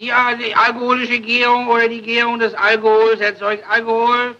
Die, 0.00 0.12
die 0.40 0.54
alkoholische 0.54 1.18
Gärung 1.18 1.66
oder 1.66 1.88
die 1.88 2.00
Gärung 2.00 2.38
des 2.38 2.54
Alkohols 2.54 3.18
erzeugt 3.18 3.64
Alkohol. 3.68 4.36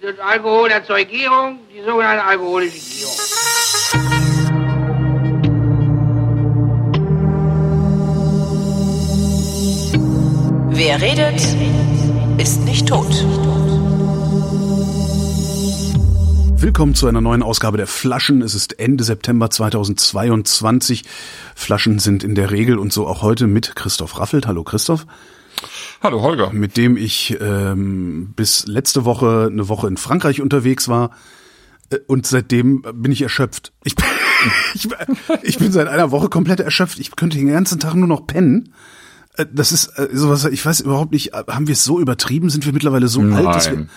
Das 0.00 0.16
Alkohol 0.20 0.70
erzeugt 0.70 1.10
Gärung, 1.10 1.58
die 1.74 1.82
sogenannte 1.82 2.22
alkoholische 2.22 2.78
Gärung. 2.78 3.16
Wer 10.70 11.02
redet, 11.02 11.40
ist 12.38 12.60
nicht 12.64 12.86
tot. 12.86 13.12
Willkommen 16.62 16.94
zu 16.94 17.06
einer 17.06 17.22
neuen 17.22 17.42
Ausgabe 17.42 17.78
der 17.78 17.86
Flaschen. 17.86 18.42
Es 18.42 18.54
ist 18.54 18.78
Ende 18.78 19.02
September 19.02 19.48
2022. 19.50 21.04
Flaschen 21.54 21.98
sind 21.98 22.22
in 22.22 22.34
der 22.34 22.50
Regel 22.50 22.78
und 22.78 22.92
so 22.92 23.06
auch 23.06 23.22
heute 23.22 23.46
mit 23.46 23.74
Christoph 23.76 24.18
Raffelt. 24.18 24.46
Hallo 24.46 24.62
Christoph. 24.62 25.06
Hallo 26.02 26.20
Holger. 26.20 26.50
Mit 26.52 26.76
dem 26.76 26.96
ich 26.98 27.36
ähm, 27.40 28.32
bis 28.36 28.66
letzte 28.66 29.06
Woche 29.06 29.48
eine 29.50 29.68
Woche 29.68 29.88
in 29.88 29.96
Frankreich 29.96 30.42
unterwegs 30.42 30.88
war. 30.88 31.12
Äh, 31.88 31.98
Und 32.06 32.26
seitdem 32.26 32.82
bin 32.94 33.10
ich 33.10 33.22
erschöpft. 33.22 33.72
Ich 33.84 33.94
bin, 33.96 34.04
ich, 34.74 34.86
ich 35.42 35.58
bin 35.58 35.72
seit 35.72 35.88
einer 35.88 36.10
Woche 36.10 36.28
komplett 36.28 36.60
erschöpft. 36.60 36.98
Ich 36.98 37.16
könnte 37.16 37.38
den 37.38 37.48
ganzen 37.48 37.80
Tag 37.80 37.94
nur 37.94 38.08
noch 38.08 38.26
pennen. 38.26 38.74
Äh, 39.38 39.46
Das 39.50 39.72
ist 39.72 39.98
äh, 39.98 40.08
sowas, 40.12 40.44
ich 40.44 40.64
weiß 40.64 40.80
überhaupt 40.80 41.12
nicht, 41.12 41.32
haben 41.32 41.66
wir 41.68 41.72
es 41.72 41.84
so 41.84 42.00
übertrieben? 42.00 42.50
Sind 42.50 42.66
wir 42.66 42.74
mittlerweile 42.74 43.08
so 43.08 43.22
alt? 43.22 43.46
Dass 43.46 43.70
wir, 43.70 43.76
Nein. 43.78 43.90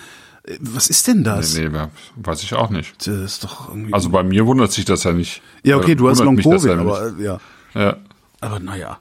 Was 0.59 0.89
ist 0.89 1.07
denn 1.07 1.23
das? 1.23 1.55
Nee, 1.55 1.69
nee, 1.69 1.87
weiß 2.17 2.43
ich 2.43 2.53
auch 2.53 2.69
nicht. 2.69 3.07
Das 3.07 3.15
ist 3.15 3.43
doch 3.43 3.69
irgendwie. 3.69 3.93
Also 3.93 4.09
bei 4.09 4.23
mir 4.23 4.45
wundert 4.45 4.71
sich 4.71 4.85
das 4.85 5.03
ja 5.03 5.13
nicht. 5.13 5.41
ja, 5.63 5.77
okay, 5.77 5.93
Äh, 5.93 5.95
du 5.95 6.09
hast 6.09 6.19
wundert 6.19 6.25
Long 6.25 6.35
mich 6.35 6.45
das 6.45 6.63
Covid, 6.63 6.75
ja 6.75 6.81
aber 6.81 7.19
äh, 7.19 7.23
ja. 7.23 7.39
Ja. 7.75 7.97
Aber 8.41 8.59
naja. 8.59 8.99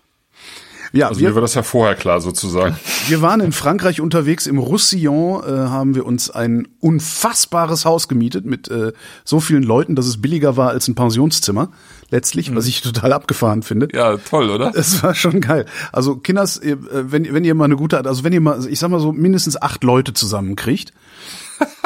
Ja, 0.93 1.09
Also 1.09 1.21
mir 1.21 1.29
wir, 1.29 1.35
war 1.37 1.43
das 1.43 1.55
ja 1.55 1.63
vorher 1.63 1.95
klar 1.95 2.21
sozusagen. 2.21 2.77
wir 3.09 3.23
waren 3.23 3.41
in 3.41 3.53
Frankreich 3.53 4.01
unterwegs. 4.01 4.47
Im 4.47 4.59
Roussillon 4.59 5.43
äh, 5.43 5.51
haben 5.51 5.95
wir 5.95 6.05
uns 6.05 6.31
ein 6.31 6.69
unfassbares 6.81 7.87
Haus 7.87 8.09
gemietet 8.09 8.45
mit 8.45 8.69
äh, 8.69 8.93
so 9.25 9.41
vielen 9.41 9.63
Leuten, 9.63 9.97
dass 9.97 10.07
es 10.07 10.21
billiger 10.21 10.57
war 10.57 10.69
als 10.69 10.89
ein 10.89 10.95
Pensionszimmer. 10.95 11.71
Letztlich, 12.11 12.55
was 12.55 12.67
ich 12.67 12.83
total 12.83 13.15
abgefahren 13.15 13.63
finde. 13.63 13.89
Ja, 13.93 14.19
toll, 14.19 14.51
oder? 14.51 14.73
Es 14.75 15.03
war 15.03 15.15
schon 15.15 15.41
geil. 15.41 15.65
Also 15.93 16.17
Kinders, 16.17 16.59
äh, 16.59 16.77
wenn, 16.79 17.33
wenn 17.33 17.45
ihr 17.45 17.55
mal 17.55 17.65
eine 17.65 17.77
gute, 17.77 18.05
also 18.05 18.23
wenn 18.23 18.35
ihr 18.35 18.43
mal, 18.43 18.65
ich 18.69 18.79
sag 18.79 18.91
mal 18.91 19.01
so 19.01 19.13
mindestens 19.13 19.61
acht 19.61 19.83
Leute 19.83 20.13
zusammenkriegt 20.13 20.93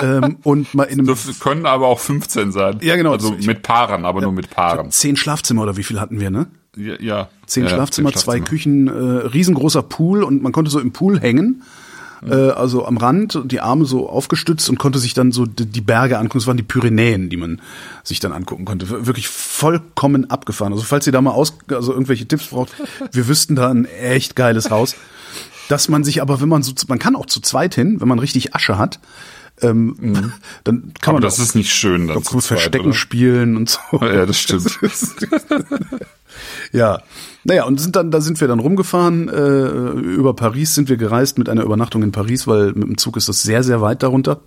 ähm, 0.03 0.37
und 0.43 0.75
mal 0.75 0.85
in 0.85 0.99
einem 1.01 1.07
Das 1.07 1.39
können 1.41 1.67
aber 1.67 1.87
auch 1.87 2.01
15 2.01 2.53
sein. 2.53 2.79
Ja, 2.83 2.97
genau. 2.97 3.13
Also 3.13 3.33
mit 3.33 3.63
Paaren, 3.63 4.05
aber 4.05 4.21
nur 4.21 4.33
mit 4.33 4.51
Paaren. 4.51 4.91
zehn 4.91 5.17
Schlafzimmer 5.17 5.63
oder 5.63 5.77
wie 5.77 5.83
viel 5.85 6.01
hatten 6.01 6.21
wir, 6.21 6.31
ne? 6.31 6.47
Ja, 6.77 6.95
ja. 7.01 7.29
Zehn 7.47 7.65
ja, 7.65 7.71
Schlafzimmer, 7.71 8.11
zehn 8.13 8.19
zwei. 8.21 8.41
Küchen, 8.41 8.89
äh, 8.89 8.91
riesengroßer 9.27 9.83
Pool 9.83 10.23
und 10.23 10.43
man 10.43 10.53
konnte 10.53 10.71
so 10.71 10.79
im 10.81 10.93
Pool 10.93 11.21
hängen, 11.21 11.63
Mhm. 12.23 12.33
äh, 12.33 12.35
also 12.51 12.87
am 12.87 12.97
Rand, 12.97 13.41
die 13.45 13.61
Arme 13.61 13.85
so 13.85 14.09
aufgestützt 14.09 14.71
und 14.71 14.79
konnte 14.79 14.99
sich 14.99 15.13
dann 15.13 15.33
so 15.33 15.45
die, 15.45 15.81
Berge 15.83 16.17
angucken. 16.19 16.39
Es 16.39 16.47
waren 16.47 16.57
die 16.57 16.63
Pyrenäen, 16.63 17.29
die 17.29 17.37
man 17.37 17.61
sich 18.05 18.21
dann 18.21 18.33
angucken 18.33 18.65
konnte. 18.65 18.89
Wir- 18.89 19.07
Wirklich 19.07 19.29
vollkommen 19.29 20.31
abgefahren. 20.31 20.73
Also 20.73 20.85
falls 20.85 21.07
ihr 21.07 21.13
da 21.13 21.21
mal 21.21 21.33
aus, 21.33 21.57
also 21.71 21.93
irgendwelche 21.93 22.27
Tipps 22.27 22.47
braucht, 22.49 22.73
wir 23.13 23.29
wüssten 23.29 23.55
da 23.55 23.69
ein 23.71 23.85
echt 23.85 24.35
geiles 24.35 24.71
Haus. 24.71 24.97
Dass 25.69 25.89
man 25.89 26.05
sich 26.05 26.23
aber, 26.23 26.41
wenn 26.41 26.49
man 26.49 26.63
so, 26.63 26.73
man 26.89 26.99
kann 26.99 27.17
auch 27.17 27.27
zu 27.27 27.41
zweit 27.41 27.75
hin, 27.75 28.01
wenn 28.01 28.09
man 28.09 28.19
richtig 28.19 28.55
Asche 28.55 28.79
hat, 28.79 28.99
ähm, 29.63 30.33
dann 30.65 30.75
kann 30.75 30.83
Mhm. 30.85 30.93
Aber 31.05 31.13
man 31.15 31.23
das 31.23 31.39
auch 31.39 31.43
ist 31.45 31.55
nicht 31.55 31.73
schön. 31.73 32.09
Dann 32.09 32.23
zu 32.23 32.39
zweit, 32.39 32.45
Verstecken 32.45 32.87
oder? 32.87 32.95
spielen 32.95 33.57
und 33.57 33.71
so. 33.71 33.81
Ja, 34.01 34.27
das 34.27 34.39
stimmt. 34.39 34.79
Ja, 36.71 37.01
naja, 37.45 37.65
und 37.65 37.81
sind 37.81 37.97
dann, 37.97 38.11
da 38.11 38.21
sind 38.21 38.39
wir 38.43 38.49
dann 38.49 38.59
rumgefahren. 38.59 39.29
Äh, 39.29 39.91
über 40.01 40.35
Paris 40.35 40.75
sind 40.75 40.91
wir 40.91 40.99
gereist 40.99 41.39
mit 41.39 41.49
einer 41.49 41.63
Übernachtung 41.63 42.03
in 42.03 42.13
Paris, 42.13 42.47
weil 42.47 42.73
mit 42.73 42.83
dem 42.89 42.99
Zug 42.99 43.17
ist 43.17 43.29
das 43.31 43.43
sehr, 43.43 43.63
sehr 43.63 43.81
weit 43.81 44.03
darunter. 44.03 44.41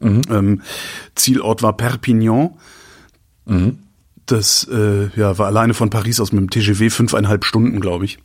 Ähm, 0.00 0.62
Zielort 1.16 1.62
war 1.62 1.76
Perpignan. 1.76 2.50
Das 4.26 4.68
äh, 4.70 5.08
ja, 5.16 5.38
war 5.38 5.46
alleine 5.46 5.74
von 5.74 5.90
Paris 5.90 6.20
aus 6.20 6.30
mit 6.30 6.40
dem 6.40 6.50
TGV 6.50 6.94
fünfeinhalb 6.94 7.44
Stunden, 7.44 7.80
glaube 7.80 8.04
ich. 8.04 8.18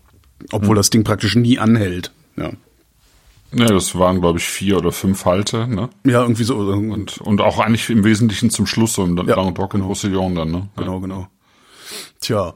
Obwohl 0.51 0.75
das 0.75 0.89
Ding 0.91 1.03
praktisch 1.03 1.35
nie 1.35 1.57
anhält. 1.57 2.11
Ja, 2.37 2.51
Ja, 3.51 3.65
das 3.65 3.97
waren, 3.97 4.21
glaube 4.21 4.37
ich, 4.39 4.45
vier 4.45 4.77
oder 4.77 4.91
fünf 4.91 5.25
Halte, 5.25 5.67
ne? 5.67 5.89
ja 6.05 6.21
irgendwie 6.21 6.43
so. 6.43 6.57
Und, 6.57 7.17
und 7.19 7.41
auch 7.41 7.59
eigentlich 7.59 7.89
im 7.89 8.03
Wesentlichen 8.03 8.49
zum 8.51 8.67
Schluss, 8.67 8.93
so 8.93 9.03
im 9.03 9.17
Ja, 9.17 9.35
Languedoc 9.35 9.73
und 9.73 9.81
Roussillon 9.81 10.35
dann, 10.35 10.51
ne? 10.51 10.69
Ja. 10.77 10.83
Genau, 10.83 10.99
genau. 10.99 11.27
Tja. 12.21 12.53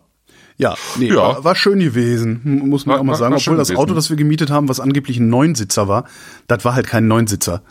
Ja, 0.58 0.76
nee, 1.00 1.08
Ja. 1.08 1.16
War, 1.16 1.44
war 1.44 1.56
schön 1.56 1.80
gewesen, 1.80 2.42
hm, 2.44 2.70
muss 2.70 2.86
man 2.86 2.94
War- 2.96 3.00
auch 3.02 3.06
mal 3.06 3.16
sagen. 3.16 3.34
Obwohl 3.36 3.58
das 3.58 3.70
gewesen. 3.70 3.82
Auto, 3.82 3.94
das 3.96 4.10
wir 4.12 4.18
gemietet 4.18 4.52
haben, 4.52 4.70
was 4.70 4.80
angeblich 4.80 5.18
ein 5.18 5.30
Neunsitzer 5.30 5.88
war, 5.88 6.06
das 6.48 6.64
war 6.64 6.76
halt 6.76 6.86
kein 6.86 7.08
Neunsitzer. 7.08 7.64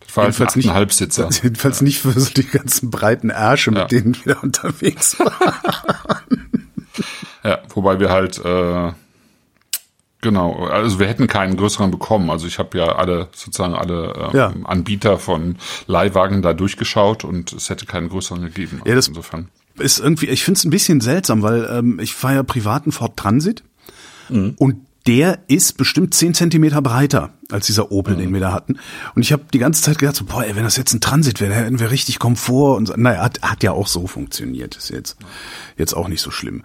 Das 0.00 0.14
war 0.16 0.24
halt 0.24 0.34
ein 0.34 0.34
Jedenfalls 0.38 0.56
nicht, 0.56 0.70
Halbsitzer. 0.70 1.30
jedenfalls 1.42 1.80
nicht 1.80 2.00
für 2.00 2.12
so 2.20 2.30
die 2.34 2.44
ganzen 2.46 2.90
breiten 2.90 3.30
Ärsche, 3.30 3.70
mit 3.70 3.78
Ja. 3.80 3.86
denen 3.86 4.14
wir 4.24 4.36
unterwegs 4.42 5.18
waren. 5.18 5.54
Ja, 7.44 7.60
wobei 7.74 7.98
wir 7.98 8.10
halt, 8.10 8.38
äh, 8.44 8.92
genau, 10.20 10.66
also 10.66 10.98
wir 10.98 11.06
hätten 11.06 11.26
keinen 11.26 11.56
größeren 11.56 11.90
bekommen. 11.90 12.30
Also 12.30 12.46
ich 12.46 12.58
habe 12.58 12.76
ja 12.78 12.86
alle, 12.96 13.28
sozusagen 13.34 13.74
alle 13.74 14.30
äh, 14.32 14.36
Ja. 14.36 14.52
Anbieter 14.64 15.18
von 15.18 15.56
Leihwagen 15.86 16.42
da 16.42 16.52
durchgeschaut 16.54 17.24
und 17.24 17.52
es 17.52 17.70
hätte 17.70 17.86
keinen 17.86 18.08
größeren 18.08 18.42
gegeben. 18.42 18.80
Ja, 18.84 18.94
das- 18.94 19.08
insofern. 19.08 19.48
Ist 19.78 20.00
irgendwie, 20.00 20.26
ich 20.26 20.42
finde 20.42 20.58
es 20.58 20.64
ein 20.64 20.70
bisschen 20.70 21.00
seltsam, 21.00 21.42
weil 21.42 21.68
ähm, 21.72 22.00
ich 22.00 22.12
fahre 22.12 22.34
ja 22.34 22.42
privaten 22.42 22.90
Ford 22.90 23.16
Transit 23.16 23.62
Mhm. 24.28 24.54
und 24.58 24.76
der 25.06 25.38
ist 25.46 25.78
bestimmt 25.78 26.12
zehn 26.12 26.34
Zentimeter 26.34 26.82
breiter 26.82 27.30
als 27.50 27.66
dieser 27.66 27.90
Opel, 27.92 28.14
Mhm. 28.14 28.18
den 28.18 28.32
wir 28.34 28.40
da 28.40 28.52
hatten. 28.52 28.78
Und 29.14 29.22
ich 29.22 29.32
habe 29.32 29.44
die 29.52 29.58
ganze 29.58 29.80
Zeit 29.82 29.98
gedacht, 29.98 30.16
so, 30.16 30.24
boah, 30.26 30.44
ey, 30.44 30.54
wenn 30.54 30.64
das 30.64 30.76
jetzt 30.76 30.92
ein 30.92 31.00
Transit 31.00 31.40
wäre, 31.40 31.54
dann 31.54 31.62
hätten 31.64 31.80
wir 31.80 31.90
richtig 31.90 32.18
Komfort. 32.18 32.76
Und 32.76 32.86
so. 32.86 32.94
naja, 32.96 33.22
hat, 33.22 33.40
hat 33.40 33.62
ja 33.62 33.72
auch 33.72 33.86
so 33.86 34.06
funktioniert. 34.06 34.76
Ist 34.76 34.90
jetzt 34.90 35.16
jetzt 35.78 35.94
auch 35.94 36.08
nicht 36.08 36.20
so 36.20 36.30
schlimm. 36.30 36.62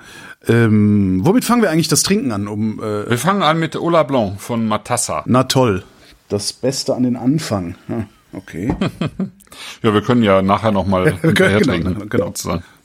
Ähm, 0.48 1.22
womit 1.24 1.46
fangen 1.46 1.62
wir 1.62 1.70
eigentlich 1.72 1.88
das 1.88 2.04
Trinken 2.04 2.32
an? 2.34 2.48
Um 2.50 2.80
äh, 2.82 3.10
Wir 3.10 3.18
fangen 3.18 3.44
an 3.44 3.60
mit 3.60 3.76
Ola 3.78 4.04
Blanc 4.04 4.42
von 4.42 4.68
Matassa. 4.68 5.24
na 5.26 5.44
toll, 5.46 5.84
das 6.28 6.52
Beste 6.52 6.96
an 6.96 7.04
den 7.04 7.16
Anfang. 7.16 7.76
Ja, 7.88 8.06
okay. 8.34 8.76
Ja, 9.84 9.94
wir 9.94 10.02
können 10.02 10.24
ja 10.24 10.42
nachher 10.42 10.72
nochmal 10.72 11.12
hinterher 11.22 11.60
genau, 11.60 11.72
trinken. 11.74 12.10
genau. 12.10 12.34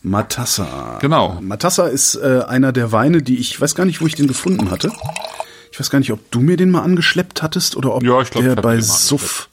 Matassa. 0.03 0.98
Genau. 1.00 1.38
Matassa 1.41 1.86
ist 1.86 2.14
äh, 2.16 2.42
einer 2.47 2.72
der 2.72 2.92
Weine, 2.92 3.22
die 3.22 3.38
ich 3.38 3.58
weiß 3.60 3.75
gar 3.75 3.84
nicht, 3.87 4.00
wo 4.03 4.06
ich 4.06 4.14
den 4.14 4.26
gefunden 4.26 4.70
hatte. 4.70 4.92
Ich 5.72 5.81
weiß 5.81 5.88
gar 5.91 5.98
nicht, 5.98 6.12
ob 6.12 6.31
du 6.31 6.41
mir 6.41 6.56
den 6.56 6.70
mal 6.70 6.82
angeschleppt 6.82 7.42
hattest 7.42 7.76
oder 7.76 7.94
ob 7.94 8.03
Ja, 8.03 8.20
ich 8.20 8.31
glaub, 8.31 8.44
der 8.44 8.53
ich 8.54 8.60
bei 8.60 8.81
Suff. 8.81 9.48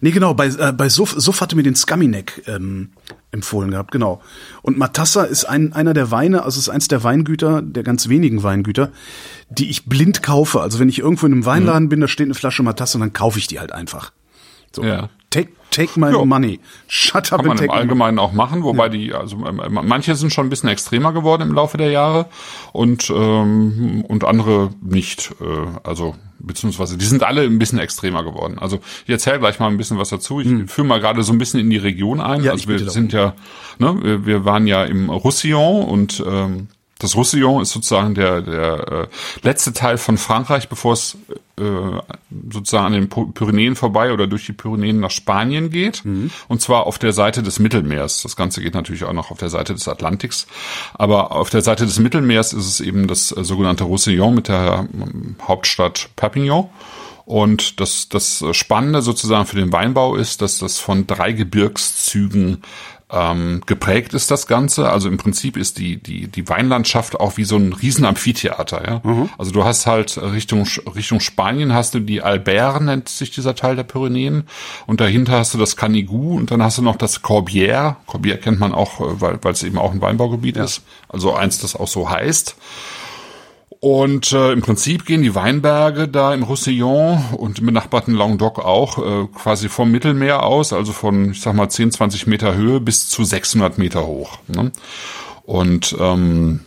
Nee, 0.00 0.10
genau, 0.12 0.34
bei, 0.34 0.46
äh, 0.48 0.72
bei 0.72 0.88
Suff, 0.88 1.14
Suff 1.16 1.40
hatte 1.40 1.56
mir 1.56 1.62
den 1.64 1.74
Scummineck 1.74 2.42
ähm, 2.46 2.90
empfohlen 3.32 3.70
gehabt, 3.72 3.90
genau. 3.92 4.20
Und 4.62 4.78
Matassa 4.78 5.24
ist 5.24 5.44
ein, 5.44 5.72
einer 5.72 5.94
der 5.94 6.10
Weine, 6.10 6.42
also 6.44 6.58
ist 6.58 6.68
eins 6.68 6.88
der 6.88 7.02
Weingüter, 7.04 7.62
der 7.62 7.82
ganz 7.82 8.08
wenigen 8.08 8.42
Weingüter, 8.42 8.90
die 9.48 9.70
ich 9.70 9.86
blind 9.86 10.22
kaufe. 10.22 10.60
Also 10.60 10.78
wenn 10.78 10.88
ich 10.88 10.98
irgendwo 11.00 11.26
in 11.26 11.32
einem 11.32 11.44
Weinladen 11.46 11.84
Mhm. 11.84 11.88
bin, 11.88 12.00
da 12.00 12.08
steht 12.08 12.26
eine 12.26 12.34
Flasche 12.34 12.62
Matassa 12.62 12.96
und 12.96 13.00
dann 13.00 13.12
kaufe 13.12 13.38
ich 13.38 13.46
die 13.46 13.58
halt 13.60 13.72
einfach. 13.72 14.12
So. 14.74 14.82
Ja. 14.84 15.08
Take, 15.30 15.50
take 15.70 16.00
my 16.00 16.10
Ja. 16.10 16.24
money. 16.24 16.58
Shut 16.86 17.32
up 17.32 17.40
Kann 17.40 17.48
man 17.48 17.58
im. 17.58 17.70
Allgemeinen 17.70 18.18
auch 18.18 18.32
machen, 18.32 18.62
wobei 18.62 18.88
die, 18.88 19.12
also 19.12 19.36
ähm, 19.46 19.60
ähm, 19.64 19.78
manche 19.84 20.14
sind 20.14 20.32
schon 20.32 20.46
ein 20.46 20.50
bisschen 20.50 20.70
extremer 20.70 21.12
geworden 21.12 21.42
im 21.42 21.52
Laufe 21.54 21.76
der 21.76 21.90
Jahre 21.90 22.26
und 22.72 23.10
ähm, 23.14 24.04
und 24.08 24.24
andere 24.24 24.70
nicht. 24.80 25.32
Äh, 25.40 25.44
also 25.86 26.14
beziehungsweise 26.38 26.96
die 26.96 27.04
sind 27.04 27.22
alle 27.24 27.42
ein 27.42 27.58
bisschen 27.58 27.78
extremer 27.78 28.22
geworden. 28.24 28.58
Also 28.58 28.78
ich 29.04 29.10
erzähle 29.10 29.38
gleich 29.40 29.58
mal 29.58 29.66
ein 29.66 29.76
bisschen 29.76 29.98
was 29.98 30.08
dazu. 30.08 30.40
Ich 30.40 30.48
führe 30.70 30.86
mal 30.86 31.00
gerade 31.00 31.22
so 31.22 31.32
ein 31.32 31.38
bisschen 31.38 31.60
in 31.60 31.68
die 31.68 31.76
Region 31.76 32.20
ein. 32.20 32.38
Hm. 32.38 32.44
Ja, 32.44 32.52
ich 32.54 32.60
also 32.60 32.68
wir 32.68 32.76
darum. 32.78 32.90
sind 32.92 33.12
ja, 33.12 33.34
ne, 33.78 33.98
wir, 34.02 34.24
wir 34.26 34.44
waren 34.46 34.66
ja 34.66 34.84
im 34.84 35.10
Roussillon 35.10 35.84
und 35.84 36.24
ähm, 36.26 36.68
das 36.98 37.14
Roussillon 37.14 37.62
ist 37.62 37.70
sozusagen 37.70 38.14
der, 38.14 38.42
der 38.42 38.88
äh, 38.88 39.06
letzte 39.42 39.72
Teil 39.72 39.98
von 39.98 40.18
Frankreich, 40.18 40.68
bevor 40.68 40.94
es 40.94 41.16
äh, 41.58 41.62
sozusagen 42.50 42.86
an 42.86 42.92
den 42.92 43.08
Py- 43.08 43.32
Pyrenäen 43.32 43.76
vorbei 43.76 44.12
oder 44.12 44.26
durch 44.26 44.46
die 44.46 44.52
Pyrenäen 44.52 45.00
nach 45.00 45.10
Spanien 45.10 45.70
geht. 45.70 46.02
Und 46.48 46.60
zwar 46.60 46.86
auf 46.86 46.98
der 46.98 47.12
Seite 47.12 47.42
des 47.42 47.58
Mittelmeers. 47.58 48.22
Das 48.22 48.36
Ganze 48.36 48.60
geht 48.60 48.74
natürlich 48.74 49.04
auch 49.04 49.12
noch 49.12 49.30
auf 49.30 49.38
der 49.38 49.48
Seite 49.48 49.74
des 49.74 49.88
Atlantiks. 49.88 50.46
Aber 50.94 51.32
auf 51.32 51.50
der 51.50 51.62
Seite 51.62 51.86
des 51.86 51.98
Mittelmeers 51.98 52.52
ist 52.52 52.66
es 52.66 52.80
eben 52.80 53.06
das 53.06 53.30
äh, 53.32 53.44
sogenannte 53.44 53.84
Roussillon 53.84 54.34
mit 54.34 54.48
der 54.48 54.88
ähm, 54.92 55.36
Hauptstadt 55.42 56.10
Perpignan. 56.16 56.68
Und 57.24 57.78
das, 57.78 58.08
das 58.08 58.42
Spannende 58.52 59.02
sozusagen 59.02 59.44
für 59.44 59.56
den 59.56 59.70
Weinbau 59.70 60.16
ist, 60.16 60.40
dass 60.40 60.60
das 60.60 60.78
von 60.78 61.06
drei 61.06 61.32
Gebirgszügen 61.32 62.62
ähm, 63.10 63.62
geprägt 63.66 64.12
ist 64.14 64.30
das 64.30 64.46
Ganze. 64.46 64.90
Also 64.90 65.08
im 65.08 65.16
Prinzip 65.16 65.56
ist 65.56 65.78
die, 65.78 65.96
die, 65.96 66.28
die 66.28 66.48
Weinlandschaft 66.48 67.18
auch 67.18 67.36
wie 67.36 67.44
so 67.44 67.56
ein 67.56 67.72
riesen 67.72 68.04
Amphitheater, 68.04 68.86
ja. 68.86 69.00
Also 69.38 69.50
du 69.50 69.64
hast 69.64 69.86
halt 69.86 70.18
Richtung, 70.18 70.66
Richtung 70.94 71.20
Spanien 71.20 71.72
hast 71.72 71.94
du 71.94 72.00
die 72.00 72.22
Alber, 72.22 72.80
nennt 72.80 73.08
sich 73.08 73.30
dieser 73.30 73.54
Teil 73.54 73.76
der 73.76 73.84
Pyrenäen. 73.84 74.44
Und 74.86 75.00
dahinter 75.00 75.38
hast 75.38 75.54
du 75.54 75.58
das 75.58 75.76
Canigou 75.76 76.36
und 76.36 76.50
dann 76.50 76.62
hast 76.62 76.78
du 76.78 76.82
noch 76.82 76.96
das 76.96 77.22
Corbière. 77.22 77.96
Corbière 78.06 78.36
kennt 78.36 78.60
man 78.60 78.74
auch, 78.74 79.00
äh, 79.00 79.20
weil, 79.20 79.38
weil 79.42 79.52
es 79.52 79.62
eben 79.62 79.78
auch 79.78 79.92
ein 79.92 80.00
Weinbaugebiet 80.00 80.56
ist. 80.56 80.82
Also 81.08 81.34
eins, 81.34 81.58
das 81.58 81.76
auch 81.76 81.88
so 81.88 82.10
heißt. 82.10 82.56
Und 83.80 84.32
äh, 84.32 84.52
im 84.52 84.60
Prinzip 84.60 85.06
gehen 85.06 85.22
die 85.22 85.36
Weinberge 85.36 86.08
da 86.08 86.34
im 86.34 86.42
Roussillon 86.42 87.22
und 87.36 87.60
im 87.60 87.66
benachbarten 87.66 88.14
Languedoc 88.14 88.58
auch 88.58 88.98
äh, 88.98 89.26
quasi 89.28 89.68
vom 89.68 89.92
Mittelmeer 89.92 90.42
aus, 90.42 90.72
also 90.72 90.92
von, 90.92 91.30
ich 91.30 91.40
sag 91.40 91.54
mal, 91.54 91.68
10, 91.68 91.92
20 91.92 92.26
Meter 92.26 92.54
Höhe 92.54 92.80
bis 92.80 93.08
zu 93.08 93.22
600 93.22 93.78
Meter 93.78 94.04
hoch. 94.04 94.38
Ne? 94.48 94.72
Und 95.44 95.96
ähm, 96.00 96.60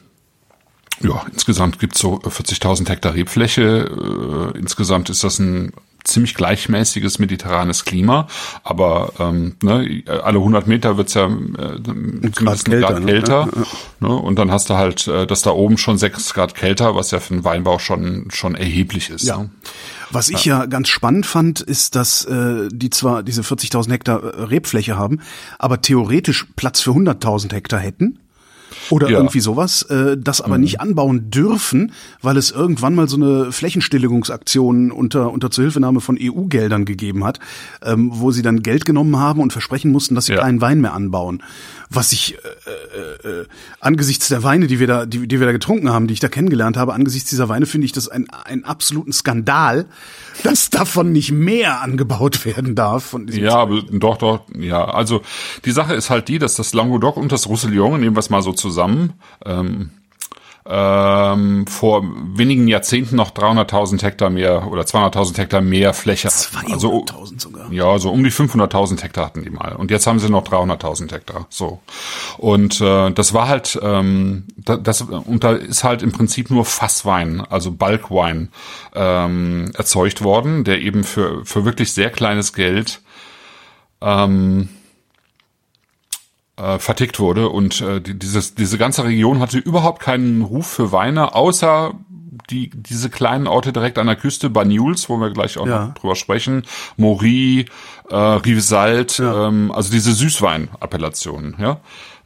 ja, 1.02 1.26
insgesamt 1.32 1.80
gibt's 1.80 2.00
so 2.00 2.16
40.000 2.16 2.88
Hektar 2.90 3.14
Rebfläche. 3.14 4.54
Äh, 4.56 4.58
insgesamt 4.58 5.10
ist 5.10 5.24
das 5.24 5.40
ein 5.40 5.74
ziemlich 6.04 6.36
gleichmäßiges 6.36 7.20
mediterranes 7.20 7.86
Klima, 7.86 8.28
aber 8.64 9.14
ähm, 9.20 9.56
ne, 9.62 10.04
alle 10.08 10.40
100 10.40 10.68
Meter 10.68 10.98
wird's 10.98 11.14
ja 11.14 11.28
äh, 11.28 12.30
Grad 12.32 12.66
kälter, 12.66 12.88
Grad 12.88 13.00
ne? 13.00 13.06
kälter 13.06 13.48
Ja, 14.02 14.08
ne? 14.08 14.16
und 14.16 14.38
dann 14.38 14.52
hast 14.52 14.70
du 14.70 14.76
halt 14.76 15.08
äh, 15.08 15.28
das 15.28 15.42
da 15.42 15.52
oben 15.52 15.78
schon 15.78 15.98
6 15.98 16.34
Grad 16.34 16.56
kälter, 16.56 16.96
was 16.96 17.12
ja 17.12 17.20
für 17.20 17.34
einen 17.34 17.44
Weinbau 17.44 17.80
schon 17.80 18.28
schon 18.32 18.56
erheblich 18.56 19.10
ist. 19.10 19.24
Ja. 19.24 19.38
Ne? 19.38 19.50
Was 20.12 20.30
ich 20.30 20.46
ja. 20.46 20.66
ganz 20.66 20.90
spannend 20.90 21.26
fand, 21.26 21.62
ist, 21.62 21.96
dass 21.96 22.26
äh, 22.26 22.68
die 22.72 22.90
zwar 22.90 23.24
diese 23.24 23.42
40.000 23.42 23.92
Hektar 23.92 24.24
äh, 24.24 24.44
Rebfläche 24.44 24.98
haben, 24.98 25.22
aber 25.58 25.82
theoretisch 25.82 26.48
Platz 26.56 26.82
für 26.82 26.92
100.000 26.92 27.54
Hektar 27.54 27.80
hätten. 27.80 28.20
Oder 28.90 29.10
Ja. 29.10 29.18
irgendwie 29.18 29.40
sowas, 29.42 29.84
äh, 29.84 30.18
das 30.18 30.42
aber 30.42 30.58
nicht 30.58 30.80
anbauen 30.82 31.30
dürfen, 31.30 31.92
weil 32.22 32.38
es 32.38 32.52
irgendwann 32.52 32.96
mal 32.96 33.08
so 33.08 33.18
eine 33.18 33.52
Flächenstilllegungsaktion 33.52 34.92
unter, 34.92 35.32
unter 35.32 35.52
Zuhilfenahme 35.52 36.02
von 36.02 36.18
EU-Geldern 36.20 36.86
gegeben 36.86 37.24
hat, 37.24 37.40
ähm, 37.84 38.12
wo 38.14 38.32
sie 38.32 38.42
dann 38.42 38.62
Geld 38.64 38.86
genommen 38.86 39.18
haben 39.18 39.42
und 39.42 39.52
versprechen 39.52 39.92
mussten, 39.92 40.16
dass 40.16 40.26
sie 40.26 40.34
Ja. 40.34 40.42
keinen 40.42 40.62
Wein 40.62 40.82
mehr 40.82 40.94
anbauen. 40.94 41.44
Was 41.94 42.14
ich 42.14 42.36
äh, 42.36 43.28
äh, 43.28 43.46
angesichts 43.82 44.30
der 44.30 44.44
Weine, 44.44 44.68
die 44.68 44.80
wir 44.80 44.88
da, 44.88 45.06
die, 45.06 45.28
die 45.28 45.40
wir 45.40 45.46
da 45.46 45.52
getrunken 45.52 45.90
haben, 45.90 46.08
die 46.08 46.14
ich 46.14 46.22
da 46.22 46.30
kennengelernt 46.30 46.78
habe, 46.78 46.94
angesichts 46.94 47.30
dieser 47.30 47.50
Weine 47.50 47.66
finde 47.66 47.86
ich 47.86 47.92
das 47.92 48.08
ein, 48.08 48.30
einen 48.30 48.64
absoluten 48.64 49.12
Skandal, 49.12 49.86
dass 50.44 50.70
davon 50.70 51.12
nicht 51.12 51.32
mehr 51.32 51.82
angebaut 51.82 52.46
werden 52.46 52.76
darf. 52.76 53.16
Ja, 53.28 53.56
aber 53.56 53.82
doch, 53.82 54.18
doch, 54.18 54.46
ja. 54.58 54.86
Also 54.86 55.22
die 55.66 55.72
Sache 55.72 55.94
ist 55.94 56.10
halt 56.10 56.30
die, 56.30 56.40
dass 56.40 56.56
das 56.56 56.74
Languedoc 56.74 57.18
und 57.18 57.32
das 57.32 57.48
Roussillon, 57.48 58.00
nehmen 58.00 58.16
wir 58.16 58.22
es 58.22 58.30
mal 58.30 58.42
so 58.42 58.54
zusammen, 58.54 59.14
ähm, 59.46 59.90
ähm, 60.74 61.68
vor 61.68 62.02
wenigen 62.34 62.68
Jahrzehnten 62.70 63.18
noch 63.18 63.32
300.000 63.32 64.02
Hektar 64.04 64.30
mehr 64.30 64.68
oder 64.72 64.84
200.000 64.84 65.38
Hektar 65.38 65.60
mehr 65.62 65.94
Fläche 65.94 66.30
hatten. 66.30 66.72
Also 66.72 67.04
200.000 67.04 67.42
sogar. 67.42 67.72
ja, 67.74 68.00
so 68.00 68.10
um 68.10 68.24
die 68.24 68.32
500.000 68.32 69.02
Hektar 69.04 69.26
hatten 69.26 69.44
die 69.44 69.50
mal. 69.50 69.74
Und 69.76 69.92
jetzt 69.92 70.08
haben 70.08 70.20
sie 70.20 70.30
noch 70.30 70.44
300.000 70.46 71.12
Hektar. 71.12 71.46
So. 71.50 71.80
Und 72.38 72.80
äh, 72.80 73.12
das 73.12 73.34
war 73.34 73.50
halt, 73.50 73.78
ähm, 73.84 74.46
da- 74.56 74.78
das, 74.78 75.02
und 75.02 75.44
da 75.44 75.52
ist 75.52 75.84
halt 75.84 76.02
im 76.04 76.14
Prinzip 76.14 76.50
nur 76.50 76.64
Fasswein, 76.64 77.42
also 77.50 77.72
Bulkwein, 77.72 78.50
ähm, 78.96 79.72
erzeugt 79.78 80.24
worden, 80.24 80.64
der 80.64 80.80
eben 80.82 81.04
für, 81.04 81.44
für 81.46 81.66
wirklich 81.66 81.92
sehr 81.92 82.10
kleines 82.12 82.54
Geld 82.54 83.02
ähm, 84.02 84.70
äh, 86.62 86.80
vertickt 86.80 87.20
wurde. 87.20 87.50
Und 87.50 87.82
äh, 87.82 88.00
die, 88.02 88.18
dieses, 88.18 88.56
diese 88.56 88.78
ganze 88.78 89.04
Region 89.04 89.40
hatte 89.40 89.58
überhaupt 89.58 90.02
keinen 90.02 90.42
Ruf 90.42 90.68
für 90.68 90.92
Weine, 90.92 91.34
außer 91.36 91.94
die, 92.50 92.70
diese 92.74 93.10
kleinen 93.10 93.48
Orte 93.48 93.72
direkt 93.74 93.98
an 93.98 94.08
der 94.08 94.16
Küste, 94.16 94.50
Banyuls, 94.50 95.10
wo 95.10 95.18
wir 95.18 95.32
gleich 95.32 95.58
auch 95.58 95.68
Ja. 95.68 95.86
noch 95.88 95.94
drüber 95.94 96.16
sprechen, 96.16 96.64
Maury, 96.98 97.66
äh, 98.10 98.16
Rivesalt, 98.16 99.18
Ja. 99.20 99.48
ähm, 99.48 99.72
also 99.72 99.92
diese 99.92 100.12
Süßwein-Appellationen, 100.14 101.56
ja. 101.60 101.80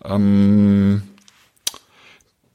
Ähm, 0.04 1.04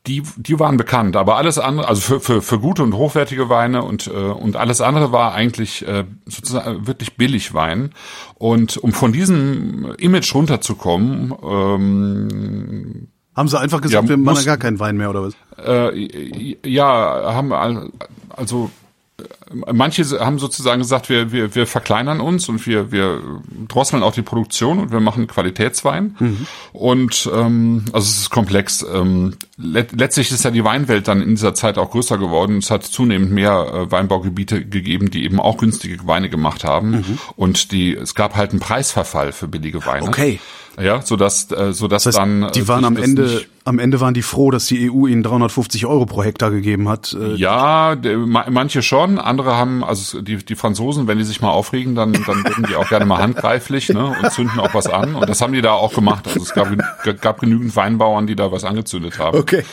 die, 0.07 0.23
die 0.37 0.59
waren 0.59 0.77
bekannt, 0.79 1.15
aber 1.17 1.37
alles 1.37 1.59
andere, 1.59 1.87
also 1.89 2.01
für, 2.01 2.21
für, 2.21 2.43
für 2.43 2.59
gute 2.59 2.83
und 2.83 2.95
hochwertige 2.95 3.49
Weine 3.51 3.83
und, 3.85 4.07
äh, 4.07 4.11
und 4.13 4.57
alles 4.57 4.81
andere 4.81 5.13
war 5.13 5.35
eigentlich 5.35 5.87
äh, 5.87 6.05
sozusagen 6.27 6.87
wirklich 6.87 7.17
Billigwein. 7.17 7.91
Und 8.37 8.79
um 8.79 8.93
von 8.93 9.13
diesem 9.13 9.95
Image 9.99 10.35
runterzukommen, 10.35 11.35
ähm, 11.43 13.09
Haben 13.37 13.49
sie 13.49 13.61
einfach 13.61 13.81
gesagt, 13.81 14.03
Ja, 14.05 14.09
wir 14.09 14.17
machen 14.17 14.35
muss- 14.37 14.45
ja 14.45 14.53
gar 14.53 14.59
keinen 14.59 14.81
Wein 14.81 14.97
mehr 14.97 15.11
oder 15.11 15.23
was? 15.25 15.35
äh, 15.65 16.57
ja, 16.65 17.35
haben 17.35 17.53
al- 17.53 17.91
also 18.31 18.71
manche 19.73 20.05
haben 20.21 20.39
sozusagen 20.39 20.81
gesagt, 20.81 21.09
wir, 21.09 21.33
wir, 21.33 21.55
wir 21.55 21.67
verkleinern 21.67 22.21
uns 22.21 22.49
und 22.49 22.67
wir, 22.67 22.93
wir 22.93 23.21
drosseln 23.69 24.03
auch 24.03 24.13
die 24.13 24.23
Produktion 24.23 24.79
und 24.79 24.93
wir 24.93 25.01
machen 25.01 25.27
Qualitätswein. 25.27 26.17
Und 26.73 27.31
ähm, 27.33 27.85
also 27.93 28.07
es 28.07 28.19
ist 28.19 28.31
komplex. 28.31 28.85
Ähm, 28.93 29.35
let, 29.57 29.93
letztlich 29.93 30.31
ist 30.31 30.45
ja 30.45 30.51
die 30.51 30.65
Weinwelt 30.65 31.09
dann 31.09 31.23
in 31.23 31.31
dieser 31.31 31.55
Zeit 31.55 31.79
auch 31.79 31.91
größer 31.91 32.19
geworden. 32.19 32.59
Es 32.59 32.71
hat 32.71 32.85
zunehmend 32.85 33.33
mehr 33.33 33.73
äh, 33.73 33.91
Weinbaugebiete 33.91 34.65
gegeben, 34.65 35.11
die 35.11 35.25
eben 35.25 35.41
auch 35.41 35.59
günstige 35.59 36.07
Weine 36.07 36.29
gemacht 36.31 36.65
haben. 36.65 37.19
Und 37.37 37.73
die 37.73 37.95
es 37.95 38.15
gab 38.15 38.37
halt 38.37 38.51
einen 38.51 38.61
Preisverfall 38.61 39.33
für 39.33 39.49
billige 39.49 39.85
Weine. 39.87 40.07
Okay. 40.07 40.41
Ja, 40.81 41.03
sodass, 41.03 41.51
äh, 41.51 41.73
sodass 41.73 42.05
Das 42.05 42.15
heißt, 42.15 42.19
dann 42.19 42.45
äh, 42.45 42.53
die 42.53 42.69
waren 42.69 42.85
am 42.85 42.97
Ende, 42.97 43.45
am 43.71 43.79
Ende 43.79 44.01
waren 44.01 44.15
die 44.15 44.23
froh, 44.23 44.51
dass 44.51 44.67
die 44.67 44.91
EU 44.91 45.07
ihnen 45.07 45.23
350 45.23 45.87
Euro 45.87 46.05
pro 46.05 46.23
Hektar 46.23 46.51
gegeben 46.51 46.89
hat. 46.89 47.17
Äh, 47.19 47.35
Ja, 47.37 47.97
manche 48.25 48.83
schon, 48.83 49.19
andere 49.19 49.57
haben, 49.57 49.83
also 49.85 50.21
die, 50.21 50.45
die 50.45 50.57
Franzosen, 50.57 51.07
wenn 51.07 51.19
die 51.19 51.25
sich 51.25 51.41
mal 51.41 51.51
aufregen, 51.51 51.95
dann, 51.95 52.13
dann 52.13 52.45
werden 52.45 52.67
die 52.69 52.75
auch 52.75 52.89
gerne 52.89 53.07
mal 53.07 53.23
handgreiflich 53.23 53.89
ne, 53.89 54.15
und 54.21 54.33
zünden 54.33 54.59
auch 54.61 54.75
was 54.75 54.89
an. 54.89 55.15
Und 55.15 55.29
das 55.29 55.41
haben 55.41 55.53
die 55.53 55.63
da 55.63 55.73
auch 55.73 55.95
gemacht. 55.95 56.27
Also 56.27 56.43
es 56.43 56.53
gab, 56.53 56.69
gab 57.21 57.41
genügend 57.41 57.75
Weinbauern, 57.77 58.27
die 58.27 58.37
da 58.37 58.51
was 58.53 58.65
angezündet 58.65 59.19
haben. 59.19 59.39
Okay. 59.39 59.65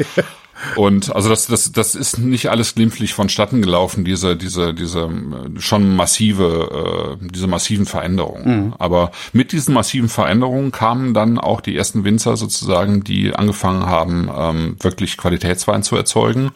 Und 0.75 1.15
also 1.15 1.29
das, 1.29 1.47
das, 1.47 1.71
das 1.71 1.95
ist 1.95 2.17
nicht 2.17 2.49
alles 2.49 2.75
glimpflich 2.75 3.13
vonstatten 3.13 3.61
gelaufen, 3.61 4.05
diese, 4.05 4.35
diese, 4.35 4.73
diese 4.73 5.01
äh, 5.01 5.59
schon 5.59 5.95
massive, 5.95 7.17
äh, 7.21 7.27
diese 7.33 7.47
massiven 7.47 7.85
Veränderungen. 7.85 8.73
Aber 8.79 9.11
mit 9.33 9.51
diesen 9.51 9.73
massiven 9.73 10.09
Veränderungen 10.09 10.71
kamen 10.71 11.13
dann 11.13 11.37
auch 11.37 11.61
die 11.61 11.75
ersten 11.75 12.03
Winzer 12.03 12.37
sozusagen, 12.37 13.03
die 13.03 13.33
angefangen 13.33 13.85
haben, 13.85 14.29
ähm, 14.35 14.75
wirklich 14.79 15.17
Qualitätswein 15.17 15.83
zu 15.83 15.95
erzeugen. 15.95 16.51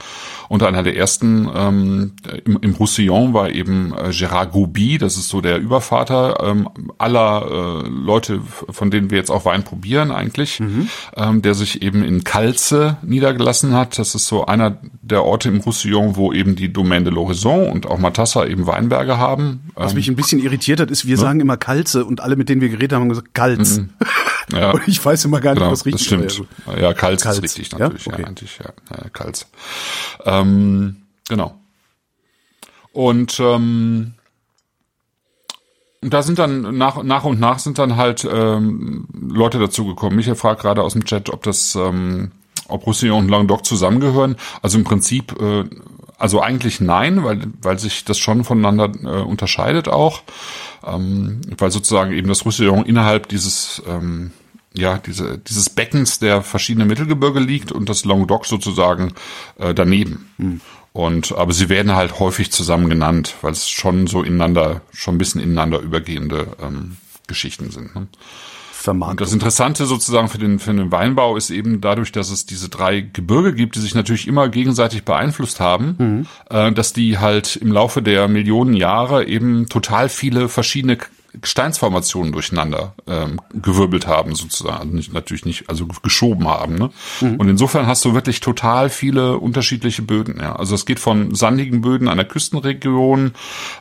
Und 0.50 0.64
einer 0.64 0.84
der 0.84 0.98
ersten 0.98 1.50
ähm, 1.56 2.12
im, 2.46 2.60
im 2.62 2.74
Roussillon 2.74 3.34
war 3.34 3.50
eben 3.50 3.94
äh, 3.94 4.10
Gérard 4.10 4.52
Gouby, 4.52 4.98
das 4.98 5.16
ist 5.16 5.30
so 5.30 5.40
der 5.40 5.60
Übervater 5.60 6.44
ähm, 6.44 6.70
aller 6.98 7.84
äh, 7.86 7.88
Leute, 7.88 8.42
von 8.70 8.92
denen 8.92 9.12
wir 9.12 9.18
jetzt 9.18 9.32
auch 9.32 9.46
Wein 9.46 9.64
probieren 9.64 10.12
eigentlich, 10.12 10.60
ähm, 11.16 11.42
der 11.42 11.54
sich 11.54 11.82
eben 11.82 12.04
in 12.04 12.24
Calze 12.24 12.98
niedergelassen 13.02 13.74
hat. 13.74 13.91
Das 14.00 14.16
ist 14.16 14.28
so 14.28 14.46
einer 14.46 14.78
der 15.02 15.24
Orte 15.24 15.50
im 15.50 15.60
Roussillon, 15.60 16.16
wo 16.16 16.34
eben 16.34 16.56
die 16.56 16.72
Domaine 16.72 17.06
de 17.06 17.14
l'Horizon 17.14 17.70
und 17.70 17.86
auch 17.86 17.98
Matassa 17.98 18.46
eben 18.46 18.68
Weinberge 18.68 19.18
haben. 19.18 19.72
Was 19.76 19.92
Ähm, 19.92 19.98
mich 19.98 20.08
ein 20.08 20.16
bisschen 20.16 20.40
irritiert 20.40 20.80
hat, 20.80 20.92
ist, 20.92 21.06
wir 21.06 21.18
sagen 21.18 21.40
immer 21.40 21.58
Kalze 21.58 22.06
und 22.06 22.22
alle, 22.22 22.36
mit 22.36 22.50
denen 22.50 22.62
wir 22.62 22.70
geredet 22.70 22.94
haben, 22.94 23.02
haben 23.04 23.10
gesagt 23.10 23.34
Kalz. 23.34 23.82
ja. 24.54 24.72
Und 24.72 24.88
ich 24.88 25.04
weiß 25.04 25.26
immer 25.26 25.40
gar 25.42 25.52
nicht, 25.52 25.60
Genau, 25.60 25.72
was 25.72 25.86
richtig 25.86 26.10
das 26.10 26.34
stimmt. 26.34 26.48
Ja, 26.80 26.94
Kalz, 26.94 27.24
Kalz, 27.24 27.38
ist 27.38 27.44
richtig 27.44 27.72
ja? 27.72 27.80
natürlich, 27.80 28.06
ja, 28.06 28.14
Okay. 28.14 28.26
eigentlich, 28.26 28.60
ja, 28.60 28.72
ja 28.92 29.10
Kalz. 29.10 29.48
Ähm, 30.26 30.98
genau. 31.28 31.56
Und 32.94 33.40
ähm, 33.40 34.14
und 36.04 36.14
da 36.14 36.24
sind 36.24 36.40
dann 36.40 36.78
nach, 36.78 37.04
nach 37.04 37.26
und 37.26 37.40
nach 37.40 37.60
sind 37.60 37.78
dann 37.78 37.96
halt 37.96 38.28
ähm, 38.30 39.08
Leute 39.14 39.60
dazugekommen. 39.60 40.16
Michael 40.16 40.36
fragt 40.36 40.62
gerade 40.62 40.82
aus 40.82 40.94
dem 40.94 41.06
Chat, 41.06 41.30
ob 41.30 41.44
das, 41.44 41.76
ähm, 41.76 42.32
ob 42.72 42.86
Roussillon 42.88 43.24
und 43.24 43.30
Languedoc 43.30 43.66
zusammengehören. 43.66 44.36
Also 44.62 44.78
im 44.78 44.84
Prinzip, 44.84 45.40
äh, 45.40 45.66
also 46.18 46.42
eigentlich 46.42 46.82
nein, 46.82 47.24
weil, 47.24 47.42
weil 47.62 47.80
sich 47.80 48.06
das 48.06 48.18
schon 48.18 48.44
voneinander 48.44 48.92
äh, 49.04 49.22
unterscheidet 49.22 49.88
auch. 49.88 50.24
Ähm, 50.86 51.42
weil 51.58 51.72
sozusagen 51.72 52.12
eben 52.12 52.28
das 52.28 52.46
Roussillon 52.46 52.86
innerhalb 52.86 53.28
dieses 53.28 53.82
ähm, 53.88 54.32
ja, 54.74 54.98
diese, 54.98 55.38
dieses 55.38 55.70
Beckens 55.70 56.20
der 56.20 56.42
verschiedenen 56.42 56.88
Mittelgebirge 56.88 57.40
liegt 57.40 57.72
und 57.72 57.90
das 57.90 58.06
Languedoc 58.06 58.46
sozusagen 58.46 59.14
äh, 59.60 59.74
daneben. 59.74 60.32
Und 60.94 61.34
aber 61.34 61.54
sie 61.54 61.70
werden 61.70 61.94
halt 61.94 62.20
häufig 62.20 62.52
zusammen 62.52 62.90
genannt, 62.90 63.36
weil 63.42 63.52
es 63.52 63.70
schon 63.70 64.08
so 64.08 64.24
ineinander, 64.24 64.82
schon 64.94 65.16
ein 65.16 65.18
bisschen 65.18 65.42
ineinander 65.42 65.80
übergehende 65.80 66.48
ähm, 66.62 66.98
Geschichten 67.28 67.72
sind. 67.72 67.96
Ne? 67.96 68.08
Vermarktung. 68.82 69.12
Und 69.12 69.22
das 69.22 69.34
Interessante 69.34 69.86
sozusagen 69.86 70.28
für 70.28 70.38
den, 70.38 70.60
für 70.60 70.74
den 70.74 70.92
Weinbau 70.92 71.38
ist 71.38 71.50
eben 71.50 71.82
dadurch, 71.82 72.12
dass 72.12 72.30
es 72.30 72.46
diese 72.46 72.70
drei 72.70 73.02
Gebirge 73.02 73.54
gibt, 73.54 73.76
die 73.76 73.80
sich 73.80 73.96
natürlich 73.96 74.28
immer 74.28 74.50
gegenseitig 74.50 75.04
beeinflusst 75.04 75.60
haben, 75.60 76.28
äh, 76.50 76.72
dass 76.72 76.94
die 76.94 77.18
halt 77.20 77.56
im 77.56 77.72
Laufe 77.72 78.02
der 78.02 78.28
Millionen 78.28 78.74
Jahre 78.74 79.26
eben 79.26 79.68
total 79.70 80.10
viele 80.10 80.50
verschiedene 80.50 80.98
Gesteinsformationen 81.40 82.34
durcheinander 82.34 82.94
ähm, 83.08 83.40
gewirbelt 83.54 84.06
haben, 84.06 84.36
sozusagen. 84.36 84.80
Also 84.80 84.94
nicht, 84.94 85.14
natürlich 85.14 85.46
nicht, 85.46 85.70
also 85.70 85.88
geschoben 86.04 86.48
haben. 86.48 86.76
Ne? 86.76 86.92
Mhm. 87.22 87.36
Und 87.38 87.50
insofern 87.50 87.88
hast 87.88 88.04
du 88.04 88.14
wirklich 88.14 88.42
total 88.42 88.90
viele 88.90 89.38
unterschiedliche 89.38 90.02
Böden. 90.02 90.40
Ja. 90.42 90.56
Also 90.58 90.76
es 90.76 90.86
geht 90.86 91.00
von 91.00 91.34
sandigen 91.34 91.82
Böden 91.82 92.10
an 92.10 92.18
der 92.18 92.28
Küstenregion 92.28 93.32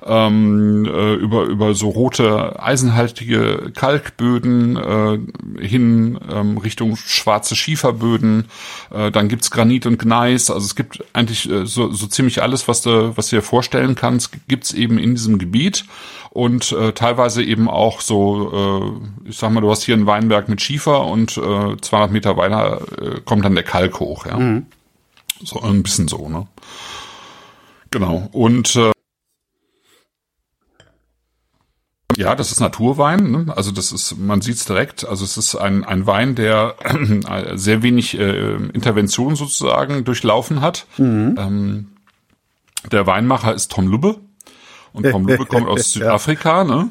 ähm, 0.07 0.85
äh, 0.85 1.15
über, 1.15 1.45
über 1.45 1.75
so 1.75 1.89
rote, 1.89 2.63
eisenhaltige 2.63 3.73
Kalkböden 3.75 4.77
äh, 4.77 5.67
hin 5.67 6.21
ähm, 6.31 6.59
Richtung 6.59 6.97
schwarze 6.97 7.57
Schieferböden. 7.57 8.45
Äh, 8.91 9.11
dann 9.11 9.29
gibt's 9.29 9.51
Granit 9.51 9.87
und 9.87 9.99
Gneis. 9.99 10.51
Also 10.51 10.67
es 10.67 10.77
gibt 10.77 11.05
eigentlich 11.13 11.51
äh, 11.51 11.67
so, 11.67 11.91
so 11.91 12.07
ziemlich 12.07 12.43
alles, 12.43 12.69
was 12.69 12.83
du, 12.83 13.17
was 13.17 13.29
du 13.29 13.37
dir 13.37 13.43
vorstellen 13.43 13.97
kannst, 13.97 14.31
gibt's 14.47 14.73
eben 14.73 14.99
in 14.99 15.17
diesem 15.17 15.39
Gebiet 15.39 15.85
und 16.31 16.73
äh, 16.73 16.93
teilweise 16.93 17.43
eben 17.43 17.69
auch 17.69 18.01
so, 18.01 19.01
äh, 19.25 19.29
ich 19.29 19.37
sag 19.37 19.51
mal, 19.53 19.61
du 19.61 19.71
hast 19.71 19.83
hier 19.83 19.95
einen 19.95 20.07
Weinberg 20.07 20.49
mit 20.49 20.63
Schiefer 20.63 21.05
und 21.07 21.37
äh, 21.37 21.77
200 21.77 22.13
Meter 22.13 22.37
weiter 22.37 22.81
äh, 23.01 23.21
kommt 23.25 23.45
dann 23.45 23.55
der 23.55 23.65
Kalk 23.65 23.99
hoch, 24.01 24.27
ja. 24.27 24.39
Mhm. 24.39 24.67
So 25.43 25.61
ein 25.61 25.83
bisschen 25.83 26.07
so, 26.07 26.29
ne? 26.29 26.47
Genau. 27.91 28.29
Und 28.33 28.77
äh, 28.77 28.93
ja, 32.17 32.35
das 32.35 32.53
ist 32.53 32.61
Naturwein. 32.61 33.31
Ne? 33.31 33.53
Also 33.57 33.73
das 33.73 33.91
ist, 33.91 34.19
man 34.19 34.43
sieht's 34.43 34.67
direkt. 34.67 35.07
Also 35.07 35.25
es 35.25 35.37
ist 35.37 35.57
ein, 35.57 35.85
ein 35.85 36.07
Wein, 36.07 36.35
der 36.35 36.77
äh, 36.85 37.57
sehr 37.57 37.83
wenig 37.83 38.19
äh, 38.19 38.55
Intervention 38.55 39.35
sozusagen 39.35 40.05
durchlaufen 40.05 40.61
hat. 40.61 40.87
Mhm. 40.99 41.35
Ähm, 41.39 41.87
der 42.93 43.07
Weinmacher 43.07 43.55
ist 43.55 43.73
Tom 43.73 43.89
Lubbe. 43.89 44.21
Und 44.93 45.09
Tom 45.09 45.27
Lubbe 45.27 45.47
kommt 45.47 45.69
aus 45.69 45.93
Südafrika, 45.93 46.65
ne? 46.65 46.91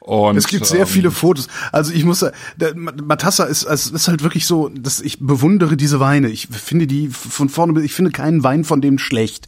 Und, 0.00 0.36
es 0.38 0.48
gibt 0.48 0.64
sehr 0.66 0.80
ähm, 0.80 0.86
viele 0.86 1.10
Fotos. 1.10 1.46
Also 1.72 1.92
ich 1.92 2.04
muss, 2.04 2.24
der, 2.56 2.74
Matassa 2.74 3.44
ist, 3.44 3.66
also 3.66 3.94
ist 3.94 4.08
halt 4.08 4.22
wirklich 4.22 4.46
so, 4.46 4.68
dass 4.70 5.00
ich 5.00 5.18
bewundere 5.20 5.76
diese 5.76 6.00
Weine. 6.00 6.28
Ich 6.30 6.48
finde 6.48 6.86
die 6.86 7.08
von 7.08 7.48
vorne, 7.50 7.80
ich 7.82 7.92
finde 7.92 8.10
keinen 8.10 8.42
Wein 8.42 8.64
von 8.64 8.80
dem 8.80 8.98
schlecht 8.98 9.46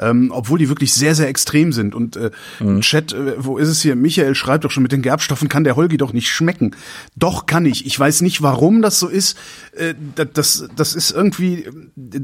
ähm, 0.00 0.30
obwohl 0.32 0.58
die 0.58 0.68
wirklich 0.68 0.92
sehr, 0.92 1.14
sehr 1.14 1.28
extrem 1.28 1.72
sind. 1.72 1.94
Und 1.94 2.16
äh, 2.16 2.30
mhm. 2.60 2.80
Chat, 2.80 3.12
äh, 3.12 3.34
wo 3.38 3.58
ist 3.58 3.68
es 3.68 3.82
hier? 3.82 3.96
Michael 3.96 4.34
schreibt 4.34 4.64
doch 4.64 4.70
schon, 4.70 4.82
mit 4.82 4.92
den 4.92 5.02
Gerbstoffen 5.02 5.48
kann 5.48 5.64
der 5.64 5.76
Holgi 5.76 5.96
doch 5.96 6.12
nicht 6.12 6.28
schmecken. 6.28 6.72
Doch 7.16 7.46
kann 7.46 7.66
ich. 7.66 7.86
Ich 7.86 7.98
weiß 7.98 8.22
nicht, 8.22 8.42
warum 8.42 8.82
das 8.82 8.98
so 8.98 9.08
ist. 9.08 9.36
Äh, 9.72 9.94
das, 10.32 10.68
das 10.76 10.94
ist 10.94 11.10
irgendwie, 11.10 11.66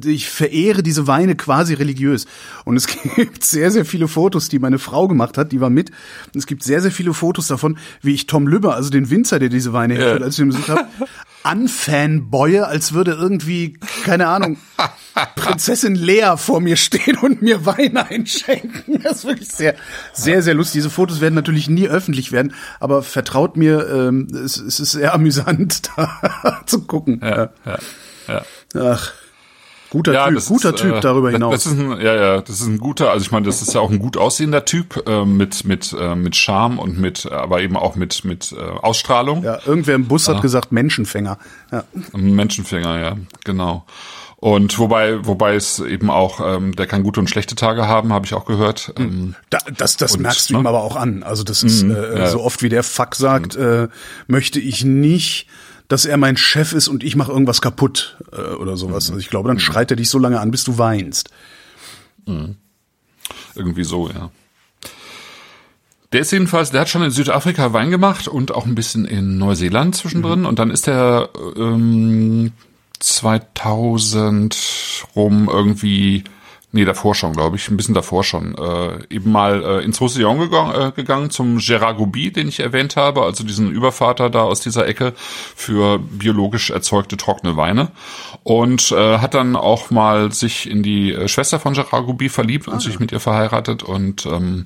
ich 0.05 0.29
verehre 0.29 0.83
diese 0.83 1.07
Weine 1.07 1.35
quasi 1.35 1.75
religiös. 1.75 2.27
Und 2.65 2.77
es 2.77 2.87
gibt 3.17 3.45
sehr, 3.45 3.71
sehr 3.71 3.85
viele 3.85 4.09
Fotos, 4.09 4.49
die 4.49 4.59
meine 4.59 4.79
Frau 4.79 5.09
gemacht 5.09 5.39
hat, 5.39 5.53
die 5.53 5.61
war 5.61 5.71
mit. 5.71 5.91
Es 6.35 6.47
gibt 6.47 6.63
sehr, 6.63 6.81
sehr 6.81 6.93
viele 6.93 7.15
Fotos 7.15 7.49
davon, 7.49 7.79
wie 8.03 8.15
ich 8.15 8.27
Tom 8.27 8.47
Lübber, 8.47 8.75
also 8.75 8.91
den 8.91 9.11
Winzer, 9.11 9.39
der 9.39 9.49
diese 9.49 9.73
Weine 9.73 9.95
herstellt, 9.95 10.23
als 10.23 10.35
ich 10.35 10.41
ihn 10.41 10.49
besucht 10.49 10.69
habe, 10.69 10.87
anfanboye, 11.43 12.67
als 12.67 12.95
würde 12.95 13.13
irgendwie, 13.13 13.79
keine 14.05 14.29
Ahnung, 14.29 14.57
Prinzessin 15.37 15.95
Lea 15.95 16.35
vor 16.37 16.61
mir 16.61 16.77
stehen 16.77 17.19
und 17.19 17.43
mir 17.43 17.65
Wein 17.67 17.97
einschenken. 17.97 19.03
Das 19.03 19.19
ist 19.19 19.25
wirklich 19.25 19.49
sehr, 19.49 19.75
sehr, 20.13 20.43
sehr 20.43 20.55
lustig. 20.55 20.75
Diese 20.75 20.91
Fotos 20.91 21.21
werden 21.21 21.35
natürlich 21.35 21.69
nie 21.69 21.89
öffentlich 21.89 22.33
werden, 22.33 22.55
aber 22.81 23.03
vertraut 23.03 23.57
mir, 23.57 23.89
ähm, 23.89 24.29
es, 24.33 24.57
es 24.57 24.81
ist 24.81 24.93
sehr 24.93 25.15
amüsant, 25.15 25.91
da 25.97 26.63
zu 26.67 26.83
gucken. 26.83 27.21
Ja, 27.23 27.51
ja, 27.65 27.79
ja. 28.29 28.43
Ach. 28.75 29.13
Guter 29.91 30.13
ja, 30.13 30.29
Typ, 30.29 30.45
guter 30.47 30.71
ist, 30.71 30.81
Typ 30.81 30.95
äh, 30.97 31.01
darüber 31.01 31.31
hinaus. 31.31 31.55
Das 31.55 31.67
ist 31.67 31.79
ein, 31.79 32.01
ja, 32.01 32.17
ja, 32.17 32.41
das 32.41 32.61
ist 32.61 32.67
ein 32.67 32.79
guter, 32.79 33.13
also 33.13 33.25
ich 33.25 33.31
meine, 33.31 33.47
das 33.47 33.63
ist 33.63 33.75
ja 33.75 33.81
auch 33.81 33.93
ein 33.93 34.01
gut 34.01 34.17
aussehender 34.17 34.65
Typ 34.65 35.07
äh, 35.07 35.25
mit 35.25 35.65
mit 35.65 35.95
äh, 35.97 36.17
mit 36.17 36.35
Charme 36.35 36.81
und 36.81 36.99
mit, 36.99 37.31
aber 37.31 37.61
eben 37.61 37.77
auch 37.77 37.95
mit 37.95 38.25
mit 38.25 38.51
äh, 38.51 38.57
Ausstrahlung. 38.61 39.45
Ja, 39.45 39.61
irgendwer 39.65 39.95
im 39.95 40.09
Bus 40.09 40.27
hat 40.27 40.43
gesagt 40.43 40.73
Menschenfänger. 40.73 41.39
Ja. 41.71 41.85
Menschenfänger, 42.13 42.99
ja, 42.99 43.17
genau. 43.45 43.87
Und 44.45 44.79
wobei, 44.79 45.25
wobei 45.25 45.55
es 45.55 45.81
eben 45.81 46.11
auch, 46.11 46.39
ähm, 46.45 46.77
der 46.77 46.87
kann 46.87 47.03
gute 47.03 47.19
und 47.19 47.31
schlechte 47.31 47.55
Tage 47.55 47.89
haben, 47.89 48.13
habe 48.13 48.27
ich 48.27 48.35
auch 48.35 48.45
gehört. 48.45 48.93
Hm. 48.99 49.07
Ähm, 49.07 49.35
da, 49.49 49.57
das 49.75 49.97
das 49.97 50.17
und, 50.17 50.21
merkst 50.21 50.51
du 50.51 50.53
ne? 50.53 50.61
ihm 50.61 50.67
aber 50.67 50.83
auch 50.83 50.97
an. 50.97 51.23
Also 51.23 51.45
das 51.45 51.63
ist 51.63 51.83
mhm, 51.83 51.93
äh, 51.93 52.19
ja. 52.19 52.27
so 52.27 52.43
oft 52.43 52.63
wie 52.63 52.69
der 52.69 52.83
Fuck 52.83 53.15
sagt, 53.15 53.57
äh, 53.57 53.89
möchte 54.27 54.61
ich 54.61 54.85
nicht, 54.85 55.47
dass 55.89 56.05
er 56.05 56.19
mein 56.19 56.37
Chef 56.37 56.75
ist 56.75 56.89
und 56.89 57.03
ich 57.03 57.17
mache 57.17 57.33
irgendwas 57.33 57.63
kaputt 57.63 58.19
äh, 58.33 58.37
oder 58.37 58.77
sowas. 58.77 59.09
Mhm. 59.09 59.15
Also 59.15 59.19
ich 59.19 59.31
glaube, 59.31 59.49
dann 59.49 59.57
mhm. 59.57 59.61
schreit 59.61 59.91
er 59.91 59.97
dich 59.97 60.11
so 60.11 60.19
lange 60.19 60.39
an, 60.39 60.51
bis 60.51 60.63
du 60.63 60.77
weinst. 60.77 61.31
Mhm. 62.27 62.57
Irgendwie 63.55 63.85
so, 63.85 64.11
ja. 64.11 64.31
Der 66.13 66.21
ist 66.21 66.33
jedenfalls, 66.33 66.71
der 66.71 66.83
hat 66.83 66.91
schon 66.91 67.03
in 67.03 67.11
Südafrika 67.11 67.73
Wein 67.73 67.91
gemacht 67.91 68.29
und 68.29 68.53
auch 68.53 68.67
ein 68.67 68.75
bisschen 68.75 69.07
in 69.07 69.39
Neuseeland 69.39 69.97
zwischendrin. 69.97 70.41
Mhm. 70.41 70.47
Und 70.47 70.59
dann 70.59 70.71
ist 70.71 70.87
er 70.87 71.31
ähm, 71.57 72.53
2000 73.05 75.07
rum 75.15 75.51
irgendwie, 75.53 76.25
nee, 76.73 76.87
davor 76.87 77.15
schon, 77.15 77.35
glaube 77.35 77.57
ich, 77.57 77.69
ein 77.69 77.77
bisschen 77.77 77.95
davor 77.95 78.25
schon, 78.25 78.57
äh, 78.57 79.15
eben 79.15 79.31
mal 79.31 79.63
äh, 79.63 79.85
ins 79.85 80.01
Roussillon 80.01 80.39
gegangen, 80.39 80.75
äh, 80.75 80.91
gegangen 80.91 81.29
zum 81.29 81.59
Gérard 81.59 81.97
Goubi, 81.97 82.33
den 82.33 82.49
ich 82.49 82.61
erwähnt 82.61 82.97
habe, 82.97 83.23
also 83.23 83.45
diesen 83.45 83.71
Übervater 83.71 84.31
da 84.31 84.43
aus 84.43 84.61
dieser 84.61 84.87
Ecke 84.87 85.13
für 85.17 85.99
biologisch 85.99 86.71
erzeugte 86.71 87.19
trockene 87.19 87.59
Weine. 87.59 87.91
Und 88.43 88.91
äh, 88.93 89.19
hat 89.19 89.35
dann 89.35 89.55
auch 89.55 89.91
mal 89.91 90.33
sich 90.33 90.69
in 90.69 90.83
die 90.83 91.13
äh, 91.13 91.29
Schwester 91.29 91.61
von 91.61 91.75
Gérard 91.75 92.07
Goubi 92.07 92.31
verliebt 92.31 92.69
und 92.69 92.77
ah, 92.77 92.81
sich 92.81 93.01
mit 93.01 93.13
ihr 93.13 93.21
verheiratet 93.21 93.83
und 93.83 94.25
ähm, 94.25 94.65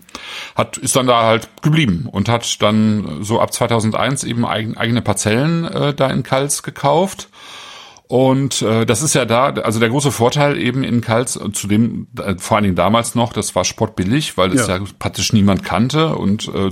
hat 0.55 0.79
ist 0.79 0.95
dann 0.95 1.09
da 1.09 1.25
halt 1.25 1.49
geblieben 1.63 2.09
und 2.11 2.29
hat 2.29 2.63
dann 2.63 3.25
so 3.25 3.41
ab 3.41 3.53
2001 3.53 4.23
eben 4.23 4.47
eigen, 4.47 4.77
eigene 4.77 5.03
Parzellen 5.03 5.65
äh, 5.65 5.93
da 5.93 6.09
in 6.09 6.23
Kals 6.23 6.63
gekauft 6.63 7.29
und 8.09 8.63
äh, 8.63 8.87
das 8.87 9.03
ist 9.03 9.15
ja 9.15 9.27
da, 9.27 9.49
also 9.49 9.79
der 9.81 9.91
große 9.91 10.11
Vorteil 10.11 10.57
eben 10.59 10.83
in 10.83 11.03
Kals, 11.03 11.39
zu 11.53 11.69
dem 11.69 12.07
äh, 12.19 12.37
vor 12.39 12.57
allen 12.57 12.65
Dingen 12.65 12.75
damals 12.77 13.15
noch, 13.15 13.35
das 13.35 13.55
war 13.55 13.67
sportbillig, 13.67 14.39
weil 14.39 14.55
es 14.55 14.67
ja. 14.67 14.79
ja 14.79 14.85
praktisch 14.99 15.35
niemand 15.35 15.63
kannte 15.63 16.17
und 16.17 16.49
äh, 16.49 16.71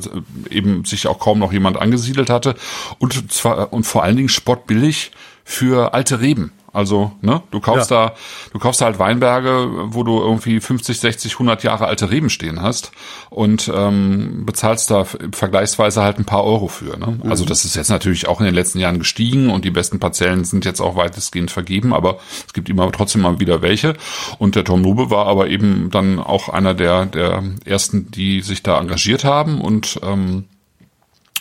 eben 0.49 0.87
sich 0.87 1.07
auch 1.07 1.19
kaum 1.19 1.39
noch 1.39 1.53
jemand 1.53 1.77
angesiedelt 1.77 2.31
hatte. 2.31 2.55
Und 2.99 3.31
zwar 3.31 3.71
und 3.71 3.85
vor 3.85 4.03
allen 4.03 4.17
Dingen 4.17 4.31
sportbillig 4.31 5.11
für 5.45 5.93
alte 5.93 6.21
Reben. 6.21 6.53
Also, 6.77 7.13
ne, 7.23 7.43
du 7.53 7.61
kaufst 7.61 7.91
ja. 7.91 8.09
da, 8.09 8.15
du 8.53 8.59
kaufst 8.59 8.83
halt 8.83 8.99
Weinberge, 8.99 9.71
wo 9.87 10.03
du 10.03 10.21
irgendwie 10.21 10.61
50, 10.61 11.01
60, 11.01 11.33
100 11.33 11.63
Jahre 11.63 11.87
alte 11.87 12.11
Reben 12.11 12.29
stehen 12.29 12.61
hast 12.61 12.93
und 13.31 13.73
ähm, 13.75 14.45
bezahlst 14.45 14.91
da 14.91 15.05
vergleichsweise 15.05 16.03
halt 16.03 16.19
ein 16.19 16.27
paar 16.27 16.45
Euro 16.45 16.69
für. 16.69 16.99
Ne? 16.99 17.19
Mhm. 17.23 17.31
Also 17.31 17.47
das 17.47 17.65
ist 17.65 17.77
jetzt 17.77 17.89
natürlich 17.89 18.29
auch 18.29 18.41
in 18.41 18.45
den 18.45 18.55
letzten 18.55 18.79
Jahren 18.79 18.99
gestiegen 18.99 19.49
und 19.49 19.65
die 19.65 19.71
besten 19.71 20.01
Parzellen 20.01 20.45
sind 20.45 20.67
jetzt 20.67 20.83
auch 20.83 20.97
weitestgehend 20.97 21.51
vergeben, 21.51 21.95
aber 21.95 22.19
es 22.47 22.53
gibt 22.53 22.69
immer 22.69 22.93
trotzdem 22.93 23.23
mal 23.23 23.41
wieder 23.41 23.63
welche. 23.63 23.95
Und 24.37 24.55
der 24.55 24.65
Tom 24.65 24.83
Nube 24.83 25.09
war 25.09 25.29
aber 25.29 25.49
eben 25.49 25.89
dann 25.91 26.21
auch 26.21 26.51
einer 26.51 26.75
der 26.75 27.07
der 27.07 27.43
ersten, 27.65 28.11
die 28.11 28.43
sich 28.43 28.63
da 28.63 28.79
engagiert 28.79 29.25
haben 29.25 29.63
und 29.63 29.99
ähm, 30.03 30.45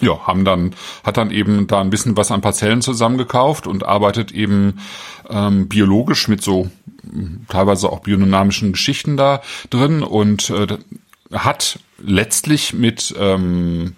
ja, 0.01 0.27
haben 0.27 0.45
dann, 0.45 0.75
hat 1.03 1.17
dann 1.17 1.31
eben 1.31 1.67
da 1.67 1.81
ein 1.81 1.89
bisschen 1.89 2.17
was 2.17 2.31
an 2.31 2.41
Parzellen 2.41 2.81
zusammengekauft 2.81 3.67
und 3.67 3.85
arbeitet 3.85 4.31
eben 4.31 4.79
ähm, 5.29 5.67
biologisch 5.67 6.27
mit 6.27 6.41
so 6.41 6.69
teilweise 7.49 7.91
auch 7.91 7.99
biodynamischen 7.99 8.71
Geschichten 8.71 9.17
da 9.17 9.41
drin 9.69 10.03
und 10.03 10.49
äh, 10.49 10.77
hat 11.31 11.79
letztlich 11.99 12.73
mit, 12.73 13.15
ähm, 13.17 13.95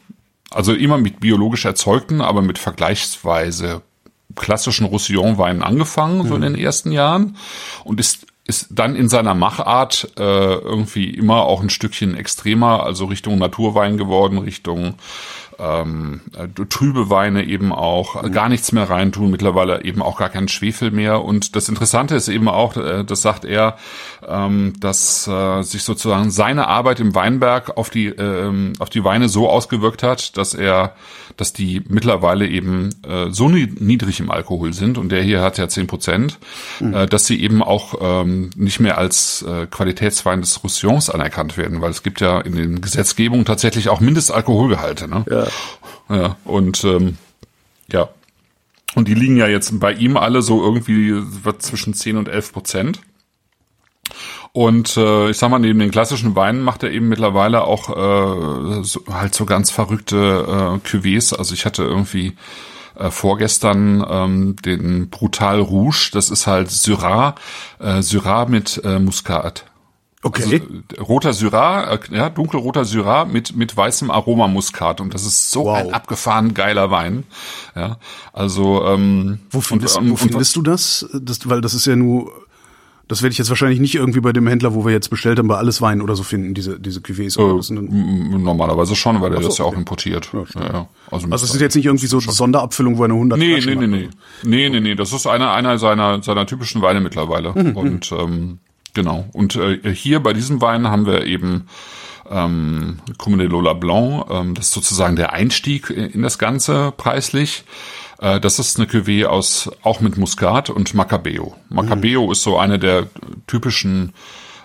also 0.51 0.74
immer 0.74 0.98
mit 0.98 1.20
biologisch 1.20 1.66
erzeugten, 1.66 2.22
aber 2.22 2.42
mit 2.42 2.58
vergleichsweise 2.58 3.82
klassischen 4.36 4.86
Roussillon-Weinen 4.86 5.63
angefangen, 5.63 6.20
mhm. 6.20 6.27
so 6.27 6.36
in 6.36 6.42
mhm. 6.42 6.54
den 6.54 6.56
ersten 6.56 6.92
Jahren 6.92 7.38
und 7.84 8.00
ist 8.00 8.26
ist 8.48 8.68
dann 8.72 8.96
in 8.96 9.10
seiner 9.10 9.34
Machart 9.34 10.12
äh, 10.18 10.22
irgendwie 10.22 11.10
immer 11.10 11.44
auch 11.44 11.62
ein 11.62 11.70
Stückchen 11.70 12.16
extremer, 12.16 12.84
also 12.84 13.06
Richtung 13.06 13.38
Naturwein 13.38 13.98
geworden, 13.98 14.38
Richtung 14.38 14.96
ähm, 15.60 16.22
äh, 16.36 16.48
trübe 16.66 17.10
Weine 17.10 17.44
eben 17.44 17.74
auch, 17.74 18.22
mhm. 18.22 18.32
gar 18.32 18.50
nichts 18.50 18.72
mehr 18.72 18.89
reintun, 18.89 19.32
mittlerweile 19.32 19.84
eben 19.84 20.01
auch 20.01 20.18
gar 20.18 20.30
keinen 20.30 20.48
Schwefel 20.48 20.92
mehr. 20.92 21.24
Und 21.24 21.56
das 21.56 21.70
Interessante 21.70 22.16
ist 22.16 22.27
eben 22.27 22.48
auch, 22.48 22.77
äh, 22.77 23.04
das 23.04 23.22
sagt 23.22 23.46
er, 23.46 23.77
ähm, 24.27 24.74
dass 24.80 25.27
äh, 25.27 25.62
sich 25.63 25.84
sozusagen 25.84 26.32
seine 26.32 26.68
Arbeit 26.68 27.00
im 27.00 27.16
Weinberg 27.16 27.77
auf 27.77 27.89
die, 27.89 28.08
ähm, 28.08 28.74
auf 28.80 28.89
die 28.89 29.04
Weine 29.04 29.30
so 29.30 29.50
ausgewirkt 29.50 30.04
hat, 30.04 30.38
dass 30.38 30.54
er, 30.54 30.94
dass 31.38 31.53
die 31.53 31.82
mittlerweile 31.88 32.48
eben 32.48 32.89
äh, 33.08 33.29
so 33.29 33.48
niedrig 33.48 34.20
im 34.20 34.32
Alkohol 34.32 34.74
sind, 34.74 34.98
und 34.98 35.10
der 35.10 35.22
hier 35.22 35.41
hat 35.41 35.58
ja 35.58 35.70
zehn 35.70 35.88
Prozent, 35.88 36.39
mhm. 36.79 36.94
äh, 36.94 37.06
dass 37.06 37.25
sie 37.25 37.41
eben 37.41 37.63
auch 37.63 37.96
ähm, 38.01 38.50
nicht 38.56 38.79
mehr 38.79 38.98
als 38.98 39.44
äh, 39.44 39.67
Qualitätswein 39.67 40.41
des 40.41 40.63
Roussillons 40.63 41.10
anerkannt 41.10 41.58
werden, 41.58 41.79
weil 41.82 41.91
es 41.91 42.03
gibt 42.03 42.20
ja 42.20 42.41
in 42.41 42.56
den 42.56 42.82
Gesetzgebungen 42.82 43.46
tatsächlich 43.46 43.89
auch 43.89 44.00
Mindestalkoholgehalte. 44.00 45.08
Ne? 45.08 45.25
Ja. 45.29 45.48
Ja, 46.10 46.38
und 46.46 46.84
ähm, 46.84 47.17
ja. 47.91 48.10
Und 48.96 49.08
die 49.08 49.13
liegen 49.13 49.38
ja 49.38 49.48
jetzt 49.48 49.79
bei 49.79 49.94
ihm 49.94 50.17
alle 50.17 50.41
so 50.41 50.63
irgendwie 50.63 51.13
zwischen 51.60 51.94
10 51.94 52.17
und 52.17 52.29
11 52.29 52.53
Prozent. 52.53 53.01
Und 54.58 54.98
äh, 54.98 55.30
ich 55.30 55.38
sag 55.38 55.52
mal, 55.52 55.60
neben 55.60 55.78
den 55.78 55.92
klassischen 55.92 56.36
Weinen 56.36 56.64
macht 56.64 56.82
er 56.82 56.90
eben 56.90 57.10
mittlerweile 57.10 57.66
auch 57.66 57.90
äh, 57.90 58.84
so, 58.84 59.02
halt 59.08 59.36
so 59.36 59.46
ganz 59.46 59.70
verrückte 59.70 60.18
äh, 60.18 60.88
Cuvées. 60.88 61.36
Also 61.36 61.54
ich 61.54 61.64
hatte 61.64 61.84
irgendwie 61.84 62.36
äh, 62.96 63.12
vorgestern 63.12 64.04
ähm, 64.10 64.56
den 64.56 65.12
Brutal 65.12 65.60
Rouge. 65.60 66.10
Das 66.12 66.32
ist 66.32 66.48
halt 66.48 66.72
Syrah, 66.72 67.36
äh, 67.78 68.02
Syrah 68.02 68.48
mit 68.48 68.82
äh, 68.84 68.98
Muskat. 68.98 69.66
Okay. 70.24 70.42
Also, 70.42 70.56
äh, 70.56 71.02
roter 71.02 71.34
Syrah, 71.34 71.94
äh, 71.94 72.00
ja, 72.10 72.32
dunkelroter 72.32 72.84
Syrah 72.84 73.26
mit, 73.26 73.56
mit 73.56 73.78
weißem 73.78 74.10
Aromamuskat. 74.10 75.02
Und 75.02 75.14
das 75.14 75.24
ist 75.24 75.52
so 75.52 75.66
Wow. 75.66 75.78
ein 75.78 75.94
abgefahren 75.94 76.56
geiler 76.56 76.90
Wein. 76.90 77.26
Ja, 77.76 77.98
also, 78.34 78.84
ähm, 78.88 79.38
Wo 79.52 79.62
findest, 79.62 80.00
und, 80.00 80.08
wo 80.08 80.14
und, 80.14 80.18
findest 80.18 80.56
du 80.56 80.64
das? 80.64 81.08
das? 81.14 81.48
Weil 81.48 81.62
das 81.62 81.76
ist 81.76 81.86
ja 81.86 81.96
nur, 81.96 82.32
das 83.08 83.22
werde 83.22 83.32
ich 83.32 83.38
jetzt 83.38 83.50
wahrscheinlich 83.50 83.80
nicht 83.80 83.96
irgendwie 83.96 84.20
bei 84.20 84.34
dem 84.34 84.48
Händler, 84.48 84.74
wo 84.74 84.84
wir 84.86 84.92
jetzt 84.92 85.10
bestellt 85.10 85.40
haben, 85.40 85.48
bei 85.48 85.56
Alles 85.58 85.82
Wein 85.82 86.02
oder 86.02 86.16
so 86.16 86.24
finden, 86.24 86.54
diese, 86.54 86.80
diese 86.80 87.00
Cuvées. 87.00 87.32
Sind 87.64 87.78
m- 87.78 88.44
normalerweise 88.44 88.96
schon, 88.96 89.22
weil 89.22 89.30
der 89.30 89.42
so, 89.42 89.48
das 89.48 89.58
ja 89.60 89.66
auch 89.66 89.70
okay. 89.70 89.80
importiert. 89.80 90.30
Ja, 90.34 90.40
ja. 90.62 90.88
Also, 91.10 91.28
also 91.30 91.46
es 91.46 91.54
ist 91.54 91.62
jetzt 91.62 91.76
nicht 91.76 91.86
irgendwie 91.86 92.08
so 92.08 92.20
Sonderabfüllung, 92.20 92.98
wo 92.98 93.04
er 93.04 93.06
eine 93.06 93.14
100 93.14 93.40
Nee, 93.40 93.62
Flaschen 93.62 93.80
nee, 93.80 93.88
nee, 93.88 93.98
nee. 93.98 94.10
Nee, 94.44 94.70
nee, 94.70 94.80
nee. 94.82 94.96
Das 94.96 95.14
ist 95.14 95.26
einer, 95.26 95.52
einer 95.54 95.78
seiner, 95.78 96.22
seiner 96.22 96.46
typischen 96.46 96.82
Weine 96.82 97.00
mittlerweile. 97.00 97.54
Mhm, 97.54 97.78
Und 97.78 98.12
ähm, 98.12 98.60
genau. 98.94 99.26
Und 99.34 99.56
äh, 99.56 99.80
hier 99.94 100.20
bei 100.20 100.34
diesem 100.34 100.60
Wein 100.62 100.88
haben 100.88 101.06
wir 101.06 101.26
eben 101.26 101.68
ähm, 102.30 102.98
Comme 103.18 103.38
de 103.38 103.48
Lola 103.48 103.74
Blanc. 103.74 104.26
Ähm, 104.30 104.54
das 104.54 104.68
ist 104.68 104.74
sozusagen 104.74 105.16
der 105.16 105.34
Einstieg 105.34 105.90
in 105.90 106.22
das 106.22 106.38
Ganze 106.38 106.94
preislich. 106.98 107.64
Äh, 108.20 108.40
das 108.40 108.60
ist 108.60 108.78
eine 108.78 108.88
Cuvée 108.88 109.26
aus, 109.26 109.70
auch 109.84 110.00
mit 110.02 110.18
Muskat 110.18 110.70
und 110.70 110.94
Macabeo. 110.94 111.56
Macabeo 111.70 112.32
ist 112.32 112.44
so 112.44 112.58
eine 112.58 112.80
der 112.80 113.08
typischen 113.48 114.14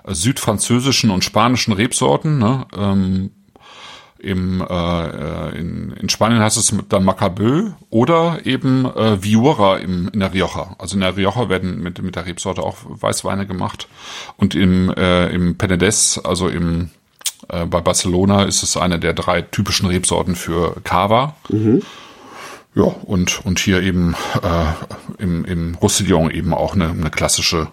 äh, 0.04 0.14
südfranzösischen 0.14 1.10
und 1.10 1.24
spanischen 1.24 1.72
Rebsorten. 1.72 2.38
Ne? 2.38 2.66
Ähm, 2.76 3.30
im, 4.22 4.60
äh, 4.60 4.64
äh, 4.64 5.58
in, 5.58 5.92
in 5.94 6.08
Spanien 6.08 6.40
heißt 6.40 6.56
es 6.56 6.72
dann 6.88 7.04
Macabeu 7.04 7.70
oder 7.90 8.46
eben 8.46 8.84
äh, 8.84 9.22
Viura 9.22 9.78
im, 9.78 10.08
in 10.12 10.20
der 10.20 10.32
Rioja. 10.32 10.76
Also 10.78 10.94
in 10.94 11.00
der 11.00 11.16
Rioja 11.16 11.48
werden 11.48 11.82
mit, 11.82 12.00
mit 12.00 12.14
der 12.14 12.24
Rebsorte 12.24 12.62
auch 12.62 12.76
Weißweine 12.84 13.46
gemacht. 13.46 13.88
Und 14.36 14.54
im, 14.54 14.94
äh, 14.94 15.26
im 15.30 15.58
Penedès, 15.58 16.24
also 16.24 16.48
im, 16.48 16.90
äh, 17.48 17.66
bei 17.66 17.80
Barcelona, 17.80 18.44
ist 18.44 18.62
es 18.62 18.76
eine 18.76 19.00
der 19.00 19.12
drei 19.12 19.42
typischen 19.42 19.88
Rebsorten 19.88 20.36
für 20.36 20.76
Cava. 20.84 21.34
Ja, 22.74 22.84
und, 22.84 23.44
und 23.44 23.58
hier 23.58 23.82
eben 23.82 24.14
äh, 24.42 25.22
im, 25.22 25.44
im 25.44 25.74
Roussillon 25.74 26.30
eben 26.30 26.54
auch 26.54 26.74
eine, 26.74 26.88
eine 26.88 27.10
klassische 27.10 27.68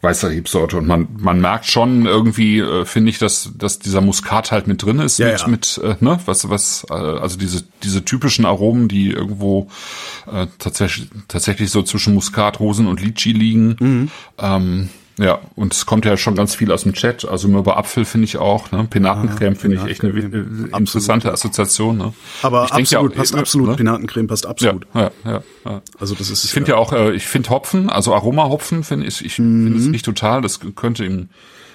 weiße 0.00 0.30
Rebsorte. 0.30 0.76
Und 0.76 0.86
man, 0.86 1.08
man 1.18 1.40
merkt 1.40 1.66
schon 1.66 2.06
irgendwie, 2.06 2.58
äh, 2.58 2.84
finde 2.84 3.10
ich, 3.10 3.18
dass, 3.18 3.50
dass 3.56 3.78
dieser 3.78 4.00
Muskat 4.00 4.52
halt 4.52 4.66
mit 4.66 4.82
drin 4.82 4.98
ist, 4.98 5.18
Ja, 5.18 5.28
mit, 5.28 5.40
ja. 5.40 5.48
mit 5.48 5.80
äh, 5.82 6.04
ne, 6.04 6.18
was, 6.26 6.48
was, 6.50 6.86
äh, 6.90 6.94
also 6.94 7.38
diese, 7.38 7.64
diese 7.82 8.04
typischen 8.04 8.44
Aromen, 8.44 8.88
die 8.88 9.10
irgendwo 9.10 9.68
äh, 10.30 10.46
tatsächlich, 10.58 11.08
tatsächlich 11.28 11.70
so 11.70 11.82
zwischen 11.82 12.14
Muskat, 12.14 12.60
Rosen 12.60 12.86
und 12.86 13.00
Litchi 13.00 13.32
liegen. 13.32 13.76
Mhm. 13.78 14.10
Ähm, 14.38 14.88
ja, 15.18 15.40
und 15.54 15.72
es 15.72 15.86
kommt 15.86 16.04
ja 16.04 16.16
schon 16.16 16.34
ganz 16.34 16.54
viel 16.54 16.70
aus 16.70 16.82
dem 16.82 16.92
Chat. 16.92 17.26
Also 17.26 17.48
über 17.48 17.76
Apfel 17.78 18.04
finde 18.04 18.26
ich 18.26 18.36
auch, 18.36 18.70
ne? 18.70 18.86
Penatencreme 18.90 19.56
finde 19.56 19.76
ich 19.78 19.84
echt 19.90 20.04
eine 20.04 20.12
äh, 20.12 20.76
interessante 20.76 21.32
Assoziation. 21.32 21.96
Ne? 21.96 22.12
Aber 22.42 22.64
Ich 22.64 22.70
denke 22.72 22.90
ja 22.90 22.98
absolut, 22.98 23.12
auch, 23.12 23.16
passt 23.16 23.34
äh, 23.34 23.38
absolut. 23.38 23.68
ne? 23.70 23.76
Penatencreme 23.76 24.26
passt 24.26 24.44
Ja, 24.44 24.50
absolut. 24.50 24.86
ja, 24.94 25.10
ja, 25.24 25.42
ja. 25.64 25.82
Also 25.98 26.14
das 26.14 26.28
ist 26.30 26.44
Ich 26.44 26.50
finde 26.52 26.72
ja 26.72 26.76
auch, 26.76 26.92
äh, 26.92 27.12
ich 27.14 27.26
finde 27.26 27.48
Hopfen, 27.50 27.88
also 27.88 28.14
Aromahopfen, 28.14 28.84
finde 28.84 29.06
ich, 29.06 29.24
ich 29.24 29.34
finde 29.36 29.70
Mhm. 29.70 29.76
es 29.78 29.86
nicht 29.86 30.04
total. 30.04 30.42
Das 30.42 30.60
könnte 30.74 31.04
in, 31.04 31.30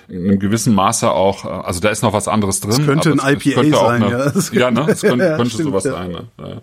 in 0.07 0.25
einem 0.29 0.39
gewissen 0.39 0.75
Maße 0.75 1.09
auch, 1.09 1.45
also 1.45 1.79
da 1.79 1.89
ist 1.89 2.03
noch 2.03 2.13
was 2.13 2.27
anderes 2.27 2.59
drin. 2.59 2.71
Es 2.71 2.85
könnte 2.85 3.11
ein 3.11 3.19
es- 3.19 3.45
IPA 3.45 3.61
könnte 3.61 3.79
auch 3.79 3.87
sein, 3.87 4.03
eine, 4.03 4.11
ja. 4.11 4.29
Das- 4.29 4.51
Ja, 4.53 4.69
ne, 4.71 4.85
es 4.87 5.01
könnte, 5.01 5.25
Ja, 5.25 5.35
könnte 5.37 5.51
stimmt, 5.51 5.69
sowas 5.69 5.83
ja. 5.85 5.93
sein. 5.93 6.11
Ne? 6.11 6.27
Ja. 6.37 6.61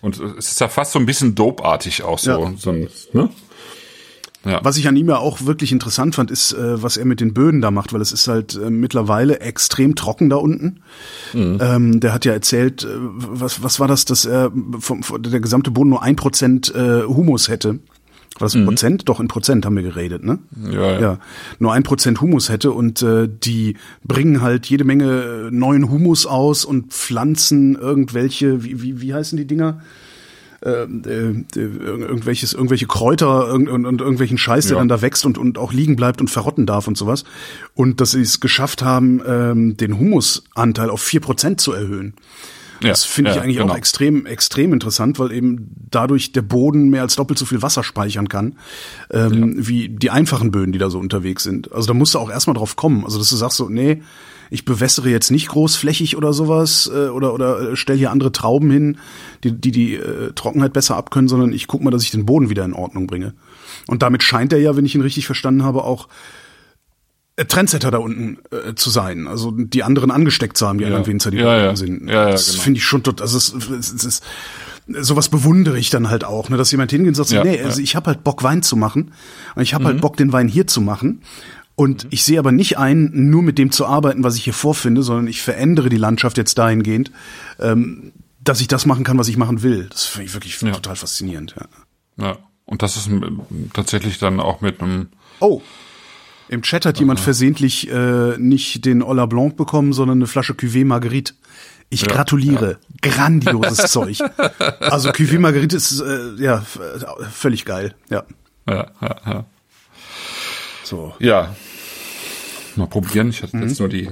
Und 0.00 0.20
es 0.20 0.50
ist 0.50 0.60
ja 0.60 0.68
fast 0.68 0.92
so 0.92 0.98
ein 0.98 1.06
bisschen 1.06 1.34
dopeartig 1.34 2.02
auch 2.02 2.18
so. 2.18 2.30
Ja. 2.30 2.52
so 2.56 2.70
ein, 2.70 2.88
ne? 3.12 3.28
Was 4.62 4.76
ich 4.76 4.88
an 4.88 4.96
ihm 4.96 5.08
ja 5.08 5.18
auch 5.18 5.44
wirklich 5.44 5.72
interessant 5.72 6.14
fand, 6.14 6.30
ist, 6.30 6.52
äh, 6.52 6.82
was 6.82 6.96
er 6.96 7.04
mit 7.04 7.20
den 7.20 7.34
Böden 7.34 7.60
da 7.60 7.70
macht, 7.70 7.92
weil 7.92 8.00
es 8.00 8.12
ist 8.12 8.28
halt 8.28 8.54
äh, 8.54 8.70
mittlerweile 8.70 9.40
extrem 9.40 9.94
trocken 9.94 10.30
da 10.30 10.36
unten. 10.36 10.80
Ähm, 11.60 12.00
der 12.00 12.12
hat 12.12 12.24
ja 12.24 12.32
erzählt, 12.32 12.84
äh, 12.84 12.88
was, 12.96 13.62
was 13.62 13.80
war 13.80 13.88
das, 13.88 14.04
dass 14.04 14.24
er 14.24 14.52
vom, 14.78 15.02
vom, 15.02 15.22
der 15.22 15.40
gesamte 15.40 15.70
Boden 15.70 15.90
nur 15.90 16.02
ein 16.02 16.16
Prozent 16.16 16.74
äh, 16.74 17.02
Humus 17.02 17.48
hätte. 17.48 17.80
War 18.38 18.46
das 18.46 18.54
ein 18.54 18.66
Prozent? 18.66 19.08
Doch, 19.08 19.18
in 19.18 19.28
Prozent 19.28 19.64
haben 19.64 19.76
wir 19.76 19.82
geredet, 19.82 20.22
ne? 20.22 20.38
Ja, 20.70 20.92
ja. 20.92 21.00
ja, 21.00 21.18
nur 21.58 21.72
ein 21.72 21.82
Prozent 21.82 22.20
Humus 22.20 22.50
hätte 22.50 22.70
und 22.70 23.00
äh, 23.00 23.28
die 23.28 23.76
bringen 24.04 24.42
halt 24.42 24.66
jede 24.66 24.84
Menge 24.84 25.48
äh, 25.48 25.50
neuen 25.50 25.90
Humus 25.90 26.26
aus 26.26 26.66
und 26.66 26.92
pflanzen 26.92 27.76
irgendwelche, 27.76 28.62
wie, 28.62 28.82
wie, 28.82 29.00
wie 29.00 29.14
heißen 29.14 29.38
die 29.38 29.46
Dinger? 29.46 29.80
Äh, 30.62 30.70
äh, 30.84 31.44
irgendwelches, 31.54 32.52
irgendwelche 32.52 32.86
Kräuter 32.86 33.52
und, 33.52 33.68
und, 33.68 33.86
und 33.86 34.00
irgendwelchen 34.00 34.38
Scheiß, 34.38 34.66
der 34.66 34.74
Ja. 34.76 34.78
dann 34.80 34.88
da 34.88 35.02
wächst 35.02 35.26
und, 35.26 35.38
und 35.38 35.58
auch 35.58 35.72
liegen 35.72 35.96
bleibt 35.96 36.20
und 36.20 36.28
verrotten 36.28 36.66
darf 36.66 36.88
und 36.88 36.96
sowas. 36.96 37.24
Und 37.74 38.00
dass 38.00 38.12
sie 38.12 38.22
es 38.22 38.40
geschafft 38.40 38.82
haben, 38.82 39.20
ähm, 39.26 39.76
den 39.76 39.98
Humusanteil 39.98 40.90
auf 40.90 41.02
vier 41.02 41.20
Prozent 41.20 41.60
zu 41.60 41.72
erhöhen. 41.72 42.14
Ja, 42.82 42.90
Das 42.90 43.04
finde 43.04 43.30
ich 43.30 43.36
ja, 43.36 43.42
eigentlich 43.42 43.56
genau. 43.56 43.72
auch 43.72 43.76
extrem, 43.76 44.26
extrem 44.26 44.72
interessant, 44.74 45.18
weil 45.18 45.32
eben 45.32 45.70
dadurch 45.90 46.32
der 46.32 46.42
Boden 46.42 46.90
mehr 46.90 47.00
als 47.02 47.16
doppelt 47.16 47.38
so 47.38 47.46
viel 47.46 47.62
Wasser 47.62 47.82
speichern 47.82 48.28
kann, 48.28 48.56
ähm, 49.10 49.54
wie 49.66 49.88
die 49.88 50.10
einfachen 50.10 50.50
Böden, 50.50 50.72
die 50.72 50.78
da 50.78 50.90
so 50.90 50.98
unterwegs 50.98 51.42
sind. 51.42 51.72
Also 51.72 51.88
da 51.88 51.94
musst 51.94 52.12
du 52.14 52.18
auch 52.18 52.30
erstmal 52.30 52.54
drauf 52.54 52.76
kommen. 52.76 53.04
Also 53.04 53.18
dass 53.18 53.30
du 53.30 53.36
sagst 53.36 53.56
so, 53.56 53.70
nee, 53.70 54.02
ich 54.50 54.64
bewässere 54.64 55.08
jetzt 55.10 55.30
nicht 55.30 55.48
großflächig 55.48 56.16
oder 56.16 56.32
sowas 56.32 56.90
äh, 56.92 57.08
oder 57.08 57.34
oder 57.34 57.72
äh, 57.72 57.76
stell 57.76 57.96
hier 57.96 58.10
andere 58.10 58.32
Trauben 58.32 58.70
hin, 58.70 58.98
die 59.44 59.52
die, 59.52 59.70
die 59.70 59.94
äh, 59.94 60.32
Trockenheit 60.34 60.72
besser 60.72 60.96
abkönnen, 60.96 61.28
sondern 61.28 61.52
ich 61.52 61.66
guck 61.66 61.82
mal, 61.82 61.90
dass 61.90 62.02
ich 62.02 62.10
den 62.10 62.26
Boden 62.26 62.50
wieder 62.50 62.64
in 62.64 62.72
Ordnung 62.72 63.06
bringe. 63.06 63.34
Und 63.86 64.02
damit 64.02 64.22
scheint 64.22 64.52
er 64.52 64.58
ja, 64.58 64.76
wenn 64.76 64.86
ich 64.86 64.94
ihn 64.94 65.00
richtig 65.02 65.26
verstanden 65.26 65.62
habe, 65.62 65.84
auch 65.84 66.08
äh, 67.36 67.44
Trendsetter 67.44 67.90
da 67.90 67.98
unten 67.98 68.38
äh, 68.50 68.74
zu 68.74 68.90
sein, 68.90 69.26
also 69.26 69.50
die 69.52 69.82
anderen 69.82 70.10
angesteckt 70.10 70.56
zu 70.56 70.66
haben, 70.66 70.78
die 70.78 70.86
anderen 70.86 71.06
Winzer, 71.06 71.30
die 71.30 71.38
Ja, 71.38 71.44
da 71.44 71.64
ja. 71.64 71.76
sind. 71.76 72.08
Ja, 72.08 72.26
ja, 72.26 72.30
das 72.30 72.50
genau. 72.50 72.62
finde 72.62 72.78
ich 72.78 72.84
schon 72.84 73.02
tot, 73.02 73.20
also 73.20 73.36
es, 73.36 73.52
es, 73.52 73.92
es 73.92 74.04
ist 74.04 74.24
sowas 74.88 75.28
bewundere 75.28 75.78
ich 75.78 75.90
dann 75.90 76.10
halt 76.10 76.24
auch, 76.24 76.48
ne, 76.48 76.56
dass 76.56 76.70
jemand 76.70 76.90
hingeht 76.92 77.08
und 77.08 77.14
sagt, 77.14 77.30
Ja, 77.30 77.42
nee, 77.42 77.56
ja. 77.56 77.62
Mhm. 77.62 77.66
also 77.66 77.80
ich 77.80 77.96
habe 77.96 78.06
halt 78.06 78.24
Bock 78.24 78.42
Wein 78.42 78.62
zu 78.62 78.76
machen 78.76 79.12
und 79.54 79.62
ich 79.62 79.74
habe 79.74 79.84
halt 79.84 80.00
Bock 80.00 80.16
den 80.16 80.32
Wein 80.32 80.48
hier 80.48 80.66
zu 80.66 80.80
machen 80.80 81.22
und 81.76 82.06
ich 82.10 82.24
sehe 82.24 82.38
aber 82.38 82.50
nicht 82.52 82.78
ein, 82.78 83.10
nur 83.12 83.42
mit 83.42 83.58
dem 83.58 83.70
zu 83.70 83.86
arbeiten, 83.86 84.24
was 84.24 84.36
ich 84.36 84.44
hier 84.44 84.54
vorfinde, 84.54 85.02
sondern 85.02 85.28
ich 85.28 85.40
verändere 85.42 85.88
die 85.88 85.96
Landschaft 85.96 86.36
jetzt 86.38 86.58
dahingehend, 86.58 87.12
ähm, 87.60 88.12
dass 88.42 88.60
ich 88.60 88.68
das 88.68 88.86
machen 88.86 89.04
kann, 89.04 89.18
was 89.18 89.28
ich 89.28 89.36
machen 89.36 89.62
will. 89.62 89.86
Das 89.90 90.06
finde 90.06 90.26
ich 90.26 90.34
wirklich 90.34 90.60
Ja. 90.60 90.72
total 90.72 90.96
faszinierend. 90.96 91.54
Ja. 92.18 92.24
Ja. 92.24 92.36
Und 92.64 92.82
das 92.82 92.96
ist 92.96 93.06
ähm, 93.08 93.42
tatsächlich 93.72 94.18
dann 94.18 94.40
auch 94.40 94.60
mit 94.60 94.80
einem, 94.80 95.08
Oh, 95.38 95.60
im 96.48 96.62
Chat 96.62 96.86
hat 96.86 96.98
jemand 96.98 97.20
versehentlich 97.20 97.90
äh, 97.90 98.36
nicht 98.38 98.84
den 98.84 99.02
Olla 99.02 99.26
Blanc 99.26 99.56
bekommen, 99.56 99.92
sondern 99.92 100.18
eine 100.18 100.26
Flasche 100.26 100.54
Cuvée 100.54 100.84
Marguerite. 100.84 101.34
Ich 101.90 102.02
Ja, 102.02 102.08
gratuliere. 102.08 102.78
Grandioses 103.02 103.76
Zeug. 103.92 104.18
Also 104.80 105.10
Cuvée 105.10 105.38
Marguerite 105.38 105.76
ist 105.76 106.00
äh, 106.00 106.34
ja 106.38 106.58
äh, 106.58 107.24
völlig 107.30 107.64
geil. 107.64 107.94
Ja. 108.10 108.24
ja, 108.68 108.90
ja, 109.00 109.16
ja. 109.26 109.44
So. 110.84 111.14
Ja. 111.18 111.54
Mal 112.76 112.86
probieren. 112.86 113.30
Ich 113.30 113.42
Mhm. 113.42 113.46
hatte 113.46 113.58
jetzt 113.58 113.80
nur 113.80 113.88
die 113.88 114.10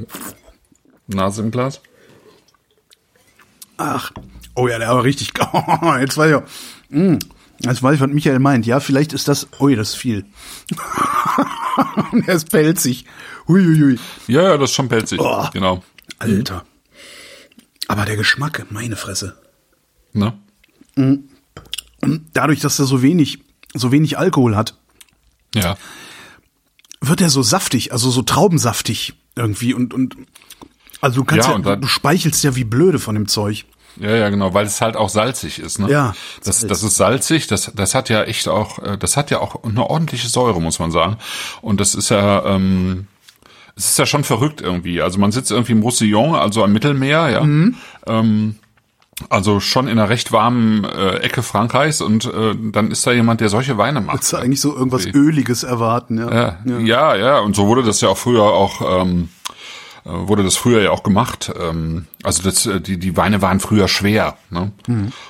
Nase 1.06 1.42
im 1.42 1.50
Glas. 1.50 1.80
Ach. 3.76 4.12
Oh 4.54 4.68
ja, 4.68 4.78
der 4.78 4.88
war 4.90 5.02
richtig. 5.02 5.32
Jetzt 6.00 6.16
weiß 6.16 6.30
ich 6.30 6.36
auch. 6.36 6.42
Mm, 6.90 7.16
Jetzt 7.60 7.82
weiß 7.82 7.94
ich, 7.96 8.00
was 8.00 8.10
Michael 8.10 8.38
meint. 8.38 8.66
Ja, 8.66 8.78
vielleicht 8.80 9.12
ist 9.12 9.26
das. 9.28 9.48
Ui, 9.60 9.74
das 9.74 9.90
ist 9.90 9.94
viel. 9.96 10.24
er 12.26 12.34
ist 12.34 12.50
pelzig. 12.50 13.04
Huiuiui. 13.48 13.98
Ja, 14.28 14.42
ja, 14.42 14.56
das 14.58 14.70
ist 14.70 14.76
schon 14.76 14.88
pelzig. 14.88 15.20
Oh. 15.20 15.46
Genau. 15.52 15.82
Alter. 16.18 16.64
Aber 17.88 18.04
der 18.04 18.16
Geschmack, 18.16 18.66
meine 18.70 18.96
Fresse. 18.96 19.36
Ne? 20.12 20.32
Dadurch, 22.32 22.60
dass 22.60 22.78
er 22.78 22.84
so 22.86 23.02
wenig, 23.02 23.40
so 23.74 23.90
wenig 23.92 24.18
Alkohol 24.18 24.56
hat, 24.56 24.76
Ja. 25.54 25.76
Wird 27.08 27.20
er 27.20 27.30
so 27.30 27.42
saftig, 27.42 27.92
also 27.92 28.10
so 28.10 28.22
traubensaftig 28.22 29.14
irgendwie 29.36 29.74
und 29.74 29.94
und 29.94 30.16
also 31.00 31.16
du 31.16 31.24
kannst 31.24 31.48
Ja, 31.48 31.58
ja, 31.58 31.76
du, 31.76 31.86
speichelst 31.86 32.42
ja 32.44 32.56
wie 32.56 32.64
blöde 32.64 32.98
von 32.98 33.14
dem 33.14 33.28
Zeug. 33.28 33.66
Ja, 34.00 34.14
ja, 34.14 34.28
genau, 34.28 34.54
weil 34.54 34.66
es 34.66 34.80
halt 34.80 34.96
auch 34.96 35.08
salzig 35.08 35.58
ist, 35.58 35.78
ne? 35.78 35.88
Ja, 35.88 36.14
Das, 36.42 36.66
das 36.66 36.82
ist 36.82 36.96
salzig, 36.96 37.46
das, 37.46 37.70
das 37.74 37.94
hat 37.94 38.08
ja 38.08 38.24
echt 38.24 38.48
auch, 38.48 38.78
äh, 38.80 38.98
das 38.98 39.16
hat 39.16 39.30
ja 39.30 39.38
auch 39.40 39.62
eine 39.62 39.88
ordentliche 39.88 40.28
Säure, 40.28 40.60
muss 40.60 40.78
man 40.78 40.90
sagen. 40.90 41.18
Und 41.60 41.78
das 41.80 41.94
ist 41.94 42.08
ja, 42.08 42.44
ähm, 42.44 43.06
es 43.76 43.90
ist 43.90 43.98
ja 43.98 44.06
schon 44.06 44.24
verrückt 44.24 44.60
irgendwie. 44.60 45.00
Also 45.02 45.18
man 45.18 45.30
sitzt 45.30 45.50
irgendwie 45.50 45.72
im 45.72 45.82
Roussillon, 45.82 46.34
also 46.34 46.64
am 46.64 46.72
Mittelmeer, 46.72 47.28
ja. 47.28 47.44
Mhm. 47.44 47.76
Ähm, 48.06 48.56
Also 49.28 49.60
schon 49.60 49.86
in 49.86 49.98
einer 49.98 50.08
recht 50.08 50.32
warmen 50.32 50.84
äh, 50.84 51.16
Ecke 51.18 51.42
Frankreichs 51.42 52.00
und 52.00 52.24
äh, 52.24 52.54
dann 52.72 52.90
ist 52.90 53.06
da 53.06 53.12
jemand, 53.12 53.40
der 53.40 53.48
solche 53.48 53.78
Weine 53.78 54.00
macht. 54.00 54.16
Willst 54.16 54.32
du 54.32 54.36
eigentlich 54.38 54.60
so 54.60 54.74
irgendwas 54.74 55.06
Öliges 55.06 55.62
erwarten, 55.62 56.18
ja. 56.18 56.58
Ja, 56.64 56.78
ja, 56.80 57.16
ja, 57.16 57.38
und 57.38 57.54
so 57.54 57.68
wurde 57.68 57.84
das 57.84 58.00
ja 58.00 58.08
auch 58.08 58.18
früher 58.18 58.42
auch 58.42 59.02
ähm, 59.02 59.28
äh, 60.04 60.10
wurde 60.10 60.42
das 60.42 60.56
früher 60.56 60.82
ja 60.82 60.90
auch 60.90 61.02
gemacht. 61.02 61.52
Ähm, 61.58 62.06
also 62.22 62.42
das, 62.42 62.66
äh, 62.66 62.80
die 62.80 62.98
die 62.98 63.16
Weine 63.16 63.40
waren 63.40 63.60
früher 63.60 63.88
schwer, 63.88 64.36
ne? 64.50 64.72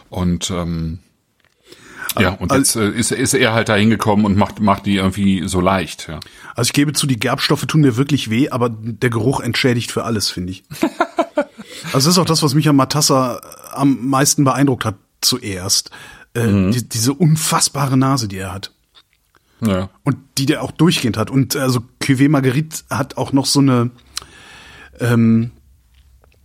Und 0.09 0.51
ähm, 0.51 1.01
ja, 2.19 2.31
und 2.31 2.53
jetzt 2.53 2.77
äh, 2.77 2.91
ist, 2.91 3.13
ist 3.13 3.35
er 3.35 3.53
halt 3.53 3.69
da 3.69 3.75
hingekommen 3.75 4.25
und 4.25 4.37
macht 4.37 4.61
macht 4.61 4.87
die 4.87 4.97
irgendwie 4.97 5.47
so 5.47 5.61
leicht. 5.61 6.09
Ja. 6.09 6.21
Also 6.55 6.69
ich 6.69 6.73
gebe 6.73 6.93
zu, 6.93 7.07
die 7.07 7.19
Gerbstoffe 7.19 7.67
tun 7.67 7.81
mir 7.81 7.97
wirklich 7.97 8.31
weh, 8.31 8.51
aber 8.51 8.71
der 8.71 9.11
Geruch 9.11 9.41
entschädigt 9.41 9.91
für 9.91 10.05
alles, 10.05 10.31
finde 10.31 10.53
ich. 10.53 10.65
also 11.93 11.93
das 11.93 12.07
ist 12.07 12.19
auch 12.19 12.25
das, 12.25 12.43
was 12.43 12.55
mich 12.55 12.69
an 12.69 12.77
Matassa 12.77 13.41
am 13.77 14.07
meisten 14.09 14.45
beeindruckt 14.45 14.85
hat 14.85 14.97
zuerst. 15.21 15.91
Äh, 16.35 16.47
Mhm. 16.47 16.73
die, 16.73 16.89
diese 16.89 17.15
unfassbare 17.15 17.97
Nase, 17.97 18.27
die 18.29 18.39
er 18.39 18.53
hat. 18.53 18.73
Ja. 19.61 19.89
Und 20.03 20.17
die 20.37 20.47
der 20.47 20.63
auch 20.63 20.73
durchgehend 20.73 21.17
hat. 21.17 21.31
Und 21.31 21.55
also 21.57 21.81
Cuvée 22.03 22.29
Marguerite 22.29 22.83
hat 22.91 23.17
auch 23.17 23.33
noch 23.33 23.47
so 23.47 23.61
eine, 23.61 23.91
ähm, 25.01 25.53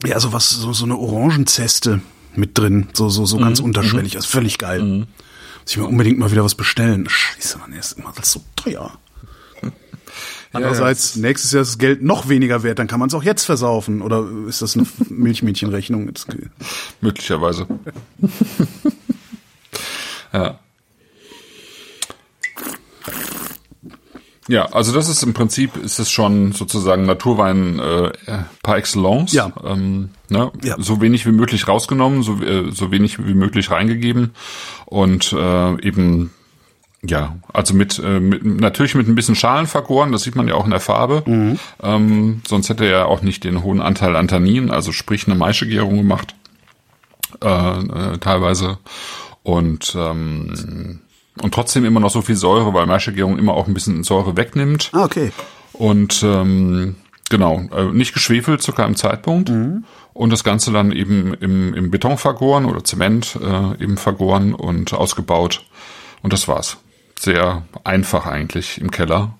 ja, 0.06 0.20
so 0.20 0.32
was, 0.32 0.50
so, 0.52 0.72
so 0.74 0.86
eine 0.86 0.98
Orangenzeste 0.98 2.02
mit 2.36 2.58
drin. 2.58 2.88
So, 2.94 3.10
so, 3.10 3.26
so 3.26 3.38
Mhm. 3.38 3.42
ganz 3.42 3.60
unterschwellig. 3.60 4.14
Das 4.14 4.26
ist 4.26 4.32
völlig 4.32 4.58
geil. 4.58 4.82
Muss 4.84 5.08
ich 5.68 5.78
mir 5.78 5.88
unbedingt 5.88 6.20
mal 6.20 6.32
wieder 6.32 6.44
was 6.44 6.56
bestellen. 6.56 7.08
Scheiße, 7.10 7.58
Mann, 7.58 7.74
er 7.74 7.80
ist 7.80 7.94
immer 7.94 8.14
so 8.22 8.42
teuer. 8.56 8.98
Andererseits, 10.52 11.16
nächstes 11.16 11.52
Jahr 11.52 11.62
ist 11.62 11.70
das 11.70 11.78
Geld 11.78 12.02
noch 12.02 12.28
weniger 12.28 12.64
wert, 12.64 12.80
dann 12.80 12.88
kann 12.88 13.00
man 13.00 13.10
es 13.10 13.14
auch 13.14 13.24
jetzt 13.24 13.46
versaufen. 13.46 14.02
Oder 14.02 14.28
ist 14.48 14.62
das 14.62 14.76
eine 14.76 14.88
Milchmädchenrechnung? 15.10 16.12
Möglicherweise. 17.02 17.68
ja. 20.34 20.60
Ja, 24.48 24.66
also 24.72 24.92
das 24.92 25.08
ist 25.10 25.22
im 25.22 25.36
Prinzip 25.36 25.78
ist 25.78 26.00
es 26.00 26.10
schon 26.10 26.54
sozusagen 26.54 27.06
Naturwein 27.06 27.78
äh, 27.78 28.12
par 28.64 28.78
excellence. 28.78 29.32
Ja. 29.32 29.52
Ähm, 29.64 30.10
ne? 30.30 30.52
Ja. 30.64 30.76
So 30.80 31.02
wenig 31.02 31.28
wie 31.28 31.32
möglich 31.32 31.68
rausgenommen, 31.68 32.24
so, 32.24 32.42
äh, 32.42 32.72
so 32.72 32.90
wenig 32.90 33.24
wie 33.24 33.36
möglich 33.36 33.70
reingegeben 33.70 34.32
und 34.88 35.34
äh, 35.34 35.88
eben 35.88 36.32
ja, 37.02 37.38
also 37.54 37.74
mit, 37.74 37.98
äh, 38.00 38.20
mit 38.20 38.44
natürlich 38.44 38.94
mit 38.96 39.08
ein 39.08 39.16
bisschen 39.16 39.36
Schalen 39.36 39.68
vergoren, 39.68 40.12
das 40.12 40.24
sieht 40.24 40.36
man 40.36 40.48
ja 40.48 40.56
auch 40.56 40.66
in 40.66 40.72
der 40.72 40.80
Farbe. 40.82 41.24
Ähm, 41.82 42.42
sonst 42.48 42.70
hätte 42.70 42.86
er 42.86 43.08
auch 43.08 43.22
nicht 43.22 43.44
den 43.44 43.64
hohen 43.64 43.82
Anteil 43.82 44.16
an 44.16 44.28
Tannin, 44.28 44.70
also 44.70 44.92
sprich 44.92 45.26
eine 45.28 45.36
Maischegärung 45.36 45.96
gemacht 45.98 46.36
äh, 47.44 47.48
äh, 47.48 48.18
teilweise 48.18 48.78
und 49.44 49.96
ähm, 49.98 51.00
und 51.42 51.54
trotzdem 51.54 51.86
immer 51.86 52.02
noch 52.02 52.10
so 52.10 52.22
viel 52.22 52.36
Säure, 52.36 52.74
weil 52.74 52.86
Maischegärung 52.86 53.38
immer 53.40 53.54
auch 53.54 53.68
ein 53.68 53.74
bisschen 53.74 54.04
Säure 54.04 54.36
wegnimmt 54.36 54.90
Ah, 54.94 55.06
okay. 55.06 55.32
und 55.72 56.22
ähm, 56.22 56.96
genau 57.30 57.62
äh, 57.74 57.86
nicht 57.94 58.14
geschwefelt 58.14 58.62
zu 58.62 58.74
keinem 58.74 58.98
Zeitpunkt 58.98 59.50
und 60.14 60.34
das 60.34 60.44
Ganze 60.44 60.74
dann 60.74 60.92
eben 60.92 61.34
im, 61.36 61.74
im 61.74 61.92
Beton 61.92 62.18
vergoren 62.18 62.66
oder 62.66 62.84
Zement 62.84 63.40
äh, 63.42 63.82
eben 63.82 63.96
vergoren 63.96 64.54
und 64.54 64.94
ausgebaut 64.94 65.64
und 66.24 66.34
das 66.34 66.50
war's. 66.50 66.76
Sehr 67.20 67.64
einfach 67.84 68.26
eigentlich 68.26 68.80
im 68.80 68.92
Keller. 68.92 69.34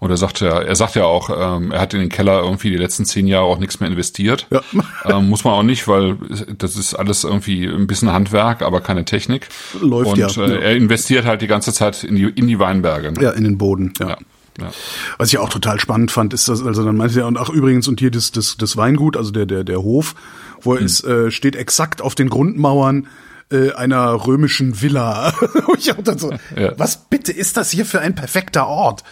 Und 0.00 0.10
er 0.10 0.16
sagt 0.16 0.40
ja, 0.40 0.62
er 0.62 0.74
sagt 0.74 0.96
ja 0.96 1.04
auch, 1.04 1.30
ähm, 1.30 1.70
er 1.70 1.80
hat 1.80 1.94
in 1.94 2.00
den 2.00 2.08
Keller 2.08 2.42
irgendwie 2.42 2.70
die 2.70 2.76
letzten 2.76 3.04
zehn 3.04 3.28
Jahre 3.28 3.44
auch 3.44 3.60
nichts 3.60 3.78
mehr 3.78 3.88
investiert. 3.88 4.48
Ja. 4.50 4.62
Ähm, 5.04 5.30
muss 5.30 5.44
man 5.44 5.54
auch 5.54 5.62
nicht, 5.62 5.88
weil 5.88 6.18
das 6.58 6.76
ist 6.76 6.94
alles 6.94 7.24
irgendwie 7.24 7.64
ein 7.64 7.86
bisschen 7.86 8.12
Handwerk, 8.12 8.60
aber 8.60 8.80
keine 8.80 9.04
Technik. 9.06 9.48
Läuft 9.80 10.10
und, 10.10 10.18
ja. 10.18 10.44
Äh, 10.44 10.60
er 10.60 10.76
investiert 10.76 11.24
halt 11.24 11.40
die 11.40 11.46
ganze 11.46 11.72
Zeit 11.72 12.04
in 12.04 12.16
die, 12.16 12.24
in 12.24 12.48
die 12.48 12.58
Weinberge. 12.58 13.14
Ja, 13.20 13.30
in 13.30 13.44
den 13.44 13.56
Boden. 13.56 13.94
Ja. 13.98 14.08
ja. 14.08 14.18
ja. 14.60 14.70
Was 15.16 15.32
ich 15.32 15.38
auch 15.38 15.48
total 15.48 15.80
spannend 15.80 16.10
fand, 16.10 16.34
ist 16.34 16.48
das, 16.48 16.62
also 16.62 16.84
dann 16.84 16.96
meinte 16.96 17.20
er, 17.20 17.26
und 17.26 17.38
ach 17.38 17.48
übrigens, 17.48 17.88
und 17.88 18.00
hier 18.00 18.10
das, 18.10 18.32
das, 18.32 18.56
das 18.58 18.76
Weingut, 18.76 19.16
also 19.16 19.30
der, 19.30 19.46
der, 19.46 19.64
der 19.64 19.82
Hof, 19.82 20.14
wo 20.60 20.74
er 20.74 20.80
ist, 20.80 21.04
äh, 21.04 21.30
steht 21.30 21.56
exakt 21.56 22.02
auf 22.02 22.14
den 22.14 22.28
Grundmauern 22.28 23.06
äh, 23.50 23.72
einer 23.72 24.26
römischen 24.26 24.80
Villa. 24.80 25.32
Ich 25.78 25.92
auch 25.92 26.02
dann 26.02 26.18
so, 26.18 26.32
Ja. 26.56 26.72
was 26.78 26.96
bitte 27.08 27.32
ist 27.32 27.56
das 27.56 27.70
hier 27.70 27.86
für 27.86 28.00
ein 28.00 28.14
perfekter 28.14 28.66
Ort? 28.66 29.02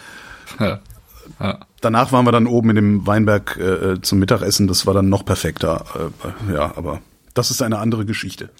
ja. 0.61 0.81
ja. 1.41 1.59
Danach 1.81 2.11
waren 2.11 2.27
wir 2.27 2.33
dann 2.33 2.47
oben 2.49 2.71
in 2.71 2.77
dem 2.77 3.07
Weinberg 3.07 3.57
äh, 3.57 4.01
zum 4.03 4.19
Mittagessen, 4.19 4.67
das 4.67 4.85
war 4.87 4.95
dann 4.95 5.09
noch 5.09 5.25
perfekter. 5.25 5.85
Äh, 6.49 6.55
ja, 6.55 6.77
aber 6.77 7.01
das 7.35 7.53
ist 7.53 7.63
eine 7.63 7.79
andere 7.79 8.05
Geschichte. 8.05 8.51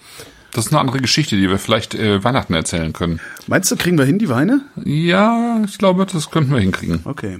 Das 0.53 0.65
ist 0.67 0.71
eine 0.71 0.79
andere 0.79 0.99
Geschichte, 0.99 1.35
die 1.35 1.49
wir 1.49 1.59
vielleicht 1.59 1.93
äh, 1.95 2.23
Weihnachten 2.23 2.53
erzählen 2.53 2.93
können. 2.93 3.19
Meinst 3.47 3.69
du, 3.71 3.75
kriegen 3.75 3.97
wir 3.97 4.05
hin, 4.05 4.17
die 4.19 4.29
Weine? 4.29 4.61
Ja, 4.83 5.61
ich 5.65 5.77
glaube, 5.77 6.05
das 6.05 6.31
könnten 6.31 6.51
wir 6.53 6.59
hinkriegen. 6.61 7.01
Okay. 7.03 7.39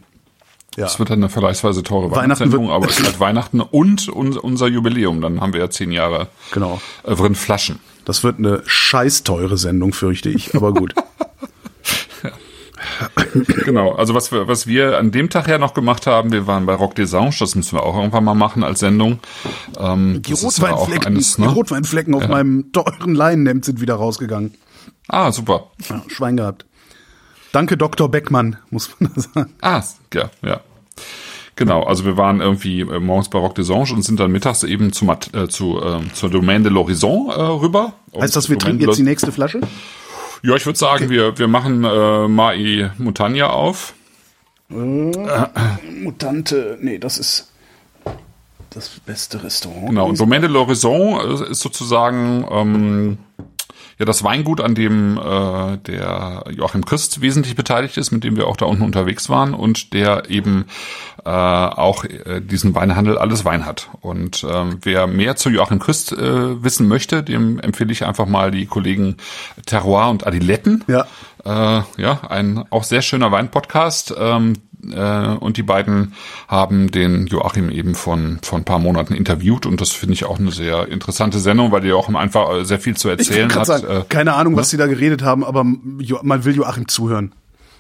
Ja. 0.80 0.86
Es 0.86 0.98
wird 0.98 1.10
dann 1.10 1.20
eine 1.20 1.30
vergleichsweise 1.30 1.84
teure 1.84 2.10
Weihnachtssendung, 2.12 2.72
aber 2.72 2.88
es 2.88 3.00
ist 3.00 3.06
halt 3.06 3.20
Weihnachten 3.20 3.60
und 3.62 4.08
unser, 4.08 4.68
Jubiläum. 4.68 5.20
Dann 5.22 5.42
haben 5.42 5.52
wir 5.54 5.60
ja 5.60 5.70
zehn 5.70 5.92
Jahre 5.92 6.28
Genau. 6.52 6.82
äh, 7.04 7.16
drin 7.16 7.36
Flaschen. 7.36 7.80
Das 8.06 8.24
wird 8.24 8.40
eine 8.40 8.64
scheiß 8.66 9.24
teure 9.24 9.58
Sendung, 9.58 9.94
fürchte 9.94 10.30
ich, 10.30 10.56
aber 10.56 10.74
gut. 10.74 10.96
Genau, 13.66 13.92
also 13.94 14.14
was 14.16 14.32
wir, 14.32 14.48
was 14.48 14.66
wir 14.66 14.98
an 14.98 15.12
dem 15.12 15.30
Tag 15.30 15.48
ja 15.48 15.58
noch 15.58 15.74
gemacht 15.74 16.08
haben, 16.08 16.32
wir 16.32 16.48
waren 16.48 16.66
bei 16.66 16.74
Rock 16.74 16.96
des 16.96 17.14
Anges, 17.14 17.40
das 17.40 17.56
müssen 17.56 17.78
wir 17.78 17.84
auch 17.84 17.96
irgendwann 17.96 18.24
mal 18.24 18.34
machen 18.36 18.64
als 18.64 18.80
Sendung. 18.80 19.20
Ähm, 19.78 20.22
Die 20.26 20.32
das 20.32 20.42
ja 20.42 20.48
Rotweinflecken, 20.48 21.08
eines, 21.08 21.36
die 21.36 21.42
ne? 21.42 21.50
Rotweinflecken 21.50 22.16
auf 22.16 22.28
meinem 22.28 22.72
teuren 22.72 23.16
Leinenhemd 23.16 23.66
sind 23.66 23.82
wieder 23.82 23.96
rausgegangen. 23.96 24.56
Ah, 25.08 25.32
super. 25.32 25.68
Ja, 25.90 26.02
Schwein 26.08 26.38
gehabt. 26.38 26.66
Danke, 27.52 27.78
Dr. 27.78 28.10
Beckmann, 28.10 28.58
muss 28.70 28.90
man 29.00 29.12
da 29.14 29.22
sagen. 29.22 29.54
Ah, 29.62 29.84
ja, 30.14 30.30
ja. 30.42 30.62
Genau, 31.56 31.84
also 31.84 32.06
wir 32.06 32.16
waren 32.16 32.40
irgendwie 32.40 32.82
äh, 32.82 33.00
morgens 33.00 33.30
bei 33.30 33.38
Rock 33.38 33.56
des 33.56 33.70
Anges 33.70 33.92
und 33.92 34.04
sind 34.04 34.20
dann 34.20 34.32
mittags 34.32 34.64
eben 34.64 34.94
zu, 34.94 35.06
äh, 35.34 35.50
zu 35.50 35.82
äh, 35.82 36.00
zur 36.14 36.30
Domaine 36.30 36.64
de 36.64 36.72
l'Horizon 36.72 37.30
äh, 37.30 37.42
rüber. 37.42 37.94
Heißt 38.18 38.36
das, 38.36 38.48
wir 38.48 38.56
Und 38.56 38.62
trinken 38.62 38.80
Domaine 38.80 38.92
jetzt 38.92 39.00
die 39.00 39.04
nächste 39.04 39.32
Flasche? 39.34 39.60
Ja, 40.42 40.56
ich 40.56 40.66
würde 40.66 40.80
sagen, 40.80 41.10
wir, 41.10 41.38
wir 41.38 41.50
machen 41.50 41.84
äh, 41.84 42.28
Mai 42.30 42.92
Montagna 42.98 43.50
auf. 43.50 43.94
Mutante, 44.70 46.78
nee, 46.80 46.98
das 46.98 47.18
ist 47.18 47.52
das 48.70 48.90
beste 49.06 49.44
Restaurant. 49.44 49.90
Genau, 49.90 50.08
und 50.08 50.20
Domaine 50.20 50.48
de 50.48 50.56
l'Horizon 50.56 51.20
äh, 51.20 51.52
ist 51.52 51.60
sozusagen 51.60 52.46
ähm, 52.50 53.18
ja 54.00 54.06
das 54.06 54.24
Weingut, 54.24 54.62
an 54.62 54.76
dem 54.76 55.18
äh, 55.18 55.78
der 55.78 56.46
Joachim 56.50 56.86
Christ 56.86 57.22
wesentlich 57.22 57.56
beteiligt 57.56 57.98
ist, 57.98 58.12
mit 58.12 58.24
dem 58.24 58.38
wir 58.38 58.48
auch 58.48 58.58
da 58.58 58.66
unten 58.66 58.84
unterwegs 58.84 59.30
waren 59.30 59.54
und 59.54 59.94
der 59.94 60.30
eben 60.30 60.66
äh, 61.26 61.30
auch 61.30 62.06
äh, 62.06 62.40
diesen 62.42 62.74
Weinhandel 62.74 63.18
alles 63.18 63.44
Wein 63.44 63.66
hat. 63.66 63.90
Und 64.00 64.46
ähm, 64.50 64.80
wer 64.82 65.06
mehr 65.06 65.36
zu 65.36 65.50
Joachim 65.50 65.80
Christ 65.80 66.14
äh, 66.14 66.64
wissen 66.64 66.88
möchte, 66.88 67.24
dem 67.24 67.60
empfehle 67.60 67.92
ich 67.92 68.06
einfach 68.06 68.26
mal 68.26 68.52
die 68.52 68.66
Kollegen 68.66 69.18
Terroir 69.66 70.10
und 70.10 70.26
Adiletten. 70.26 70.86
Ja. 70.88 71.06
Äh, 71.46 71.84
ja, 71.98 72.22
ein 72.30 72.64
auch 72.70 72.84
sehr 72.84 73.02
schöner 73.02 73.32
Weinpodcast. 73.32 74.16
Ähm, 74.18 74.54
äh, 74.92 75.28
und 75.28 75.58
die 75.58 75.64
beiden 75.64 76.14
haben 76.48 76.92
den 76.92 77.28
Joachim 77.28 77.70
eben 77.70 77.96
von 77.96 78.40
von 78.42 78.62
ein 78.62 78.66
paar 78.66 78.80
Monaten 78.80 79.14
interviewt 79.14 79.66
und 79.66 79.82
das 79.82 79.92
finde 79.92 80.14
ich 80.14 80.26
auch 80.26 80.40
eine 80.40 80.52
sehr 80.52 80.88
interessante 80.88 81.40
Sendung, 81.40 81.72
weil 81.72 81.82
der 81.82 81.92
Joachim 81.92 82.16
einfach 82.16 82.54
äh, 82.54 82.66
sehr 82.66 82.80
viel 82.80 82.96
zu 82.96 83.10
erzählen 83.10 83.54
hat. 83.54 83.66
sagen, 83.66 83.88
Äh, 83.88 84.04
keine 84.10 84.34
Ahnung, 84.34 84.56
was 84.56 84.70
sie 84.70 84.78
da 84.78 84.88
geredet 84.88 85.22
haben, 85.24 85.44
aber 85.44 85.64
man 85.64 86.46
will 86.46 86.56
Joachim 86.56 86.88
zuhören. 86.88 87.34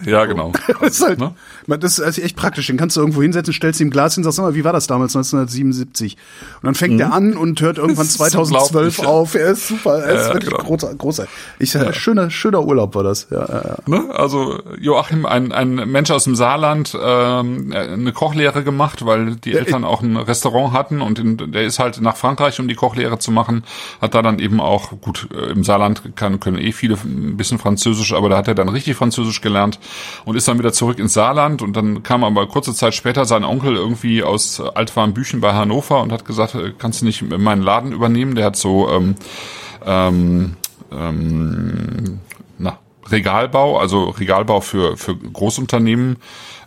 Ja, 0.06 0.26
genau. 0.26 0.52
Das 0.82 0.92
ist, 1.00 1.06
halt, 1.06 1.20
Ne? 1.20 1.34
man- 1.68 1.80
das 1.80 2.00
ist 2.00 2.18
echt 2.20 2.36
praktisch. 2.36 2.68
Den 2.68 2.78
kannst 2.78 2.96
du 2.96 3.02
irgendwo 3.02 3.22
hinsetzen, 3.22 3.54
stellst 3.54 3.80
ihm 3.82 3.88
ein 3.88 3.92
Glas 3.92 4.16
hin, 4.16 4.24
sagst, 4.24 4.38
sag 4.38 4.44
mal, 4.44 4.56
wie 4.56 4.64
war 4.64 4.74
das 4.74 4.88
damals, 4.88 5.16
1977? 5.16 6.16
Und 6.62 6.66
dann 6.66 6.76
fängt 6.76 7.00
er 7.00 7.14
an 7.14 7.36
und 7.38 7.60
hört 7.62 7.78
irgendwann 7.78 8.06
Das 8.06 8.12
ist 8.12 8.18
2012 8.18 8.98
unglaublich, 8.98 8.98
ja. 9.00 9.06
auf. 9.08 9.36
Er 9.36 9.52
ist 9.52 9.68
super, 9.68 10.00
er 10.00 10.16
ist 10.16 10.28
Ja, 10.28 10.34
wirklich 10.34 10.52
genau. 10.54 10.64
großartig. 10.64 10.98
großartig. 11.00 11.34
Ich, 11.60 11.76
äh, 11.76 11.94
schöner, 11.94 12.30
schöner 12.30 12.64
Urlaub 12.64 12.96
war 12.96 13.04
das. 13.04 13.28
Ja, 13.30 13.46
ja, 13.46 13.62
ja. 13.64 13.78
Ne? 13.88 14.10
Also 14.14 14.60
Joachim, 14.80 15.26
ein, 15.26 15.52
ein 15.52 15.76
Mensch 15.90 16.12
aus 16.12 16.24
dem 16.24 16.36
Saarland, 16.36 16.98
ähm, 17.02 17.72
äh, 17.72 17.78
eine 17.78 18.14
Kochlehre 18.14 18.64
gemacht, 18.64 19.06
weil 19.06 19.36
die 19.36 19.54
Eltern 19.54 19.84
auch 19.84 20.02
ein 20.02 20.16
Restaurant 20.18 20.74
hatten 20.74 21.02
und 21.02 21.20
in, 21.20 21.52
der 21.52 21.64
ist 21.64 21.80
halt 21.80 22.02
nach 22.02 22.16
Frankreich, 22.18 22.60
um 22.60 22.68
die 22.68 22.76
Kochlehre 22.76 23.20
zu 23.20 23.32
machen, 23.32 23.64
hat 24.02 24.14
da 24.16 24.22
dann 24.22 24.40
eben 24.40 24.60
auch, 24.62 24.92
gut, 25.02 25.28
äh, 25.34 25.52
im 25.52 25.64
Saarland 25.64 26.16
kann, 26.16 26.40
können 26.40 26.58
eh 26.58 26.72
viele 26.72 26.96
ein 27.04 27.38
bisschen 27.38 27.60
Französisch, 27.60 28.14
aber 28.14 28.30
da 28.30 28.38
hat 28.38 28.48
er 28.48 28.56
dann 28.56 28.70
richtig 28.70 28.96
Französisch 28.96 29.42
gelernt 29.42 29.80
und 30.25 30.36
ist 30.36 30.47
dann 30.47 30.60
wieder 30.60 30.73
zurück 30.73 30.99
ins 30.99 31.13
Saarland 31.13 31.62
und 31.62 31.75
dann 31.75 32.04
kam 32.04 32.23
aber 32.23 32.47
kurze 32.47 32.73
Zeit 32.73 32.95
später 32.95 33.25
sein 33.25 33.43
Onkel 33.43 33.75
irgendwie 33.75 34.23
aus 34.23 34.60
Altwarmbüchen 34.60 35.41
bei 35.41 35.54
Hannover 35.54 36.02
und 36.02 36.12
hat 36.12 36.25
gesagt, 36.25 36.56
äh, 36.56 36.73
kannst 36.78 37.02
du 37.02 37.06
nicht 37.06 37.21
meinen 37.21 37.62
Laden 37.62 37.91
übernehmen? 37.91 38.36
Der 38.36 38.45
hat 38.45 38.56
so 38.56 38.89
ähm, 38.89 39.15
ähm, 39.86 40.56
ähm, 40.91 42.19
na, 42.58 42.80
Regalbau, 43.10 43.78
also 43.78 44.10
Regalbau 44.10 44.62
für, 44.62 44.97
für 44.97 45.15
Großunternehmen 45.15 46.17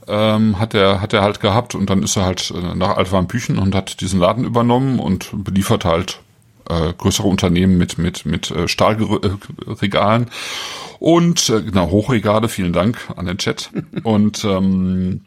ähm, 0.08 0.58
hat 0.58 0.74
er 0.74 1.00
hat 1.00 1.12
er 1.12 1.22
halt 1.22 1.40
gehabt 1.40 1.74
und 1.74 1.88
dann 1.88 2.02
ist 2.02 2.16
er 2.16 2.24
halt 2.24 2.50
äh, 2.50 2.74
nach 2.74 2.96
Altwarmbüchen 2.96 3.58
und 3.58 3.74
hat 3.74 4.00
diesen 4.00 4.20
Laden 4.20 4.44
übernommen 4.44 4.98
und 4.98 5.30
beliefert 5.32 5.84
halt 5.84 6.20
äh, 6.68 6.92
größere 6.96 7.28
Unternehmen 7.28 7.78
mit 7.78 7.98
mit 7.98 8.26
mit 8.26 8.50
äh, 8.50 8.68
Stahlregalen 8.68 10.26
und 10.98 11.48
äh, 11.48 11.62
genau 11.62 11.90
Hochregale. 11.90 12.48
Vielen 12.48 12.72
Dank 12.72 12.98
an 13.16 13.26
den 13.26 13.38
Chat 13.38 13.70
und 14.02 14.44
ähm, 14.44 15.22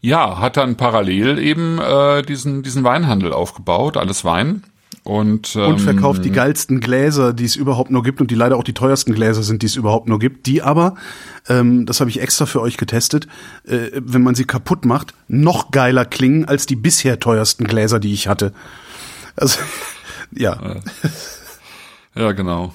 ja, 0.00 0.38
hat 0.38 0.56
dann 0.56 0.76
parallel 0.76 1.38
eben 1.38 1.78
äh, 1.78 2.22
diesen 2.22 2.62
diesen 2.62 2.84
Weinhandel 2.84 3.32
aufgebaut, 3.32 3.96
alles 3.96 4.24
Wein 4.24 4.64
und, 5.02 5.56
ähm, 5.56 5.62
und 5.62 5.78
verkauft 5.80 6.24
die 6.24 6.30
geilsten 6.30 6.80
Gläser, 6.80 7.32
die 7.32 7.44
es 7.44 7.56
überhaupt 7.56 7.90
nur 7.90 8.02
gibt 8.02 8.20
und 8.20 8.30
die 8.30 8.34
leider 8.34 8.56
auch 8.56 8.64
die 8.64 8.74
teuersten 8.74 9.14
Gläser 9.14 9.42
sind, 9.42 9.62
die 9.62 9.66
es 9.66 9.76
überhaupt 9.76 10.08
nur 10.08 10.18
gibt, 10.18 10.46
die 10.46 10.62
aber, 10.62 10.94
ähm, 11.48 11.86
das 11.86 12.00
habe 12.00 12.10
ich 12.10 12.20
extra 12.20 12.44
für 12.46 12.60
euch 12.60 12.76
getestet, 12.76 13.26
äh, 13.64 13.90
wenn 13.94 14.22
man 14.22 14.34
sie 14.34 14.44
kaputt 14.44 14.84
macht, 14.84 15.14
noch 15.26 15.70
geiler 15.70 16.04
klingen 16.04 16.44
als 16.44 16.66
die 16.66 16.76
bisher 16.76 17.18
teuersten 17.18 17.64
Gläser, 17.64 17.98
die 17.98 18.12
ich 18.12 18.28
hatte. 18.28 18.52
Also, 19.36 19.58
ja. 20.32 20.76
Ja, 22.14 22.32
genau. 22.32 22.74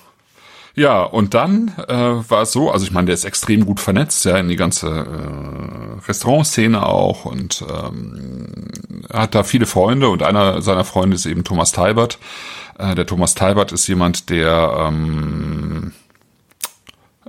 Ja, 0.76 1.04
und 1.04 1.34
dann 1.34 1.74
äh, 1.88 1.94
war 1.94 2.42
es 2.42 2.52
so, 2.52 2.70
also 2.70 2.86
ich 2.86 2.92
meine, 2.92 3.06
der 3.06 3.14
ist 3.14 3.24
extrem 3.24 3.66
gut 3.66 3.80
vernetzt, 3.80 4.26
ja, 4.26 4.38
in 4.38 4.50
die 4.50 4.58
ganze 4.58 4.88
äh, 4.88 6.06
Restaurantszene 6.06 6.86
auch 6.86 7.24
und 7.24 7.64
ähm, 7.70 8.68
hat 9.12 9.36
da 9.36 9.44
viele 9.44 9.68
Freunde 9.68 10.10
und 10.10 10.22
einer 10.22 10.62
seiner 10.62 10.84
Freunde 10.84 11.16
ist 11.16 11.26
eben 11.26 11.46
Thomas 11.46 11.72
Talbert. 11.72 12.20
Äh, 12.78 12.94
der 12.94 13.06
Thomas 13.06 13.36
Talbert 13.36 13.72
ist 13.72 13.88
jemand, 13.88 14.30
der 14.30 14.88
ähm, 14.88 15.94
äh, 15.94 16.05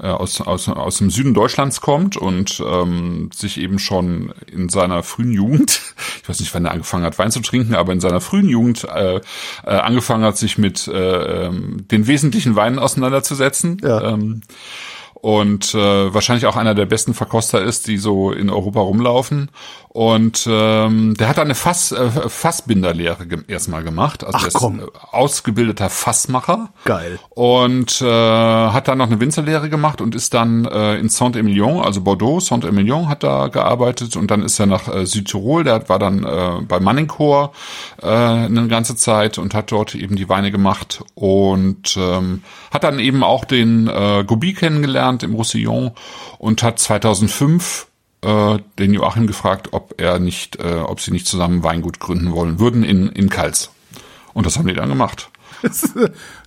aus, 0.02 0.40
aus, 0.40 0.68
aus 0.68 0.98
dem 0.98 1.10
Süden 1.10 1.34
Deutschlands 1.34 1.80
kommt 1.80 2.16
und 2.16 2.62
ähm, 2.66 3.30
sich 3.34 3.58
eben 3.58 3.78
schon 3.78 4.32
in 4.46 4.68
seiner 4.68 5.02
frühen 5.02 5.32
Jugend, 5.32 5.80
ich 6.22 6.28
weiß 6.28 6.40
nicht, 6.40 6.54
wann 6.54 6.64
er 6.64 6.72
angefangen 6.72 7.04
hat, 7.04 7.18
Wein 7.18 7.30
zu 7.30 7.40
trinken, 7.40 7.74
aber 7.74 7.92
in 7.92 8.00
seiner 8.00 8.20
frühen 8.20 8.48
Jugend 8.48 8.84
äh, 8.84 9.16
äh, 9.16 9.20
angefangen 9.64 10.24
hat, 10.24 10.36
sich 10.36 10.58
mit 10.58 10.86
äh, 10.88 11.46
ähm, 11.46 11.86
den 11.90 12.06
wesentlichen 12.06 12.56
Weinen 12.56 12.78
auseinanderzusetzen. 12.78 13.78
Ja. 13.82 14.12
Ähm, 14.12 14.42
und 15.14 15.74
äh, 15.74 16.14
wahrscheinlich 16.14 16.46
auch 16.46 16.56
einer 16.56 16.74
der 16.74 16.86
besten 16.86 17.14
Verkoster 17.14 17.62
ist, 17.62 17.88
die 17.88 17.96
so 17.96 18.30
in 18.30 18.50
Europa 18.50 18.80
rumlaufen. 18.80 19.50
Und 19.96 20.46
ähm, 20.46 21.14
der 21.14 21.26
hat 21.26 21.38
eine 21.38 21.54
Fass, 21.54 21.90
äh, 21.90 22.10
Fassbinderlehre 22.10 23.26
ge 23.26 23.38
erstmal 23.48 23.82
gemacht. 23.82 24.24
Also 24.24 24.36
Ach, 24.36 24.42
der 24.42 24.52
komm. 24.52 24.80
ist 24.80 24.88
ausgebildeter 25.10 25.88
Fassmacher. 25.88 26.68
Geil. 26.84 27.18
Und 27.30 28.02
äh, 28.02 28.04
hat 28.04 28.88
dann 28.88 28.98
noch 28.98 29.06
eine 29.06 29.20
Winzerlehre 29.20 29.70
gemacht 29.70 30.02
und 30.02 30.14
ist 30.14 30.34
dann 30.34 30.66
äh, 30.66 30.96
in 30.96 31.08
Saint-Emilion, 31.08 31.80
also 31.80 32.02
Bordeaux, 32.02 32.40
Saint-Emilion 32.40 33.08
hat 33.08 33.22
da 33.22 33.48
gearbeitet 33.48 34.16
und 34.16 34.30
dann 34.30 34.42
ist 34.42 34.60
er 34.60 34.66
nach 34.66 34.86
äh, 34.86 35.06
Südtirol, 35.06 35.64
der 35.64 35.88
war 35.88 35.98
dann 35.98 36.24
äh, 36.24 36.60
bei 36.68 36.78
Manningchor 36.78 37.52
äh, 38.02 38.06
eine 38.06 38.68
ganze 38.68 38.96
Zeit 38.96 39.38
und 39.38 39.54
hat 39.54 39.72
dort 39.72 39.94
eben 39.94 40.16
die 40.16 40.28
Weine 40.28 40.50
gemacht 40.50 41.04
und 41.14 41.96
ähm, 41.96 42.42
hat 42.70 42.84
dann 42.84 42.98
eben 42.98 43.22
auch 43.24 43.46
den 43.46 43.88
äh, 43.88 44.24
Gobi 44.26 44.52
kennengelernt 44.52 45.22
im 45.22 45.32
Roussillon 45.32 45.92
und 46.36 46.62
hat 46.62 46.78
2005 46.80 47.86
äh, 48.26 48.58
den 48.78 48.92
Joachim 48.92 49.26
gefragt, 49.26 49.68
ob 49.72 49.94
er 50.00 50.18
nicht, 50.18 50.56
äh, 50.56 50.74
ob 50.84 51.00
sie 51.00 51.12
nicht 51.12 51.26
zusammen 51.26 51.62
Weingut 51.62 52.00
gründen 52.00 52.32
wollen 52.32 52.58
würden 52.58 52.82
in, 52.82 53.08
in 53.08 53.28
Kals. 53.30 53.70
Und 54.34 54.44
das 54.46 54.58
haben 54.58 54.66
die 54.66 54.74
dann 54.74 54.88
gemacht. 54.88 55.30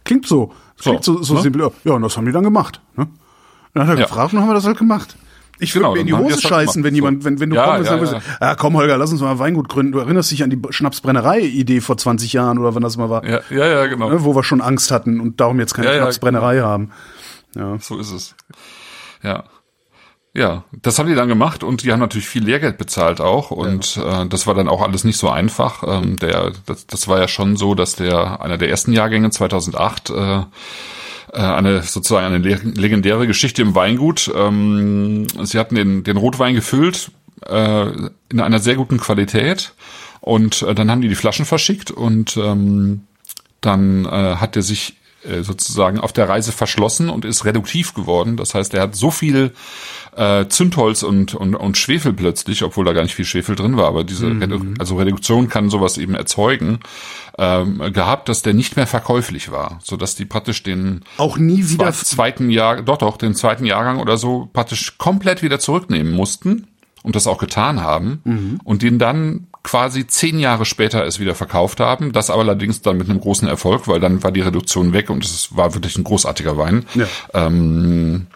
Klingt 0.04 0.28
so. 0.28 0.54
Klingt 0.80 1.04
so, 1.04 1.22
so 1.24 1.36
ne? 1.36 1.42
simpel. 1.42 1.72
Ja, 1.84 1.94
und 1.94 2.02
das 2.04 2.16
haben 2.18 2.26
die 2.26 2.32
dann 2.32 2.44
gemacht. 2.44 2.80
Ne? 2.96 3.08
Dann 3.74 3.84
hat 3.88 3.96
er 3.96 4.00
Ja. 4.02 4.06
gefragt 4.06 4.34
und 4.34 4.40
haben 4.40 4.48
wir 4.48 4.54
das 4.54 4.66
halt 4.66 4.78
gemacht. 4.78 5.16
Ich 5.62 5.76
würde 5.76 5.84
Genau, 5.84 5.94
mir 5.96 6.00
in 6.02 6.08
die 6.08 6.14
Hose 6.14 6.36
halt 6.36 6.42
scheißen, 6.42 6.84
wenn 6.86 6.96
jemand, 6.96 7.22
So. 7.22 7.30
wenn, 7.30 7.40
wenn 7.42 7.50
du 7.50 7.58
Ja, 7.58 7.76
kommst 7.76 7.92
ja, 7.92 7.98
und 7.98 8.06
sagst, 8.06 8.28
ja. 8.40 8.56
komm 8.56 8.76
Holger, 8.78 8.98
lass 8.98 9.12
uns 9.12 9.20
mal 9.20 9.32
ein 9.32 9.40
Weingut 9.40 9.68
gründen. 9.68 9.92
Du 9.92 10.00
erinnerst 10.00 10.32
dich 10.32 10.42
an 10.42 10.50
die 10.50 10.60
Schnapsbrennerei-Idee 10.70 11.82
vor 11.82 11.98
20 11.98 12.32
Jahren 12.32 12.60
oder 12.60 12.76
wann 12.76 12.82
das 12.84 12.96
mal 12.96 13.10
war, 13.10 13.26
Ja, 13.26 13.42
ja, 13.50 13.66
ja, 13.68 13.86
genau. 13.88 14.10
ne, 14.10 14.24
wo 14.24 14.34
wir 14.36 14.44
schon 14.44 14.62
Angst 14.62 14.90
hatten 14.92 15.20
und 15.20 15.42
darum 15.42 15.60
jetzt 15.60 15.74
keine 15.74 15.94
Schnapsbrennerei 15.94 16.62
haben. 16.62 16.92
Ja. 17.56 17.78
So 17.80 17.98
ist 17.98 18.12
es. 18.12 18.36
Ja. 19.22 19.44
Ja, 20.36 20.64
das 20.84 21.00
haben 21.00 21.10
die 21.10 21.16
dann 21.16 21.28
gemacht 21.28 21.64
und 21.64 21.84
die 21.84 21.92
haben 21.92 22.00
natürlich 22.00 22.28
viel 22.30 22.44
Lehrgeld 22.44 22.78
bezahlt 22.78 23.20
auch 23.20 23.50
und 23.50 23.98
äh, 23.98 24.28
das 24.28 24.46
war 24.46 24.54
dann 24.54 24.68
auch 24.70 24.82
alles 24.84 25.04
nicht 25.04 25.18
so 25.18 25.30
einfach. 25.30 25.84
Ähm, 25.88 26.18
der, 26.18 26.52
das, 26.68 26.86
das 26.86 27.08
war 27.08 27.20
ja 27.20 27.28
schon 27.28 27.58
so, 27.58 27.74
dass 27.74 27.96
der 27.96 28.40
einer 28.40 28.60
der 28.60 28.70
ersten 28.70 28.94
Jahrgänge 28.94 29.32
2008 29.32 30.12
äh, 30.12 30.14
äh, 30.42 30.44
eine 31.34 31.82
sozusagen 31.82 32.28
eine 32.28 32.38
le- 32.38 32.60
legendäre 32.64 33.26
Geschichte 33.26 33.64
im 33.64 33.74
Weingut. 33.74 34.32
Ähm, 34.36 35.26
sie 35.44 35.58
hatten 35.58 35.74
den, 35.76 36.04
den 36.04 36.18
Rotwein 36.18 36.54
gefüllt 36.54 37.10
äh, 37.48 37.88
in 38.30 38.40
einer 38.40 38.60
sehr 38.60 38.76
guten 38.76 39.00
Qualität 39.00 39.74
und 40.22 40.62
äh, 40.62 40.76
dann 40.76 40.92
haben 40.92 41.02
die 41.02 41.10
die 41.10 41.16
Flaschen 41.16 41.46
verschickt 41.46 41.90
und 41.90 42.38
ähm, 42.38 43.02
dann 43.62 44.06
äh, 44.06 44.36
hat 44.36 44.56
er 44.56 44.62
sich 44.62 44.96
äh, 45.28 45.42
sozusagen 45.42 46.00
auf 46.00 46.14
der 46.14 46.30
Reise 46.30 46.52
verschlossen 46.52 47.10
und 47.10 47.26
ist 47.26 47.46
reduktiv 47.46 47.94
geworden. 47.94 48.38
Das 48.38 48.54
heißt, 48.54 48.74
er 48.74 48.84
hat 48.84 48.96
so 48.96 49.12
viel 49.12 49.54
äh, 50.20 50.48
Zündholz 50.50 51.04
und, 51.04 51.34
und, 51.34 51.56
und 51.56 51.78
Schwefel 51.78 52.12
plötzlich, 52.14 52.64
obwohl 52.64 52.84
da 52.86 52.94
gar 52.94 53.04
nicht 53.04 53.16
viel 53.16 53.26
Schwefel 53.26 53.56
drin 53.56 53.78
war, 53.78 53.88
aber 53.88 54.04
diese 54.04 54.28
Redu 54.28 54.60
also 54.78 54.98
Reduktion 54.98 55.48
kann 55.48 55.70
sowas 55.70 55.98
eben 55.98 56.14
erzeugen, 56.14 56.80
ähm, 57.38 57.80
gehabt, 57.94 58.28
dass 58.28 58.42
der 58.42 58.54
nicht 58.54 58.76
mehr 58.76 58.86
verkäuflich 58.88 59.50
war, 59.52 59.80
so 59.82 59.96
dass 59.96 60.16
die 60.16 60.26
praktisch 60.26 60.62
den 60.64 61.02
Auch 61.18 61.38
nie 61.38 61.70
wieder. 61.70 61.88
zwe- 61.90 62.04
zweiten 62.04 62.50
Jahr, 62.50 62.82
doch 62.82 62.98
doch, 62.98 63.16
den 63.18 63.34
zweiten 63.34 63.66
Jahrgang 63.66 64.00
oder 64.00 64.18
so 64.18 64.50
praktisch 64.52 64.98
komplett 64.98 65.42
wieder 65.42 65.60
zurücknehmen 65.60 66.12
mussten 66.12 66.68
und 67.02 67.16
das 67.16 67.26
auch 67.28 67.38
getan 67.38 67.82
haben 67.82 68.60
und 68.66 68.82
den 68.82 69.00
dann 69.00 69.48
quasi 69.64 70.08
zehn 70.08 70.40
Jahre 70.40 70.66
später 70.66 71.06
es 71.06 71.20
wieder 71.20 71.36
verkauft 71.36 71.80
haben, 71.80 72.12
das 72.12 72.30
aber 72.30 72.42
allerdings 72.42 72.82
dann 72.82 72.98
mit 72.98 73.10
einem 73.10 73.20
großen 73.22 73.48
Erfolg, 73.48 73.88
weil 73.88 74.00
dann 74.00 74.22
war 74.24 74.32
die 74.32 74.42
Reduktion 74.42 74.92
weg 74.94 75.10
und 75.10 75.24
es 75.24 75.56
war 75.56 75.74
wirklich 75.74 75.98
ein 75.98 76.04
großartiger 76.04 76.58
Wein. 76.58 76.86
Ja. 76.96 77.06
Ähm, 77.34 78.28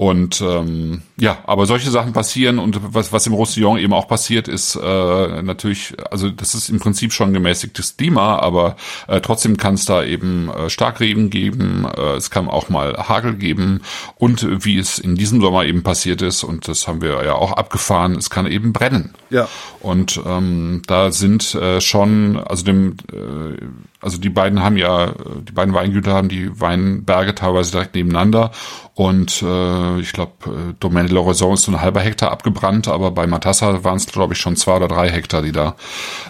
und 0.00 0.40
ähm, 0.40 1.02
ja, 1.18 1.40
aber 1.44 1.66
solche 1.66 1.90
Sachen 1.90 2.14
passieren 2.14 2.58
und 2.58 2.94
was, 2.94 3.12
was 3.12 3.26
im 3.26 3.34
Roussillon 3.34 3.76
eben 3.76 3.92
auch 3.92 4.08
passiert 4.08 4.48
ist, 4.48 4.74
äh, 4.74 5.42
natürlich, 5.42 5.94
also 6.10 6.30
das 6.30 6.54
ist 6.54 6.70
im 6.70 6.78
Prinzip 6.80 7.12
schon 7.12 7.34
gemäßigtes 7.34 7.98
Klima, 7.98 8.38
aber 8.38 8.76
äh, 9.08 9.20
trotzdem 9.20 9.58
kann 9.58 9.74
es 9.74 9.84
da 9.84 10.02
eben 10.02 10.48
äh, 10.48 10.70
Starkregen 10.70 11.28
geben, 11.28 11.84
äh, 11.84 12.14
es 12.14 12.30
kann 12.30 12.48
auch 12.48 12.70
mal 12.70 12.96
Hagel 12.96 13.34
geben 13.34 13.82
und 14.16 14.42
äh, 14.42 14.64
wie 14.64 14.78
es 14.78 14.98
in 14.98 15.16
diesem 15.16 15.42
Sommer 15.42 15.66
eben 15.66 15.82
passiert 15.82 16.22
ist, 16.22 16.44
und 16.44 16.66
das 16.66 16.88
haben 16.88 17.02
wir 17.02 17.22
ja 17.22 17.34
auch 17.34 17.52
abgefahren, 17.52 18.14
es 18.14 18.30
kann 18.30 18.46
eben 18.46 18.72
brennen. 18.72 19.12
Ja. 19.28 19.48
Und 19.80 20.18
ähm, 20.24 20.80
da 20.86 21.12
sind 21.12 21.54
äh, 21.54 21.82
schon, 21.82 22.38
also 22.38 22.64
dem, 22.64 22.96
äh, 23.12 23.62
also 24.00 24.18
die 24.18 24.30
beiden 24.30 24.62
haben 24.62 24.76
ja, 24.76 25.12
die 25.46 25.52
beiden 25.52 25.74
Weingüter 25.74 26.14
haben 26.14 26.28
die 26.28 26.58
Weinberge 26.58 27.34
teilweise 27.34 27.72
direkt 27.72 27.94
nebeneinander. 27.94 28.50
Und 28.94 29.42
äh, 29.42 30.00
ich 30.00 30.12
glaube, 30.12 30.32
äh, 30.46 30.74
Domaine 30.80 31.08
de 31.08 31.16
l'Horizon 31.16 31.54
ist 31.54 31.62
so 31.62 31.72
ein 31.72 31.80
halber 31.80 32.00
Hektar 32.00 32.30
abgebrannt, 32.30 32.88
aber 32.88 33.10
bei 33.10 33.26
Matassa 33.26 33.84
waren 33.84 33.96
es, 33.96 34.06
glaube 34.06 34.34
ich, 34.34 34.40
schon 34.40 34.56
zwei 34.56 34.76
oder 34.76 34.88
drei 34.88 35.10
Hektar, 35.10 35.42
die 35.42 35.52
da 35.52 35.76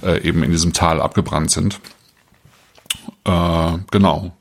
äh, 0.03 0.21
eben 0.27 0.43
in 0.43 0.51
diesem 0.51 0.73
Tal 0.73 1.01
abgebrannt 1.01 1.51
sind. 1.51 1.81
Äh, 3.25 3.79
genau. 3.91 4.33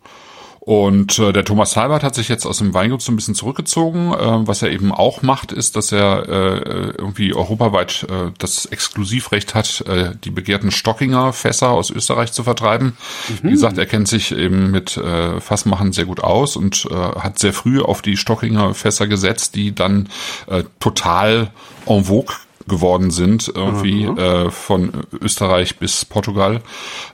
Und 0.60 1.18
äh, 1.20 1.32
der 1.32 1.46
Thomas 1.46 1.76
Halbert 1.78 2.04
hat 2.04 2.16
sich 2.16 2.28
jetzt 2.28 2.46
aus 2.46 2.58
dem 2.58 2.74
Weingut 2.74 3.02
so 3.02 3.12
ein 3.12 3.16
bisschen 3.16 3.34
zurückgezogen. 3.36 4.14
Äh, 4.14 4.48
was 4.48 4.62
er 4.62 4.72
eben 4.72 4.92
auch 4.92 5.22
macht, 5.22 5.52
ist, 5.52 5.76
dass 5.76 5.92
er 5.92 6.28
äh, 6.28 6.90
irgendwie 6.98 7.34
europaweit 7.34 8.06
äh, 8.10 8.32
das 8.38 8.66
Exklusivrecht 8.66 9.56
hat, 9.56 9.82
äh, 9.88 10.12
die 10.24 10.32
begehrten 10.32 10.72
Stockinger 10.72 11.34
Fässer 11.34 11.70
aus 11.70 11.90
Österreich 11.90 12.34
zu 12.34 12.44
vertreiben. 12.44 12.98
Wie 13.42 13.52
gesagt, 13.52 13.78
er 13.78 13.86
kennt 13.86 14.08
sich 14.08 14.32
eben 14.32 14.72
mit 14.72 14.98
äh, 14.98 15.40
Fassmachen 15.40 15.94
sehr 15.94 16.06
gut 16.06 16.22
aus 16.22 16.56
und 16.56 16.88
äh, 16.92 16.94
hat 16.94 17.40
sehr 17.40 17.54
früh 17.54 17.82
auf 17.82 18.02
die 18.02 18.18
Stockinger 18.18 18.74
Fässer 18.74 19.08
gesetzt, 19.08 19.56
die 19.56 19.74
dann 19.74 20.10
äh, 20.48 20.64
total 20.80 21.52
en 21.86 22.06
vogue 22.06 22.36
geworden 22.70 23.12
sind, 23.12 23.52
irgendwie 23.54 24.06
äh, 24.06 24.50
von 24.50 24.92
Österreich 25.22 25.78
bis 25.78 26.06
Portugal. 26.06 26.62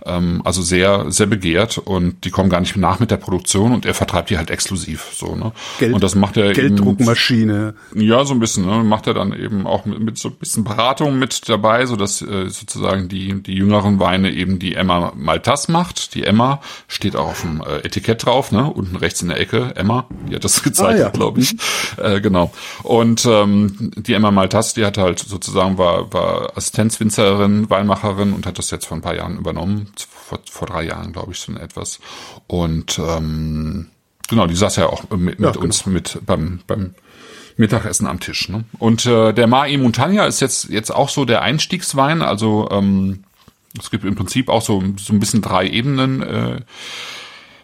Ähm, 0.05 0.41
also 0.45 0.61
sehr, 0.61 1.09
sehr 1.11 1.25
begehrt 1.25 1.77
und 1.79 2.23
die 2.25 2.29
kommen 2.29 2.49
gar 2.49 2.59
nicht 2.59 2.75
nach 2.77 2.99
mit 2.99 3.09
der 3.09 3.17
Produktion 3.17 3.73
und 3.73 3.85
er 3.85 3.93
vertreibt 3.95 4.29
die 4.29 4.37
halt 4.37 4.51
exklusiv. 4.51 5.07
So, 5.15 5.35
ne? 5.35 5.51
Geld- 5.79 5.93
und 5.93 6.03
das 6.03 6.13
macht 6.15 6.37
er 6.37 6.45
eben, 6.51 6.53
Gelddruckmaschine. 6.55 7.75
ja, 7.95 8.25
so 8.25 8.33
ein 8.33 8.39
bisschen, 8.39 8.65
ne? 8.65 8.83
Macht 8.83 9.07
er 9.07 9.13
dann 9.13 9.33
eben 9.33 9.65
auch 9.65 9.85
mit, 9.85 9.99
mit 9.99 10.17
so 10.17 10.29
ein 10.29 10.35
bisschen 10.35 10.63
Beratung 10.63 11.17
mit 11.17 11.47
dabei, 11.49 11.85
so 11.85 11.95
dass 11.95 12.21
äh, 12.21 12.49
sozusagen 12.49 13.07
die, 13.07 13.41
die 13.41 13.53
jüngeren 13.53 13.99
Weine 13.99 14.31
eben 14.31 14.59
die 14.59 14.75
Emma 14.75 15.11
Maltas 15.15 15.67
macht. 15.69 16.13
Die 16.15 16.23
Emma 16.23 16.61
steht 16.87 17.15
auch 17.15 17.27
auf 17.29 17.41
dem 17.41 17.61
äh, 17.61 17.77
Etikett 17.85 18.25
drauf, 18.25 18.51
ne? 18.51 18.69
Unten 18.71 18.95
rechts 18.97 19.21
in 19.21 19.29
der 19.29 19.39
Ecke, 19.39 19.73
Emma, 19.75 20.05
die 20.29 20.35
hat 20.35 20.43
das 20.43 20.61
gezeichnet, 20.63 20.85
Ah, 21.01 21.05
ja. 21.05 21.09
glaube 21.09 21.39
ich. 21.39 21.55
äh, 21.97 22.19
genau. 22.21 22.51
Und 22.83 23.25
ähm, 23.25 23.91
die 23.95 24.13
Emma 24.13 24.31
Maltas, 24.31 24.73
die 24.73 24.85
hat 24.85 24.97
halt 24.97 25.19
sozusagen 25.19 25.44
war, 25.53 26.11
war 26.13 26.57
Assistenzwinzerin, 26.57 27.69
Weinmacherin 27.69 28.33
und 28.33 28.45
hat 28.45 28.57
das 28.57 28.71
jetzt 28.71 28.85
vor 28.87 28.97
ein 28.97 29.01
paar 29.01 29.15
Jahren 29.15 29.37
übernommen. 29.37 29.91
Vor, 30.07 30.39
vor 30.49 30.67
drei 30.67 30.83
Jahren, 30.83 31.13
glaube 31.13 31.33
ich, 31.33 31.39
so 31.39 31.53
etwas. 31.53 31.99
Und 32.47 32.99
ähm, 32.99 33.87
genau, 34.27 34.47
die 34.47 34.55
saß 34.55 34.77
ja 34.77 34.87
auch 34.87 35.09
mit, 35.11 35.39
Ja, 35.39 35.47
mit 35.47 35.57
uns 35.57 35.85
mit 35.85 36.19
beim, 36.25 36.61
beim 36.67 36.95
Mittagessen 37.57 38.07
am 38.07 38.19
Tisch. 38.19 38.49
Ne? 38.49 38.65
Und 38.79 39.05
äh, 39.05 39.33
der 39.33 39.47
Mai 39.47 39.77
Montagna 39.77 40.25
ist 40.25 40.39
jetzt 40.39 40.69
jetzt 40.69 40.93
auch 40.93 41.09
so 41.09 41.25
der 41.25 41.41
Einstiegswein. 41.41 42.21
Also 42.21 42.67
ähm, 42.71 43.23
es 43.79 43.91
gibt 43.91 44.03
im 44.03 44.15
Prinzip 44.15 44.49
auch 44.49 44.61
so, 44.61 44.83
so 44.97 45.13
ein 45.13 45.19
bisschen 45.19 45.41
drei 45.41 45.67
Ebenen 45.67 46.21
äh, 46.21 46.61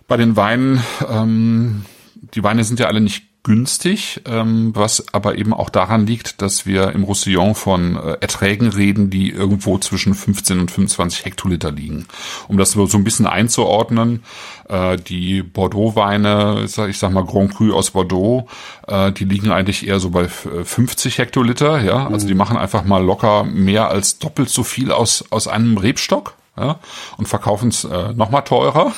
bei 0.08 0.17
den 0.17 0.36
Weinen. 0.36 0.84
Ähm, 1.08 1.86
die 2.34 2.44
Weine 2.44 2.63
sind 2.63 2.80
ja 2.80 2.88
alle 2.88 3.02
nicht 3.02 3.31
günstig, 3.44 4.22
ähm, 4.26 4.72
was 4.76 5.14
aber 5.14 5.38
eben 5.38 5.54
auch 5.54 5.70
daran 5.70 6.06
liegt, 6.06 6.42
dass 6.42 6.66
wir 6.66 6.92
im 6.92 7.04
Roussillon 7.04 7.56
von 7.56 7.96
äh, 7.96 8.18
Erträgen 8.22 8.68
reden, 8.68 9.10
die 9.10 9.32
irgendwo 9.32 9.80
zwischen 9.80 10.14
15 10.14 10.60
und 10.60 10.72
25 10.72 11.26
Hektoliter 11.26 11.72
liegen. 11.72 12.06
Um 12.48 12.58
das 12.58 12.72
so 12.72 12.88
ein 12.94 13.04
bisschen 13.04 13.26
einzuordnen, 13.26 14.24
äh, 14.70 14.98
die 14.98 15.42
Bordeaux-Weine, 15.42 16.66
ich 16.66 16.98
sag 16.98 17.12
mal 17.12 17.26
Grand 17.26 17.56
Cru 17.56 17.74
aus 17.74 17.92
Bordeaux, 17.92 18.48
äh, 18.88 19.12
die 19.12 19.26
liegen 19.26 19.52
eigentlich 19.52 19.88
eher 19.88 20.00
so 20.00 20.12
bei 20.12 20.28
50 20.28 21.18
Hektoliter, 21.18 21.82
ja, 21.82 22.08
also 22.08 22.28
die 22.28 22.36
machen 22.36 22.58
einfach 22.58 22.84
mal 22.84 23.04
locker 23.04 23.44
mehr 23.44 23.90
als 23.90 24.20
doppelt 24.20 24.50
so 24.50 24.64
viel 24.64 24.92
aus, 24.92 25.26
aus 25.32 25.48
einem 25.48 25.78
Rebstock 25.78 26.36
ja, 26.62 26.80
und 27.17 27.28
verkaufen 27.28 27.69
es 27.69 27.84
äh, 27.84 28.13
noch 28.13 28.30
mal 28.30 28.41
teurer. 28.41 28.93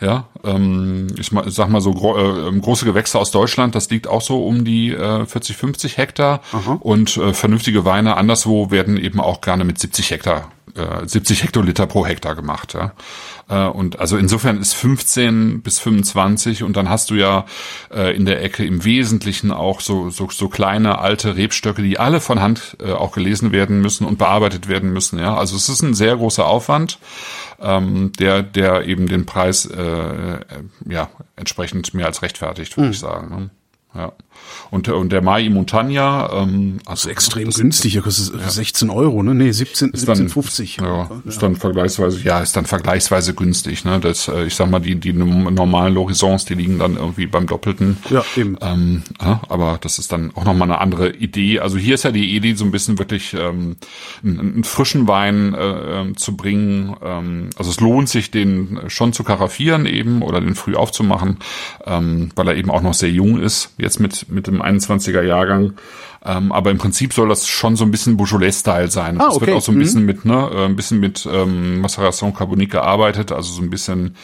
Ja, 0.00 0.24
ähm, 0.44 1.06
ich 1.16 1.30
sag 1.46 1.68
mal 1.68 1.80
so 1.80 1.92
gro 1.92 2.16
äh, 2.18 2.58
große 2.58 2.84
Gewächse 2.84 3.18
aus 3.18 3.30
Deutschland, 3.30 3.74
das 3.74 3.88
liegt 3.90 4.08
auch 4.08 4.22
so 4.22 4.44
um 4.44 4.64
die 4.64 4.92
äh, 4.92 5.24
40, 5.24 5.56
50 5.56 5.96
Hektar 5.96 6.40
Aha. 6.52 6.78
und 6.80 7.16
äh, 7.16 7.32
vernünftige 7.32 7.84
Weine 7.84 8.16
anderswo 8.16 8.70
werden 8.70 8.96
eben 8.96 9.20
auch 9.20 9.40
gerne 9.40 9.64
mit 9.64 9.78
70 9.78 10.10
Hektar, 10.10 10.50
äh, 10.76 11.06
70 11.06 11.42
Hektoliter 11.42 11.86
pro 11.86 12.06
Hektar 12.06 12.34
gemacht. 12.34 12.74
Ja. 12.74 12.92
Äh, 13.48 13.68
und 13.68 13.98
also 13.98 14.16
insofern 14.16 14.60
ist 14.60 14.74
15 14.74 15.62
bis 15.62 15.78
25 15.78 16.62
und 16.62 16.76
dann 16.76 16.88
hast 16.88 17.10
du 17.10 17.14
ja 17.14 17.46
äh, 17.92 18.14
in 18.14 18.26
der 18.26 18.42
Ecke 18.42 18.64
im 18.64 18.84
Wesentlichen 18.84 19.50
auch 19.50 19.80
so, 19.80 20.10
so, 20.10 20.28
so 20.30 20.48
kleine 20.48 20.98
alte 20.98 21.36
Rebstöcke, 21.36 21.82
die 21.82 21.98
alle 21.98 22.20
von 22.20 22.40
Hand 22.40 22.76
äh, 22.80 22.92
auch 22.92 23.12
gelesen 23.12 23.52
werden 23.52 23.80
müssen 23.80 24.06
und 24.06 24.18
bearbeitet 24.18 24.68
werden 24.68 24.92
müssen. 24.92 25.18
Ja, 25.18 25.36
also 25.36 25.56
es 25.56 25.68
ist 25.68 25.82
ein 25.82 25.94
sehr 25.94 26.16
großer 26.16 26.46
Aufwand, 26.46 26.98
ähm, 27.60 28.12
der, 28.18 28.42
der 28.42 28.86
eben 28.86 29.06
den 29.06 29.26
Preis 29.26 29.66
äh, 29.66 30.40
ja 30.88 31.08
entsprechend 31.36 31.94
mehr 31.94 32.06
als 32.06 32.22
rechtfertigt, 32.22 32.76
würde 32.76 32.88
mhm. 32.88 32.92
ich 32.92 32.98
sagen. 32.98 33.28
Ne? 33.30 33.50
Ja. 33.94 34.12
Und, 34.70 34.88
und 34.88 35.12
der 35.12 35.22
Mai 35.22 35.48
Montagna, 35.48 36.30
ähm, 36.32 36.78
also 36.86 37.08
extrem 37.08 37.50
günstig, 37.50 37.94
der 37.94 38.02
kostet 38.02 38.40
ja. 38.40 38.48
16 38.48 38.90
Euro, 38.90 39.22
ne? 39.22 39.34
Nee, 39.34 39.52
17, 39.52 39.92
17,50. 39.92 40.82
Ja, 40.82 40.86
ja, 40.86 41.22
ist 41.24 41.42
dann 41.42 41.56
vergleichsweise, 41.56 42.20
ja, 42.22 42.40
ist 42.40 42.56
dann 42.56 42.66
vergleichsweise 42.66 43.34
günstig, 43.34 43.84
ne? 43.84 44.00
Das, 44.00 44.28
äh, 44.28 44.44
ich 44.44 44.54
sag 44.54 44.70
mal, 44.70 44.80
die, 44.80 44.96
die 44.96 45.12
normalen 45.12 45.94
Lorisons, 45.94 46.44
die 46.44 46.54
liegen 46.54 46.78
dann 46.78 46.96
irgendwie 46.96 47.26
beim 47.26 47.46
Doppelten. 47.46 47.98
Ja, 48.10 48.24
eben. 48.36 48.56
Ähm, 48.60 49.02
ja, 49.20 49.40
aber 49.48 49.78
das 49.80 49.98
ist 49.98 50.12
dann 50.12 50.32
auch 50.34 50.44
nochmal 50.44 50.70
eine 50.70 50.80
andere 50.80 51.10
Idee. 51.10 51.60
Also 51.60 51.78
hier 51.78 51.94
ist 51.94 52.04
ja 52.04 52.10
die 52.10 52.34
Idee, 52.34 52.54
so 52.54 52.64
ein 52.64 52.70
bisschen 52.70 52.98
wirklich 52.98 53.34
ähm, 53.34 53.76
einen, 54.22 54.40
einen 54.40 54.64
frischen 54.64 55.08
Wein 55.08 55.54
äh, 55.54 56.00
ähm, 56.00 56.16
zu 56.16 56.36
bringen. 56.36 56.96
Ähm, 57.02 57.50
also 57.56 57.70
es 57.70 57.80
lohnt 57.80 58.08
sich, 58.08 58.30
den 58.30 58.80
schon 58.88 59.12
zu 59.12 59.24
karaffieren 59.24 59.86
eben 59.86 60.22
oder 60.22 60.40
den 60.40 60.54
früh 60.54 60.74
aufzumachen, 60.74 61.38
ähm, 61.84 62.30
weil 62.34 62.48
er 62.48 62.56
eben 62.56 62.70
auch 62.70 62.82
noch 62.82 62.94
sehr 62.94 63.10
jung 63.10 63.40
ist, 63.40 63.74
jetzt 63.78 64.00
mit, 64.00 64.28
mit 64.36 64.46
dem 64.46 64.62
21er 64.62 65.22
Jahrgang. 65.22 65.72
Ähm, 66.24 66.52
aber 66.52 66.70
im 66.70 66.78
Prinzip 66.78 67.12
soll 67.12 67.28
das 67.28 67.48
schon 67.48 67.76
so 67.76 67.84
ein 67.84 67.90
bisschen 67.90 68.16
Beaujolais-Style 68.16 68.90
sein. 68.90 69.20
Ah, 69.20 69.28
okay. 69.28 69.34
Es 69.34 69.40
wird 69.40 69.56
auch 69.56 69.62
so 69.62 69.72
ein 69.72 69.76
mhm. 69.76 69.80
bisschen 69.80 70.04
mit, 70.04 70.24
ne, 70.24 70.50
äh, 70.52 70.64
ein 70.64 70.76
bisschen 70.76 71.00
mit 71.00 71.28
ähm, 71.30 71.80
Maceration 71.80 72.34
Carbonique 72.34 72.70
gearbeitet, 72.70 73.32
also 73.32 73.52
so 73.52 73.62
ein 73.62 73.70
bisschen 73.70 74.16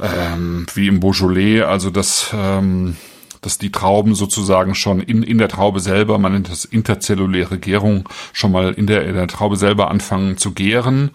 ähm, 0.00 0.66
wie 0.74 0.88
im 0.88 1.00
Beaujolais, 1.00 1.62
also 1.62 1.90
das 1.90 2.30
ähm, 2.34 2.96
dass 3.40 3.58
die 3.58 3.70
Trauben 3.70 4.14
sozusagen 4.14 4.74
schon 4.74 5.00
in, 5.00 5.22
in 5.22 5.38
der 5.38 5.48
Traube 5.48 5.80
selber, 5.80 6.18
man 6.18 6.32
nennt 6.32 6.50
das 6.50 6.64
interzelluläre 6.64 7.58
Gärung, 7.58 8.08
schon 8.32 8.52
mal 8.52 8.72
in 8.72 8.86
der, 8.86 9.06
in 9.06 9.14
der 9.14 9.28
Traube 9.28 9.56
selber 9.56 9.90
anfangen 9.90 10.36
zu 10.36 10.52
gären 10.52 11.10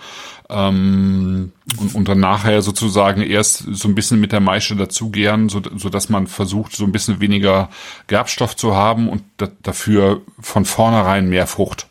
ähm, 0.50 1.52
und, 1.78 1.96
und 1.96 2.08
dann 2.08 2.20
nachher 2.20 2.62
sozusagen 2.62 3.22
erst 3.22 3.66
so 3.72 3.88
ein 3.88 3.96
bisschen 3.96 4.20
mit 4.20 4.32
der 4.32 4.42
Maische 4.42 4.76
dazugären, 4.76 5.50
so, 5.50 5.62
so 5.76 5.90
dass 5.90 6.10
man 6.10 6.28
versucht, 6.28 6.76
so 6.76 6.84
ein 6.84 6.92
bisschen 6.92 7.22
weniger 7.22 7.70
Gerbstoff 8.08 8.56
zu 8.56 8.76
haben 8.76 9.10
und 9.10 9.24
da, 9.38 9.48
dafür 9.64 10.22
von 10.40 10.66
vornherein 10.66 11.30
mehr 11.30 11.48
Frucht. 11.48 11.88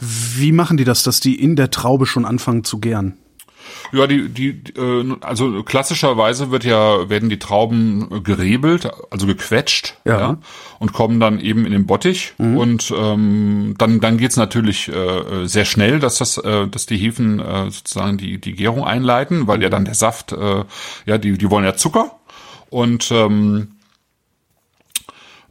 Wie 0.00 0.52
machen 0.52 0.76
die 0.76 0.84
das, 0.84 1.02
dass 1.02 1.20
die 1.20 1.34
in 1.34 1.56
der 1.56 1.70
Traube 1.70 2.06
schon 2.06 2.24
anfangen 2.24 2.64
zu 2.64 2.78
gären? 2.78 3.18
Ja, 3.92 4.06
die, 4.06 4.28
die, 4.28 4.62
äh, 4.76 5.16
also 5.20 5.62
klassischerweise 5.62 6.50
wird 6.50 6.64
ja, 6.64 7.08
werden 7.08 7.28
die 7.28 7.38
Trauben 7.38 8.22
gerebelt, 8.22 8.90
also 9.10 9.26
gequetscht, 9.26 9.96
ja, 10.04 10.20
ja 10.20 10.38
und 10.78 10.92
kommen 10.92 11.20
dann 11.20 11.40
eben 11.40 11.66
in 11.66 11.72
den 11.72 11.86
Bottich. 11.86 12.34
Mhm. 12.38 12.56
Und 12.56 12.94
ähm, 12.96 13.74
dann, 13.78 14.00
dann 14.00 14.18
geht's 14.18 14.36
natürlich 14.36 14.88
äh, 14.88 15.46
sehr 15.46 15.64
schnell, 15.64 15.98
dass 15.98 16.18
das, 16.18 16.38
äh, 16.38 16.68
dass 16.68 16.86
die 16.86 16.96
Hefen 16.96 17.40
äh, 17.40 17.70
sozusagen 17.70 18.18
die, 18.18 18.40
die 18.40 18.54
Gärung 18.54 18.84
einleiten, 18.84 19.46
weil 19.46 19.62
ja 19.62 19.68
dann 19.68 19.84
der 19.84 19.94
Saft, 19.94 20.32
äh, 20.32 20.64
ja, 21.06 21.18
die, 21.18 21.36
die 21.36 21.50
wollen 21.50 21.64
ja 21.64 21.74
Zucker. 21.74 22.12
Und 22.70 23.10
ähm, 23.10 23.77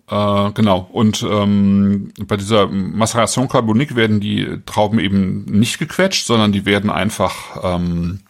äh, 0.09 0.51
genau. 0.51 0.87
Und 0.91 1.25
ähm, 1.29 2.13
bei 2.25 2.37
dieser 2.37 2.67
Maceration 2.67 3.49
Carbonique 3.49 3.95
werden 3.95 4.19
die 4.19 4.59
Trauben 4.65 4.99
eben 4.99 5.45
nicht 5.45 5.79
gequetscht, 5.79 6.25
sondern 6.25 6.51
die 6.51 6.65
werden 6.65 6.89
einfach 6.89 7.35
ähm, 7.63 8.21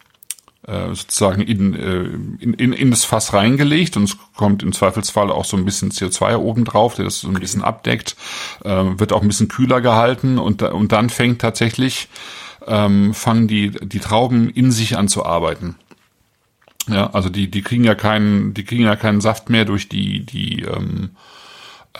äh, 0.66 0.88
sozusagen 0.88 1.40
in, 1.40 1.74
äh, 1.74 2.42
in, 2.42 2.54
in, 2.54 2.72
in 2.72 2.90
das 2.90 3.04
Fass 3.04 3.32
reingelegt 3.32 3.96
und 3.96 4.04
es 4.04 4.16
kommt 4.36 4.62
im 4.62 4.72
Zweifelsfall 4.72 5.30
auch 5.30 5.44
so 5.44 5.56
ein 5.56 5.64
bisschen 5.64 5.92
CO2 5.92 6.36
oben 6.36 6.64
drauf, 6.64 6.96
der 6.96 7.04
das 7.04 7.20
so 7.20 7.28
ein 7.28 7.34
bisschen 7.34 7.62
abdeckt, 7.62 8.16
äh, 8.64 8.68
wird 8.68 9.12
auch 9.12 9.22
ein 9.22 9.28
bisschen 9.28 9.48
kühler 9.48 9.80
gehalten 9.80 10.38
und, 10.38 10.62
und 10.62 10.90
dann 10.92 11.10
fängt 11.10 11.40
tatsächlich, 11.40 12.08
ähm, 12.66 13.14
fangen 13.14 13.46
die, 13.46 13.70
die 13.70 14.00
Trauben 14.00 14.50
in 14.50 14.72
sich 14.72 14.98
an 14.98 15.08
zu 15.08 15.24
arbeiten. 15.24 15.76
Ja, 16.88 17.10
also 17.10 17.28
die, 17.28 17.50
die 17.50 17.62
kriegen 17.62 17.84
ja 17.84 17.94
keinen, 17.94 18.52
die 18.52 18.64
kriegen 18.64 18.84
ja 18.84 18.96
keinen 18.96 19.20
Saft 19.20 19.50
mehr 19.50 19.64
durch 19.64 19.88
die, 19.88 20.26
die, 20.26 20.62
ähm, 20.62 21.10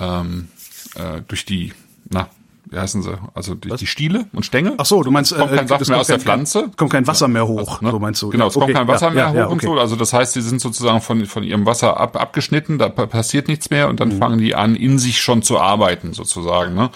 ähm, 0.00 0.48
äh, 0.94 1.22
durch 1.26 1.44
die, 1.44 1.72
na, 2.11 2.28
wie 2.70 2.78
heißen 2.78 3.02
sie? 3.02 3.18
Also 3.35 3.54
die, 3.54 3.70
die 3.70 3.87
Stiele 3.87 4.26
und 4.33 4.44
Stängel. 4.44 4.74
Ach 4.78 4.87
so, 4.87 5.02
du 5.02 5.11
meinst, 5.11 5.35
kommt 5.35 5.52
kein 5.54 5.64
äh, 5.64 5.68
Saft 5.68 5.88
mehr 5.88 5.98
aus 5.98 6.07
der 6.07 6.20
Pflanze. 6.20 6.70
Kommt 6.76 6.92
kein 6.92 7.07
Wasser 7.07 7.28
mehr 7.28 7.46
hoch, 7.46 7.81
also, 7.81 7.92
so 7.92 7.98
meinst 7.98 8.22
du. 8.22 8.31
Genau, 8.31 8.48
es 8.48 8.54
kommt 8.54 8.72
kein 8.72 8.88
Wasser 8.88 9.09
ja, 9.09 9.12
mehr 9.12 9.24
ja, 9.24 9.31
hoch 9.31 9.37
ja, 9.37 9.46
okay. 9.46 9.52
und 9.52 9.62
so. 9.62 9.81
Also 9.81 9.96
das 9.96 10.12
heißt, 10.12 10.35
sie 10.35 10.42
sind 10.42 10.61
sozusagen 10.61 11.00
von, 11.00 11.24
von 11.26 11.42
ihrem 11.42 11.66
Wasser 11.66 11.98
ab, 11.98 12.20
abgeschnitten, 12.20 12.78
da 12.78 12.88
passiert 12.88 13.48
nichts 13.48 13.70
mehr 13.70 13.88
und 13.88 14.00
dann 14.00 14.11
mhm. 14.11 14.18
fangen 14.18 14.38
die 14.38 14.54
an, 14.54 14.74
in 14.74 14.98
sich 14.98 15.20
schon 15.20 15.42
zu 15.42 15.59
arbeiten, 15.59 16.12
sozusagen. 16.12 16.74
Ne? 16.74 16.90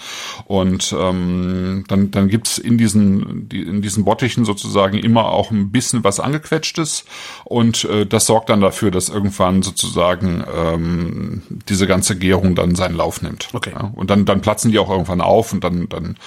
Und 0.45 0.95
ähm, 0.97 1.85
dann, 1.87 2.11
dann 2.11 2.27
gibt's 2.27 2.57
in 2.57 2.77
diesen, 2.77 3.49
die, 3.49 3.61
in 3.61 3.81
diesen 3.81 4.05
Bottichen 4.05 4.45
sozusagen 4.45 4.97
immer 4.97 5.25
auch 5.25 5.51
ein 5.51 5.71
bisschen 5.71 6.03
was 6.03 6.19
angequetschtes 6.19 7.05
und 7.45 7.85
äh, 7.85 8.05
das 8.05 8.25
sorgt 8.25 8.49
dann 8.49 8.61
dafür, 8.61 8.91
dass 8.91 9.09
irgendwann 9.09 9.63
sozusagen 9.63 10.43
ähm, 10.55 11.41
diese 11.69 11.87
ganze 11.87 12.17
Gärung 12.17 12.55
dann 12.55 12.75
seinen 12.75 12.95
Lauf 12.95 13.21
nimmt. 13.21 13.49
Okay. 13.53 13.71
Ja? 13.73 13.91
Und 13.95 14.09
dann, 14.09 14.25
dann 14.25 14.41
platzen 14.41 14.71
die 14.71 14.79
auch 14.79 14.89
irgendwann 14.89 15.21
auf 15.21 15.53
und 15.53 15.62
dann 15.63 15.87
dann 15.89 16.17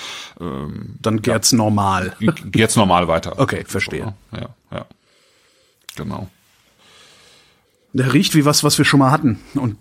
ähm, 0.41 0.97
dann 1.01 1.23
gärt's 1.23 1.51
ja, 1.53 1.59
normal. 1.59 2.17
Gärt's 2.51 2.77
normal 2.77 3.09
weiter. 3.09 3.35
Okay, 3.39 3.65
verstehe. 3.67 4.15
Ja, 4.33 4.49
ja. 4.71 4.87
Genau. 5.97 6.29
Der 7.93 8.13
riecht 8.13 8.35
wie 8.35 8.45
was, 8.45 8.65
was 8.65 8.79
wir 8.79 8.85
schon 8.85 9.01
mal 9.01 9.11
hatten. 9.11 9.39
Und 9.55 9.77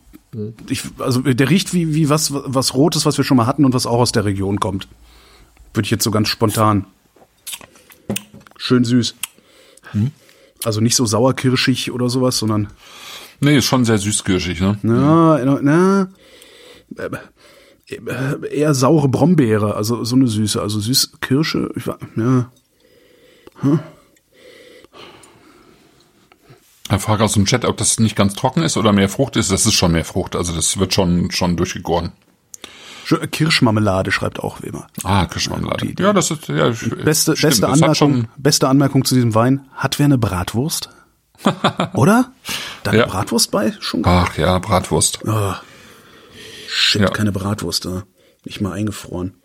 ich, 0.70 0.84
also 1.00 1.22
der 1.22 1.50
riecht 1.50 1.74
wie, 1.74 1.94
wie 1.94 2.10
was, 2.10 2.32
was 2.34 2.74
Rotes, 2.74 3.06
was 3.06 3.18
wir 3.18 3.24
schon 3.24 3.38
mal 3.38 3.46
hatten 3.46 3.66
und 3.66 3.74
was 3.74 3.86
auch 3.86 4.00
aus 4.00 4.12
der 4.12 4.26
Region 4.26 4.60
kommt. 4.60 4.88
Würde 5.74 5.86
ich 5.86 5.92
jetzt 5.92 6.04
so 6.04 6.12
ganz 6.12 6.28
spontan. 6.30 6.86
Schön 8.58 8.84
süß. 8.84 9.16
Hm? 9.92 10.12
Also 10.64 10.82
nicht 10.82 10.96
so 10.96 11.06
sauerkirschig 11.06 11.92
oder 11.92 12.10
sowas, 12.10 12.38
sondern. 12.38 12.70
Nee, 13.40 13.58
ist 13.58 13.66
schon 13.66 13.86
sehr 13.86 13.98
süßkirschig, 13.98 14.62
ne? 14.62 14.80
Na, 14.82 15.60
na, 15.62 16.08
äh, 16.98 17.10
eher 17.88 18.74
saure 18.74 19.10
Brombeere, 19.10 19.76
also 19.76 20.04
so 20.04 20.16
eine 20.16 20.28
Süße, 20.28 20.62
also 20.62 20.80
süß 20.80 21.20
Kirsche, 21.22 21.72
ich 21.76 21.86
war, 21.88 22.00
ja. 22.16 22.50
Hm. 23.62 23.80
Eine 26.88 27.00
Frage 27.00 27.24
aus 27.24 27.34
dem 27.34 27.46
Chat, 27.46 27.66
ob 27.66 27.78
das 27.78 28.00
nicht 28.00 28.16
ganz 28.16 28.36
trocken 28.36 28.62
ist 28.62 28.78
oder 28.78 28.94
mehr 28.94 29.10
Frucht 29.10 29.38
ist. 29.38 29.52
Das 29.52 29.66
ist 29.66 29.74
schon 29.74 29.92
mehr 29.92 30.06
Frucht, 30.06 30.36
also 30.36 30.54
das 30.54 30.78
wird 30.78 30.94
schon, 30.94 31.32
schon 31.32 31.58
durchgegoren. 31.58 32.12
Kirschmarmelade 33.32 34.12
schreibt 34.12 34.40
auch 34.40 34.62
Weber. 34.64 34.88
Ah, 35.04 35.26
Kirschmarmelade. 35.26 35.94
Ja, 36.00 36.12
das 36.14 36.32
ist 36.32 36.48
ja 36.48 36.70
beste 37.04 37.36
stimmt, 37.36 37.52
beste 37.52 37.70
Anmerkung. 37.70 38.28
Beste 38.38 38.68
Anmerkung 38.68 39.06
zu 39.06 39.14
diesem 39.14 39.36
Wein. 39.36 39.62
Hat 39.76 40.00
wer 40.00 40.06
eine 40.06 40.18
Bratwurst? 40.18 40.90
Oder? 41.94 42.32
Da 42.84 42.94
ja. 42.94 43.06
Bratwurst 43.06 43.52
bei? 43.52 43.74
Schon 43.80 44.02
Ach 44.06 44.36
ja, 44.38 44.58
Bratwurst. 44.58 45.20
Oh. 45.28 45.54
Shit, 46.76 47.02
ja. 47.04 47.08
keine 47.08 47.32
Bratwurst 47.32 47.86
da. 47.86 48.04
Nicht 48.44 48.60
mal 48.60 48.74
eingefroren. 48.74 49.36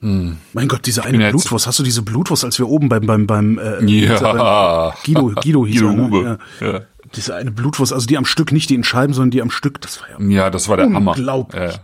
Hm. 0.00 0.38
Mein 0.52 0.68
Gott, 0.68 0.86
diese 0.86 1.04
eine 1.04 1.30
Blutwurst. 1.30 1.66
Hast 1.66 1.80
du 1.80 1.82
diese 1.82 2.02
Blutwurst, 2.02 2.44
als 2.44 2.56
wir 2.60 2.68
oben 2.68 2.88
beim 2.88 3.04
beim 3.04 3.26
beim 3.26 3.58
äh, 3.58 3.84
ja. 3.84 4.94
Guido 5.04 5.32
Guido 5.34 5.66
hieß 5.66 5.80
Guido 5.80 5.88
er, 5.88 5.92
ne? 5.92 6.02
Hube. 6.04 6.38
Ja. 6.60 6.66
ja. 6.72 6.80
Diese 7.16 7.34
eine 7.34 7.50
Blutwurst, 7.50 7.92
also 7.92 8.06
die 8.06 8.16
am 8.16 8.24
Stück, 8.24 8.52
nicht 8.52 8.70
die 8.70 8.76
in 8.76 8.84
Scheiben, 8.84 9.12
sondern 9.12 9.32
die 9.32 9.42
am 9.42 9.50
Stück. 9.50 9.80
Das 9.80 10.00
war 10.00 10.08
ja. 10.08 10.24
Ja, 10.24 10.50
das 10.50 10.68
war 10.68 10.76
der 10.76 10.86
unglaublich. 10.86 11.60
Hammer. 11.60 11.80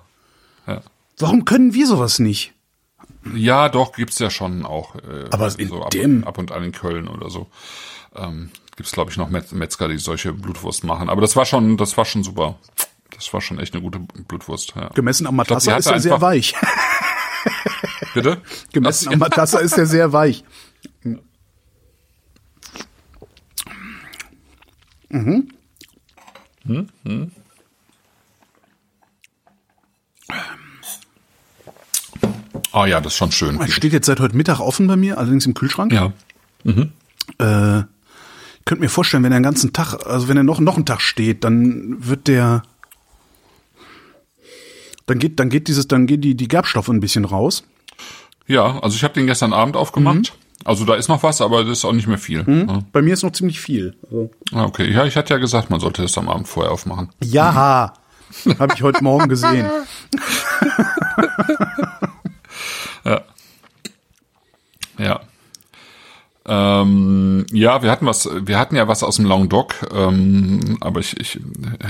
Ja. 0.69 0.75
ja. 0.75 0.83
Warum 1.19 1.45
können 1.45 1.75
wir 1.75 1.89
sowas 1.89 2.21
nicht? 2.21 2.53
Ja, 3.35 3.69
doch, 3.69 3.95
gibt's 3.95 4.21
ja 4.21 4.31
schon 4.31 4.65
auch. 4.65 4.95
Äh, 4.95 5.31
Aber 5.33 5.51
in 5.59 5.69
so 5.69 5.83
ab, 5.83 5.91
dem- 5.91 6.23
ab 6.25 6.39
und 6.39 6.53
an 6.53 6.63
in 6.63 6.73
Köln 6.73 7.09
oder 7.09 7.31
so. 7.31 7.49
Ähm, 8.15 8.51
gibt's 8.77 8.93
glaube 8.93 9.11
ich 9.11 9.17
noch 9.17 9.29
Metz 9.29 9.51
Metzger, 9.51 9.89
die 9.89 9.99
solche 9.99 10.33
Blutwurst 10.33 10.85
machen. 10.85 11.09
Aber 11.09 11.21
das 11.21 11.35
war 11.35 11.47
schon, 11.47 11.77
das 11.79 11.97
war 11.97 12.05
schon 12.05 12.23
super. 12.23 12.61
Das 13.15 13.33
war 13.33 13.41
schon 13.41 13.59
echt 13.59 13.75
eine 13.75 13.83
gute 13.83 13.99
Blutwurst. 13.99 14.75
Ja. 14.77 14.89
Gemessen 14.89 15.27
am 15.27 15.37
Matassa 15.37 15.77
ist 15.77 15.87
er 15.87 16.01
sehr 16.01 16.21
weich. 16.21 16.55
Bitte? 18.15 18.41
Gemessen 18.73 19.07
Was? 19.07 19.13
am 19.13 19.19
Matassa 19.19 19.59
ist 19.59 19.79
er 19.79 19.87
sehr 19.87 20.13
weich. 20.13 20.45
Oh 32.73 32.85
ja, 32.87 33.01
das 33.01 33.13
ist 33.13 33.19
schon 33.19 33.31
schön. 33.31 33.61
Es 33.61 33.73
steht 33.73 33.93
jetzt 33.93 34.07
seit 34.07 34.19
heute 34.19 34.37
Mittag 34.37 34.59
offen 34.59 34.89
bei 34.89 34.97
mir, 34.97 35.19
allerdings 35.19 35.47
im 35.47 35.55
Kühlschrank. 35.55 35.93
Ja. 35.93 36.13
Äh, 37.39 37.81
ich 37.81 38.65
könnte 38.65 38.83
mir 38.83 38.89
vorstellen, 38.89 39.23
wenn 39.23 39.31
er 39.31 39.39
den 39.39 39.45
ganzen 39.45 39.73
Tag, 39.73 39.95
also 40.07 40.27
wenn 40.27 40.37
er 40.37 40.43
noch, 40.43 40.59
noch 40.59 40.77
einen 40.77 40.87
Tag 40.87 41.01
steht, 41.01 41.45
dann 41.45 41.97
wird 42.05 42.27
der, 42.27 42.63
dann 45.07 45.19
geht, 45.19 45.39
dann 45.41 45.49
geht 45.51 45.69
dieses, 45.69 45.87
dann 45.89 46.07
gehen 46.07 46.21
die, 46.21 46.35
die 46.35 46.49
Gerbstoffe 46.49 46.89
ein 46.89 47.01
bisschen 47.01 47.25
raus. 47.25 47.65
Ja, 48.47 48.79
also 48.81 48.97
ich 48.97 49.05
habe 49.05 49.15
den 49.15 49.27
gestern 49.27 49.53
Abend 49.53 49.77
aufgemacht. 49.77 50.35
Also 50.65 50.85
da 50.85 50.95
ist 50.95 51.09
noch 51.09 51.23
was, 51.23 51.41
aber 51.41 51.65
das 51.65 51.79
ist 51.79 51.85
auch 51.85 51.93
nicht 51.93 52.07
mehr 52.07 52.19
viel. 52.19 52.45
Ja. 52.47 52.79
Bei 52.93 53.03
mir 53.03 53.13
ist 53.15 53.23
noch 53.23 53.33
ziemlich 53.33 53.61
viel. 53.61 53.97
Also, 54.05 54.31
Ah, 54.53 54.65
Okay, 54.65 54.91
ja, 54.91 55.05
ich 55.05 55.17
hatte 55.17 55.35
ja 55.35 55.39
gesagt, 55.39 55.69
man 55.71 55.81
sollte 55.81 56.03
das 56.03 56.17
am 56.17 56.29
Abend 56.29 56.49
vorher 56.49 56.73
aufmachen. 56.73 57.11
ja, 57.23 57.93
habe 58.59 58.75
ich 58.75 58.83
heute 58.83 59.03
Morgen 59.05 59.29
gesehen. 59.29 59.67
Ja. 64.97 65.21
Ähm, 66.47 67.47
ja, 67.53 67.83
wir 67.83 67.91
hatten 67.91 68.05
was, 68.05 68.29
wir 68.43 68.59
hatten 68.59 68.77
ja 68.77 68.87
was 68.87 69.03
aus 69.03 69.17
dem 69.17 69.25
Languedoc, 69.25 69.75
ähm, 69.95 70.77
aber 70.81 71.01
ich, 71.01 71.19
ich, 71.19 71.41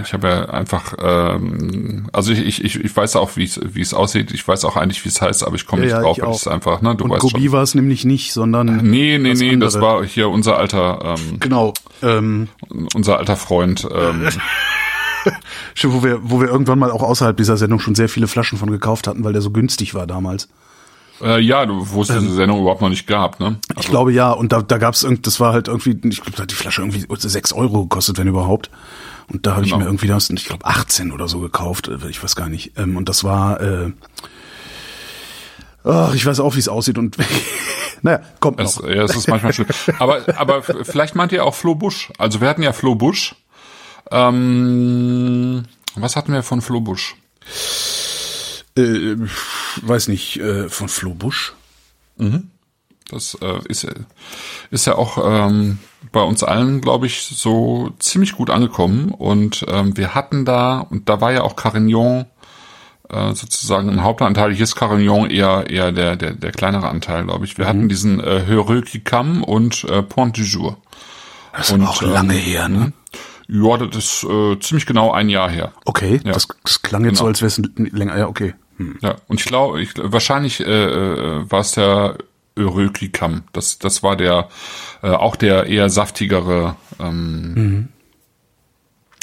ich 0.03 0.13
habe 0.13 0.29
ja 0.29 0.45
einfach, 0.51 0.95
ähm, 1.03 2.09
also 2.13 2.31
ich, 2.31 2.39
ich, 2.39 2.65
ich, 2.65 2.77
ich 2.85 2.97
weiß 2.97 3.17
auch, 3.17 3.37
wie 3.37 3.45
es, 3.45 3.61
wie 3.65 3.81
es 3.81 3.93
aussieht. 3.95 4.33
Ich 4.33 4.47
weiß 4.47 4.65
auch 4.65 4.77
eigentlich, 4.77 5.05
wie 5.05 5.09
es 5.09 5.21
heißt, 5.21 5.45
aber 5.45 5.57
ich 5.57 5.67
komme 5.67 5.83
Ja, 5.83 5.87
nicht 5.87 5.95
ja, 5.97 6.03
drauf, 6.03 6.17
ich 6.19 6.23
weil 6.23 6.31
auch. 6.31 6.37
es 6.37 6.47
einfach, 6.47 6.83
ne, 6.83 6.95
du 6.95 7.05
Und 7.05 7.11
weißt 7.11 7.23
Gobi 7.23 7.43
schon. 7.45 7.53
war 7.53 7.63
es 7.63 7.75
nämlich 7.75 8.05
nicht, 8.05 8.33
sondern 8.33 8.77
Nee, 8.89 9.19
nee, 9.19 9.31
das 9.31 9.41
nee, 9.41 9.57
das 9.57 9.75
andere. 9.75 9.93
war 9.93 10.05
hier 10.05 10.29
unser 10.29 10.57
alter, 10.57 11.17
ähm, 11.19 11.41
genau. 11.41 11.75
Ähm, 12.03 12.49
unser 12.95 13.19
alter 13.19 13.37
Freund. 13.37 13.89
Ähm, 13.93 14.29
Stimmt, 15.75 15.95
wo 15.95 16.05
wir, 16.05 16.21
wo 16.23 16.41
wir 16.41 16.49
irgendwann 16.49 16.79
mal 16.79 16.91
auch 16.91 17.03
außerhalb 17.03 17.37
dieser 17.37 17.57
Sendung 17.57 17.81
schon 17.81 17.95
sehr 17.95 18.09
viele 18.09 18.29
Flaschen 18.29 18.59
von 18.59 18.71
gekauft 18.71 19.07
hatten, 19.09 19.25
weil 19.25 19.33
der 19.33 19.43
so 19.43 19.51
günstig 19.51 19.95
war 19.95 20.07
damals. 20.07 20.49
Äh, 21.23 21.41
ja, 21.41 21.65
du, 21.67 21.91
wo 21.91 22.03
es 22.03 22.09
diese 22.09 22.33
Sendung 22.35 22.61
überhaupt 22.61 22.81
noch 22.83 22.89
nicht 22.89 23.07
gab, 23.07 23.41
ne? 23.41 23.59
Ich 23.79 23.87
glaube 23.89 24.13
ja, 24.13 24.31
und 24.33 24.53
da, 24.53 24.63
da 24.63 24.79
gab's 24.79 25.03
irgendwie, 25.05 25.23
das 25.23 25.41
war 25.41 25.53
halt 25.53 25.69
irgendwie, 25.69 25.91
ich 26.09 26.21
glaube, 26.23 26.37
da 26.37 26.43
hat 26.43 26.51
die 26.51 26.55
Flasche 26.55 26.83
irgendwie 26.83 27.05
sechs 27.29 27.53
Euro 27.53 27.83
gekostet, 27.83 28.19
wenn 28.19 28.29
überhaupt. 28.29 28.71
Und 29.33 29.47
da 29.47 29.53
habe 29.57 29.65
ich 29.65 29.71
Genau. 29.71 29.79
mir 29.85 29.89
irgendwie 29.89 30.07
das, 30.09 30.29
ich 30.31 30.45
glaube, 30.45 30.65
18 30.67 31.11
oder 31.13 31.29
so 31.29 31.41
gekauft, 31.41 31.89
äh, 31.89 31.99
ich 32.09 32.23
weiß 32.23 32.37
gar 32.37 32.49
nicht. 32.49 32.73
Ähm, 32.79 32.97
und 32.97 33.09
das 33.09 33.25
war, 33.25 33.61
äh, 33.61 33.93
ach, 35.85 36.15
ich 36.15 36.27
weiß 36.27 36.41
auch, 36.41 36.55
wie 36.57 36.61
es 36.61 36.69
aussieht 36.69 36.99
und 36.99 37.17
naja, 38.03 38.21
kommt 38.41 38.61
Es, 38.61 38.81
noch. 38.81 38.89
ja, 38.89 39.03
es 39.05 39.17
ist 39.17 39.29
manchmal 39.29 39.53
schlimm. 39.53 39.69
Aber, 39.99 40.21
aber 40.37 40.63
vielleicht 40.63 41.15
meint 41.15 41.33
ihr 41.33 41.45
auch 41.45 41.55
Flo 41.55 41.75
Busch. 41.75 42.11
Also 42.19 42.41
wir 42.41 42.49
hatten 42.49 42.63
ja 42.63 42.73
Flo 42.73 42.95
Busch. 42.97 43.35
Ähm, 44.11 45.63
was 45.97 46.17
hatten 46.17 46.33
wir 46.33 46.43
von 46.43 46.61
Flo 46.61 46.81
Busch? 46.81 47.17
Äh, 48.77 49.17
weiß 49.83 50.09
nicht, 50.09 50.39
äh, 50.39 50.69
von 50.69 50.89
Flo 50.89 51.15
Busch. 51.15 51.55
Das 53.11 53.37
äh, 53.43 53.59
ist, 53.69 53.83
ja- 53.83 53.91
ist 54.71 54.87
ja 54.87 54.97
auch 54.97 55.19
ähm, 55.25 55.79
bei 56.13 56.23
uns 56.23 56.43
allen, 56.43 56.81
glaube 56.81 57.07
ich, 57.07 57.23
so 57.23 57.91
ziemlich 57.99 58.33
gut 58.33 58.51
angekommen. 58.51 59.11
Und 59.11 59.65
ähm, 59.69 59.97
wir 59.97 60.15
hatten 60.15 60.45
da, 60.45 60.81
und 60.81 61.09
da 61.09 61.21
war 61.21 61.33
ja 61.33 61.43
auch 61.43 61.55
Carignan 61.57 62.27
äh, 63.11 63.35
sozusagen 63.35 63.91
ein 63.91 64.03
Hauptanteil. 64.03 64.55
Hier 64.55 64.65
ist 64.65 64.77
Carignan 64.77 65.29
eher 65.29 65.69
eher 65.69 65.93
der 65.93 66.17
der, 66.17 66.33
der 66.33 66.53
kleinere 66.53 66.89
Anteil, 66.89 67.25
glaube 67.25 67.45
ich. 67.45 67.59
Wir 67.59 67.67
hatten 67.67 67.89
diesen 67.89 68.21
äh, 68.21 68.45
Heureux 68.49 68.85
qui 68.85 69.01
Cam 69.01 69.43
und 69.45 69.85
äh, 69.85 70.03
Point 70.03 70.37
du 70.39 70.43
Jour. 70.43 70.79
Das 71.53 71.71
Und, 71.73 71.83
ist 71.83 71.89
auch 71.89 72.03
ähm, 72.03 72.11
lange 72.11 72.35
her, 72.35 72.69
ne? 72.69 72.93
Ja, 73.47 73.77
das 73.77 73.97
ist 73.97 74.25
äh, 74.25 74.59
ziemlich 74.61 74.87
genau 74.87 75.13
ein 75.13 75.29
Jahr 75.29 75.51
her. 75.51 75.73
Okay, 75.85 76.21
Ja. 76.25 76.33
das, 76.33 76.49
das 76.65 76.81
klang 76.81 77.05
jetzt 77.05 77.19
so, 77.19 77.25
Genau. 77.25 77.29
als 77.29 77.43
wäre 77.43 77.49
es 77.49 77.93
länger. 77.93 78.17
Ja, 78.17 78.27
okay. 78.29 78.55
Hm. 78.77 78.99
Ja, 79.01 79.17
und 79.29 79.41
ich 79.41 79.47
glaube, 79.47 79.81
ich, 79.81 79.91
wahrscheinlich 79.97 80.61
äh, 80.61 80.65
äh, 80.65 81.51
war 81.51 81.61
es 81.61 81.73
der 81.73 82.17
Cam. 83.13 83.45
Das, 83.53 83.79
das 83.79 84.03
war 84.03 84.17
der 84.17 84.49
äh, 85.03 85.11
auch 85.11 85.37
der 85.37 85.67
eher 85.67 85.91
saftigere 85.91 86.77
ähm, 87.01 87.89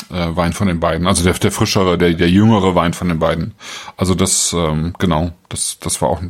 äh, 0.10 0.36
Wein 0.36 0.54
von 0.54 0.68
den 0.68 0.80
beiden. 0.80 1.08
Also 1.08 1.24
der, 1.24 1.34
der 1.34 1.52
frischere, 1.52 1.98
der, 1.98 2.14
der 2.14 2.30
jüngere 2.30 2.76
Wein 2.76 2.94
von 2.94 3.08
den 3.08 3.20
beiden. 3.20 3.54
Also 3.98 4.16
das, 4.16 4.54
ähm, 4.54 4.94
genau, 5.00 5.32
das, 5.50 5.80
das 5.80 6.02
war 6.02 6.10
auch 6.10 6.22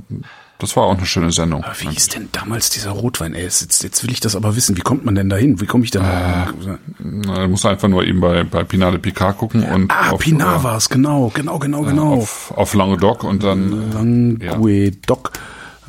das 0.62 0.76
war 0.78 0.84
auch 0.84 0.96
eine 0.96 1.06
schöne 1.08 1.32
Sendung. 1.32 1.64
Aber 1.64 1.74
wie 1.80 1.90
hieß 1.90 2.10
denn 2.10 2.30
damals 2.32 2.70
dieser 2.70 2.92
Rotwein? 2.92 3.34
Ey, 3.34 3.44
jetzt, 3.44 3.84
jetzt 3.84 4.04
will 4.04 4.12
ich 4.12 4.20
das 4.20 4.36
aber 4.36 4.56
wissen. 4.56 4.78
Wie 4.78 4.82
kommt 4.82 5.04
man 5.04 5.16
denn 5.16 5.28
da 5.28 5.36
hin? 5.36 5.60
Wie 5.60 5.66
komme 5.66 5.84
ich 5.84 5.92
denn 5.92 6.04
da? 6.04 6.54
Na, 7.00 7.44
Du 7.44 7.48
musst 7.50 7.66
einfach 7.66 7.88
nur 7.88 8.04
eben 8.06 8.22
bei, 8.22 8.44
bei 8.44 8.64
Pinard 8.64 8.94
de 8.94 9.00
Picard 9.00 9.38
gucken 9.38 9.64
und 9.64 9.92
Ah, 9.92 10.12
auf, 10.12 10.20
Pinard 10.20 10.62
äh, 10.62 10.64
war's, 10.64 10.90
genau, 10.90 11.32
genau, 11.34 11.58
genau, 11.60 11.82
genau. 11.82 12.14
auf, 12.14 12.54
auf 12.56 12.74
Languedoc 12.76 13.24
und 13.24 13.44
dann 13.44 13.92
Languedoc. 13.92 15.32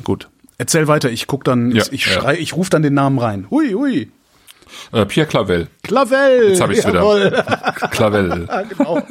Gut. 0.03 0.27
Erzähl 0.57 0.87
weiter, 0.87 1.09
ich 1.11 1.27
guck 1.27 1.43
dann, 1.43 1.71
Ja, 1.71 1.83
ich 1.91 2.05
ja. 2.05 2.11
schrei, 2.13 2.37
ich 2.37 2.53
ruf 2.55 2.69
dann 2.69 2.81
den 2.81 2.93
Namen 2.95 3.19
rein. 3.19 3.47
Hui, 3.51 3.73
hui. 3.73 4.11
äh, 4.91 5.05
Pierre 5.05 5.27
Clavel. 5.27 5.67
Clavel. 5.83 6.49
Jetzt 6.49 6.61
habe 6.61 6.73
ich 6.73 6.85
wieder. 6.85 7.43
Clavel. 7.91 8.47
genau. 8.75 9.01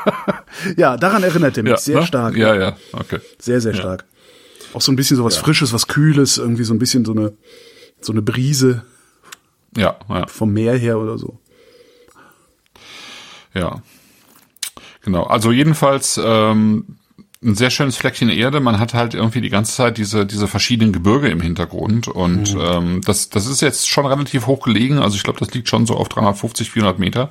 ja, 0.76 0.96
daran 0.96 1.22
erinnert 1.22 1.56
er 1.56 1.62
mich 1.64 1.78
sehr 1.78 2.00
ne? 2.00 2.06
stark. 2.06 2.36
Ja, 2.36 2.54
ja, 2.54 2.76
okay. 2.92 3.18
Sehr, 3.38 3.60
sehr 3.60 3.74
stark. 3.74 4.04
Auch 4.76 4.82
so 4.82 4.92
ein 4.92 4.96
bisschen 4.96 5.16
so 5.16 5.24
was 5.24 5.38
Frisches, 5.38 5.72
was 5.72 5.88
Kühles, 5.88 6.36
irgendwie 6.36 6.64
so 6.64 6.74
ein 6.74 6.78
bisschen 6.78 7.06
so 7.06 7.12
eine, 7.12 7.32
so 8.02 8.12
eine 8.12 8.20
Brise 8.20 8.84
Ja, 9.74 9.96
ja. 10.10 10.26
vom 10.26 10.52
Meer 10.52 10.76
her 10.76 10.98
oder 10.98 11.16
so. 11.16 11.38
Ja. 13.54 13.80
Genau. 15.00 15.22
Also 15.22 15.50
jedenfalls 15.50 16.20
ähm, 16.22 16.98
ein 17.42 17.54
sehr 17.54 17.70
schönes 17.70 17.96
Fleckchen 17.96 18.28
Erde. 18.28 18.60
Man 18.60 18.78
hat 18.78 18.92
halt 18.92 19.14
irgendwie 19.14 19.40
die 19.40 19.48
ganze 19.48 19.74
Zeit 19.74 19.96
diese 19.96 20.26
diese 20.26 20.46
verschiedenen 20.46 20.92
Gebirge 20.92 21.28
im 21.28 21.40
Hintergrund 21.40 22.06
und 22.08 22.54
ähm, 22.60 23.00
das 23.02 23.30
das 23.30 23.46
ist 23.46 23.62
jetzt 23.62 23.88
schon 23.88 24.04
relativ 24.04 24.46
hoch 24.46 24.62
gelegen. 24.62 24.98
Also 24.98 25.16
ich 25.16 25.22
glaube, 25.22 25.38
das 25.38 25.54
liegt 25.54 25.70
schon 25.70 25.86
so 25.86 25.96
auf 25.96 26.10
350, 26.10 26.70
400 26.70 26.98
Meter 26.98 27.30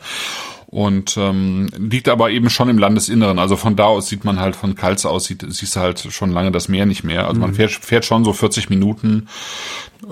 und 0.75 1.15
ähm, 1.15 1.69
liegt 1.77 2.09
aber 2.09 2.31
eben 2.31 2.49
schon 2.49 2.67
im 2.67 2.77
Landesinneren. 2.77 3.39
Also 3.39 3.55
von 3.55 3.77
da 3.77 3.85
aus 3.85 4.09
sieht 4.09 4.25
man 4.25 4.41
halt 4.41 4.57
von 4.57 4.75
Kals 4.75 5.05
aus 5.05 5.23
sieht 5.23 5.45
siehst 5.47 5.77
du 5.77 5.79
halt 5.79 5.99
schon 6.11 6.31
lange 6.31 6.51
das 6.51 6.67
Meer 6.67 6.85
nicht 6.85 7.05
mehr. 7.05 7.29
Also 7.29 7.39
man 7.39 7.53
fährt 7.53 7.71
fährt 7.71 8.03
schon 8.03 8.25
so 8.25 8.33
40 8.33 8.69
Minuten 8.69 9.29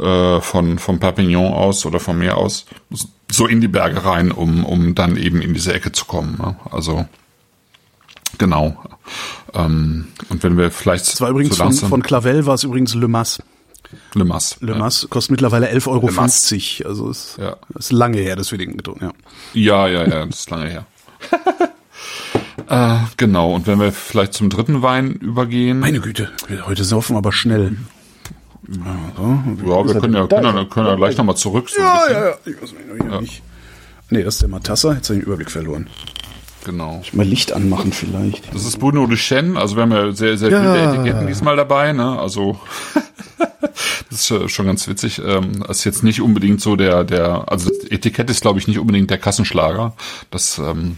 äh, 0.01 0.39
von 0.39 0.80
vom 0.80 0.99
Perpignan 0.99 1.51
aus 1.51 1.86
oder 1.86 1.99
vom 1.99 2.18
Meer 2.18 2.38
aus 2.38 2.66
so 3.30 3.45
in 3.45 3.59
die 3.59 3.68
Berge 3.68 4.05
rein, 4.05 4.32
um 4.32 4.64
um 4.64 4.95
dann 4.95 5.18
eben 5.18 5.41
in 5.41 5.53
diese 5.53 5.74
Ecke 5.74 5.91
zu 5.91 6.05
kommen. 6.05 6.38
Ne? 6.39 6.55
Also 6.72 7.07
genau. 8.38 8.78
Ähm, 9.53 10.07
und 10.30 10.43
wenn 10.43 10.57
wir 10.57 10.72
vielleicht 10.72 11.11
Das 11.11 11.20
war 11.20 11.30
übrigens 11.30 11.57
so 11.57 11.64
von, 11.66 11.74
von 11.74 12.01
Clavel 12.01 12.45
war 12.45 12.53
es 12.53 12.64
übrigens 12.64 12.93
Le 12.93 13.09
Mas. 13.09 13.43
Le 14.13 14.23
Mas. 14.25 14.57
Le 14.61 14.75
Mas 14.75 15.07
kostet 15.09 15.31
mittlerweile 15.31 15.67
11,50 15.71 15.87
Euro. 16.81 16.89
Also 16.89 17.09
ist, 17.09 17.37
Ja. 17.39 17.57
ist 17.77 17.91
lange 17.91 18.17
her, 18.19 18.35
dass 18.35 18.51
wir 18.51 18.57
den 18.57 18.77
getrunken 18.77 19.07
haben. 19.07 19.17
Ja, 19.53 19.87
ja, 19.87 20.07
ja, 20.07 20.25
das 20.25 20.41
ist 20.41 20.49
lange 20.49 20.69
her. 20.69 20.85
äh, 22.69 22.99
genau. 23.17 23.53
Und 23.53 23.67
wenn 23.67 23.79
wir 23.79 23.91
vielleicht 23.91 24.33
zum 24.33 24.49
dritten 24.49 24.81
Wein 24.81 25.13
übergehen, 25.13 25.79
Meine 25.79 25.99
Güte, 25.99 26.29
wir 26.47 26.65
heute 26.67 26.83
saufen 26.83 27.15
aber 27.17 27.31
schnell. 27.31 27.77
Ja, 28.67 28.95
so. 29.17 29.23
ja, 29.23 29.85
wir 29.85 29.99
können 29.99 30.13
ja, 30.13 30.27
können 30.27 30.55
ja, 30.55 30.65
können 30.65 30.87
ja 30.87 30.95
gleich 30.95 31.17
nochmal 31.17 31.35
zurück. 31.35 31.69
So 31.69 31.81
Ja, 31.81 32.01
ja, 32.09 32.25
ja. 32.29 32.33
Ich 32.45 32.55
hier 33.01 33.21
nicht. 33.21 33.43
Nee, 34.09 34.23
das 34.23 34.35
ist 34.35 34.41
der 34.41 34.49
Matassa. 34.49 34.93
Jetzt 34.93 35.09
habe 35.09 35.17
ich 35.17 35.23
den 35.23 35.27
Überblick 35.27 35.51
verloren. 35.51 35.87
Genau. 36.66 37.01
Mal 37.11 37.26
Licht 37.26 37.51
anmachen 37.51 37.91
vielleicht. 37.91 38.53
Das 38.53 38.66
ist 38.66 38.80
Bruno 38.80 39.05
Duchenne, 39.07 39.59
also 39.59 39.76
wir 39.76 39.84
haben 39.84 39.91
ja 39.91 40.11
sehr, 40.14 40.38
sehr 40.38 40.49
Ja. 40.49 40.61
viele 40.74 40.93
Etiketten 40.93 41.28
diesmal 41.28 41.55
dabei, 41.57 41.91
ne? 41.93 42.18
Also 42.20 42.59
das 44.09 44.30
ist 44.32 44.51
schon 44.51 44.66
ganz 44.66 44.88
witzig. 44.88 45.22
Ähm, 45.26 45.64
Das 45.68 45.80
ist 45.80 45.84
jetzt 45.84 46.03
nicht 46.03 46.22
unbedingt 46.22 46.61
so 46.61 46.76
der, 46.76 47.03
der, 47.03 47.51
also 47.51 47.70
das 47.70 47.89
Etikett 47.91 48.30
ist, 48.30 48.41
glaube 48.41 48.59
ich, 48.59 48.68
nicht 48.68 48.80
unbedingt 48.80 49.09
der 49.09 49.18
Kassenschlager. 49.18 49.93
Das, 50.32 50.57
ähm, 50.57 50.95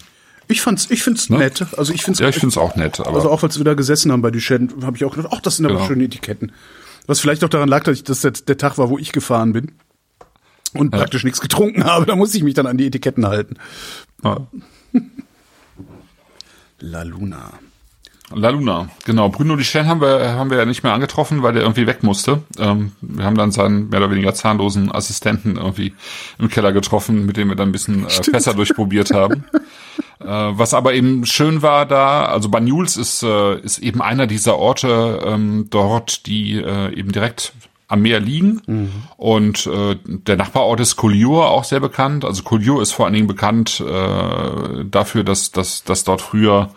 Ich 0.48 0.62
fand's, 0.62 0.88
ich 0.92 1.02
find's 1.04 1.30
nett. 1.30 1.66
Also 1.78 1.94
ich 1.94 2.04
find's, 2.04 2.20
ja, 2.20 2.30
ich 2.30 2.36
finde 2.36 2.50
es 2.50 2.58
auch 2.58 2.76
nett, 2.76 3.00
aber 3.00 3.16
also 3.16 3.30
auch 3.32 3.44
als 3.44 3.58
wir 3.58 3.66
da 3.66 3.74
gesessen 3.74 4.12
haben 4.12 4.22
bei 4.22 4.32
Duchenne, 4.32 4.70
habe 4.84 4.98
ich 4.98 5.06
auch 5.06 5.16
gedacht, 5.16 5.34
ach, 5.36 5.42
das 5.42 5.58
sind 5.58 5.66
aber 5.66 5.76
Genau. 5.76 5.88
schöne 5.88 6.04
Etiketten. 6.04 6.52
Was 7.08 7.20
vielleicht 7.20 7.44
auch 7.44 7.50
daran 7.50 7.70
lag, 7.70 7.84
dass 7.84 7.98
ich, 7.98 8.04
dass 8.04 8.22
der, 8.22 8.32
der 8.32 8.58
Tag 8.58 8.78
war, 8.78 8.90
wo 8.90 8.98
ich 8.98 9.12
gefahren 9.12 9.54
bin 9.54 9.72
und 10.74 10.92
praktisch 10.92 11.24
nichts 11.24 11.40
getrunken 11.42 11.84
habe. 11.86 12.06
Da 12.06 12.16
musste 12.16 12.38
ich 12.38 12.44
mich 12.44 12.54
dann 12.56 12.68
an 12.68 12.78
die 12.78 12.88
Etiketten 12.88 13.26
halten. 13.28 13.56
ja. 14.24 14.46
La 16.80 17.04
Luna. 17.04 17.52
La 18.34 18.50
Luna, 18.50 18.90
genau. 19.06 19.30
Bruno 19.30 19.56
Duchesne 19.56 19.88
haben 19.88 20.02
wir, 20.02 20.34
haben 20.34 20.50
wir 20.50 20.58
ja 20.58 20.66
nicht 20.66 20.84
mehr 20.84 20.94
angetroffen, 20.94 21.44
weil 21.44 21.54
der 21.54 21.62
irgendwie 21.62 21.86
weg 21.86 22.02
musste. 22.02 22.42
Ähm, 22.58 22.94
wir 23.02 23.24
haben 23.24 23.38
dann 23.38 23.52
seinen 23.52 23.90
mehr 23.90 24.00
oder 24.00 24.10
weniger 24.10 24.34
zahnlosen 24.34 24.92
Assistenten 24.92 25.58
irgendwie 25.58 25.94
im 26.40 26.50
Keller 26.50 26.74
getroffen, 26.74 27.28
mit 27.28 27.38
dem 27.38 27.50
wir 27.50 27.56
dann 27.56 27.70
ein 27.70 27.72
bisschen 27.72 28.08
äh, 28.08 28.10
Fässer 28.10 28.56
durchprobiert 28.56 29.12
haben. 29.12 29.46
äh, 30.20 30.26
was 30.26 30.74
aber 30.74 30.96
eben 30.96 31.26
schön 31.28 31.62
war 31.62 31.86
da, 31.86 32.26
also 32.26 32.50
Banyuls 32.50 32.98
ist, 32.98 33.22
äh, 33.22 33.60
ist 33.60 33.78
eben 33.78 34.02
einer 34.02 34.26
dieser 34.26 34.58
Orte 34.58 35.22
ähm, 35.24 35.68
dort, 35.70 36.26
die 36.26 36.56
äh, 36.56 36.94
eben 36.98 37.12
direkt 37.12 37.54
am 37.88 38.02
Meer 38.02 38.20
liegen. 38.20 38.62
Mhm. 38.66 38.92
Und 39.18 39.68
äh, 39.68 39.98
der 40.06 40.38
Nachbarort 40.38 40.80
ist 40.80 40.96
Collioure 40.96 41.50
auch 41.50 41.64
sehr 41.64 41.80
bekannt. 41.80 42.26
Also 42.26 42.44
Collioure 42.44 42.82
ist 42.82 42.92
vor 42.92 43.06
allen 43.06 43.14
Dingen 43.14 43.28
bekannt 43.28 43.80
äh, 43.80 44.86
dafür, 44.86 45.24
dass, 45.24 45.52
dass, 45.52 45.84
dass 45.84 46.04
dort 46.04 46.22
früher 46.22 46.70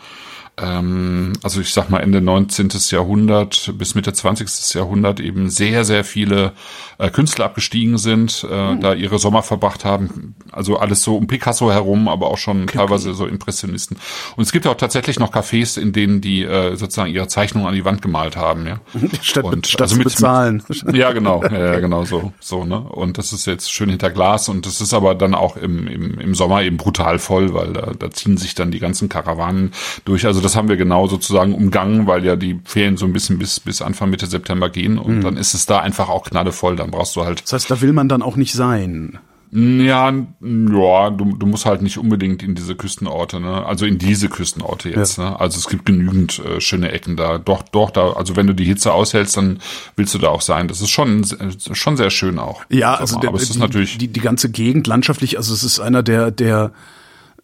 ähm, 0.61 1.33
also 1.43 1.61
ich 1.61 1.73
sag 1.73 1.91
mal 1.91 2.01
Ende 2.01 2.21
19. 2.21 2.71
Jahrhundert 2.91 3.73
bis 3.77 3.95
Mitte 3.95 4.13
20. 4.13 4.75
Jahrhundert 4.75 5.21
eben 5.21 5.51
sehr, 5.51 5.85
sehr 5.85 6.05
viele 6.05 6.53
äh, 6.99 7.11
Künstler 7.11 7.45
abgestiegen 7.45 7.97
sind, 7.99 8.47
äh, 8.51 8.75
mhm. 8.75 8.81
da 8.81 8.95
ihre 8.95 9.19
Sommer 9.19 9.43
verbracht 9.43 9.85
haben. 9.85 10.35
Also 10.53 10.79
alles 10.79 11.03
so 11.03 11.17
um 11.17 11.27
Picasso 11.27 11.71
herum, 11.71 12.09
aber 12.09 12.29
auch 12.29 12.39
schon 12.39 12.65
okay. 12.65 12.79
teilweise 12.79 13.15
so 13.15 13.27
Impressionisten. 13.27 13.97
Und 14.37 14.43
es 14.43 14.53
gibt 14.53 14.67
auch 14.67 14.75
tatsächlich 14.75 15.19
noch 15.19 15.33
Cafés, 15.33 15.81
in 15.81 15.93
denen 15.93 16.21
die 16.21 16.43
äh, 16.43 16.77
sozusagen 16.77 17.13
ihre 17.13 17.29
Zeichnungen 17.29 17.69
an 17.69 17.75
die 17.75 17.85
Wand 17.85 18.03
gemalt 18.03 18.37
haben. 18.37 18.67
Ja? 18.67 18.81
Statt, 19.23 19.45
und, 19.45 19.67
statt 19.67 19.83
also 19.83 19.97
mit, 19.97 20.05
bezahlen. 20.05 20.63
Mit, 20.69 20.83
ja, 20.97 21.13
genau, 21.13 21.43
ja, 21.45 21.79
genau 21.79 22.05
so, 22.05 22.33
so 22.41 22.65
ne. 22.65 22.81
Und 22.81 23.19
das 23.19 23.33
ist 23.33 23.47
jetzt 23.47 23.73
schön 23.73 23.91
hinter 23.91 24.11
Glas 24.11 24.49
und 24.49 24.67
das 24.67 24.81
ist 24.81 24.93
aber 24.93 25.15
dann 25.15 25.35
auch 25.35 25.57
im, 25.57 25.87
im, 25.87 26.19
im 26.19 26.35
Sommer 26.35 26.63
eben 26.63 26.77
brutal 26.77 27.19
voll, 27.19 27.55
weil 27.55 27.73
da, 27.73 27.93
da 27.99 28.11
ziehen 28.11 28.37
sich 28.37 28.55
dann 28.55 28.71
die 28.71 28.79
ganzen 28.79 29.09
Karawanen 29.09 29.73
durch. 30.05 30.27
Also 30.27 30.41
das 30.49 30.57
haben 30.57 30.69
wir 30.69 30.79
genau 30.79 31.07
sozusagen 31.07 31.55
umgangen, 31.55 32.07
weil 32.07 32.25
ja 32.25 32.35
die 32.35 32.59
Ferien 32.65 32.97
so 32.97 33.05
ein 33.05 33.13
bisschen 33.13 33.39
bis, 33.39 33.61
bis 33.61 33.83
Anfang 33.83 34.09
Mitte 34.09 34.27
September 34.27 34.71
gehen 34.71 34.99
und 34.99 35.17
mhm. 35.17 35.21
dann 35.21 35.37
ist 35.37 35.53
es 35.53 35.67
da 35.67 35.81
einfach 35.81 36.09
auch 36.09 36.25
knallevoll, 36.25 36.75
dann 36.75 36.91
brauchst 36.91 37.17
du 37.17 37.25
halt. 37.25 37.43
Das 37.43 37.53
heißt, 37.53 37.71
da 37.71 37.83
will 37.83 37.93
man 37.93 38.09
dann 38.09 38.23
auch 38.23 38.37
nicht 38.37 38.55
sein. 38.55 39.19
Ja, 39.51 40.11
ja, 40.11 41.11
du, 41.11 41.37
du 41.37 41.47
musst 41.47 41.67
halt 41.67 41.83
nicht 41.83 41.99
unbedingt 41.99 42.43
in 42.43 42.55
diese 42.55 42.75
Küstenorte, 42.77 43.41
ne? 43.41 43.65
Also 43.65 43.85
in 43.85 43.99
diese 43.99 44.29
Küstenorte 44.29 44.91
jetzt, 44.91 45.19
ja. 45.19 45.31
ne? 45.31 45.41
Also 45.41 45.59
es 45.59 45.69
gibt 45.69 45.85
genügend 45.85 46.39
äh, 46.39 46.61
schöne 46.63 46.93
Ecken 46.93 47.17
da. 47.17 47.37
Doch, 47.37 47.63
doch, 47.63 47.91
da, 47.91 48.13
also 48.13 48.37
wenn 48.37 48.47
du 48.47 48.55
die 48.55 48.65
Hitze 48.65 48.93
aushältst, 48.93 49.37
dann 49.37 49.61
willst 49.97 50.15
du 50.15 50.19
da 50.19 50.29
auch 50.29 50.43
sein. 50.43 50.69
Das 50.69 50.81
ist 50.81 50.91
schon, 50.91 51.27
schon 51.73 51.97
sehr 51.99 52.11
schön 52.11 52.39
auch. 52.39 52.63
Ja, 52.71 52.95
also 52.95 53.21
der, 53.21 53.29
aber 53.31 53.39
es 53.39 53.51
ist 53.51 53.59
natürlich 53.59 53.99
die, 53.99 54.09
die 54.09 54.21
ganze 54.21 54.51
Gegend 54.51 54.87
landschaftlich, 54.87 55.37
also 55.37 55.53
es 55.53 55.63
ist 55.63 55.81
einer 55.81 56.03
der, 56.03 56.31
der 56.31 56.73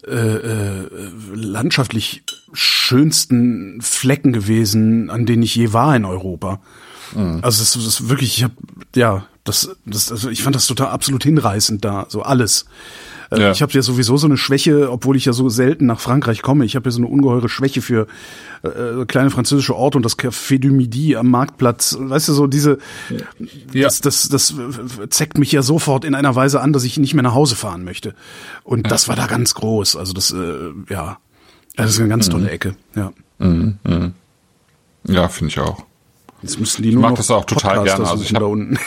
äh, 0.06 0.36
äh, 0.36 0.88
landschaftlich 1.34 2.22
schönsten 2.52 3.80
Flecken 3.80 4.32
gewesen, 4.32 5.10
an 5.10 5.26
denen 5.26 5.42
ich 5.42 5.54
je 5.54 5.72
war 5.72 5.96
in 5.96 6.04
Europa. 6.04 6.60
Mhm. 7.14 7.40
Also 7.42 7.62
das, 7.62 7.76
ist 7.76 8.08
wirklich, 8.08 8.38
ich 8.38 8.44
habe 8.44 8.54
ja, 8.94 9.26
das, 9.44 9.76
das, 9.84 10.10
also 10.10 10.30
ich 10.30 10.42
fand 10.42 10.56
das 10.56 10.66
total 10.66 10.88
absolut 10.88 11.24
hinreißend 11.24 11.84
da, 11.84 12.06
so 12.08 12.22
alles. 12.22 12.66
Äh, 13.30 13.40
ja. 13.40 13.50
Ich 13.50 13.62
habe 13.62 13.72
ja 13.72 13.82
sowieso 13.82 14.16
so 14.16 14.26
eine 14.26 14.36
Schwäche, 14.36 14.90
obwohl 14.90 15.16
ich 15.16 15.24
ja 15.24 15.32
so 15.32 15.48
selten 15.48 15.86
nach 15.86 16.00
Frankreich 16.00 16.42
komme. 16.42 16.64
Ich 16.64 16.76
habe 16.76 16.86
ja 16.86 16.90
so 16.90 16.98
eine 16.98 17.06
ungeheure 17.06 17.48
Schwäche 17.48 17.82
für 17.82 18.06
äh, 18.62 19.04
kleine 19.06 19.30
französische 19.30 19.74
Orte 19.74 19.98
und 19.98 20.04
das 20.04 20.18
Café 20.18 20.58
du 20.58 20.68
Midi 20.68 21.16
am 21.16 21.30
Marktplatz. 21.30 21.96
Weißt 21.98 22.28
du, 22.28 22.32
so 22.32 22.46
diese, 22.46 22.78
ja. 23.72 23.82
das, 23.82 24.00
das, 24.00 24.28
das 24.28 24.54
zeckt 25.10 25.38
mich 25.38 25.52
ja 25.52 25.62
sofort 25.62 26.04
in 26.04 26.14
einer 26.14 26.34
Weise 26.34 26.60
an, 26.60 26.72
dass 26.72 26.84
ich 26.84 26.98
nicht 26.98 27.14
mehr 27.14 27.22
nach 27.22 27.34
Hause 27.34 27.56
fahren 27.56 27.84
möchte. 27.84 28.14
Und 28.62 28.86
ja. 28.86 28.90
das 28.90 29.08
war 29.08 29.16
da 29.16 29.26
ganz 29.26 29.54
groß. 29.54 29.96
Also 29.96 30.12
das, 30.12 30.32
äh, 30.32 30.70
ja, 30.88 31.18
das 31.76 31.90
ist 31.90 32.00
eine 32.00 32.08
ganz 32.08 32.28
tolle 32.28 32.44
mhm. 32.44 32.50
Ecke. 32.50 32.76
Ja, 32.94 33.12
mhm. 33.38 33.78
Mhm. 33.84 34.12
ja 35.06 35.28
finde 35.28 35.50
ich 35.50 35.58
auch. 35.58 35.84
Jetzt 36.44 36.60
müssten 36.60 36.82
die 36.82 36.90
nur 36.90 37.04
ich 37.04 37.08
mag 37.08 37.14
das 37.14 37.30
auch 37.30 37.46
total 37.46 37.78
Podcaster 37.78 38.02
gerne. 38.02 38.10
Also 38.10 38.22
ich 38.22 38.34
habe 38.34 38.78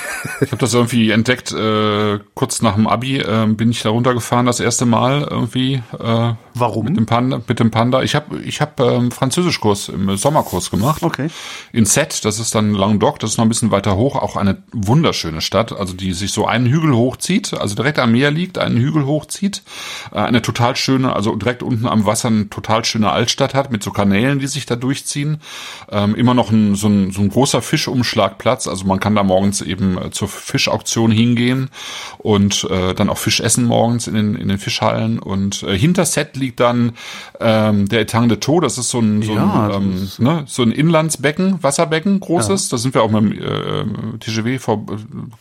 hab 0.52 0.60
das 0.60 0.74
irgendwie 0.76 1.10
entdeckt, 1.10 1.52
äh, 1.52 2.20
kurz 2.36 2.62
nach 2.62 2.76
dem 2.76 2.86
Abi 2.86 3.18
äh, 3.18 3.48
bin 3.48 3.72
ich 3.72 3.82
da 3.82 3.90
runtergefahren 3.90 4.46
das 4.46 4.60
erste 4.60 4.86
Mal 4.86 5.28
irgendwie. 5.28 5.82
Äh, 6.00 6.34
Warum? 6.60 6.86
Mit 6.86 6.98
dem 6.98 7.06
Panda. 7.06 7.42
Mit 7.46 7.60
dem 7.60 7.72
Panda. 7.72 8.02
Ich 8.04 8.16
habe 8.16 8.40
ich 8.40 8.62
hab, 8.62 8.80
ähm, 8.80 9.12
Französischkurs 9.12 9.90
im 9.90 10.16
Sommerkurs 10.16 10.72
gemacht. 10.72 11.04
Okay. 11.04 11.30
In 11.74 11.86
Set, 11.86 12.24
das 12.24 12.40
ist 12.40 12.56
dann 12.56 12.74
Languedoc, 12.74 13.20
das 13.20 13.32
ist 13.32 13.38
noch 13.38 13.46
ein 13.46 13.50
bisschen 13.50 13.72
weiter 13.72 13.96
hoch, 13.96 14.16
auch 14.16 14.36
eine 14.36 14.64
wunderschöne 14.72 15.42
Stadt, 15.42 15.74
also 15.74 15.94
die 15.94 16.14
sich 16.14 16.32
so 16.32 16.46
einen 16.46 16.68
Hügel 16.68 16.94
hochzieht, 16.94 17.54
also 17.54 17.76
direkt 17.76 18.00
am 18.00 18.12
Meer 18.12 18.32
liegt, 18.32 18.58
einen 18.58 18.78
Hügel 18.78 19.06
hochzieht. 19.06 19.64
Äh, 20.12 20.20
eine 20.20 20.42
total 20.42 20.76
schöne, 20.76 21.14
also 21.14 21.36
direkt 21.36 21.64
unten 21.64 21.88
am 21.88 22.06
Wasser 22.06 22.30
eine 22.30 22.50
total 22.50 22.86
schöne 22.86 23.12
Altstadt 23.12 23.54
hat 23.54 23.72
mit 23.72 23.84
so 23.84 23.92
Kanälen, 23.92 24.40
die 24.40 24.48
sich 24.48 24.66
da 24.66 24.76
durchziehen. 24.76 25.42
Ähm, 25.90 26.16
immer 26.16 26.34
noch 26.34 26.52
ein, 26.52 26.76
so 26.76 26.88
ein, 26.88 27.12
so 27.12 27.22
ein 27.22 27.30
großer 27.30 27.48
großer 27.48 27.62
Fischumschlagplatz. 27.62 28.68
Also 28.68 28.86
man 28.86 29.00
kann 29.00 29.16
da 29.16 29.24
morgens 29.24 29.62
eben 29.62 29.98
äh, 29.98 30.12
zur 30.12 30.28
Fischauktion 30.28 31.12
hingehen 31.12 31.70
und 32.18 32.68
äh, 32.70 32.94
dann 32.94 33.10
auch 33.10 33.18
Fisch 33.18 33.40
essen 33.40 33.66
morgens 33.66 34.08
in 34.08 34.16
den, 34.16 34.36
in 34.36 34.48
den 34.48 34.58
Fischhallen. 34.58 35.20
Und 35.20 35.64
äh, 35.64 35.78
hinter 35.78 36.06
Set 36.06 36.36
liegt 36.36 36.47
dann 36.56 36.94
ähm, 37.40 37.88
der 37.88 38.02
Etang 38.02 38.30
de 38.30 38.38
Taux. 38.38 38.62
Das 38.62 38.78
ist 38.78 38.90
so 38.90 39.00
ein, 39.00 39.22
so, 39.22 39.34
ja, 39.34 39.70
ein, 39.70 39.74
ähm, 39.74 40.10
ne, 40.20 40.44
so 40.48 40.64
ein 40.64 40.72
Inlandsbecken, 40.72 41.62
Wasserbecken, 41.62 42.20
großes. 42.20 42.70
Ja. 42.70 42.76
Da 42.76 42.82
sind 42.82 42.94
wir 42.94 43.04
auch 43.04 43.12
mit 43.12 43.22
dem 43.22 43.32
äh, 43.34 44.18
TGW 44.20 44.60
vor, 44.60 44.86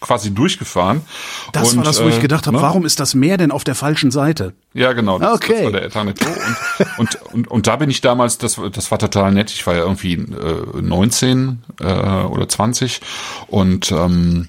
quasi 0.00 0.34
durchgefahren. 0.34 1.02
Das 1.52 1.72
und, 1.72 1.78
war 1.78 1.84
das, 1.84 2.02
wo 2.02 2.08
ich 2.08 2.18
äh, 2.18 2.20
gedacht 2.20 2.46
habe, 2.46 2.56
ne? 2.56 2.62
warum 2.62 2.84
ist 2.84 3.00
das 3.00 3.14
Meer 3.14 3.36
denn 3.36 3.50
auf 3.50 3.64
der 3.64 3.74
falschen 3.74 4.10
Seite? 4.10 4.54
Ja, 4.74 4.92
genau. 4.92 5.18
Das, 5.18 5.34
okay. 5.34 5.54
das 5.54 5.64
war 5.64 5.72
der 5.72 5.84
Etang 5.84 6.06
de 6.06 6.14
Taux. 6.14 6.36
Und, 6.98 7.16
und, 7.16 7.32
und, 7.32 7.48
und 7.48 7.66
da 7.66 7.76
bin 7.76 7.90
ich 7.90 8.00
damals, 8.00 8.38
das, 8.38 8.60
das 8.72 8.90
war 8.90 8.98
total 8.98 9.32
nett. 9.32 9.50
Ich 9.50 9.66
war 9.66 9.74
ja 9.74 9.80
irgendwie 9.80 10.14
äh, 10.14 10.80
19 10.80 11.62
äh, 11.80 11.86
oder 11.86 12.48
20 12.48 13.00
und 13.48 13.92
ähm, 13.92 14.48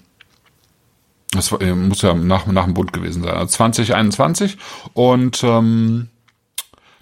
das 1.32 1.51
war, 1.51 1.60
muss 1.76 2.01
ja 2.01 2.14
nach, 2.14 2.45
nach 2.47 2.66
dem 2.66 2.74
Bund 2.74 2.93
gewesen 2.93 3.24
sein, 3.24 3.34
also 3.34 3.47
2021 3.47 4.58
und 4.93 5.43
ähm, 5.43 6.10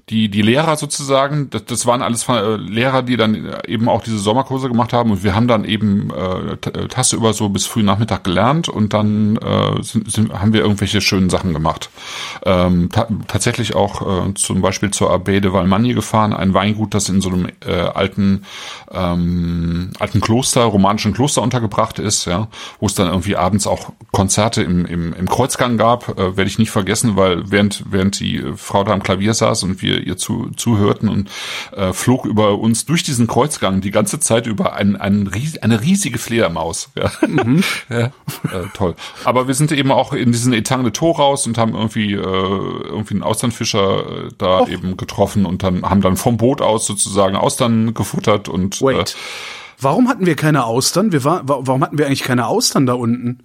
die, 0.09 0.29
die 0.29 0.43
Lehrer 0.43 0.75
sozusagen, 0.75 1.49
das, 1.49 1.65
das 1.65 1.85
waren 1.87 2.03
alles 2.03 2.29
äh, 2.29 2.57
Lehrer, 2.57 3.01
die 3.01 3.17
dann 3.17 3.55
eben 3.65 3.89
auch 3.89 4.03
diese 4.03 4.19
Sommerkurse 4.19 4.67
gemacht 4.67 4.93
haben 4.93 5.09
und 5.09 5.23
wir 5.23 5.33
haben 5.33 5.47
dann 5.47 5.65
eben 5.65 6.11
äh, 6.11 6.51
äh, 6.51 6.87
Tasse 6.87 7.15
über 7.15 7.33
so 7.33 7.49
bis 7.49 7.65
früh 7.65 7.81
Nachmittag 7.81 8.23
gelernt 8.23 8.69
und 8.69 8.93
dann 8.93 9.37
äh, 9.37 9.81
sind, 9.81 10.11
sind, 10.11 10.31
haben 10.31 10.53
wir 10.53 10.61
irgendwelche 10.61 11.01
schönen 11.01 11.31
Sachen 11.31 11.53
gemacht. 11.53 11.89
Ähm, 12.43 12.89
ta 12.91 13.07
tatsächlich 13.27 13.73
auch 13.73 14.27
äh, 14.27 14.33
zum 14.35 14.61
Beispiel 14.61 14.91
zur 14.91 15.09
Abbaye 15.09 15.41
de 15.41 15.51
Valmagne 15.51 15.95
gefahren, 15.95 16.33
ein 16.33 16.53
Weingut, 16.53 16.93
das 16.93 17.09
in 17.09 17.19
so 17.21 17.29
einem 17.29 17.49
äh, 17.65 17.71
alten 17.71 18.45
ähm, 18.91 19.89
alten 19.99 20.21
Kloster, 20.21 20.65
romanischen 20.65 21.13
Kloster 21.13 21.41
untergebracht 21.41 21.97
ist, 21.97 22.25
ja, 22.25 22.47
wo 22.79 22.85
es 22.85 22.93
dann 22.93 23.07
irgendwie 23.07 23.37
abends 23.37 23.65
auch 23.65 23.91
Konzerte 24.11 24.61
im, 24.61 24.85
im, 24.85 25.13
im 25.13 25.27
Kreuzgang 25.27 25.77
gab, 25.77 26.09
äh, 26.09 26.37
werde 26.37 26.45
ich 26.47 26.59
nicht 26.59 26.71
vergessen, 26.71 27.15
weil 27.15 27.49
während 27.49 27.85
während 27.89 28.19
die 28.19 28.43
Frau 28.55 28.83
da 28.83 28.93
am 28.93 29.01
Klavier 29.01 29.33
saß 29.33 29.63
und 29.63 29.81
wir 29.81 29.94
ihr 29.97 30.17
zu, 30.17 30.51
zuhörten 30.55 31.09
und 31.09 31.29
äh, 31.75 31.93
flog 31.93 32.25
über 32.25 32.57
uns 32.59 32.85
durch 32.85 33.03
diesen 33.03 33.27
Kreuzgang 33.27 33.81
die 33.81 33.91
ganze 33.91 34.19
Zeit 34.19 34.47
über 34.47 34.73
ein, 34.73 34.95
ein 34.95 35.29
eine 35.61 35.81
riesige 35.81 36.17
Fledermaus. 36.17 36.89
Ja. 36.95 37.11
Mhm. 37.27 37.63
ja, 37.89 38.05
äh, 38.05 38.11
toll. 38.73 38.95
Aber 39.23 39.47
wir 39.47 39.53
sind 39.53 39.71
eben 39.71 39.91
auch 39.91 40.13
in 40.13 40.31
diesen 40.31 40.53
Etang 40.53 40.83
de 40.83 40.91
Tor 40.91 41.17
raus 41.17 41.47
und 41.47 41.57
haben 41.57 41.73
irgendwie 41.73 42.13
äh, 42.13 42.17
irgendwie 42.17 43.15
einen 43.15 43.23
Austernfischer 43.23 44.25
äh, 44.25 44.29
da 44.37 44.61
Och. 44.61 44.69
eben 44.69 44.97
getroffen 44.97 45.45
und 45.45 45.63
dann 45.63 45.83
haben 45.83 46.01
dann 46.01 46.17
vom 46.17 46.37
Boot 46.37 46.61
aus 46.61 46.85
sozusagen 46.85 47.35
Austern 47.35 47.93
gefuttert 47.93 48.49
und 48.49 48.81
Wait. 48.81 49.11
Äh, 49.11 49.13
Warum 49.79 50.07
hatten 50.07 50.25
wir 50.25 50.35
keine 50.35 50.65
Austern? 50.65 51.11
Wir 51.11 51.23
war, 51.23 51.41
warum 51.45 51.83
hatten 51.83 51.97
wir 51.97 52.05
eigentlich 52.05 52.23
keine 52.23 52.47
Austern 52.47 52.85
da 52.85 52.93
unten? 52.93 53.39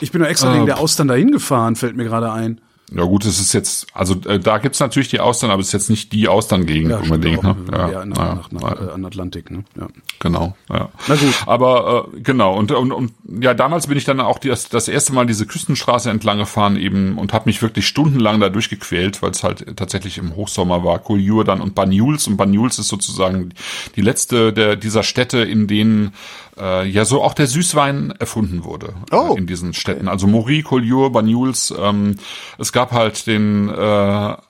Ich 0.00 0.10
bin 0.10 0.20
nur 0.20 0.28
extra 0.28 0.50
äh, 0.50 0.54
wegen 0.54 0.66
der 0.66 0.78
Austern 0.78 1.08
dahin 1.08 1.30
gefahren, 1.30 1.76
fällt 1.76 1.96
mir 1.96 2.04
gerade 2.04 2.32
ein. 2.32 2.60
Ja 2.92 3.04
gut, 3.04 3.24
es 3.24 3.40
ist 3.40 3.52
jetzt, 3.54 3.86
also 3.94 4.14
äh, 4.26 4.38
da 4.38 4.58
gibt's 4.58 4.78
natürlich 4.78 5.08
die 5.08 5.20
Austern, 5.20 5.50
aber 5.50 5.60
es 5.60 5.68
ist 5.68 5.72
jetzt 5.72 5.90
nicht 5.90 6.12
die 6.12 6.28
Austerngegend 6.28 6.90
ja, 6.90 6.98
unbedingt. 6.98 7.42
Ne? 7.42 7.56
Ja, 7.72 7.90
ja, 7.90 8.04
nach, 8.04 8.16
ja, 8.16 8.34
nach, 8.34 8.52
nach, 8.52 8.88
äh, 8.88 8.92
an 8.92 9.04
Atlantik. 9.04 9.50
Ne? 9.50 9.64
Ja. 9.78 9.88
Genau. 10.18 10.54
Ja. 10.68 10.90
Na 11.08 11.14
gut. 11.16 11.34
Aber 11.46 12.08
äh, 12.14 12.20
genau 12.20 12.54
und, 12.56 12.70
und 12.72 12.92
und 12.92 13.12
ja, 13.40 13.54
damals 13.54 13.86
bin 13.86 13.96
ich 13.96 14.04
dann 14.04 14.20
auch 14.20 14.38
das, 14.38 14.68
das 14.68 14.88
erste 14.88 15.12
Mal 15.14 15.26
diese 15.26 15.46
Küstenstraße 15.46 16.10
entlang 16.10 16.38
gefahren 16.38 16.76
eben 16.76 17.16
und 17.16 17.32
habe 17.32 17.46
mich 17.46 17.62
wirklich 17.62 17.86
stundenlang 17.86 18.38
da 18.38 18.50
durchgequält, 18.50 19.22
weil 19.22 19.30
es 19.30 19.42
halt 19.42 19.76
tatsächlich 19.76 20.18
im 20.18 20.36
Hochsommer 20.36 20.84
war. 20.84 20.98
Collioure 20.98 21.44
dann 21.44 21.60
und 21.60 21.74
Banyuls 21.74 22.26
und 22.26 22.36
Banyuls 22.36 22.78
ist 22.78 22.88
sozusagen 22.88 23.50
die 23.96 24.02
letzte 24.02 24.52
der 24.52 24.76
dieser 24.76 25.02
Städte, 25.02 25.38
in 25.38 25.66
denen 25.66 26.12
äh, 26.58 26.86
ja 26.88 27.04
so 27.04 27.22
auch 27.22 27.34
der 27.34 27.46
Süßwein 27.46 28.12
erfunden 28.18 28.64
wurde 28.64 28.94
oh. 29.12 29.34
äh, 29.34 29.38
in 29.38 29.46
diesen 29.46 29.74
Städten. 29.74 30.08
Also 30.08 30.26
Mori, 30.26 30.62
Collioure, 30.62 31.10
Banyuls. 31.10 31.74
Ähm, 31.78 32.16
es 32.58 32.72
gab 32.72 32.92
halt 32.92 33.26
den 33.26 33.68
äh, 33.68 33.72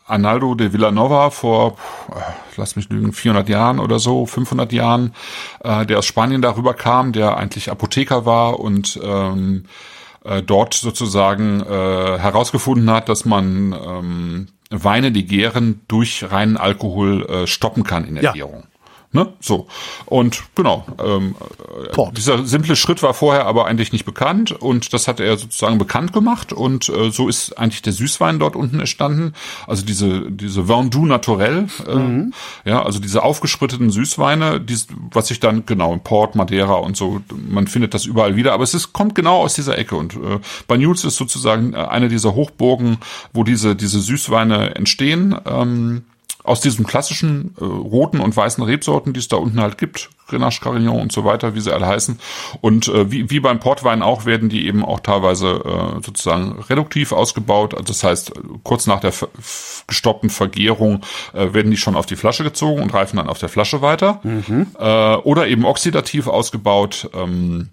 Arnaldo 0.07 0.55
de 0.55 0.72
Villanova 0.72 1.30
vor, 1.30 1.76
äh, 2.11 2.20
lass 2.57 2.76
mich 2.76 2.88
lügen, 2.88 3.12
400 3.12 3.48
Jahren 3.48 3.78
oder 3.78 3.98
so, 3.98 4.26
500 4.26 4.72
Jahren, 4.72 5.14
äh, 5.62 5.86
der 5.86 5.98
aus 5.98 6.07
Spanien 6.07 6.42
darüber 6.42 6.74
kam, 6.74 7.12
der 7.12 7.36
eigentlich 7.36 7.70
Apotheker 7.70 8.26
war 8.26 8.61
und 8.61 8.98
ähm, 9.02 9.64
äh, 10.24 10.42
dort 10.42 10.74
sozusagen 10.74 11.61
äh, 11.61 12.18
herausgefunden 12.18 12.90
hat, 12.90 13.09
dass 13.09 13.24
man 13.24 13.72
ähm, 13.72 14.46
Weine, 14.70 15.12
die 15.12 15.26
gären, 15.26 15.82
durch 15.88 16.30
reinen 16.30 16.57
Alkohol 16.57 17.26
äh, 17.26 17.46
stoppen 17.46 17.84
kann 17.84 18.05
in 18.05 18.14
der 18.14 18.24
ja. 18.24 18.32
Gärung. 18.32 18.64
Ne? 19.14 19.32
So. 19.38 19.68
Und 20.06 20.42
genau, 20.56 20.84
ähm, 20.98 21.36
Port. 21.92 22.18
dieser 22.18 22.44
simple 22.44 22.74
Schritt 22.74 23.00
war 23.04 23.14
vorher 23.14 23.46
aber 23.46 23.66
eigentlich 23.66 23.92
nicht 23.92 24.04
bekannt 24.04 24.50
und 24.50 24.92
das 24.92 25.06
hat 25.06 25.20
er 25.20 25.36
sozusagen 25.36 25.78
bekannt 25.78 26.12
gemacht 26.12 26.52
und 26.52 26.88
äh, 26.88 27.12
so 27.12 27.28
ist 27.28 27.56
eigentlich 27.56 27.82
der 27.82 27.92
Süßwein 27.92 28.40
dort 28.40 28.56
unten 28.56 28.80
entstanden. 28.80 29.34
Also 29.68 29.86
diese, 29.86 30.32
diese 30.32 30.68
Vin 30.68 30.90
doux 30.90 31.06
naturel, 31.06 31.68
äh, 31.86 32.68
ja, 32.68 32.82
also 32.82 32.98
diese 32.98 33.22
aufgespriteten 33.22 33.90
Süßweine, 33.90 34.60
die, 34.60 34.76
was 35.12 35.28
sich 35.28 35.38
dann 35.38 35.64
genau 35.64 35.92
in 35.92 36.00
Port, 36.00 36.34
Madeira 36.34 36.74
und 36.74 36.96
so, 36.96 37.20
man 37.48 37.68
findet 37.68 37.94
das 37.94 38.06
überall 38.06 38.34
wieder, 38.34 38.52
aber 38.52 38.64
es 38.64 38.74
ist, 38.74 38.92
kommt 38.92 39.14
genau 39.14 39.42
aus 39.42 39.54
dieser 39.54 39.78
Ecke 39.78 39.94
und 39.94 40.14
äh, 40.14 40.40
Banyuls 40.66 41.04
ist 41.04 41.14
sozusagen 41.14 41.72
äh, 41.72 41.76
eine 41.76 42.08
dieser 42.08 42.34
Hochburgen, 42.34 42.98
wo 43.32 43.44
diese, 43.44 43.76
diese 43.76 44.00
Süßweine 44.00 44.74
entstehen. 44.74 45.36
Ähm, 45.46 46.02
aus 46.45 46.61
diesen 46.61 46.86
klassischen 46.86 47.57
äh, 47.59 47.64
roten 47.64 48.20
und 48.20 48.36
weißen 48.36 48.62
Rebsorten, 48.62 49.14
die 49.14 49.20
es 49.20 49.28
da 49.28 49.36
unten 49.36 49.61
halt 49.61 49.78
gibt, 49.78 50.11
Grenache, 50.28 50.61
Carignan 50.61 51.01
und 51.01 51.11
so 51.11 51.24
weiter, 51.24 51.55
wie 51.55 51.61
sie 51.61 51.72
alle 51.72 51.86
heißen. 51.86 52.18
Und 52.61 52.88
äh, 52.88 53.11
wie, 53.11 53.30
wie 53.30 53.40
beim 53.40 53.61
Portwein 53.61 54.03
auch, 54.03 54.26
werden 54.26 54.51
die 54.51 54.66
eben 54.66 54.84
auch 54.84 55.01
teilweise 55.01 55.49
äh, 55.49 56.03
sozusagen 56.05 56.62
reduktiv 56.68 57.12
ausgebaut. 57.12 57.72
Also 57.72 57.86
das 57.86 58.05
heißt, 58.05 58.32
kurz 58.62 58.86
nach 58.86 59.01
der 59.01 59.12
gestoppten 59.86 60.28
Vergärung 60.28 61.01
äh, 61.32 61.55
werden 61.55 61.70
die 61.70 61.78
schon 61.78 61.97
auf 61.97 62.07
die 62.07 62.16
Flasche 62.16 62.45
gezogen 62.45 62.82
und 62.82 62.92
reifen 62.92 63.16
dann 63.16 63.28
auf 63.28 63.38
der 63.38 63.49
Flasche 63.49 63.80
weiter. 63.80 64.20
Äh, 64.78 65.16
oder 65.22 65.49
eben 65.49 65.64
oxidativ 65.64 66.26
ausgebaut. 66.26 67.09
Ähm, 67.14 67.70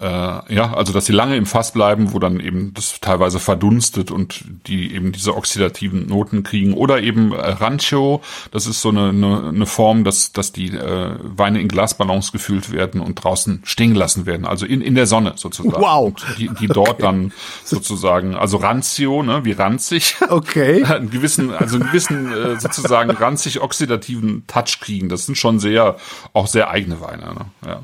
äh, 0.00 0.04
ja, 0.06 0.74
also 0.74 0.92
dass 0.92 1.06
sie 1.06 1.12
lange 1.12 1.36
im 1.36 1.46
Fass 1.46 1.72
bleiben, 1.72 2.12
wo 2.12 2.18
dann 2.18 2.40
eben 2.40 2.74
das 2.74 3.00
teilweise 3.00 3.38
verdunstet 3.38 4.10
und 4.10 4.44
die 4.66 4.94
eben 4.94 5.12
diese 5.12 5.36
oxidativen 5.36 6.06
Noten 6.06 6.42
kriegen. 6.42 6.74
Oder 6.74 7.02
eben 7.02 7.32
äh, 7.32 7.36
Rancho, 7.36 8.22
das 8.50 8.66
ist 8.66 8.80
so 8.80 8.88
eine, 8.88 9.10
eine, 9.10 9.48
eine 9.48 9.66
Form, 9.66 10.04
dass, 10.04 10.32
dass 10.32 10.52
die 10.52 10.68
äh, 10.68 11.16
Weine 11.22 11.60
in 11.60 11.68
Glasballons 11.68 12.32
gefüllt 12.32 12.72
werden 12.72 13.00
und 13.00 13.16
draußen 13.16 13.62
stehen 13.64 13.92
gelassen 13.92 14.26
werden, 14.26 14.46
also 14.46 14.66
in, 14.66 14.80
in 14.80 14.94
der 14.94 15.06
Sonne 15.06 15.34
sozusagen. 15.36 15.80
Wow. 15.80 16.06
Und 16.06 16.24
die, 16.38 16.48
die 16.48 16.66
dort 16.66 17.02
dann 17.02 17.32
sozusagen, 17.64 18.34
also 18.34 18.56
Ranzio, 18.56 19.22
ne, 19.22 19.44
wie 19.44 19.52
ranzig, 19.52 20.16
Okay. 20.28 20.84
einen 21.02 21.10
gewissen, 21.10 21.52
also 21.52 21.76
einen 21.76 21.86
gewissen 21.86 22.32
äh, 22.32 22.58
sozusagen 22.58 23.10
ranzig 23.10 23.60
oxidativen 23.60 24.46
Touch 24.46 24.80
kriegen. 24.80 25.08
Das 25.08 25.26
sind 25.26 25.36
schon 25.36 25.58
sehr, 25.58 25.96
auch 26.32 26.46
sehr 26.46 26.70
eigene 26.70 27.00
Weine. 27.00 27.34
Ne? 27.34 27.46
Ja. 27.66 27.82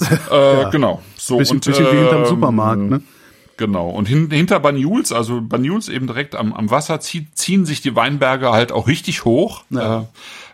Äh, 0.00 0.70
Genau. 0.70 1.02
So, 1.16 1.38
Bisschen, 1.38 1.56
und, 1.56 1.64
bisschen 1.64 1.86
wie 1.86 1.96
hinterm 1.96 2.22
ähm, 2.22 2.28
Supermarkt, 2.28 2.82
ne? 2.82 3.02
Genau. 3.56 3.88
Und 3.88 4.08
hin, 4.08 4.30
hinter 4.30 4.58
Banyuls, 4.60 5.12
also 5.12 5.40
Banyuls 5.40 5.88
eben 5.88 6.06
direkt 6.06 6.34
am, 6.34 6.52
am 6.52 6.70
Wasser, 6.70 7.00
zieh, 7.00 7.28
ziehen 7.34 7.64
sich 7.64 7.80
die 7.80 7.94
Weinberge 7.94 8.50
halt 8.50 8.72
auch 8.72 8.88
richtig 8.88 9.24
hoch. 9.24 9.64
Ja. 9.70 10.00
Äh, 10.00 10.04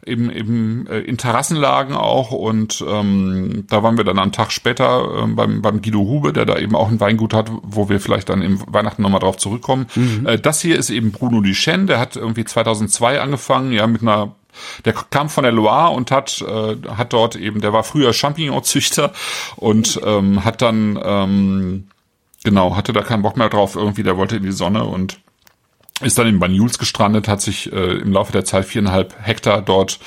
eben 0.06 0.30
eben 0.30 0.86
äh, 0.86 1.00
in 1.00 1.18
Terrassenlagen 1.18 1.94
auch 1.94 2.30
und 2.30 2.82
ähm, 2.88 3.64
da 3.68 3.82
waren 3.82 3.98
wir 3.98 4.04
dann 4.04 4.18
einen 4.18 4.32
Tag 4.32 4.50
später 4.50 5.22
ähm, 5.22 5.36
beim, 5.36 5.60
beim 5.60 5.82
Guido 5.82 5.98
Hube, 5.98 6.32
der 6.32 6.46
da 6.46 6.58
eben 6.58 6.74
auch 6.74 6.88
ein 6.88 7.00
Weingut 7.00 7.34
hat, 7.34 7.50
wo 7.62 7.88
wir 7.90 8.00
vielleicht 8.00 8.30
dann 8.30 8.40
im 8.40 8.62
Weihnachten 8.66 9.02
nochmal 9.02 9.20
drauf 9.20 9.36
zurückkommen. 9.36 9.86
Äh, 10.24 10.38
das 10.38 10.62
hier 10.62 10.78
ist 10.78 10.88
eben 10.90 11.12
Bruno 11.12 11.40
Duchesne, 11.42 11.84
der 11.86 12.00
hat 12.00 12.16
irgendwie 12.16 12.44
2002 12.44 13.20
angefangen, 13.20 13.72
ja 13.72 13.86
mit 13.86 14.02
einer 14.02 14.34
der 14.84 14.92
kam 14.92 15.28
von 15.28 15.44
der 15.44 15.52
Loire 15.52 15.90
und 15.92 16.10
hat 16.10 16.42
äh, 16.42 16.76
hat 16.88 17.12
dort 17.12 17.36
eben, 17.36 17.60
der 17.60 17.72
war 17.72 17.84
früher 17.84 18.12
Champignonzüchter 18.12 19.12
und 19.56 20.00
ähm, 20.04 20.44
hat 20.44 20.62
dann 20.62 20.98
ähm, 21.02 21.88
genau 22.44 22.76
hatte 22.76 22.92
da 22.92 23.02
keinen 23.02 23.22
Bock 23.22 23.36
mehr 23.36 23.48
drauf. 23.48 23.76
Irgendwie, 23.76 24.02
der 24.02 24.16
wollte 24.16 24.36
in 24.36 24.42
die 24.42 24.52
Sonne 24.52 24.84
und 24.84 25.20
ist 26.00 26.18
dann 26.18 26.26
in 26.26 26.38
Banyuls 26.38 26.78
gestrandet, 26.78 27.28
hat 27.28 27.40
sich 27.40 27.72
äh, 27.72 27.98
im 27.98 28.12
Laufe 28.12 28.32
der 28.32 28.44
Zeit 28.44 28.64
viereinhalb 28.64 29.14
Hektar 29.20 29.62
dort 29.62 29.98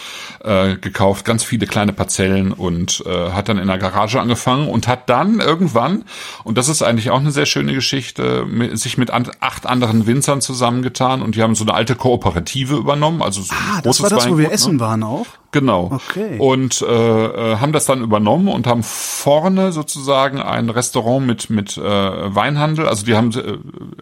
äh, 0.44 0.76
gekauft, 0.76 1.26
ganz 1.26 1.44
viele 1.44 1.68
kleine 1.68 1.94
Parzellen 1.94 2.52
und 2.52 3.04
äh, 3.06 3.32
hat 3.32 3.50
dann 3.50 3.58
in 3.58 3.68
der 3.68 3.78
Garage 3.78 4.20
angefangen 4.20 4.68
und 4.68 4.88
hat 4.88 5.10
dann 5.10 5.40
irgendwann, 5.40 6.06
und 6.44 6.58
das 6.58 6.70
ist 6.70 6.82
eigentlich 6.82 7.12
auch 7.12 7.20
eine 7.20 7.32
sehr 7.32 7.46
schöne 7.46 7.74
Geschichte, 7.74 8.46
mit, 8.46 8.78
sich 8.80 8.98
mit 8.98 9.12
an, 9.12 9.30
acht 9.40 9.66
anderen 9.66 10.08
Winzern 10.08 10.42
zusammengetan 10.42 11.22
und 11.22 11.36
die 11.36 11.44
haben 11.44 11.56
so 11.56 11.64
eine 11.64 11.74
alte 11.74 11.96
Kooperative 11.96 12.76
übernommen, 12.76 13.22
also 13.22 13.42
so 13.42 13.54
Ah, 13.54 13.82
das 13.82 14.02
war 14.02 14.10
das, 14.10 14.28
wo 14.28 14.38
wir 14.38 14.48
ne? 14.48 14.54
essen 14.54 14.80
waren 14.80 15.04
auch. 15.04 15.28
Genau. 15.54 15.92
Okay. 15.94 16.38
Und 16.40 16.82
äh, 16.82 16.86
äh, 16.86 17.58
haben 17.58 17.74
das 17.74 17.86
dann 17.86 18.02
übernommen 18.02 18.48
und 18.48 18.66
haben 18.66 18.82
vorne 18.82 19.72
sozusagen 19.72 20.42
ein 20.42 20.70
Restaurant 20.70 21.26
mit 21.26 21.52
mit 21.52 21.78
äh, 21.78 21.82
Weinhandel. 21.82 22.88
Also 22.88 23.06
die 23.06 23.16
haben 23.16 23.32
äh, 23.32 23.60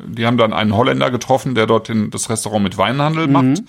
die 0.08 0.26
haben 0.26 0.38
dann 0.38 0.54
einen 0.54 0.76
Holländer 0.76 1.12
getroffen, 1.12 1.54
der 1.54 1.68
dort 1.68 1.90
in, 1.90 2.10
das 2.10 2.30
Restaurant 2.30 2.64
mit 2.64 2.78
Weinhandel 2.78 3.28
macht. 3.28 3.64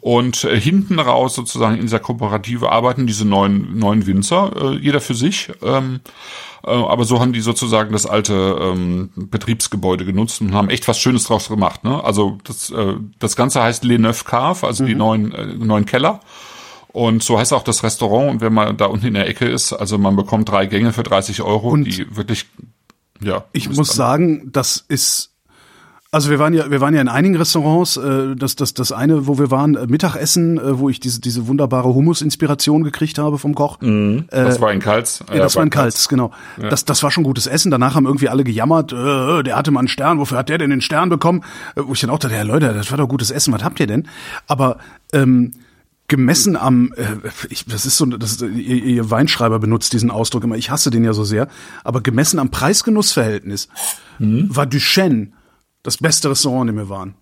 Und 0.00 0.42
äh, 0.42 0.60
hinten 0.60 0.98
raus 0.98 1.36
sozusagen 1.36 1.76
in 1.76 1.82
dieser 1.82 2.00
Kooperative 2.00 2.72
arbeiten 2.72 3.06
diese 3.06 3.26
neun 3.26 3.78
neun 3.78 4.06
Winzer, 4.08 4.50
äh, 4.60 4.76
jeder 4.76 5.00
für 5.00 5.14
sich. 5.14 5.52
Ähm, 5.62 6.00
äh, 6.64 6.70
aber 6.70 7.04
so 7.04 7.20
haben 7.20 7.32
die 7.32 7.40
sozusagen 7.40 7.92
das 7.92 8.06
alte 8.06 8.58
ähm, 8.60 9.10
Betriebsgebäude 9.14 10.04
genutzt 10.04 10.40
und 10.40 10.52
haben 10.52 10.68
echt 10.68 10.88
was 10.88 10.98
Schönes 10.98 11.24
draus 11.24 11.48
gemacht. 11.48 11.84
Ne? 11.84 12.02
Also 12.02 12.38
das, 12.42 12.70
äh, 12.70 12.94
das 13.20 13.36
Ganze 13.36 13.62
heißt 13.62 13.84
Les 13.84 14.00
Neuf 14.00 14.24
Cave, 14.24 14.66
also 14.66 14.84
die 14.84 14.96
neuen, 14.96 15.32
äh, 15.32 15.46
neuen 15.46 15.86
Keller. 15.86 16.20
Und 16.92 17.22
so 17.22 17.38
heißt 17.38 17.52
auch 17.52 17.62
das 17.62 17.82
Restaurant. 17.82 18.30
Und 18.30 18.40
wenn 18.40 18.52
man 18.52 18.76
da 18.76 18.86
unten 18.86 19.06
in 19.06 19.14
der 19.14 19.28
Ecke 19.28 19.46
ist, 19.48 19.72
also 19.72 19.98
man 19.98 20.16
bekommt 20.16 20.48
drei 20.48 20.66
Gänge 20.66 20.92
für 20.92 21.02
30 21.02 21.42
Euro, 21.42 21.70
Und 21.70 21.84
die 21.84 22.16
wirklich, 22.16 22.46
ja. 23.20 23.44
Ich 23.52 23.68
muss 23.68 23.88
dann- 23.88 23.96
sagen, 23.96 24.48
das 24.52 24.84
ist 24.88 25.30
also 26.12 26.28
wir 26.28 26.40
waren 26.40 26.52
ja, 26.54 26.68
wir 26.72 26.80
waren 26.80 26.92
ja 26.92 27.00
in 27.00 27.06
einigen 27.08 27.36
Restaurants. 27.36 27.96
Äh, 27.96 28.34
das, 28.34 28.56
das, 28.56 28.74
das 28.74 28.90
eine, 28.90 29.28
wo 29.28 29.38
wir 29.38 29.52
waren, 29.52 29.76
äh, 29.76 29.86
Mittagessen, 29.86 30.58
äh, 30.58 30.76
wo 30.80 30.88
ich 30.88 30.98
diese, 30.98 31.20
diese 31.20 31.46
wunderbare 31.46 31.94
Hummus-Inspiration 31.94 32.82
gekriegt 32.82 33.16
habe 33.18 33.38
vom 33.38 33.54
Koch. 33.54 33.78
Das 33.78 34.60
war 34.60 34.72
in 34.72 34.80
Kals. 34.80 35.22
Ja, 35.32 35.36
das 35.38 35.54
war 35.54 35.62
in 35.62 35.70
Kals, 35.70 36.08
genau. 36.08 36.32
Das, 36.58 36.84
das 36.84 37.04
war 37.04 37.12
schon 37.12 37.22
gutes 37.22 37.46
Essen. 37.46 37.70
Danach 37.70 37.94
haben 37.94 38.06
irgendwie 38.06 38.28
alle 38.28 38.42
gejammert, 38.42 38.92
äh, 38.92 39.44
der 39.44 39.54
hatte 39.54 39.70
mal 39.70 39.80
einen 39.80 39.88
Stern, 39.88 40.18
wofür 40.18 40.38
hat 40.38 40.48
der 40.48 40.58
denn 40.58 40.70
den 40.70 40.80
Stern 40.80 41.10
bekommen? 41.10 41.44
Äh, 41.76 41.82
wo 41.86 41.92
ich 41.92 42.00
dann 42.00 42.10
auch 42.10 42.18
dachte, 42.18 42.34
ja 42.34 42.42
Leute, 42.42 42.74
das 42.74 42.90
war 42.90 42.98
doch 42.98 43.08
gutes 43.08 43.30
Essen, 43.30 43.52
was 43.54 43.62
habt 43.62 43.78
ihr 43.78 43.86
denn? 43.86 44.08
Aber 44.48 44.78
ähm, 45.12 45.52
gemessen 46.10 46.56
am, 46.56 46.92
äh, 46.96 47.06
ich, 47.48 47.64
das 47.64 47.86
ist 47.86 47.96
so, 47.96 48.04
das 48.04 48.42
ihr, 48.42 48.48
ihr 48.84 49.10
Weinschreiber 49.10 49.58
benutzt 49.58 49.94
diesen 49.94 50.10
Ausdruck 50.10 50.44
immer, 50.44 50.56
ich 50.56 50.68
hasse 50.68 50.90
den 50.90 51.04
ja 51.04 51.14
so 51.14 51.24
sehr, 51.24 51.48
aber 51.84 52.02
gemessen 52.02 52.38
am 52.38 52.50
Preis-Genuss-Verhältnis 52.50 53.68
war 54.18 54.66
Duchesne 54.66 55.32
das 55.82 55.96
beste 55.96 56.28
Restaurant, 56.28 56.68
in 56.68 56.76
dem 56.76 56.82
wir 56.84 56.88
waren. 56.90 57.14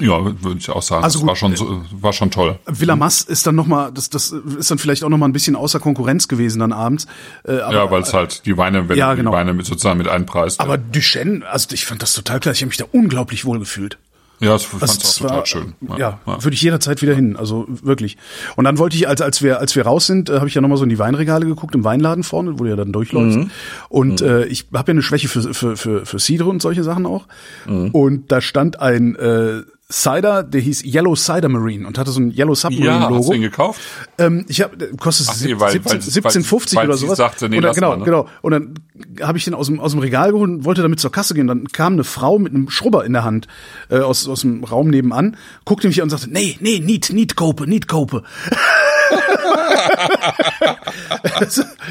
Ja, 0.00 0.24
würde 0.42 0.58
ich 0.58 0.68
auch 0.70 0.82
sagen. 0.82 1.04
Also 1.04 1.18
das 1.18 1.22
gut, 1.22 1.28
war 1.28 1.36
schon 1.36 1.54
so, 1.54 1.84
war 1.92 2.12
schon 2.12 2.30
toll. 2.32 2.58
Villamas 2.66 3.22
ist 3.22 3.46
dann 3.46 3.54
noch 3.54 3.66
mal, 3.66 3.92
das, 3.92 4.10
das 4.10 4.32
ist 4.32 4.68
dann 4.70 4.78
vielleicht 4.78 5.04
auch 5.04 5.08
noch 5.08 5.18
mal 5.18 5.26
ein 5.26 5.32
bisschen 5.32 5.54
außer 5.54 5.78
Konkurrenz 5.78 6.26
gewesen 6.26 6.58
dann 6.58 6.72
abends. 6.72 7.06
Äh, 7.44 7.58
aber, 7.58 7.74
Ja, 7.74 7.90
weil 7.92 8.02
es 8.02 8.12
halt 8.12 8.44
die 8.44 8.56
Weine, 8.56 8.88
wenn 8.88 8.98
Ja, 8.98 9.12
die 9.12 9.18
genau. 9.18 9.30
Weine 9.30 9.54
mit 9.54 9.66
sozusagen 9.66 9.98
mit 9.98 10.08
einem 10.08 10.26
Preis. 10.26 10.58
aber 10.58 10.78
Duchesne, 10.78 11.46
also 11.48 11.68
ich 11.72 11.86
fand 11.86 12.02
das 12.02 12.12
total 12.12 12.40
klar. 12.40 12.52
Ich 12.52 12.60
habe 12.62 12.68
mich 12.70 12.76
da 12.76 12.86
unglaublich 12.90 13.44
wohl 13.44 13.60
gefühlt. 13.60 13.98
Ja, 14.40 14.50
das 14.52 14.64
fand 14.64 14.82
Also 14.82 14.94
ich 14.94 14.98
auch 14.98 15.02
das 15.02 15.14
total 15.16 15.36
war, 15.38 15.46
schön. 15.46 15.74
Ja, 15.96 16.18
würde 16.24 16.54
ich 16.54 16.62
jederzeit 16.62 17.02
wieder 17.02 17.14
hin. 17.14 17.36
Also 17.36 17.66
wirklich. 17.68 18.16
Und 18.56 18.64
dann 18.64 18.78
wollte 18.78 18.96
ich, 18.96 19.08
als 19.08 19.20
als 19.20 19.42
wir 19.42 19.60
als 19.60 19.76
wir 19.76 19.84
raus 19.84 20.06
sind, 20.06 20.28
äh, 20.28 20.36
habe 20.36 20.48
ich 20.48 20.54
ja 20.54 20.60
noch 20.60 20.68
mal 20.68 20.76
so 20.76 20.84
in 20.84 20.90
die 20.90 20.98
Weinregale 20.98 21.46
geguckt 21.46 21.74
im 21.74 21.84
Weinladen 21.84 22.24
vorne, 22.24 22.58
wo 22.58 22.64
du 22.64 22.70
ja 22.70 22.76
dann 22.76 22.92
durchläufst. 22.92 23.38
Mhm. 23.38 23.50
Und 23.88 24.20
äh, 24.22 24.44
ich 24.46 24.66
habe 24.72 24.90
ja 24.90 24.94
eine 24.94 25.02
Schwäche 25.02 25.28
für 25.28 25.54
für 25.54 25.76
für 25.76 26.06
für 26.06 26.18
Cidre 26.18 26.48
und 26.48 26.60
solche 26.60 26.82
Sachen 26.82 27.06
auch. 27.06 27.26
Mhm. 27.66 27.90
Und 27.90 28.32
da 28.32 28.40
stand 28.40 28.80
ein 28.80 29.14
äh, 29.16 29.62
Cider, 29.92 30.42
der 30.42 30.62
hieß 30.62 30.82
Yellow 30.86 31.14
Cider 31.14 31.50
Marine 31.50 31.86
und 31.86 31.98
hatte 31.98 32.10
so 32.10 32.18
ein 32.18 32.30
Yellow 32.34 32.54
Submarine 32.54 32.86
Ja, 32.86 33.00
hast 33.00 33.10
Logo. 33.10 33.26
du 33.28 33.32
ihn 33.34 33.42
gekauft? 33.42 33.82
Ähm, 34.16 34.46
ich 34.48 34.62
habe 34.62 34.74
kostet 34.96 35.26
Ach 35.30 35.36
nee, 35.42 35.60
weil- 35.60 35.72
17, 35.72 35.92
weil- 35.92 36.00
17,50 36.00 36.76
weil 36.76 36.88
oder 36.88 36.96
sowas. 36.96 37.18
sagte, 37.18 37.50
nee, 37.50 37.58
und 37.58 37.64
dann, 37.64 37.74
genau, 37.74 37.90
mal, 37.90 37.98
ne? 37.98 38.04
genau. 38.06 38.26
Und 38.40 38.52
dann 38.52 38.74
habe 39.20 39.36
ich 39.36 39.44
den 39.44 39.52
aus 39.52 39.66
dem 39.66 39.80
aus 39.80 39.90
dem 39.90 40.00
Regal 40.00 40.32
geholt 40.32 40.48
und 40.50 40.64
wollte 40.64 40.80
damit 40.80 41.00
zur 41.00 41.12
Kasse 41.12 41.34
gehen. 41.34 41.48
Dann 41.48 41.68
kam 41.68 41.92
eine 41.92 42.04
Frau 42.04 42.38
mit 42.38 42.54
einem 42.54 42.70
Schrubber 42.70 43.04
in 43.04 43.12
der 43.12 43.24
Hand 43.24 43.46
äh, 43.90 43.98
aus 43.98 44.26
aus 44.26 44.40
dem 44.40 44.64
Raum 44.64 44.88
nebenan, 44.88 45.36
guckte 45.66 45.86
mich 45.86 46.00
an 46.00 46.04
und 46.04 46.10
sagte: 46.10 46.30
"Nee, 46.32 46.56
nee, 46.60 46.78
nicht 46.78 47.12
nicht 47.12 47.36
Kope, 47.36 47.66
nicht 47.66 47.86
Kope." 47.86 48.22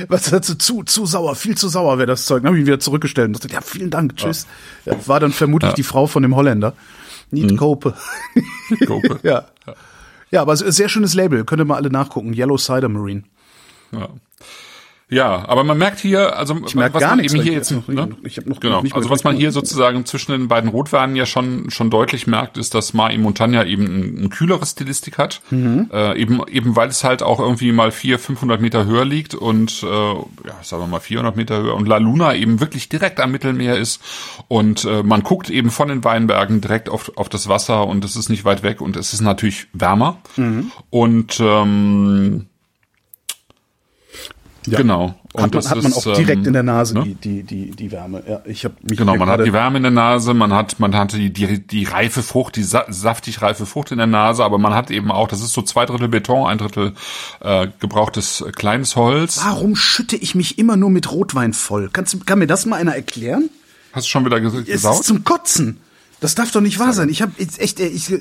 Was 0.08 0.30
dazu 0.30 0.56
zu 0.56 0.84
zu 0.84 1.06
sauer, 1.06 1.36
viel 1.36 1.58
zu 1.58 1.68
sauer 1.70 1.98
wäre 1.98 2.08
das 2.08 2.26
Zeug. 2.26 2.42
Dann 2.42 2.48
habe 2.48 2.58
ich 2.58 2.64
ihn 2.64 2.68
wieder 2.68 2.80
zurückgestellt 2.80 3.28
und 3.28 3.36
dachte: 3.36 3.54
"Ja, 3.54 3.62
vielen 3.62 3.90
Dank, 3.90 4.16
tschüss." 4.18 4.48
Ja, 4.86 4.94
war 5.08 5.20
dann 5.20 5.32
vermutlich 5.32 5.74
die 5.74 5.84
Frau 5.84 6.08
von 6.08 6.24
dem 6.24 6.36
Holländer. 6.36 6.74
Niet 7.34 7.52
Mhm. 7.52 7.58
Kope. 7.58 7.94
Kope. 8.86 9.20
ja. 9.24 9.46
Ja, 10.30 10.42
aber 10.42 10.56
sehr 10.56 10.90
schönes 10.90 11.14
Label, 11.14 11.44
könnt 11.44 11.62
ihr 11.62 11.66
mal 11.66 11.76
alle 11.76 11.90
nachgucken. 11.90 12.34
Yellow 12.34 12.58
Cider 12.58 12.90
Marine. 12.90 13.24
Ja. 13.92 14.10
Ja, 15.10 15.48
aber 15.48 15.64
man 15.64 15.78
merkt 15.78 16.00
hier, 16.00 16.38
also 16.38 16.58
Ich 16.66 16.74
merk 16.76 16.94
was 16.94 17.02
gar 17.02 17.10
man 17.12 17.20
nichts, 17.20 17.34
eben 17.34 17.44
hier 17.44 17.52
ich 17.52 17.58
jetzt, 17.58 17.72
noch- 17.72 17.88
ne? 17.88 18.10
ich 18.24 18.38
hab 18.38 18.48
noch- 18.48 18.60
genau, 18.60 18.82
noch 18.82 18.94
also 18.96 19.10
was 19.12 19.24
man 19.24 19.36
hier 19.36 19.52
sozusagen 19.52 20.06
zwischen 20.06 20.32
den 20.32 20.48
beiden 20.48 20.70
Rotweinen 20.70 21.16
ja 21.16 21.26
schon 21.26 21.70
schon 21.70 21.90
deutlich 21.92 22.26
merkt, 22.26 22.58
ist, 22.58 22.74
dass 22.74 22.94
Mai 22.94 23.16
Montagna 23.18 23.64
eben 23.66 23.86
ein, 23.86 24.24
ein 24.24 24.30
kühlere 24.30 24.66
Stilistik 24.66 25.18
hat, 25.20 25.42
Mhm. 25.52 25.90
äh, 25.94 26.18
eben 26.20 26.42
eben 26.48 26.76
weil 26.76 26.88
es 26.90 27.04
halt 27.04 27.22
auch 27.22 27.40
irgendwie 27.40 27.72
mal 27.74 27.92
400, 27.92 28.26
500 28.26 28.62
Meter 28.62 28.86
höher 28.86 29.06
liegt 29.06 29.36
und 29.36 29.84
äh, 29.84 29.86
ja, 29.88 30.24
sagen 30.64 30.82
wir 30.84 30.88
mal 30.88 31.00
400 31.00 31.36
Meter 31.36 31.62
höher 31.62 31.76
und 31.76 31.88
La 31.88 31.98
Luna 31.98 32.34
eben 32.36 32.60
wirklich 32.60 32.90
direkt 32.90 33.20
am 33.20 33.32
Mittelmeer 33.32 33.78
ist 33.78 34.02
und 34.48 34.86
äh, 34.86 35.04
man 35.04 35.22
guckt 35.22 35.50
eben 35.50 35.70
von 35.70 35.90
den 35.90 36.04
Weinbergen 36.04 36.62
direkt 36.62 36.90
auf 36.90 37.12
auf 37.18 37.30
das 37.30 37.48
Wasser 37.50 37.86
und 37.88 38.04
es 38.06 38.16
ist 38.16 38.30
nicht 38.30 38.46
weit 38.46 38.64
weg 38.64 38.82
und 38.82 38.96
es 38.96 39.14
ist 39.14 39.22
natürlich 39.22 39.68
wärmer 39.74 40.18
Mhm. 40.38 40.72
und 40.90 41.40
ähm, 41.40 42.48
Ja. 44.68 44.78
Genau. 44.78 45.16
Und 45.34 45.44
Hat 45.44 45.54
man, 45.54 45.66
hat 45.66 45.84
man 45.84 45.92
ist, 45.92 46.08
auch 46.08 46.16
direkt 46.16 46.42
ähm, 46.42 46.48
in 46.48 46.54
der 46.54 46.64
Nase 46.64 46.94
ne? 46.94 47.04
die, 47.04 47.16
die, 47.16 47.44
die, 47.44 47.72
die 47.72 47.92
Wärme. 47.92 48.24
Ja, 48.28 48.42
ich 48.46 48.64
habe 48.66 48.76
mich 48.82 48.98
Genau, 48.98 49.16
man 49.16 49.30
hat 49.30 49.46
die 49.46 49.54
Wärme 49.54 49.78
in 49.78 49.84
der 49.84 49.92
Nase, 49.92 50.34
man 50.34 50.54
hat, 50.54 50.80
man 50.80 50.96
hatte 50.96 51.18
die, 51.18 51.34
die, 51.34 51.60
die 51.60 51.84
reife 51.86 52.24
Frucht, 52.24 52.56
die 52.56 52.64
sa 52.64 52.86
saftig 52.88 53.42
reife 53.42 53.66
Frucht 53.66 53.92
in 53.92 53.98
der 53.98 54.08
Nase, 54.08 54.44
aber 54.44 54.58
man 54.58 54.74
hat 54.74 54.92
eben 54.92 55.12
auch, 55.12 55.28
das 55.28 55.42
ist 55.42 55.54
so 55.54 55.62
zwei 55.62 55.86
Drittel 55.86 56.08
Beton, 56.08 56.48
ein 56.48 56.58
Drittel 56.58 56.94
äh, 57.42 57.68
gebrauchtes 57.80 58.42
äh, 58.42 58.52
kleines 58.52 58.96
Holz. 58.96 59.42
Warum 59.44 59.76
schütte 59.76 60.16
ich 60.16 60.36
mich 60.36 60.60
immer 60.60 60.78
nur 60.78 60.90
mit 60.90 61.12
Rotwein 61.12 61.54
voll? 61.54 61.90
Kannst, 61.92 62.26
kann 62.26 62.40
mir 62.40 62.48
das 62.48 62.66
mal 62.66 62.78
einer 62.78 62.96
erklären? 62.96 63.50
Hast 63.92 64.08
du 64.08 64.10
schon 64.12 64.26
wieder 64.26 64.40
ges 64.40 64.54
Es 64.54 64.60
ist 64.60 64.66
gesaut? 64.68 65.04
zum 65.04 65.24
Kotzen. 65.24 65.80
Das 66.20 66.36
darf 66.36 66.52
doch 66.52 66.62
nicht 66.62 66.80
wahr 66.80 66.94
sein. 66.94 67.10
Ich 67.10 67.22
habe 67.22 67.34
jetzt 67.38 67.60
echt, 67.60 67.80
äh, 67.80 67.88
ich, 67.88 68.14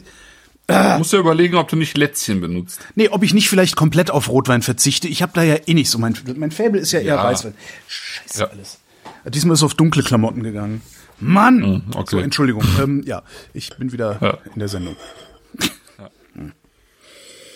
Du 0.69 0.99
musst 0.99 1.13
ja 1.13 1.19
überlegen, 1.19 1.57
ob 1.57 1.69
du 1.69 1.77
nicht 1.77 1.97
Lätzchen 1.99 2.41
benutzt. 2.41 2.81
nee, 2.95 3.09
ob 3.09 3.23
ich 3.23 3.35
nicht 3.35 3.49
vielleicht 3.49 3.77
komplett 3.77 4.11
auf 4.11 4.29
Rotwein 4.29 4.63
verzichte. 4.63 5.09
Ich 5.09 5.21
habe 5.23 5.33
da 5.35 5.43
ja 5.43 5.57
eh 5.67 5.75
nicht 5.75 5.91
so 5.91 5.99
mein, 5.99 6.17
mein 6.37 6.51
Faible 6.51 6.81
ist 6.81 6.93
ja 6.93 7.01
eher 7.01 7.17
Ja. 7.17 7.25
Weißwein. 7.25 7.55
Scheiße 7.89 8.41
Ja. 8.41 8.47
alles. 8.49 8.79
Diesmal 9.27 9.55
ist 9.55 9.61
es 9.61 9.65
auf 9.65 9.75
dunkle 9.75 10.03
Klamotten 10.03 10.43
gegangen. 10.43 10.81
Mann. 11.19 11.85
okay. 11.95 12.07
So, 12.11 12.19
Entschuldigung. 12.19 12.65
ähm, 12.83 13.03
ja, 13.05 13.23
ich 13.53 13.71
bin 13.77 13.93
wieder 13.93 14.19
Ja. 14.21 14.39
in 14.55 14.59
der 14.61 14.69
Sendung. 14.69 14.97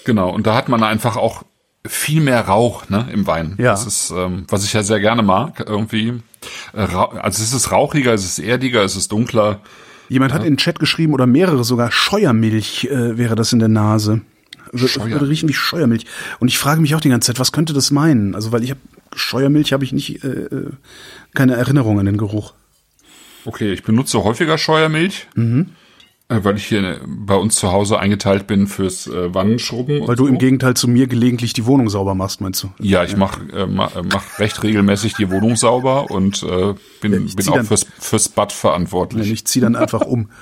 Genau, 0.04 0.30
und 0.30 0.46
da 0.46 0.54
hat 0.54 0.68
man 0.68 0.82
einfach 0.84 1.16
auch 1.16 1.42
viel 1.84 2.20
mehr 2.20 2.42
Rauch 2.42 2.88
ne, 2.88 3.08
im 3.12 3.26
Wein. 3.26 3.56
Ja. 3.58 3.72
Das 3.72 3.86
ist, 3.86 4.10
ähm, 4.10 4.44
was 4.48 4.64
ich 4.64 4.72
ja 4.72 4.82
sehr 4.82 5.00
gerne 5.00 5.22
mag, 5.22 5.64
irgendwie. 5.66 6.20
Äh, 6.72 6.78
also 6.80 7.42
es 7.42 7.52
ist 7.52 7.72
rauchiger, 7.72 8.12
es 8.14 8.24
ist 8.24 8.38
erdiger, 8.38 8.82
es 8.84 8.94
ist 8.96 9.10
dunkler. 9.12 9.60
Jemand 10.08 10.32
hat 10.32 10.42
in 10.42 10.52
den 10.52 10.56
Chat 10.56 10.78
geschrieben 10.78 11.12
oder 11.14 11.26
mehrere 11.26 11.64
sogar 11.64 11.90
Scheuermilch 11.92 12.84
äh, 12.90 13.18
wäre 13.18 13.34
das 13.34 13.52
in 13.52 13.58
der 13.58 13.68
Nase. 13.68 14.20
Wür- 14.72 14.88
Scheuer. 14.88 15.10
Würde 15.10 15.28
riechen 15.28 15.48
wie 15.48 15.54
Scheuermilch. 15.54 16.06
Und 16.38 16.48
ich 16.48 16.58
frage 16.58 16.80
mich 16.80 16.94
auch 16.94 17.00
die 17.00 17.08
ganze 17.08 17.26
Zeit, 17.28 17.38
was 17.40 17.52
könnte 17.52 17.72
das 17.72 17.90
meinen? 17.90 18.34
Also 18.34 18.52
weil 18.52 18.62
ich 18.64 18.70
habe 18.70 18.80
Scheuermilch 19.14 19.72
habe 19.72 19.84
ich 19.84 19.92
nicht 19.92 20.22
äh, 20.24 20.28
äh, 20.28 20.70
keine 21.34 21.54
Erinnerung 21.56 21.98
an 21.98 22.06
den 22.06 22.16
Geruch. 22.18 22.52
Okay, 23.44 23.72
ich 23.72 23.82
benutze 23.84 24.22
häufiger 24.24 24.58
Scheuermilch, 24.58 25.28
Mhm. 25.34 25.70
Äh, 26.28 26.38
weil 26.42 26.56
ich 26.56 26.66
hier 26.66 27.00
bei 27.06 27.34
uns 27.34 27.56
zu 27.56 27.70
Hause 27.72 27.98
eingeteilt 27.98 28.46
bin 28.46 28.66
fürs 28.66 29.06
äh, 29.06 29.32
Wannenschrubben. 29.34 30.06
Weil 30.06 30.16
du 30.16 30.24
so. 30.24 30.28
im 30.28 30.38
Gegenteil 30.38 30.74
zu 30.74 30.88
mir 30.88 31.06
gelegentlich 31.06 31.52
die 31.52 31.66
Wohnung 31.66 31.88
sauber 31.88 32.14
machst, 32.14 32.40
meinst 32.40 32.62
du? 32.62 32.70
Ja, 32.78 33.04
ich 33.04 33.16
mach, 33.16 33.38
äh, 33.52 33.66
mach, 33.66 33.94
äh, 33.96 34.02
mach 34.02 34.38
recht 34.38 34.62
regelmäßig 34.62 35.14
die 35.14 35.30
Wohnung 35.30 35.56
sauber 35.56 36.10
und 36.10 36.42
äh, 36.42 36.74
bin, 37.00 37.26
ich 37.26 37.36
bin 37.36 37.48
auch 37.48 37.62
fürs, 37.62 37.86
fürs 37.98 38.28
Bad 38.28 38.52
verantwortlich. 38.52 39.30
Ich 39.30 39.46
zieh 39.46 39.60
dann 39.60 39.76
einfach 39.76 40.02
um. 40.02 40.30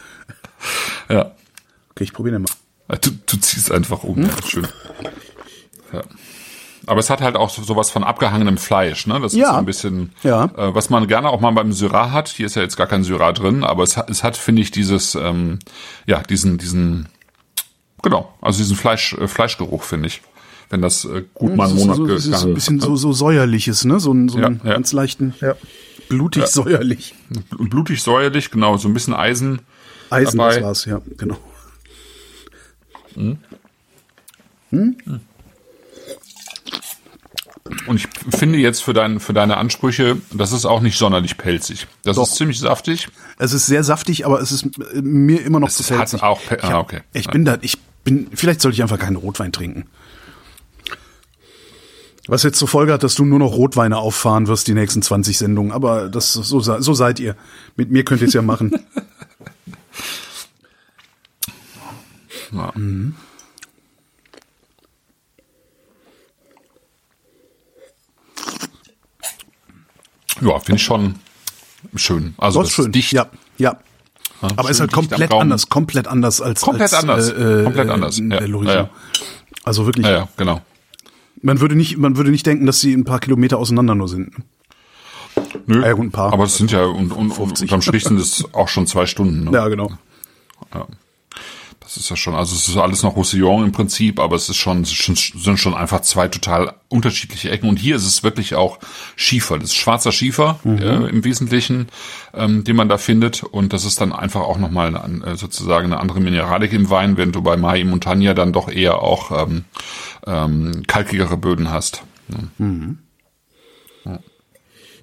Ja. 1.11 1.33
Okay, 1.91 2.05
ich 2.05 2.15
probiere 2.15 2.39
mal. 2.39 2.49
Äh, 2.89 2.97
Du, 2.99 3.11
du 3.27 3.37
ziehst 3.37 3.71
einfach 3.71 4.03
um, 4.05 4.17
Hm? 4.17 4.25
ja, 4.25 4.31
schön. 4.49 4.67
Ja. 5.93 6.03
Aber 6.87 7.01
es 7.01 7.09
hat 7.11 7.21
halt 7.21 7.37
auch 7.37 7.51
so- 7.51 7.63
sowas 7.63 7.91
von 7.91 8.05
abgehangenem 8.05 8.59
Fleisch, 8.59 9.07
ne? 9.07 9.19
Das 9.21 9.33
ist 9.33 9.39
Ja. 9.39 9.53
so 9.53 9.59
ein 9.59 9.65
bisschen, 9.65 10.13
Ja. 10.23 10.45
äh, 10.57 10.75
was 10.75 10.91
man 10.91 11.07
gerne 11.09 11.31
auch 11.31 11.41
mal 11.41 11.51
beim 11.53 11.73
Syrah 11.73 12.11
hat. 12.13 12.29
Hier 12.29 12.47
ist 12.47 12.57
ja 12.57 12.63
jetzt 12.63 12.77
gar 12.77 12.87
kein 12.87 13.05
Syrah 13.05 13.33
drin, 13.33 13.65
aber 13.65 13.83
es 13.85 13.97
hat, 13.97 14.11
es 14.11 14.23
hat, 14.23 14.37
finde 14.37 14.63
ich, 14.63 14.71
dieses, 14.71 15.15
ähm, 15.15 15.59
ja, 16.07 16.23
diesen, 16.23 16.59
diesen, 16.59 17.09
genau, 18.03 18.35
also 18.43 18.59
diesen 18.59 18.77
Fleisch, 18.77 19.15
äh, 19.15 19.29
Fleischgeruch, 19.29 19.83
finde 19.83 20.09
ich. 20.09 20.21
Wenn 20.71 20.83
das 20.83 21.05
äh, 21.05 21.25
gut 21.35 21.55
mal 21.57 21.69
einen 21.69 21.77
ist 21.77 21.83
Monat 21.83 21.97
so, 21.97 22.07
das 22.07 22.17
ist 22.19 22.25
so 22.25 22.31
ein 22.31 22.39
gegangen 22.41 22.55
bisschen 22.55 22.79
ist. 22.79 22.85
so, 22.85 22.97
so 22.97 23.13
säuerliches, 23.13 23.85
ne? 23.85 24.01
So 24.01 24.13
ein, 24.13 24.29
so 24.29 24.39
ein 24.39 24.61
Ja, 24.65 24.69
ja. 24.71 24.75
ganz 24.75 24.93
leichten, 24.93 25.35
ja. 25.41 25.55
blutig 26.09 26.47
säuerlich. 26.47 27.15
Blutig 27.59 28.03
säuerlich, 28.03 28.51
genau, 28.51 28.77
so 28.77 28.89
ein 28.89 28.95
bisschen 28.95 29.15
Eisen. 29.15 29.61
Eisen, 30.11 30.39
dabei. 30.39 30.55
das 30.57 30.63
war's, 30.65 30.85
ja, 30.87 31.01
genau. 31.17 31.37
Und 37.87 37.97
ich 37.97 38.07
finde 38.37 38.59
jetzt 38.59 38.83
für, 38.83 38.93
dein, 38.93 39.21
für 39.21 39.33
deine 39.33 39.57
Ansprüche, 39.57 40.19
das 40.33 40.53
ist 40.53 40.67
auch 40.67 40.81
nicht 40.81 40.99
sonderlich 40.99 41.39
pelzig. 41.39 41.87
Das 42.03 42.17
Doch. 42.17 42.25
ist 42.25 42.35
ziemlich 42.37 42.59
saftig. 42.59 43.09
Es 43.39 43.53
ist 43.55 43.65
sehr 43.67 43.83
saftig, 43.85 44.27
aber 44.27 44.41
es 44.41 44.53
ist 44.53 44.65
äh, 44.93 45.01
mir 45.01 45.41
immer 45.43 45.61
noch 45.61 45.69
Es 45.69 45.77
zu 45.77 45.83
ist- 45.83 45.91
hat 45.93 45.99
pelzig. 45.99 46.23
auch 46.23 46.43
Pe- 46.45 46.57
ich, 46.57 46.65
ah, 46.65 46.69
hab- 46.73 46.83
okay. 46.83 47.01
ich 47.15 47.27
bin 47.29 47.45
da, 47.47 47.57
ich 47.63 47.79
bin, 48.05 48.29
vielleicht 48.35 48.61
sollte 48.61 48.75
ich 48.75 48.83
einfach 48.83 48.99
keinen 48.99 49.17
Rotwein 49.17 49.51
trinken. 49.51 49.87
Was 52.27 52.43
jetzt 52.43 52.59
zur 52.59 52.69
Folge 52.69 52.93
hat, 52.93 53.03
dass 53.03 53.15
du 53.15 53.25
nur 53.25 53.39
noch 53.39 53.53
Rotweine 53.53 53.97
auffahren 53.99 54.47
wirst 54.47 54.67
die 54.67 54.75
nächsten 54.75 55.01
20 55.03 55.37
Sendungen, 55.39 55.73
aber 55.73 56.09
das 56.11 56.33
so, 56.35 56.61
so 56.61 56.95
seid 56.95 57.19
ihr. 57.21 57.35
Mit 57.77 57.91
mir 57.91 58.05
könnt 58.05 58.21
ihr 58.23 58.29
es 58.29 58.35
ja 58.35 58.43
machen. 58.43 58.75
Ja. 62.53 62.73
Ja, 70.41 70.59
finde 70.59 70.77
ich 70.77 70.83
schon 70.85 71.15
schön. 71.97 72.35
Also 72.39 72.61
Das 72.61 72.69
ist 72.71 72.75
schön. 72.75 72.93
dicht. 72.93 73.13
Ja, 73.13 73.27
ja. 73.59 73.77
Ja, 74.43 74.49
Aber 74.57 74.69
ist 74.71 74.81
halt 74.81 74.93
komplett 74.93 75.33
anders, 75.33 75.69
komplett 75.69 76.07
anders 76.09 76.41
als 76.41 76.61
Komplett 76.61 76.93
als, 76.93 76.95
anders, 77.03 77.29
Äh, 77.31 77.61
äh, 77.61 77.65
komplett 77.65 77.89
anders, 77.89 78.19
äh, 78.19 78.23
ja. 78.25 78.39
Der 78.41 78.49
Lorison. 78.49 78.75
Ja, 78.75 78.81
ja. 78.83 78.91
Also 79.63 79.87
wirklich, 79.87 80.05
Ja, 80.07 80.13
ja, 80.13 80.29
genau. 80.37 80.61
man 81.41 81.61
würde 81.61 81.77
nicht, 81.77 81.97
man 81.97 82.17
würde 82.17 82.31
nicht 82.31 82.45
denken, 82.45 82.67
dass 82.67 82.81
sie 82.81 82.93
ein 82.93 83.05
paar 83.05 83.21
Kilometer 83.21 83.59
auseinander 83.59 83.95
nur 83.95 84.09
sind. 84.09 84.35
Nö, 85.67 85.83
Ja, 85.83 85.93
gut, 85.93 86.07
ein 86.07 86.11
paar. 86.11 86.33
aber 86.33 86.45
es 86.45 86.57
sind 86.57 86.73
ja 86.73 86.85
und, 86.85 87.13
und, 87.13 87.31
und 87.39 87.61
unterm 87.63 87.81
Strich 87.81 88.05
sind 88.05 88.19
es 88.21 88.45
auch 88.53 88.69
schon 88.69 88.87
zwei 88.87 89.07
Stunden. 89.07 89.45
Ne? 89.45 89.53
Ja, 89.53 89.69
genau. 89.69 89.91
Das 91.85 91.99
ist 91.99 92.09
ja 92.09 92.17
schon, 92.17 92.35
also 92.35 92.57
es 92.57 92.67
ist 92.67 92.79
alles 92.79 93.03
noch 93.03 93.15
Roussillon 93.15 93.63
im 93.63 93.73
Prinzip, 93.73 94.19
aber 94.19 94.37
es 94.37 94.49
ist 94.49 94.57
schon, 94.57 94.81
es 94.83 94.91
sind 94.91 95.59
schon 95.59 95.75
einfach 95.75 96.01
zwei 96.01 96.29
total 96.29 96.73
unterschiedliche 96.89 97.51
Ecken. 97.51 97.69
Und 97.69 97.77
hier 97.79 97.95
ist 97.97 98.07
es 98.07 98.23
wirklich 98.23 98.55
auch 98.55 98.79
Schiefer. 99.17 99.59
Das 99.59 99.69
ist 99.69 99.75
schwarzer 99.75 100.11
Schiefer 100.11 100.59
äh, 100.65 101.11
im 101.11 101.25
Wesentlichen, 101.25 101.89
ähm, 102.33 102.65
den 102.65 102.75
man 102.75 102.89
da 102.89 102.97
findet. 102.97 103.43
Und 103.43 103.75
das 103.75 103.85
ist 103.85 104.01
dann 104.01 104.15
einfach 104.15 104.41
auch 104.41 104.57
nochmal 104.59 104.97
eine, 104.97 105.27
äh, 105.27 105.37
sozusagen 105.37 105.87
eine 105.93 106.01
andere 106.01 106.21
Mineralik 106.21 106.73
im 106.73 106.89
Wein, 106.89 107.19
während 107.19 107.37
du 107.37 107.43
bei 107.43 107.59
Mai 107.59 107.85
Montagna 107.85 108.33
dann 108.33 108.55
doch 108.55 108.71
eher 108.71 109.03
auch 109.03 109.47
ähm, 109.47 109.65
ähm, 110.27 110.85
kalkigere 110.87 111.37
Böden 111.37 111.71
hast. 111.71 112.03
Ja. 112.29 112.39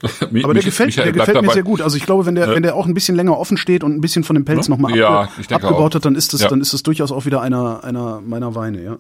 Ja. 0.01 0.09
Mi- 0.31 0.43
Aber 0.43 0.53
der 0.53 0.59
Mich- 0.59 0.65
gefällt, 0.65 0.87
Michael 0.89 1.11
der 1.11 1.13
gefällt 1.13 1.35
mir 1.37 1.41
dabei. 1.43 1.53
sehr 1.53 1.63
gut. 1.63 1.81
Also 1.81 1.97
ich 1.97 2.03
glaube, 2.05 2.25
wenn 2.25 2.35
der, 2.35 2.49
wenn 2.49 2.63
der 2.63 2.75
auch 2.75 2.85
ein 2.85 2.93
bisschen 2.93 3.15
länger 3.15 3.37
offen 3.37 3.57
steht 3.57 3.83
und 3.83 3.93
ein 3.95 4.01
bisschen 4.01 4.23
von 4.23 4.35
dem 4.35 4.45
Pelz 4.45 4.67
Ja. 4.67 4.71
nochmal 4.71 4.95
Ja, 4.95 5.21
abge 5.21 5.55
abgebaut 5.55 5.91
auch. 5.91 5.95
hat, 5.95 6.05
dann 6.05 6.15
ist 6.15 6.33
das, 6.33 6.41
Ja. 6.41 6.47
dann 6.49 6.61
ist 6.61 6.73
das 6.73 6.83
durchaus 6.83 7.11
auch 7.11 7.25
wieder 7.25 7.41
einer, 7.41 7.83
einer 7.83 8.21
meiner 8.21 8.55
Weine, 8.55 8.83
ja. 8.83 8.97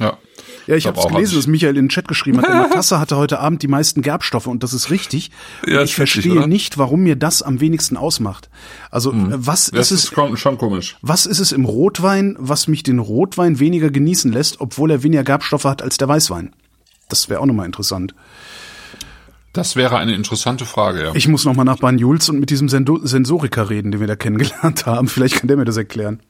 Ja, 0.00 0.16
Ja, 0.66 0.74
ich 0.74 0.86
habe 0.86 0.98
es 0.98 1.06
gelesen, 1.06 1.36
dass 1.36 1.46
Michael 1.46 1.76
in 1.76 1.84
den 1.84 1.88
Chat 1.90 2.08
geschrieben 2.08 2.38
hat. 2.38 2.48
Der 2.48 2.54
Matasse 2.68 2.98
hatte 2.98 3.16
heute 3.18 3.38
Abend 3.40 3.62
die 3.62 3.68
meisten 3.68 4.00
Gerbstoffe 4.00 4.46
und 4.46 4.62
das 4.62 4.72
ist 4.72 4.90
richtig. 4.90 5.30
Ja, 5.66 5.74
ich 5.74 5.78
richtig, 5.80 5.94
verstehe 5.96 6.32
oder? 6.32 6.46
nicht, 6.46 6.78
warum 6.78 7.02
mir 7.02 7.14
das 7.14 7.42
am 7.42 7.60
wenigsten 7.60 7.96
ausmacht. 7.98 8.48
Also 8.90 9.12
äh, 9.12 9.14
was 9.30 9.66
Das 9.70 9.92
ist 9.92 10.04
ist 10.12 10.18
es? 10.18 10.40
schon 10.40 10.58
komisch. 10.58 10.96
Was 11.02 11.26
ist 11.26 11.40
es 11.40 11.52
im 11.52 11.66
Rotwein, 11.66 12.36
was 12.38 12.68
mich 12.68 12.82
den 12.82 12.98
Rotwein 13.00 13.60
weniger 13.60 13.90
genießen 13.90 14.32
lässt, 14.32 14.60
obwohl 14.60 14.90
er 14.90 15.02
weniger 15.02 15.24
Gerbstoffe 15.24 15.64
hat 15.64 15.82
als 15.82 15.98
der 15.98 16.08
Weißwein? 16.08 16.52
Das 17.08 17.28
wäre 17.28 17.40
auch 17.40 17.46
nochmal 17.46 17.66
interessant. 17.66 18.14
Das 19.52 19.76
wäre 19.76 19.98
eine 19.98 20.14
interessante 20.14 20.64
Frage, 20.64 21.02
ja. 21.02 21.14
Ich 21.14 21.28
muss 21.28 21.44
nochmal 21.44 21.66
nach 21.66 21.78
Banjuls 21.78 22.28
und 22.30 22.40
mit 22.40 22.48
diesem 22.50 22.68
Sendo 22.68 22.98
Sensoriker 23.04 23.68
reden, 23.68 23.92
den 23.92 24.00
wir 24.00 24.06
da 24.06 24.16
kennengelernt 24.16 24.86
haben. 24.86 25.08
Vielleicht 25.08 25.36
kann 25.36 25.48
der 25.48 25.56
mir 25.58 25.64
das 25.66 25.76
erklären. 25.76 26.20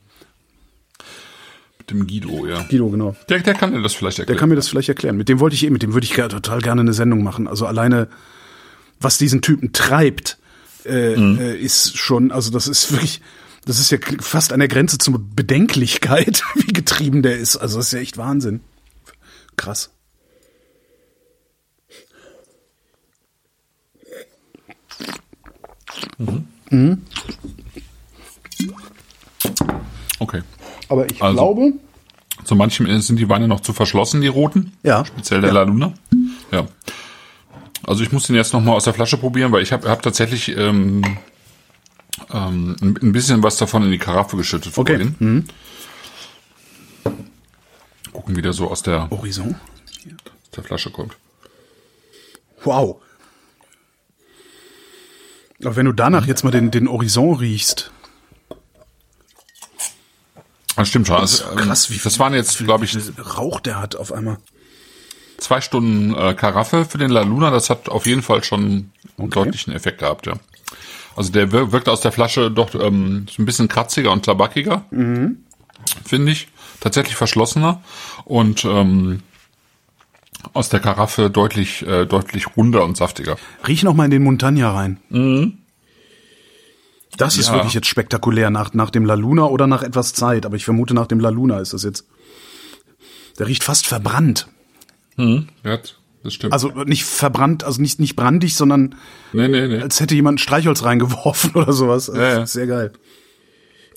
Mit 1.79 1.91
dem 1.91 2.07
Guido, 2.07 2.47
ja. 2.47 2.63
Guido, 2.69 2.89
genau. 2.91 3.17
Der, 3.29 3.41
der 3.41 3.55
kann 3.55 3.73
dir 3.73 3.81
das 3.83 3.95
vielleicht 3.95 4.19
Der 4.19 4.23
erklären. 4.25 4.39
kann 4.39 4.49
mir 4.49 4.57
das 4.57 4.69
vielleicht 4.69 4.89
erklären. 4.89 5.17
Mit 5.17 5.29
dem 5.29 5.39
wollte 5.41 5.55
ich 5.55 5.65
eh, 5.65 5.71
mit 5.71 5.83
dem 5.83 5.95
würde 5.95 6.05
ich 6.05 6.15
total 6.15 6.61
gerne 6.61 6.81
eine 6.81 6.93
Sendung 6.93 7.23
machen. 7.23 7.47
Also 7.47 7.67
alleine, 7.67 8.09
was 9.01 9.19
diesen 9.19 9.41
Typen 9.41 9.73
treibt, 9.73 10.39
äh, 10.85 11.15
äh, 11.15 11.57
ist 11.57 11.97
schon, 11.97 12.33
also 12.33 12.51
das 12.51 12.67
ist 12.67 12.91
wirklich, 12.91 13.21
das 13.67 13.79
ist 13.79 13.91
ja 13.93 13.99
fast 14.21 14.53
an 14.53 14.59
der 14.59 14.69
Grenze 14.69 14.99
zur 14.99 15.21
Bedenklichkeit, 15.21 16.43
wie 16.57 16.73
getrieben 16.73 17.23
der 17.23 17.39
ist. 17.39 17.57
Also 17.57 17.77
das 17.79 17.87
ist 17.87 17.93
ja 17.93 18.01
echt 18.01 18.19
Wahnsinn. 18.19 18.61
Krass. 19.57 19.91
Okay. 30.19 30.43
Aber 30.89 31.11
ich 31.11 31.23
Also. 31.23 31.35
glaube, 31.37 31.73
Zu 32.45 32.55
manchem 32.57 33.01
sind 33.01 33.19
die 33.19 33.29
Weine 33.29 33.47
noch 33.49 33.61
zu 33.61 33.73
verschlossen, 33.73 34.21
die 34.21 34.27
roten. 34.29 34.73
Ja. 34.83 35.05
Speziell 35.05 35.41
der 35.41 35.51
Ja. 35.51 35.55
La 35.55 35.63
Luna. 35.63 35.95
Ja. 36.51 36.67
Also 37.85 38.03
ich 38.03 38.13
muss 38.13 38.27
den 38.27 38.37
jetzt 38.37 38.53
noch 38.53 38.61
mal 38.61 38.73
aus 38.73 38.85
der 38.85 38.95
Flasche 38.95 39.17
probieren, 39.17 39.53
weil 39.53 39.63
ich 39.63 39.73
habe 39.73 39.89
hab 39.89 40.03
tatsächlich 40.03 40.49
ähm, 40.57 41.03
ähm, 42.33 42.77
ein 42.81 42.99
ein 43.03 43.13
bisschen 43.13 43.43
was 43.43 43.57
davon 43.59 43.83
in 43.85 43.91
die 43.91 43.99
Karaffe 43.99 44.37
geschüttet 44.37 44.77
Okay. 44.77 44.93
vorhin. 44.97 45.15
Mhm. 45.19 45.45
Gucken, 48.13 48.37
wie 48.37 48.43
der 48.43 48.53
so 48.53 48.71
aus 48.71 48.83
der, 48.83 49.09
Horizon. 49.11 49.55
aus 50.45 50.51
der 50.55 50.63
Flasche 50.65 50.91
kommt. 50.91 51.17
Wow. 52.65 52.97
Aber 55.65 55.77
wenn 55.77 55.87
du 55.87 55.93
danach 55.93 56.27
jetzt 56.27 56.43
mal 56.45 56.51
den, 56.51 56.71
den 56.71 56.89
Horizon 56.91 57.37
riechst, 57.37 57.91
Das 60.77 60.89
stimmt 60.89 61.07
schon. 61.07 61.17
Also, 61.17 61.45
krass, 61.55 61.87
ähm, 61.89 61.95
wie 61.95 61.99
viel- 61.99 62.05
das 62.05 62.19
waren 62.19 62.35
jetzt, 62.35 62.57
glaube 62.59 62.85
ich, 62.85 62.95
wie 62.97 63.21
Rauch 63.21 63.61
der 63.61 63.81
hat 63.81 63.95
auf 63.97 64.13
einmal. 64.13 64.39
zwei 65.39 65.61
Stunden 65.61 66.15
äh, 66.15 66.35
Karaffe 66.35 66.85
für 66.85 66.99
den 66.99 67.11
La 67.11 67.23
Luna. 67.23 67.51
Das 67.51 67.69
hat 67.69 67.89
auf 67.89 68.07
jeden 68.07 68.23
Fall 68.23 68.45
schon 68.45 68.61
einen 68.65 68.93
Okay. 69.19 69.31
deutlichen 69.31 69.73
Effekt 69.73 69.99
gehabt, 69.99 70.27
ja. 70.27 70.35
Also 71.17 71.31
der 71.33 71.53
wir- 71.53 71.73
wirkt 71.73 71.89
aus 71.89 72.01
der 72.01 72.13
Flasche 72.13 72.51
doch 72.51 72.75
ähm, 72.75 73.27
so 73.31 73.43
ein 73.43 73.45
bisschen 73.47 73.69
kratziger 73.69 74.13
und 74.13 74.25
tabackiger, 74.25 74.85
Mhm. 74.91 75.39
finde 76.07 76.33
ich. 76.33 76.49
Tatsächlich 76.81 77.17
verschlossener 77.17 77.83
und 78.25 78.65
ähm, 78.65 79.23
aus 80.53 80.69
der 80.69 80.81
Karaffe 80.81 81.31
deutlich, 81.31 81.87
äh, 81.87 82.07
deutlich 82.07 82.57
runder 82.57 82.85
und 82.85 82.97
saftiger. 82.97 83.37
Riech 83.67 83.83
noch 83.83 83.95
mal 83.95 84.05
in 84.07 84.11
den 84.11 84.23
Montagna 84.23 84.71
rein. 84.73 84.99
Das 87.17 87.37
ist 87.37 87.49
Ja. 87.49 87.55
wirklich 87.55 87.75
jetzt 87.75 87.87
spektakulär 87.89 88.51
nach, 88.51 88.73
nach 88.75 88.91
dem 88.91 89.05
La 89.05 89.15
Luna 89.15 89.45
oder 89.45 89.67
nach 89.67 89.83
etwas 89.83 90.15
Zeit. 90.15 90.47
Aber 90.47 90.57
ich 90.57 90.65
vermute, 90.65 90.95
nach 90.95 91.07
dem 91.07 91.21
La 91.21 91.29
Luna 91.29 91.61
ist 91.61 91.73
das 91.75 91.83
jetzt. 91.85 92.07
Der 93.39 93.47
riecht 93.49 93.65
fast 93.65 93.87
verbrannt. 93.87 94.49
Ja, 95.17 95.79
das 96.23 96.35
stimmt. 96.35 96.53
Also 96.53 96.69
nicht 96.85 97.05
verbrannt, 97.05 97.65
also 97.65 97.81
nicht, 97.83 98.01
nicht 98.01 98.17
brandig, 98.17 98.55
sondern 98.57 98.95
nee, 99.33 99.47
nee, 99.49 99.69
nee. 99.69 99.81
als 99.83 100.01
hätte 100.01 100.15
jemand 100.15 100.41
Streichholz 100.41 100.85
reingeworfen 100.85 101.53
oder 101.55 101.73
sowas. 101.73 102.07
Das 102.07 102.17
Ja, 102.17 102.23
ja. 102.29 102.43
ist 102.43 102.53
Sehr 102.53 102.67
geil. 102.67 102.93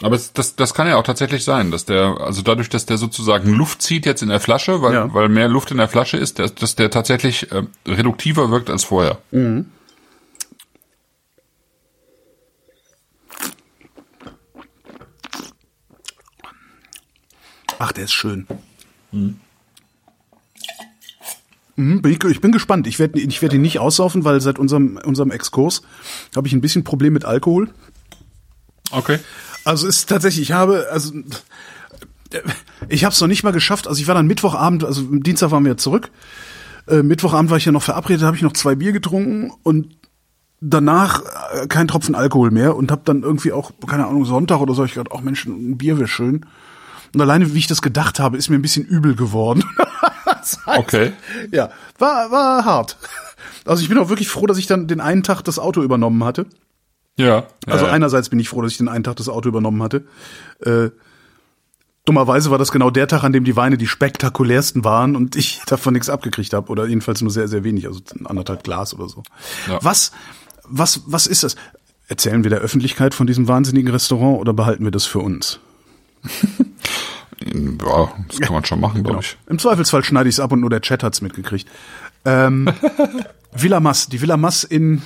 Aber 0.02 0.18
das, 0.34 0.56
das 0.56 0.74
kann 0.74 0.88
ja 0.88 0.98
auch 0.98 1.04
tatsächlich 1.04 1.44
sein, 1.44 1.72
dass 1.72 1.86
der, 1.86 2.18
also 2.20 2.42
dadurch, 2.42 2.70
dass 2.70 2.86
der 2.86 2.98
sozusagen 2.98 3.50
Luft 3.54 3.82
zieht 3.82 4.06
jetzt 4.06 4.22
in 4.22 4.30
der 4.30 4.40
Flasche, 4.40 4.82
weil, 4.82 4.94
Ja. 4.94 5.14
weil 5.14 5.30
mehr 5.30 5.48
Luft 5.48 5.72
in 5.72 5.78
der 5.78 5.88
Flasche 5.88 6.18
ist, 6.18 6.40
dass, 6.40 6.54
dass 6.56 6.76
der 6.76 6.90
tatsächlich 6.92 7.52
äh, 7.52 7.64
reduktiver 7.88 8.52
wirkt 8.52 8.70
als 8.70 8.84
vorher. 8.84 9.20
Ach, 17.80 17.92
der 17.92 18.06
ist 18.06 18.14
schön. 18.14 18.48
Mhm, 21.78 22.02
bin 22.02 22.12
ich, 22.12 22.24
ich 22.24 22.42
bin 22.42 22.52
gespannt. 22.52 22.88
Ich 22.88 23.00
werde 23.00 23.20
ich 23.20 23.42
werd 23.42 23.54
ihn 23.54 23.62
nicht 23.62 23.80
aussaufen, 23.80 24.24
weil 24.24 24.40
seit 24.40 24.60
unserem, 24.60 24.98
unserem 25.04 25.32
Exkurs 25.32 25.82
habe 26.36 26.48
ich 26.48 26.54
ein 26.54 26.62
bisschen 26.62 26.84
Problem 26.84 27.14
mit 27.14 27.26
Alkohol. 27.26 27.70
Okay. 28.92 29.20
Also 29.66 29.88
ist 29.88 30.08
tatsächlich, 30.08 30.44
ich 30.44 30.52
habe, 30.54 30.88
also 30.92 31.14
äh, 32.32 32.42
ich 32.88 33.04
habe 33.04 33.14
es 33.14 33.20
noch 33.20 33.28
nicht 33.28 33.44
mal 33.44 33.52
geschafft. 33.52 33.88
Also 33.88 34.00
ich 34.00 34.08
war 34.08 34.16
dann 34.16 34.28
Mittwochabend, 34.28 34.84
also 34.84 35.02
am 35.02 35.24
Dienstag 35.24 35.52
waren 35.52 35.64
wir 35.64 35.74
ja 35.74 35.78
zurück. 35.78 36.12
Äh, 36.88 37.04
Mittwochabend 37.04 37.50
war 37.50 37.58
ich 37.58 37.66
ja 37.66 37.72
noch 37.72 37.84
verabredet, 37.84 38.24
habe 38.24 38.36
ich 38.36 38.44
noch 38.44 38.54
zwei 38.54 38.76
Bier 38.76 38.92
getrunken 38.92 39.52
und 39.64 39.98
danach 40.62 41.22
äh, 41.54 41.68
kein 41.68 41.88
Tropfen 41.88 42.16
Alkohol 42.16 42.52
mehr 42.52 42.76
und 42.76 42.92
habe 42.92 43.02
dann 43.06 43.24
irgendwie 43.24 43.52
auch, 43.52 43.72
keine 43.88 44.08
Ahnung, 44.08 44.26
Sonntag 44.26 44.60
oder 44.60 44.74
so, 44.74 44.86
ich 44.86 44.94
gedacht, 44.94 45.14
ach 45.16 45.22
Mensch, 45.22 45.46
ein 45.46 45.78
Bier 45.78 45.98
wäre 45.98 46.08
schön. 46.08 46.46
Und 47.14 47.22
alleine, 47.22 47.54
wie 47.54 47.60
ich 47.60 47.68
das 47.68 47.82
gedacht 47.82 48.20
habe, 48.20 48.38
ist 48.38 48.50
mir 48.50 48.58
ein 48.58 48.62
bisschen 48.62 48.86
übel 48.86 49.16
geworden. 49.16 49.64
Das 50.26 50.60
heißt, 50.66 50.80
Okay. 50.80 51.14
Ja, 51.52 51.72
war, 51.98 52.30
war 52.30 52.66
hart. 52.66 52.98
Also 53.66 53.82
ich 53.82 53.90
bin 53.90 53.98
auch 53.98 54.10
wirklich 54.10 54.30
froh, 54.30 54.46
dass 54.46 54.60
ich 54.60 54.68
dann 54.68 54.88
den 54.88 55.02
einen 55.02 55.24
Tag 55.24 55.42
das 55.42 55.58
Auto 55.58 55.82
übernommen 55.82 56.24
hatte. 56.24 56.46
Ja. 57.18 57.48
Also 57.66 57.86
ja, 57.86 57.92
einerseits 57.92 58.30
bin 58.30 58.40
ich 58.40 58.50
froh, 58.50 58.62
dass 58.62 58.72
ich 58.72 58.78
den 58.78 58.90
einen 58.90 59.04
Tag 59.04 59.16
das 59.16 59.30
Auto 59.30 59.48
übernommen 59.50 59.82
hatte. 59.82 60.06
Äh, 60.62 60.90
dummerweise 62.06 62.52
war 62.52 62.58
das 62.58 62.72
genau 62.72 62.90
der 62.90 63.08
Tag, 63.08 63.24
an 63.24 63.34
dem 63.34 63.44
die 63.44 63.56
Weine 63.56 63.78
die 63.78 63.88
spektakulärsten 63.88 64.84
waren 64.84 65.16
und 65.16 65.36
ich 65.36 65.62
davon 65.68 65.94
nichts 65.94 66.10
abgekriegt 66.10 66.54
habe 66.54 66.70
oder 66.72 66.86
jedenfalls 66.86 67.22
nur 67.22 67.32
sehr, 67.32 67.48
sehr 67.48 67.64
wenig, 67.64 67.88
also 67.88 68.02
anderthalb 68.26 68.64
Glas 68.64 68.94
oder 68.94 69.10
so. 69.10 69.24
Ja. 69.68 69.80
Was, 69.82 70.12
was, 70.64 71.02
was 71.06 71.28
ist 71.28 71.44
das? 71.44 71.56
Erzählen 72.08 72.44
wir 72.44 72.52
der 72.52 72.60
Öffentlichkeit 72.60 73.16
von 73.16 73.26
diesem 73.26 73.48
wahnsinnigen 73.48 73.92
Restaurant 73.92 74.40
oder 74.40 74.54
behalten 74.54 74.84
wir 74.84 74.92
das 74.92 75.06
für 75.06 75.20
uns? 75.20 75.60
ja, 77.44 78.12
das 78.28 78.40
kann 78.40 78.54
man 78.54 78.64
schon 78.64 78.80
machen, 78.80 79.04
glaube 79.04 79.22
ich. 79.22 79.38
Im 79.48 79.58
Zweifelsfall 79.58 80.04
schneide 80.04 80.30
ich 80.30 80.36
es 80.36 80.40
ab 80.40 80.52
und 80.52 80.60
nur 80.60 80.70
der 80.70 80.82
Chat 80.82 81.02
hat's 81.02 81.22
mitgekriegt. 81.22 81.68
Ähm, 82.24 82.72
Villa 83.54 83.80
Mas, 83.80 84.08
die 84.08 84.22
Villa 84.22 84.38
Mas 84.38 84.64
in 84.64 85.02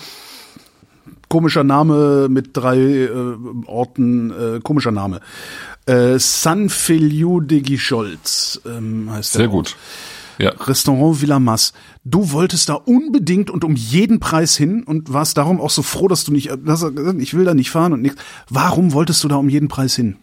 komischer 1.29 1.63
Name 1.63 2.27
mit 2.29 2.49
drei 2.53 2.77
äh, 2.77 3.09
Orten, 3.65 4.31
äh, 4.31 4.59
komischer 4.61 4.91
Name. 4.91 5.21
Äh, 5.85 6.19
San 6.19 6.69
Feliu 6.69 7.39
de 7.39 7.61
Guicholz 7.61 8.61
ähm, 8.65 9.09
heißt 9.11 9.35
der 9.35 9.39
Sehr 9.39 9.53
Ort. 9.53 9.53
gut. 9.53 9.75
Ja. 10.39 10.51
Restaurant 10.51 11.21
Villa 11.21 11.39
Mas. 11.39 11.73
Du 12.05 12.31
wolltest 12.31 12.69
da 12.69 12.73
unbedingt 12.73 13.49
und 13.49 13.63
um 13.65 13.75
jeden 13.75 14.19
Preis 14.19 14.55
hin 14.55 14.83
und 14.83 15.11
warst 15.11 15.37
darum 15.37 15.59
auch 15.59 15.69
so 15.69 15.81
froh, 15.81 16.07
dass 16.07 16.23
du 16.23 16.31
nicht, 16.31 16.49
dass 16.65 16.81
er 16.81 16.91
gesagt, 16.91 17.21
ich 17.21 17.33
will 17.33 17.43
da 17.43 17.53
nicht 17.53 17.69
fahren 17.69 17.91
und 17.91 18.01
nichts. 18.01 18.21
Warum 18.49 18.93
wolltest 18.93 19.23
du 19.23 19.27
da 19.27 19.35
um 19.35 19.49
jeden 19.49 19.67
Preis 19.67 19.95
hin? 19.95 20.15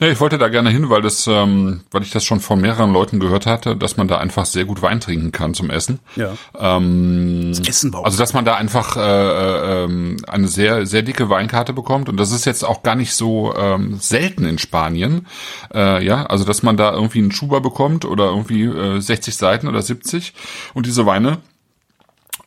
Ja, 0.00 0.08
ich 0.08 0.20
wollte 0.20 0.38
da 0.38 0.48
gerne 0.48 0.70
hin, 0.70 0.90
weil 0.90 1.02
das, 1.02 1.26
ähm, 1.26 1.82
weil 1.90 2.02
ich 2.02 2.10
das 2.10 2.24
schon 2.24 2.40
von 2.40 2.60
mehreren 2.60 2.92
Leuten 2.92 3.20
gehört 3.20 3.46
hatte, 3.46 3.76
dass 3.76 3.96
man 3.96 4.08
da 4.08 4.18
einfach 4.18 4.46
sehr 4.46 4.64
gut 4.64 4.82
Wein 4.82 5.00
trinken 5.00 5.30
kann 5.30 5.54
zum 5.54 5.70
Essen. 5.70 6.00
Ja. 6.16 6.34
Ähm, 6.58 7.52
Das 7.54 7.68
Essen 7.68 7.94
also 7.94 8.18
dass 8.18 8.32
man 8.32 8.44
da 8.44 8.56
einfach 8.56 8.96
äh, 8.96 9.00
äh, 9.00 9.84
ähm, 9.84 10.16
eine 10.26 10.48
sehr 10.48 10.86
sehr 10.86 11.02
dicke 11.02 11.28
Weinkarte 11.28 11.72
bekommt 11.72 12.08
und 12.08 12.16
das 12.16 12.32
ist 12.32 12.46
jetzt 12.46 12.64
auch 12.64 12.82
gar 12.82 12.94
nicht 12.94 13.14
so 13.14 13.54
ähm, 13.54 13.98
selten 14.00 14.44
in 14.44 14.58
Spanien. 14.58 15.26
Äh, 15.72 16.04
ja, 16.04 16.26
also 16.26 16.44
dass 16.44 16.62
man 16.62 16.76
da 16.76 16.92
irgendwie 16.92 17.20
einen 17.20 17.32
Schuber 17.32 17.60
bekommt 17.60 18.04
oder 18.04 18.24
irgendwie 18.26 18.64
äh, 18.64 19.00
60 19.00 19.36
Seiten 19.36 19.68
oder 19.68 19.82
70 19.82 20.34
und 20.74 20.86
diese 20.86 21.06
Weine, 21.06 21.38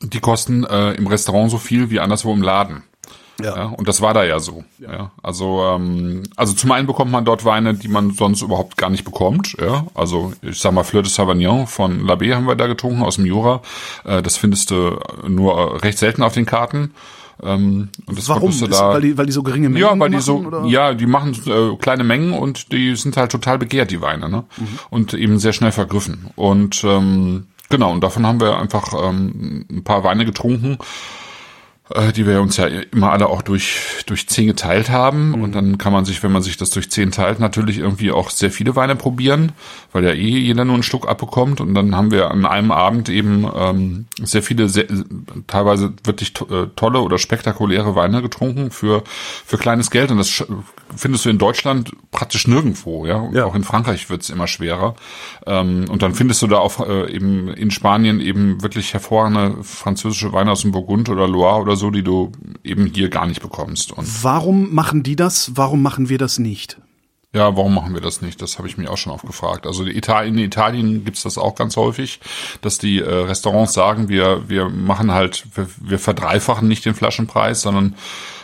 die 0.01 0.19
kosten 0.19 0.65
äh, 0.65 0.91
im 0.93 1.07
Restaurant 1.07 1.51
so 1.51 1.57
viel 1.57 1.89
wie 1.89 1.99
anderswo 1.99 2.33
im 2.33 2.41
Laden. 2.41 2.83
Ja, 3.41 3.65
und 3.65 3.87
das 3.87 4.01
war 4.01 4.13
da 4.13 4.23
ja 4.23 4.39
so. 4.39 4.63
Ja. 4.79 5.11
also 5.21 5.61
ähm, 5.63 6.23
also 6.35 6.53
zum 6.53 6.71
einen 6.71 6.87
bekommt 6.87 7.11
man 7.11 7.25
dort 7.25 7.43
Weine, 7.43 7.73
die 7.73 7.87
man 7.87 8.11
sonst 8.11 8.41
überhaupt 8.41 8.77
gar 8.77 8.89
nicht 8.89 9.03
bekommt. 9.03 9.57
Ja, 9.59 9.85
also 9.93 10.33
ich 10.41 10.59
sag 10.59 10.73
mal 10.73 10.83
Fleur 10.83 11.03
de 11.03 11.11
Savagnin 11.11 11.67
von 11.67 12.05
Labé 12.05 12.33
haben 12.33 12.47
wir 12.47 12.55
da 12.55 12.67
getrunken 12.67 13.03
aus 13.03 13.15
dem 13.15 13.25
Jura. 13.25 13.61
Äh, 14.05 14.21
das 14.21 14.37
findest 14.37 14.71
du 14.71 14.99
nur 15.27 15.83
recht 15.83 15.97
selten 15.97 16.23
auf 16.23 16.33
den 16.33 16.45
Karten. 16.45 16.91
Ähm, 17.43 17.89
und 18.05 18.17
das 18.17 18.29
Warum? 18.29 18.57
du 18.57 18.67
da, 18.67 18.93
weil, 18.93 19.01
die, 19.01 19.17
weil 19.17 19.25
die 19.25 19.31
so 19.31 19.43
geringe 19.43 19.69
Mengen 19.69 19.85
ja, 19.85 19.99
weil 19.99 20.09
die 20.09 20.15
machen, 20.15 20.25
so, 20.25 20.37
oder? 20.37 20.65
ja, 20.65 20.93
die 20.93 21.05
machen 21.05 21.35
äh, 21.45 21.75
kleine 21.77 22.03
Mengen 22.03 22.33
und 22.33 22.71
die 22.71 22.95
sind 22.95 23.17
halt 23.17 23.31
total 23.31 23.57
begehrt, 23.57 23.91
die 23.91 24.01
Weine, 24.01 24.29
ne? 24.29 24.45
Und 24.89 25.13
eben 25.13 25.37
sehr 25.39 25.53
schnell 25.53 25.71
vergriffen. 25.71 26.27
Und 26.35 26.83
ähm, 26.85 27.47
genau, 27.69 27.91
und 27.91 28.01
davon 28.01 28.25
haben 28.25 28.39
wir 28.39 28.57
einfach 28.57 28.93
ähm, 29.09 29.65
ein 29.69 29.83
paar 29.83 30.03
Weine 30.03 30.25
getrunken, 30.25 30.73
äh, 30.73 31.24
die 32.15 32.25
wir 32.25 32.41
uns 32.41 32.57
ja 32.57 32.65
immer 32.65 33.11
alle 33.11 33.27
auch 33.27 33.43
durch 33.43 34.03
durch 34.07 34.27
zehn 34.27 34.47
geteilt 34.47 34.89
haben. 34.89 35.35
Und 35.35 35.53
dann 35.53 35.77
kann 35.77 35.93
man 35.93 36.03
sich, 36.03 36.23
wenn 36.23 36.31
man 36.31 36.41
sich 36.41 36.57
das 36.57 36.71
durch 36.71 36.89
zehn 36.89 37.11
teilt, 37.11 37.39
natürlich 37.39 37.77
irgendwie 37.77 38.11
auch 38.11 38.31
sehr 38.31 38.49
viele 38.49 38.75
Weine 38.75 38.95
probieren, 38.95 39.51
weil 39.91 40.03
ja 40.03 40.11
eh 40.11 40.39
jeder 40.39 40.65
nur 40.65 40.73
einen 40.73 40.83
Schluck 40.83 41.07
abbekommt. 41.07 41.61
Und 41.61 41.75
dann 41.75 41.95
haben 41.95 42.09
wir 42.09 42.31
an 42.31 42.45
einem 42.45 42.71
Abend 42.71 43.07
eben 43.09 43.47
ähm, 43.55 44.05
sehr 44.23 44.41
viele, 44.41 44.67
sehr, 44.67 44.85
teilweise 45.45 45.93
wirklich 46.03 46.33
to 46.33 46.45
äh, 46.45 46.67
tolle 46.75 47.01
oder 47.01 47.19
spektakuläre 47.19 47.95
Weine 47.95 48.23
getrunken 48.23 48.71
für 48.71 49.03
für 49.45 49.57
kleines 49.59 49.91
Geld. 49.91 50.09
Und 50.09 50.17
das 50.17 50.43
findest 50.95 51.25
du 51.25 51.29
in 51.29 51.37
Deutschland 51.37 51.91
praktisch 52.11 52.47
nirgendwo, 52.47 53.05
ja. 53.05 53.17
Und 53.17 53.35
Ja. 53.35 53.45
auch 53.45 53.53
in 53.55 53.63
Frankreich 53.63 54.09
wird's 54.09 54.31
immer 54.31 54.47
schwerer. 54.47 54.95
Ähm, 55.45 55.85
und 55.89 56.01
dann 56.01 56.15
findest 56.15 56.41
du 56.41 56.47
da 56.47 56.57
auch 56.57 56.79
äh, 56.87 57.11
eben 57.13 57.49
in 57.49 57.69
Spanien 57.69 58.19
eben 58.21 58.63
wirklich 58.63 58.93
hervorragende 58.93 59.63
französische 59.63 60.33
Weine 60.33 60.51
aus 60.51 60.61
dem 60.61 60.71
Burgund 60.71 61.09
oder 61.09 61.27
Loire 61.27 61.61
oder 61.61 61.74
so, 61.75 61.91
die 61.91 62.03
du 62.03 62.31
eben 62.63 62.85
hier 62.87 63.09
gar 63.09 63.25
nicht 63.25 63.41
bekommst. 63.41 63.91
Und 63.91 64.23
Warum 64.23 64.73
machen 64.73 65.03
die 65.03 65.15
das? 65.15 65.51
Warum 65.55 65.81
machen 65.81 66.09
wir 66.09 66.17
das 66.17 66.39
nicht? 66.39 66.77
ja, 67.33 67.57
warum 67.57 67.73
machen 67.75 67.93
wir 67.93 67.99
das 67.99 68.21
nicht? 68.21 68.41
Das 68.41 68.57
habe 68.59 68.69
ich 68.69 68.77
mich 68.77 68.87
auch 68.87 68.95
schon 68.95 69.11
oft 69.11 69.25
gefragt. 69.27 69.67
Also 69.67 69.83
in 69.83 70.37
Italien 70.37 71.03
gibt's 71.03 71.23
das 71.23 71.37
auch 71.37 71.55
ganz 71.55 71.75
häufig, 71.75 72.21
dass 72.61 72.77
die 72.77 72.99
äh, 72.99 73.09
Restaurants 73.13 73.73
sagen, 73.73 74.07
wir, 74.07 74.47
wir 74.47 74.69
machen 74.69 75.11
halt, 75.11 75.43
wir, 75.53 75.67
wir 75.81 75.99
verdreifachen 75.99 76.65
nicht 76.65 76.85
den 76.85 76.93
Flaschenpreis, 76.95 77.61
sondern 77.61 77.95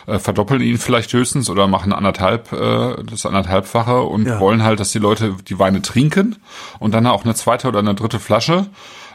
äh, 0.06 0.18
verdoppeln 0.18 0.60
ihn 0.60 0.76
vielleicht 0.76 1.10
höchstens 1.14 1.48
oder 1.48 1.68
machen 1.68 1.94
anderthalb, 1.94 2.52
äh, 2.52 3.02
das 3.04 3.24
anderthalbfache 3.24 4.02
und 4.02 4.26
Ja. 4.26 4.40
wollen 4.40 4.62
halt, 4.62 4.78
dass 4.78 4.92
die 4.92 4.98
Leute 4.98 5.36
die 5.48 5.58
Weine 5.58 5.80
trinken 5.80 6.36
und 6.78 6.92
dann 6.92 7.06
auch 7.06 7.24
eine 7.24 7.34
zweite 7.34 7.68
oder 7.68 7.78
eine 7.78 7.94
dritte 7.94 8.20
Flasche, 8.20 8.66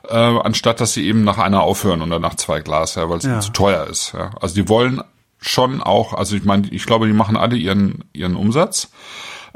äh, 0.07 0.13
anstatt 0.15 0.79
dass 0.81 0.93
sie 0.93 1.05
eben 1.07 1.23
nach 1.23 1.37
einer 1.37 1.61
aufhören 1.61 2.01
oder 2.01 2.19
nach 2.19 2.35
zwei 2.35 2.59
Glas, 2.61 2.95
ja, 2.95 3.09
weil 3.09 3.17
es 3.19 3.23
Ja. 3.25 3.39
zu 3.39 3.51
teuer 3.51 3.85
ist. 3.87 4.13
Ja. 4.13 4.31
Also 4.41 4.55
die 4.55 4.67
wollen 4.69 5.01
schon 5.39 5.81
auch, 5.81 6.13
also 6.13 6.35
ich 6.35 6.43
meine, 6.43 6.67
ich 6.69 6.85
glaube, 6.85 7.07
die 7.07 7.13
machen 7.13 7.37
alle 7.37 7.55
ihren 7.55 8.05
ihren 8.13 8.35
Umsatz. 8.35 8.89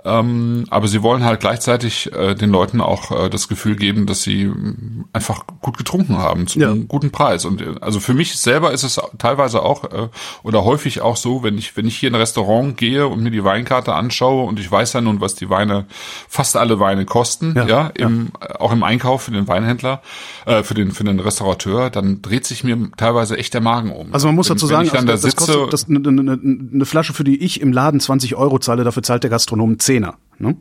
Ähm, 0.04 0.66
aber 0.70 0.88
sie 0.88 1.04
wollen 1.04 1.24
halt 1.24 1.40
gleichzeitig 1.42 2.12
äh, 2.14 2.34
den 2.36 2.50
Leuten 2.50 2.82
auch 2.82 3.12
äh, 3.12 3.30
das 3.30 3.48
Gefühl 3.48 3.76
geben, 3.76 4.06
dass 4.08 4.24
sie 4.24 4.46
mh, 4.46 5.06
einfach 5.14 5.46
gut 5.62 5.78
getrunken 5.78 6.18
haben 6.18 6.48
zu 6.48 6.60
Ja. 6.60 6.72
einem 6.72 6.88
guten 6.88 7.12
Preis. 7.12 7.46
Und 7.46 7.62
äh, 7.62 7.76
also 7.82 8.00
für 8.00 8.14
mich 8.14 8.36
selber 8.38 8.72
ist 8.72 8.84
es 8.84 9.00
teilweise 9.20 9.62
auch 9.64 9.84
äh, 9.86 10.08
oder 10.44 10.64
häufig 10.66 11.02
auch 11.02 11.18
so, 11.18 11.44
wenn 11.44 11.58
ich 11.58 11.78
wenn 11.78 11.86
ich 11.86 11.98
hier 11.98 12.10
in 12.10 12.16
ein 12.16 12.22
Restaurant 12.22 12.78
gehe 12.78 13.08
und 13.08 13.22
mir 13.22 13.32
die 13.32 13.44
Weinkarte 13.44 13.94
anschaue 13.94 14.46
und 14.46 14.60
ich 14.60 14.72
weiß 14.72 14.94
ja 14.94 15.02
nun, 15.02 15.22
was 15.22 15.36
die 15.36 15.50
Weine, 15.50 15.86
fast 16.28 16.58
alle 16.58 16.80
Weine 16.80 17.06
kosten, 17.06 17.54
Ja, 17.56 17.68
ja, 17.68 17.88
im, 17.96 18.30
äh, 18.42 18.54
auch 18.56 18.72
im 18.72 18.84
Einkauf 18.84 19.24
für 19.24 19.32
den 19.32 19.48
Weinhändler, 19.48 20.02
äh, 20.46 20.64
für 20.64 20.74
den 20.74 20.92
für 20.92 21.04
den 21.04 21.20
Restaurateur, 21.20 21.90
dann 21.92 22.22
dreht 22.22 22.46
sich 22.46 22.64
mir 22.64 22.78
teilweise 22.98 23.38
echt 23.38 23.54
der 23.54 23.62
Magen 23.62 23.92
um. 23.92 24.14
Also 24.14 24.28
man 24.28 24.36
muss 24.36 24.50
wenn, 24.50 24.56
dazu 24.56 24.68
wenn 24.70 24.76
sagen, 24.78 24.86
ich 24.88 24.92
dann 24.94 25.08
also 25.10 25.28
da 25.28 25.30
das 25.30 25.46
sitze, 25.46 25.60
kostet 25.60 25.74
das, 25.74 25.88
eine, 25.90 26.00
eine, 26.08 26.40
eine 26.74 26.86
Flasche, 26.86 27.14
für 27.14 27.24
die 27.24 27.44
ich 27.44 27.62
im 27.62 27.72
Laden 27.72 28.00
20 28.00 28.36
Euro 28.36 28.58
zahle, 28.60 28.84
dafür 28.84 29.04
zahlt 29.04 29.24
der 29.24 29.30
Gastronom 29.30 29.70
einen 29.70 29.80
Zehner. 29.92 30.18
Ne? 30.40 30.56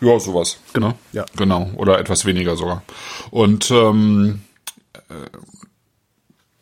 Ja, 0.00 0.18
sowas. 0.18 0.58
Genau, 0.72 0.94
ja. 1.12 1.24
Genau. 1.36 1.70
Oder 1.76 1.98
etwas 1.98 2.24
weniger 2.24 2.56
sogar. 2.56 2.82
Und 3.30 3.70
ähm, 3.70 4.40
äh, 4.94 5.02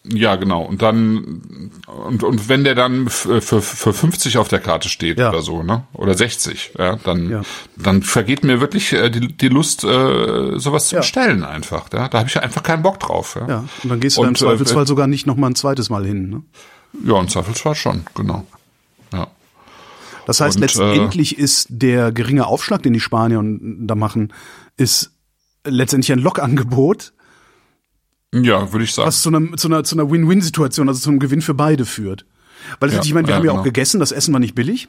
ja, 0.09 0.36
genau. 0.36 0.62
Und 0.62 0.82
dann 0.82 1.72
und, 1.86 2.22
und 2.22 2.49
wenn 2.49 2.62
der 2.62 2.74
dann 2.76 3.07
f- 3.09 3.28
für, 3.40 3.61
für 3.61 3.92
50 3.92 4.38
auf 4.38 4.47
der 4.49 4.61
Karte 4.61 4.88
steht 4.88 5.18
Ja. 5.18 5.30
oder 5.30 5.42
so, 5.42 5.62
ne? 5.64 5.82
Oder 5.94 6.14
60, 6.14 6.72
ja, 6.78 6.94
dann, 6.97 7.28
Ja. 7.30 7.42
dann 7.76 8.03
vergeht 8.03 8.44
mir 8.44 8.61
wirklich 8.61 8.92
äh, 8.92 9.11
die, 9.11 9.26
die 9.36 9.49
Lust, 9.49 9.82
äh, 9.82 10.59
sowas 10.59 10.88
zu 10.88 10.94
Ja. 10.94 11.01
bestellen 11.01 11.42
einfach. 11.44 11.88
Ja? 11.92 12.09
Da 12.09 12.18
habe 12.18 12.28
ich 12.28 12.40
einfach 12.40 12.62
keinen 12.62 12.82
Bock 12.84 13.01
drauf. 13.01 13.36
Ja, 13.40 13.49
Ja, 13.49 13.64
und 13.82 13.88
dann 13.90 13.99
gehst 14.01 14.16
du 14.16 14.20
da 14.22 14.28
im 14.28 14.30
Und, 14.34 14.36
äh, 14.36 14.44
Zweifelsfall 14.44 14.86
sogar 14.86 15.07
nicht 15.09 15.26
noch 15.26 15.36
mal 15.36 15.49
ein 15.49 15.55
zweites 15.57 15.90
Mal 15.90 16.05
hin. 16.07 16.30
Ne? 16.30 16.42
ja, 17.05 17.18
im 17.18 17.28
Zweifelsfall 17.28 17.74
schon, 17.74 18.05
genau. 18.14 18.47
Ja. 20.27 20.29
Das 20.29 20.41
heißt, 20.41 20.57
Und, 20.57 20.62
letztendlich 20.62 21.39
ist 21.39 21.66
der 21.70 22.12
geringe 22.12 22.47
Aufschlag, 22.47 22.83
den 22.83 22.93
die 22.93 23.01
Spanier 23.01 23.43
da 23.61 23.95
machen, 23.95 24.33
ist 24.77 25.12
letztendlich 25.64 26.12
ein 26.12 26.18
Lokangebot, 26.18 27.12
Ja, 28.35 28.72
würde 28.72 28.85
ich 28.85 28.93
sagen. 28.95 29.07
was 29.09 29.22
zu 29.22 29.29
einer, 29.29 29.57
zu 29.57 29.68
einer, 29.68 29.85
zu 29.85 29.97
einer 29.97 30.11
Win-Win-Situation, 30.11 30.89
also 30.89 31.01
zu 31.01 31.11
einem 31.11 31.18
Gewinn 31.20 31.43
für 31.43 31.55
beide 31.55 31.85
führt. 31.85 32.24
Weil 32.81 32.93
Ja, 32.93 33.01
ich 33.03 33.14
meine, 33.14 33.27
wir 33.29 33.33
ja, 33.33 33.37
haben 33.37 33.45
ja 33.45 33.51
genau. 33.53 33.61
auch 33.61 33.64
gegessen, 33.64 34.01
das 34.01 34.12
Essen 34.12 34.33
war 34.33 34.41
nicht 34.41 34.55
billig. 34.55 34.89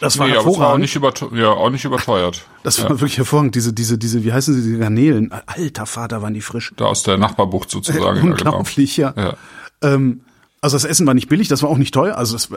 Das 0.00 0.18
war 0.18 0.26
Nee, 0.26 0.32
es 0.32 0.36
war 0.38 0.42
auch 0.42 0.46
hervorragend. 0.48 0.80
nicht, 0.82 0.96
überteu 0.96 1.28
ja, 1.34 1.48
auch 1.48 1.70
nicht 1.70 1.84
überteuert. 1.84 2.44
das 2.62 2.82
war 2.82 2.90
wirklich 2.90 3.16
hervorragend. 3.18 3.54
Diese, 3.54 3.72
diese, 3.72 3.96
diese, 3.98 4.24
wie 4.24 4.32
heißen 4.32 4.54
sie, 4.54 4.62
diese 4.62 4.78
Garnelen? 4.78 5.32
Alter 5.46 5.86
Vater, 5.86 6.20
waren 6.22 6.34
die 6.34 6.42
frisch. 6.42 6.72
Da 6.76 6.84
aus 6.86 7.02
der 7.02 7.16
Nachbarbucht 7.18 7.70
sozusagen. 7.70 8.04
ja, 8.04 8.12
genau. 8.12 8.26
Unglaublich, 8.32 8.96
ja. 8.98 9.14
Ja. 9.16 9.36
Ähm, 9.82 10.20
also 10.60 10.76
das 10.76 10.84
Essen 10.84 11.06
war 11.06 11.14
nicht 11.14 11.28
billig, 11.28 11.48
das 11.48 11.62
war 11.62 11.70
auch 11.70 11.78
nicht 11.78 11.94
teuer. 11.94 12.16
Also 12.16 12.34
das, 12.34 12.50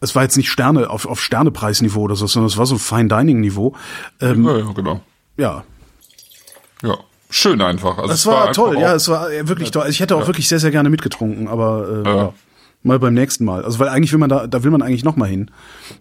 es 0.00 0.14
war 0.14 0.22
jetzt 0.22 0.36
nicht 0.36 0.50
Sterne 0.50 0.88
auf, 0.90 1.06
auf 1.06 1.20
Sternepreisniveau 1.20 2.00
oder 2.02 2.16
so, 2.16 2.26
sondern 2.26 2.48
es 2.48 2.56
war 2.56 2.66
so 2.66 2.78
Fine 2.78 3.08
Dining 3.08 3.40
Niveau. 3.40 3.74
Ähm, 4.20 4.44
Ja, 4.44 4.58
ja, 4.58 4.72
genau. 4.72 5.00
ja, 5.36 5.64
Ja. 6.82 6.98
Schön 7.32 7.60
einfach. 7.60 7.96
Also 7.98 8.08
das 8.08 8.20
es 8.20 8.26
war, 8.26 8.40
einfach 8.48 8.52
toll. 8.54 8.78
Ja, 8.80 8.92
es 8.94 9.08
war 9.08 9.30
äh, 9.30 9.46
wirklich 9.46 9.70
toll. 9.70 9.82
Also 9.82 9.92
ich 9.92 10.00
hätte 10.00 10.16
auch 10.16 10.26
wirklich 10.26 10.48
sehr, 10.48 10.58
sehr 10.58 10.72
gerne 10.72 10.90
mitgetrunken, 10.90 11.46
aber 11.46 11.88
äh, 11.88 12.08
Ja. 12.08 12.16
ja. 12.16 12.32
mal 12.82 12.98
beim 12.98 13.14
nächsten 13.14 13.44
Mal. 13.44 13.64
Also 13.64 13.78
weil 13.78 13.88
eigentlich 13.88 14.10
will 14.10 14.18
man 14.18 14.28
da, 14.30 14.48
da 14.48 14.64
will 14.64 14.72
man 14.72 14.82
eigentlich 14.82 15.04
noch 15.04 15.14
mal 15.14 15.28
hin. 15.28 15.50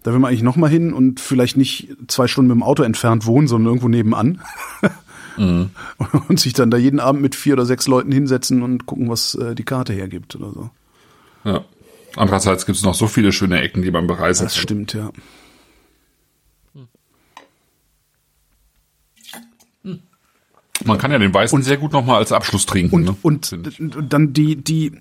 Da 0.02 0.12
will 0.12 0.18
man 0.20 0.30
eigentlich 0.30 0.42
noch 0.42 0.56
mal 0.56 0.70
hin 0.70 0.92
und 0.92 1.20
vielleicht 1.20 1.56
nicht 1.56 1.90
zwei 2.08 2.28
Stunden 2.28 2.48
mit 2.48 2.56
dem 2.56 2.64
Auto 2.64 2.82
entfernt 2.82 3.28
wohnen, 3.28 3.48
sondern 3.48 3.68
irgendwo 3.68 3.90
nebenan. 3.90 4.42
Mhm. 5.38 5.70
Und 6.28 6.38
sich 6.40 6.52
dann 6.52 6.70
da 6.70 6.76
jeden 6.76 7.00
Abend 7.00 7.22
mit 7.22 7.34
vier 7.34 7.54
oder 7.54 7.66
sechs 7.66 7.88
Leuten 7.88 8.12
hinsetzen 8.12 8.62
und 8.62 8.86
gucken, 8.86 9.10
was 9.10 9.36
äh, 9.36 9.56
die 9.56 9.64
Karte 9.64 9.94
hergibt 9.94 10.36
oder 10.36 10.52
so. 10.52 10.70
ja. 11.46 11.62
Andererseits 12.16 12.66
gibt 12.66 12.78
es 12.78 12.84
noch 12.84 12.96
so 12.96 13.08
viele 13.08 13.32
schöne 13.32 13.62
Ecken, 13.62 13.82
die 13.82 13.92
man 13.92 14.08
bereisen 14.08 14.46
Das 14.46 14.54
kann. 14.56 14.62
stimmt, 14.62 14.94
ja. 14.94 15.12
Man 20.86 20.98
kann 20.98 21.12
ja 21.12 21.20
den 21.20 21.34
Weißen 21.34 21.62
sehr 21.62 21.78
gut 21.78 21.92
nochmal 21.92 22.18
als 22.18 22.32
Abschluss 22.32 22.66
trinken. 22.66 22.96
Und, 22.96 23.04
ne? 23.04 23.16
und, 23.22 23.96
und 23.96 24.14
dann 24.14 24.34
die, 24.34 24.56
die, 24.56 24.94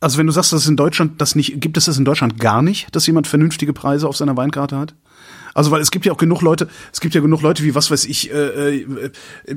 also 0.00 0.18
wenn 0.18 0.26
du 0.26 0.32
sagst, 0.32 0.52
dass 0.52 0.62
es 0.62 0.68
in 0.68 0.76
Deutschland 0.76 1.20
das 1.20 1.34
nicht, 1.34 1.60
gibt 1.60 1.76
es 1.76 1.86
das 1.86 1.96
in 1.96 2.04
Deutschland 2.04 2.38
gar 2.38 2.62
nicht, 2.62 2.94
dass 2.94 3.06
jemand 3.06 3.26
vernünftige 3.26 3.72
Preise 3.72 4.08
auf 4.08 4.16
seiner 4.16 4.36
Weinkarte 4.36 4.76
hat? 4.76 4.94
Also 5.54 5.70
weil 5.70 5.80
es 5.80 5.90
gibt 5.90 6.04
ja 6.04 6.12
auch 6.12 6.18
genug 6.18 6.42
Leute, 6.42 6.68
es 6.92 7.00
gibt 7.00 7.14
ja 7.14 7.22
genug 7.22 7.40
Leute 7.40 7.62
wie 7.62 7.74
was 7.74 7.90
weiß 7.90 8.04
ich, 8.04 8.30
äh, 8.30 8.76
äh, 8.76 9.10
äh, 9.46 9.56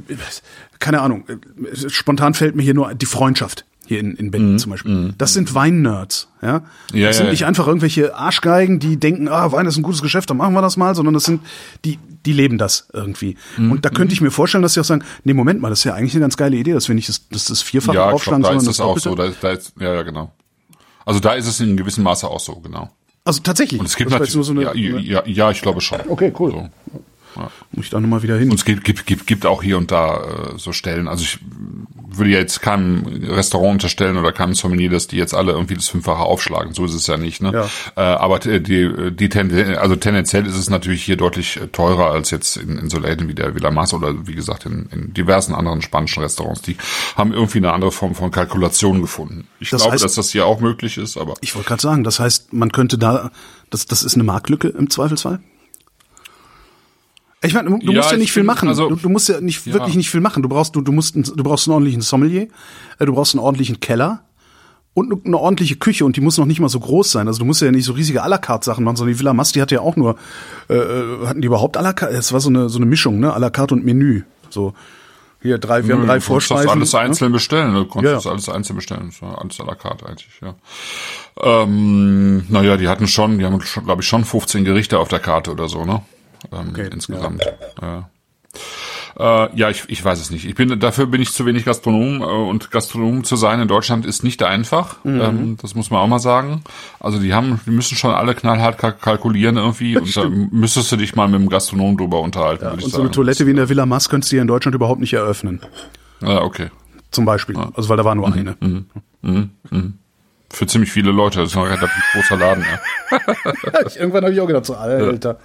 keine 0.80 1.02
Ahnung, 1.02 1.26
äh, 1.28 1.90
spontan 1.90 2.34
fällt 2.34 2.56
mir 2.56 2.64
hier 2.64 2.74
nur 2.74 2.94
die 2.96 3.06
Freundschaft 3.06 3.66
hier 3.90 4.00
in, 4.00 4.16
in 4.16 4.30
Berlin 4.32 4.60
zum 4.60 4.70
Beispiel. 4.72 5.14
Das 5.18 5.34
sind 5.34 5.54
Weinnerds, 5.56 6.28
ja. 6.42 6.62
Ja, 6.94 7.08
das 7.08 7.18
sind 7.18 7.26
ja, 7.26 7.32
nicht 7.32 7.40
ja. 7.42 7.48
einfach 7.48 7.68
irgendwelche 7.68 8.16
Arschgeigen, 8.16 8.80
die 8.80 8.98
denken, 8.98 9.28
ah, 9.28 9.52
Wein 9.52 9.66
ist 9.66 9.78
ein 9.78 9.84
gutes 9.84 10.02
Geschäft, 10.02 10.30
dann 10.30 10.38
machen 10.38 10.54
wir 10.54 10.62
das 10.62 10.78
mal, 10.78 10.94
sondern 10.96 11.16
das 11.16 11.24
sind, 11.24 11.42
die, 11.84 11.98
die 12.26 12.34
leben 12.34 12.58
das 12.58 12.88
irgendwie. 12.94 13.36
Und 13.58 13.84
da 13.84 13.90
könnte 13.90 14.14
ich 14.14 14.22
mir 14.22 14.30
vorstellen, 14.32 14.62
dass 14.62 14.76
sie 14.76 14.80
auch 14.80 14.86
sagen, 14.86 15.04
nee, 15.24 15.34
Moment 15.34 15.60
mal, 15.60 15.70
das 15.70 15.80
ist 15.80 15.86
ja 15.86 15.96
eigentlich 15.96 16.14
eine 16.14 16.22
ganz 16.22 16.38
geile 16.38 16.56
Idee, 16.56 16.74
dass 16.74 16.88
wir 16.88 16.96
nicht 16.96 17.10
das, 17.10 17.28
das, 17.30 17.46
das 17.46 17.62
Vierfache 17.64 17.96
Ja, 17.98 18.08
ich 18.10 18.14
aufschlagen, 18.14 18.44
glaub, 18.44 18.54
da 18.54 18.60
sondern 18.60 18.72
ist 18.72 18.80
das 18.80 18.86
auch 18.86 18.96
Doppelte. 18.96 19.10
so. 19.10 19.16
Da, 19.16 19.26
ist- 19.26 19.44
da 19.44 19.52
ist, 19.52 19.74
ja, 19.80 19.94
ja, 19.96 20.02
genau. 20.04 20.32
Also 21.06 21.20
da 21.20 21.34
ist 21.34 21.48
es 21.48 21.60
in 21.60 21.76
gewissem 21.76 22.04
Maße 22.04 22.28
auch 22.28 22.40
so, 22.40 22.56
genau. 22.58 22.92
Also 23.26 23.42
tatsächlich. 23.42 23.80
Und 23.80 23.88
es 23.88 23.96
gibt 23.96 24.12
Das 24.12 24.20
natürlich, 24.20 24.36
nur 24.36 24.44
so 24.44 24.52
eine, 24.52 24.64
ja, 24.64 24.74
ja, 24.76 25.24
ja, 25.26 25.52
ich 25.52 25.62
glaube 25.62 25.82
schon. 25.82 26.00
Okay, 26.08 26.32
cool. 26.40 26.52
So. 26.52 26.70
Muss 27.72 27.86
ich 27.86 27.90
da 27.92 28.00
nochmal 28.00 28.24
wieder 28.24 28.38
hin. 28.38 28.50
Und 28.50 28.58
es 28.60 28.66
gibt, 28.66 28.84
gibt, 28.84 29.06
gibt, 29.06 29.28
gibt 29.28 29.46
auch 29.46 29.64
hier 29.64 29.78
und 29.78 29.92
da 29.92 30.18
äh, 30.22 30.58
so 30.58 30.72
Stellen. 30.72 31.08
Also 31.08 31.24
ich 31.24 31.40
würde 32.12 32.32
ja 32.32 32.40
jetzt 32.40 32.62
keinem 32.62 33.06
Restaurant 33.30 33.74
unterstellen 33.74 34.18
oder 34.18 34.32
keinem 34.32 34.54
Sommelier, 34.56 34.90
dass 34.90 35.08
die 35.08 35.16
jetzt 35.18 35.34
alle 35.34 35.52
irgendwie 35.54 35.76
das 35.76 35.88
Fünffache 35.88 36.20
aufschlagen. 36.24 36.74
So 36.74 36.84
ist 36.86 36.94
es 36.96 37.06
ja 37.08 37.18
nicht. 37.18 37.42
Ne? 37.42 37.52
Ja. 37.54 37.66
Äh, 37.96 38.16
aber 38.18 38.40
t- 38.40 38.60
die, 38.60 39.12
die 39.12 39.30
Tenden, 39.30 39.76
also 39.76 39.96
tendenziell 39.96 40.46
ist 40.48 40.58
es 40.58 40.70
natürlich 40.70 41.04
hier 41.04 41.18
deutlich 41.18 41.58
äh, 41.58 41.68
teurer 41.68 42.12
als 42.12 42.32
jetzt 42.32 42.58
in, 42.58 42.78
in 42.78 42.90
so 42.90 43.00
Läden 43.00 43.28
wie 43.28 43.36
der 43.36 43.54
Villa 43.56 43.70
Mas 43.72 43.94
oder 43.94 44.28
wie 44.28 44.34
gesagt 44.36 44.66
in, 44.66 44.90
in 44.92 45.14
diversen 45.14 45.54
anderen 45.54 45.82
spanischen 45.82 46.22
Restaurants. 46.24 46.62
Die 46.64 46.78
haben 47.16 47.32
irgendwie 47.32 47.60
eine 47.60 47.72
andere 47.74 47.92
Form 47.92 48.16
von 48.16 48.32
Kalkulation 48.32 49.02
gefunden. 49.02 49.48
Ich 49.60 49.70
Das 49.70 49.82
glaube, 49.84 49.96
heißt- 49.96 50.04
dass 50.04 50.16
das 50.16 50.32
hier 50.32 50.46
auch 50.48 50.60
möglich 50.60 50.98
ist, 50.98 51.16
aber 51.16 51.36
Ich 51.42 51.56
wollte 51.56 51.68
gerade 51.70 51.82
sagen, 51.82 52.04
das 52.04 52.20
heißt, 52.20 52.54
man 52.54 52.72
könnte 52.72 52.98
da, 52.98 53.32
das, 53.70 53.86
das 53.86 54.04
ist 54.04 54.16
eine 54.16 54.24
Marktlücke 54.24 54.68
im 54.70 54.90
Zweifelsfall? 54.90 55.40
Ich 57.42 57.54
meine, 57.54 57.70
du, 57.70 57.78
du 57.80 57.92
Ja, 57.92 57.98
musst 58.00 58.10
ja 58.12 58.18
ich 58.18 58.22
nicht 58.24 58.32
viel 58.34 58.44
machen. 58.44 58.68
also- 58.70 58.90
du, 58.90 58.96
du 58.96 59.10
musst 59.10 59.30
ja 59.30 59.40
nicht 59.40 59.66
Ja. 59.66 59.74
wirklich 59.74 59.96
nicht 59.96 60.10
viel 60.10 60.20
machen. 60.22 60.44
Du 60.44 60.50
brauchst, 60.50 60.76
du, 60.76 60.82
du 60.82 60.92
musst, 60.92 61.16
einen- 61.16 61.24
du 61.24 61.44
brauchst 61.44 61.68
einen 61.68 61.74
ordentlichen 61.74 62.02
Sommelier, 62.02 62.48
äh, 63.00 63.06
du 63.06 63.14
brauchst 63.14 63.34
einen 63.34 63.44
ordentlichen 63.44 63.80
Keller 63.80 64.24
und 64.94 65.26
eine, 65.26 65.38
ordentliche 65.38 65.78
Küche 65.78 66.04
und 66.04 66.18
die 66.18 66.22
muss 66.22 66.38
noch 66.38 66.46
nicht 66.46 66.60
mal 66.60 66.68
so 66.68 66.80
groß 66.82 67.12
sein. 67.12 67.28
Also 67.28 67.40
du 67.40 67.46
musst 67.46 67.62
ja 67.62 67.72
nicht 67.72 67.86
so 67.86 67.94
riesige 67.94 68.24
à 68.24 68.28
la 68.28 68.38
carte 68.40 68.66
Sachen 68.66 68.84
machen, 68.84 68.98
sondern 68.98 69.14
die 69.14 69.20
Villa 69.20 69.34
Masti 69.34 69.60
hatte 69.60 69.76
ja 69.76 69.82
auch 69.82 69.96
nur, 69.96 70.18
äh, 70.70 70.74
äh, 70.76 71.28
hatten 71.28 71.42
die 71.42 71.46
überhaupt 71.48 71.78
à 71.78 71.82
la 71.82 71.94
carte? 71.94 72.14
Es 72.16 72.34
war 72.34 72.42
so 72.42 72.50
eine, 72.50 72.68
so 72.68 72.78
eine 72.78 72.86
Mischung, 72.86 73.20
ne? 73.20 73.34
À 73.34 73.40
la 73.40 73.50
carte 73.50 73.74
und 73.74 73.86
Menü. 73.86 74.24
So, 74.50 74.74
hier 75.42 75.58
drei, 75.60 75.88
wir 75.88 75.94
haben 75.94 76.02
Nö, 76.02 76.08
drei 76.08 76.20
du 76.20 76.26
konntest 76.26 76.48
Vorspeisen. 76.50 76.66
das 76.68 76.74
alles 76.76 76.94
ne? 76.94 77.00
einzeln 77.00 77.32
bestellen. 77.32 77.74
Du 77.74 77.86
konntest 77.86 78.04
Ja, 78.04 78.10
ja. 78.12 78.16
das 78.18 78.28
alles 78.28 78.50
einzeln 78.50 78.76
bestellen. 78.76 79.04
Das 79.12 79.22
war 79.22 79.40
alles 79.42 79.58
à 79.62 79.66
la 79.66 79.76
carte 79.76 80.06
eigentlich, 80.08 80.28
ja. 80.42 80.56
Ähm, 81.42 82.44
naja, 82.50 82.76
die 82.76 82.90
hatten 82.90 83.08
schon, 83.08 83.40
die 83.40 83.46
haben, 83.46 83.60
glaube 83.86 84.02
ich, 84.02 84.08
schon 84.08 84.26
15 84.26 84.66
Gerichte 84.66 85.00
auf 85.00 85.08
der 85.08 85.20
Karte 85.20 85.52
oder 85.52 85.70
so, 85.70 85.86
ne? 85.86 86.02
Ähm, 86.52 86.70
Okay, 86.70 86.90
insgesamt. 86.92 87.44
Ja. 87.82 88.10
Äh, 89.18 89.50
ja, 89.58 89.70
ich, 89.70 89.84
ich 89.90 90.04
weiß 90.04 90.20
es 90.20 90.30
nicht. 90.32 90.46
Ich 90.46 90.56
bin 90.56 90.80
dafür 90.80 91.06
bin 91.08 91.22
ich 91.22 91.34
zu 91.34 91.46
wenig 91.46 91.66
Gastronom 91.66 92.22
äh, 92.22 92.26
und 92.26 92.72
Gastronom 92.72 93.24
zu 93.24 93.36
sein 93.36 93.60
in 93.60 93.68
Deutschland 93.68 94.06
ist 94.06 94.24
nicht 94.24 94.42
einfach. 94.44 95.04
Mhm. 95.04 95.22
Ähm, 95.22 95.58
das 95.62 95.76
muss 95.76 95.92
man 95.92 96.00
auch 96.00 96.08
mal 96.08 96.20
sagen. 96.20 96.64
Also 97.00 97.20
die 97.20 97.34
haben, 97.34 97.60
die 97.66 97.72
müssen 97.72 97.96
schon 97.98 98.12
alle 98.12 98.34
knallhart 98.36 98.78
kalk- 98.80 99.02
kalkulieren 99.02 99.58
irgendwie 99.58 99.98
und 99.98 100.16
da 100.16 100.26
müsstest 100.30 100.92
du 100.92 100.96
dich 100.96 101.16
mal 101.16 101.28
mit 101.28 101.40
dem 101.42 101.50
Gastronom 101.50 101.98
drüber 101.98 102.22
unterhalten, 102.22 102.66
ich 102.66 102.72
Und 102.72 102.82
so 102.82 102.90
sagen. 102.90 103.04
eine 103.04 103.12
Toilette 103.12 103.46
wie 103.46 103.52
in 103.52 103.58
der 103.58 103.70
Villa 103.70 103.86
Mas 103.86 104.10
könntest 104.10 104.32
du 104.32 104.36
hier 104.36 104.42
in 104.42 104.48
Deutschland 104.48 104.74
überhaupt 104.76 105.00
nicht 105.02 105.14
eröffnen. 105.14 105.62
Ja, 106.22 106.42
okay. 106.42 106.70
Zum 107.12 107.26
Beispiel. 107.26 107.58
Also 107.74 107.90
weil 107.90 107.98
da 107.98 108.06
war 108.06 108.16
nur 108.16 108.32
eine. 108.32 108.56
Für 110.52 110.66
ziemlich 110.66 110.92
viele 110.92 111.12
Leute. 111.12 111.40
Das 111.42 111.50
ist 111.50 111.58
ein 111.58 111.64
relativ 111.64 112.04
großer 112.14 112.38
Laden, 112.38 112.64
ja. 112.64 113.20
Irgendwann 114.00 114.24
habe 114.24 114.34
ich 114.34 114.40
auch 114.42 114.48
gedacht, 114.48 114.66
so 114.66 114.76
Alter. 114.76 115.30
Ja. 115.32 115.38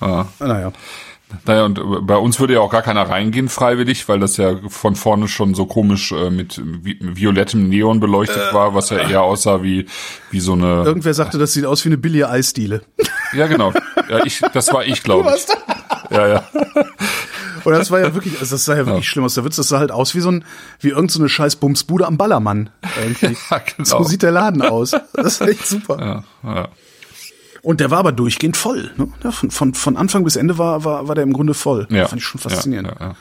Naja. 0.00 0.72
Naja, 1.44 1.64
und 1.64 2.06
bei 2.06 2.16
uns 2.16 2.38
würde 2.38 2.54
ja 2.54 2.60
auch 2.60 2.70
gar 2.70 2.82
keiner 2.82 3.02
reingehen 3.02 3.48
freiwillig, 3.48 4.08
weil 4.08 4.20
das 4.20 4.36
ja 4.36 4.56
von 4.68 4.94
vorne 4.94 5.26
schon 5.26 5.54
so 5.54 5.66
komisch 5.66 6.12
äh, 6.12 6.30
mit 6.30 6.62
vi 6.64 6.98
violettem 7.00 7.68
Neon 7.68 7.98
beleuchtet 7.98 8.54
war, 8.54 8.74
was 8.74 8.90
ja 8.90 8.98
eher 8.98 9.22
aussah 9.22 9.62
wie, 9.62 9.86
wie 10.30 10.40
so 10.40 10.52
eine. 10.52 10.84
Irgendwer 10.84 11.14
sagte, 11.14 11.38
das 11.38 11.52
sieht 11.52 11.64
aus 11.64 11.84
wie 11.84 11.88
eine 11.88 11.98
billige 11.98 12.30
Eisdiele. 12.30 12.82
Ja, 13.32 13.48
genau. 13.48 13.72
Ja, 14.08 14.24
ich, 14.24 14.40
das 14.52 14.72
war 14.72 14.84
ich, 14.84 15.02
glaube 15.02 15.34
ich. 15.36 15.46
Ja, 16.10 16.28
ja. 16.28 16.44
Und 17.64 17.72
das 17.72 17.90
war 17.90 17.98
ja 17.98 18.14
wirklich, 18.14 18.38
also 18.38 18.54
das 18.54 18.64
sah 18.64 18.76
ja 18.76 18.86
wirklich 18.86 19.08
schlimm 19.08 19.24
aus. 19.24 19.34
Der 19.34 19.44
Witz, 19.44 19.56
das 19.56 19.68
sah 19.68 19.80
halt 19.80 19.90
aus 19.90 20.14
wie 20.14 20.20
so 20.20 20.30
ein, 20.30 20.44
wie 20.78 20.90
irgendeine 20.90 21.10
so 21.10 21.18
eine 21.18 21.28
scheiß 21.28 21.56
Bumsbude 21.56 22.06
am 22.06 22.16
Ballermann. 22.16 22.70
Irgendwie. 23.02 23.36
Ja, 23.50 23.58
genau. 23.58 23.84
So 23.84 24.04
sieht 24.04 24.22
der 24.22 24.30
Laden 24.30 24.62
aus. 24.62 24.92
Das 25.14 25.40
ist 25.40 25.40
echt 25.40 25.66
super. 25.66 26.24
Ja, 26.44 26.54
ja. 26.54 26.68
Und 27.66 27.80
der 27.80 27.90
war 27.90 27.98
aber 27.98 28.12
durchgehend 28.12 28.56
voll. 28.56 28.92
Ne? 28.96 29.08
Ja, 29.24 29.32
von, 29.32 29.50
von, 29.50 29.74
von 29.74 29.96
Anfang 29.96 30.22
bis 30.22 30.36
Ende 30.36 30.56
war, 30.56 30.84
war, 30.84 31.08
war 31.08 31.16
der 31.16 31.24
im 31.24 31.32
Grunde 31.32 31.52
voll. 31.52 31.88
Ja. 31.90 32.06
Fand 32.06 32.22
ich 32.22 32.28
schon 32.28 32.40
faszinierend. 32.40 32.92
Ja, 33.00 33.06
ja. 33.08 33.16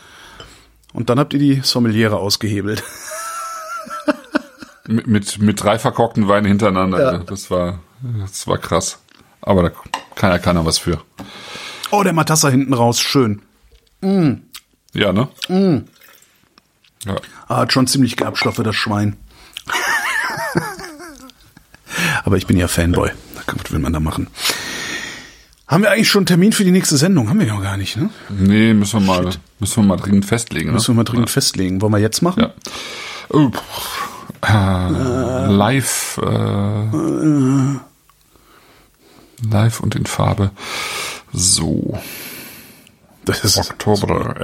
Und 0.94 1.10
dann 1.10 1.18
habt 1.18 1.34
ihr 1.34 1.40
die 1.40 1.62
Sommeliere 1.64 2.18
ausgehebelt. 2.18 2.84
Mit, 4.88 5.08
mit, 5.08 5.40
mit 5.40 5.64
drei 5.64 5.80
verkorkten 5.80 6.28
Weinen 6.28 6.46
hintereinander. 6.46 7.24
Das 7.26 7.50
war, 7.50 7.80
das 8.20 8.46
war 8.46 8.60
krass. 8.60 9.00
Aber 9.42 9.64
da 9.64 9.72
kann 10.14 10.30
ja 10.30 10.38
keiner 10.38 10.64
was 10.64 10.78
für. 10.78 11.02
Oh, 11.90 12.04
der 12.04 12.14
Matassa 12.14 12.50
hinten 12.50 12.72
raus, 12.72 13.00
schön. 13.00 13.42
Ja, 14.94 15.12
ne? 15.12 15.28
Ja. 17.04 17.16
Ah, 17.48 17.58
hat 17.58 17.74
schon 17.74 17.88
ziemlich 17.88 18.16
Gerbstoffe, 18.16 18.62
das 18.64 18.76
Schwein. 18.76 19.18
Aber 22.24 22.38
ich 22.38 22.46
bin 22.46 22.58
ja 22.58 22.68
Fanboy. 22.68 23.10
Was 23.48 23.72
will 23.72 23.80
man 23.80 23.94
da 23.94 24.00
machen? 24.00 24.28
Haben 25.68 25.84
wir 25.84 25.92
eigentlich 25.92 26.10
schon 26.10 26.20
einen 26.22 26.26
Termin 26.28 26.52
für 26.54 26.64
die 26.64 26.72
nächste 26.72 26.96
Sendung? 26.98 27.28
Haben 27.30 27.40
wir 27.40 27.48
noch 27.48 27.62
gar 27.62 27.78
nicht, 27.78 27.98
ne? 27.98 28.10
Nee, 28.30 28.74
müssen 28.74 29.00
wir 29.02 29.06
mal, 29.08 29.30
müssen 29.60 29.84
wir 29.84 29.88
mal 29.88 29.98
dringend 29.98 30.26
festlegen. 30.26 30.68
Ne? 30.68 30.74
Müssen 30.74 30.90
wir 30.90 30.96
mal 30.96 31.04
dringend 31.06 31.30
festlegen. 31.32 31.82
Wollen 31.82 31.92
wir 31.94 32.00
jetzt 32.00 32.22
machen? 32.22 32.40
Ja. 32.42 32.54
Oh, 33.30 33.50
pff, 33.50 34.48
äh, 34.48 35.48
live, 35.52 36.20
äh, 36.24 37.80
live 39.50 39.80
und 39.80 39.96
in 39.96 40.06
Farbe. 40.06 40.52
So. 41.34 41.98
Das 43.26 43.44
ist 43.44 43.58
Oktober. 43.58 44.36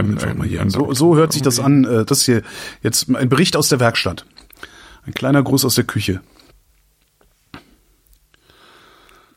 So, 0.69 0.93
so 0.93 1.15
hört 1.15 1.33
sich 1.33 1.43
das 1.43 1.59
an. 1.59 1.83
äh, 1.85 2.03
Das 2.03 2.23
hier 2.25 2.41
jetzt 2.81 3.09
ein 3.09 3.29
Bericht 3.29 3.55
aus 3.55 3.69
der 3.69 3.79
Werkstatt. 3.79 4.25
Ein 5.05 5.13
kleiner 5.13 5.43
Gruß 5.43 5.65
aus 5.65 5.75
der 5.75 5.83
Küche. 5.83 6.21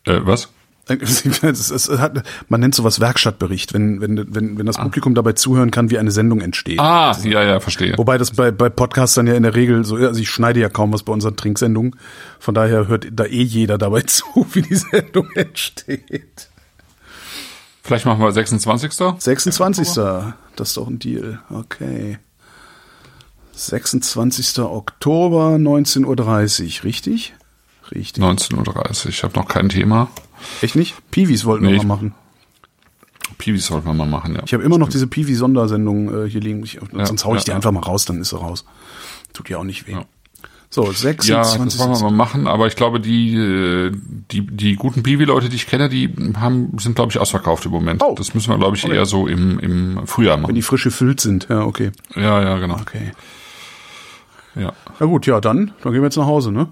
Äh, 0.05 0.21
was? 0.23 0.49
Es, 0.89 1.71
es 1.71 1.89
hat, 1.89 2.23
man 2.49 2.61
nennt 2.61 2.75
sowas 2.75 3.01
Werkstattbericht, 3.01 3.73
wenn, 3.73 4.01
wenn, 4.01 4.35
wenn, 4.35 4.59
wenn 4.59 4.67
das 4.67 4.77
Publikum 4.77 5.15
dabei 5.15 5.33
zuhören 5.33 5.71
kann, 5.71 5.91
wie 5.91 5.99
eine 5.99 6.11
Sendung 6.11 6.43
entsteht. 6.43 6.79
Ah, 6.79 7.17
ja, 7.23 7.43
ja, 7.43 7.61
verstehe. 7.61 7.97
Wobei 7.97 8.19
das 8.19 8.33
bei, 8.33 8.51
bei 8.51 8.69
Podcastern 8.69 9.27
ja 9.27 9.35
in 9.35 9.45
der 9.45 9.55
Regel 9.55 9.85
so, 9.85 9.97
also 9.97 10.21
ich 10.21 10.29
schneide 10.29 10.61
ja 10.61 10.69
kaum 10.69 10.93
was 10.93 11.03
bei 11.03 11.13
unseren 11.13 11.37
Trinksendungen. 11.37 11.97
Von 12.39 12.55
daher 12.55 12.87
hört 12.89 13.07
da 13.13 13.25
eh 13.25 13.43
jeder 13.43 13.79
dabei 13.79 14.03
zu, 14.07 14.25
wie 14.53 14.63
die 14.63 14.75
Sendung 14.75 15.31
entsteht. 15.35 16.51
Vielleicht 17.83 18.07
machen 18.07 18.21
wir 18.21 18.33
26. 18.33 18.93
26. 18.93 19.95
Das 20.57 20.69
ist 20.69 20.77
doch 20.77 20.89
ein 20.89 20.99
Deal. 20.99 21.41
Okay. 21.51 22.19
26. 23.53 24.59
Oktober, 24.59 25.57
19.30 25.57 26.79
Uhr, 26.79 26.85
richtig? 26.85 27.35
Richtig. 27.93 28.23
19.30 28.23 29.05
Uhr. 29.05 29.11
Ich 29.11 29.23
habe 29.23 29.35
noch 29.39 29.49
kein 29.49 29.69
Thema. 29.69 30.09
Echt 30.63 30.77
nicht? 30.77 30.95
Piwis 31.11 31.45
wollten 31.45 31.65
Nee, 31.65 31.73
wir 31.73 31.79
mal 31.79 31.97
machen. 31.97 32.15
Piwis 33.39 33.67
sollten 33.67 33.87
wir 33.87 33.95
mal 33.95 34.07
machen, 34.07 34.35
ja. 34.35 34.43
Ich 34.45 34.53
habe 34.55 34.63
immer 34.63 34.79
noch 34.79 34.89
diese 34.89 35.07
Piwi-Sondersendung 35.07 36.27
äh, 36.27 36.31
hier 36.31 36.41
liegen. 36.41 36.63
Ich, 36.63 36.79
sonst 36.93 37.25
hau 37.25 37.35
ich 37.35 37.41
ja, 37.41 37.45
die 37.45 37.51
ja. 37.51 37.57
einfach 37.57 37.73
mal 37.73 37.81
raus, 37.81 38.05
dann 38.05 38.21
ist 38.21 38.31
sie 38.31 38.39
raus. 38.39 38.65
Tut 39.33 39.49
ja 39.49 39.59
auch 39.59 39.65
nicht 39.65 39.87
weh. 39.87 39.93
Ja. 39.93 40.05
So, 40.71 40.87
Ja, 40.87 40.93
26. 40.93 41.65
das 41.65 41.79
wollen 41.79 41.93
wir 41.93 42.11
mal 42.11 42.17
machen, 42.17 42.47
aber 42.49 42.67
ich 42.67 42.75
glaube, 42.75 42.99
die, 43.01 43.35
äh, 43.37 43.93
die, 44.31 44.45
die 44.45 44.75
guten 44.75 45.03
Piwi-Leute, 45.05 45.49
die 45.49 45.57
ich 45.57 45.67
kenne, 45.69 45.89
die 45.89 46.13
haben, 46.37 46.77
sind, 46.79 46.97
glaube 46.97 47.13
ich, 47.13 47.19
ausverkauft 47.19 47.65
im 47.67 47.71
Moment. 47.71 48.03
Oh. 48.03 48.15
Das 48.17 48.35
müssen 48.35 48.51
wir, 48.51 48.59
glaube 48.59 48.77
ich, 48.77 48.85
eher 48.89 49.07
so 49.07 49.29
im, 49.29 49.59
im 49.61 50.07
Frühjahr 50.07 50.37
Wenn 50.37 50.43
machen. 50.43 50.55
die 50.57 50.63
frisch 50.63 50.85
gefüllt 50.85 51.21
sind. 51.21 51.47
Ja, 51.49 51.63
okay. 51.63 51.93
Ja, 52.17 52.43
ja, 52.43 52.59
genau. 52.59 52.75
Okay. 52.81 53.13
Ja. 54.57 54.73
Ja 54.99 55.07
gut, 55.07 55.27
ja, 55.27 55.41
dann, 55.41 55.73
dann 55.83 55.93
gehen 55.93 56.03
wir 56.03 56.07
jetzt 56.07 56.17
nach 56.17 56.27
Hause, 56.27 56.51
ne? 56.51 56.69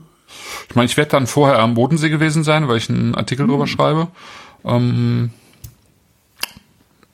Ich 0.68 0.74
meine, 0.76 0.86
ich 0.86 0.96
werde 0.96 1.10
dann 1.10 1.26
vorher 1.26 1.58
am 1.58 1.74
Bodensee 1.74 2.08
gewesen 2.08 2.44
sein, 2.44 2.68
weil 2.68 2.76
ich 2.78 2.88
einen 2.88 3.14
Artikel 3.14 3.44
Hm. 3.44 3.50
drüber 3.50 3.66
schreibe. 3.66 4.08
Ähm, 4.64 5.30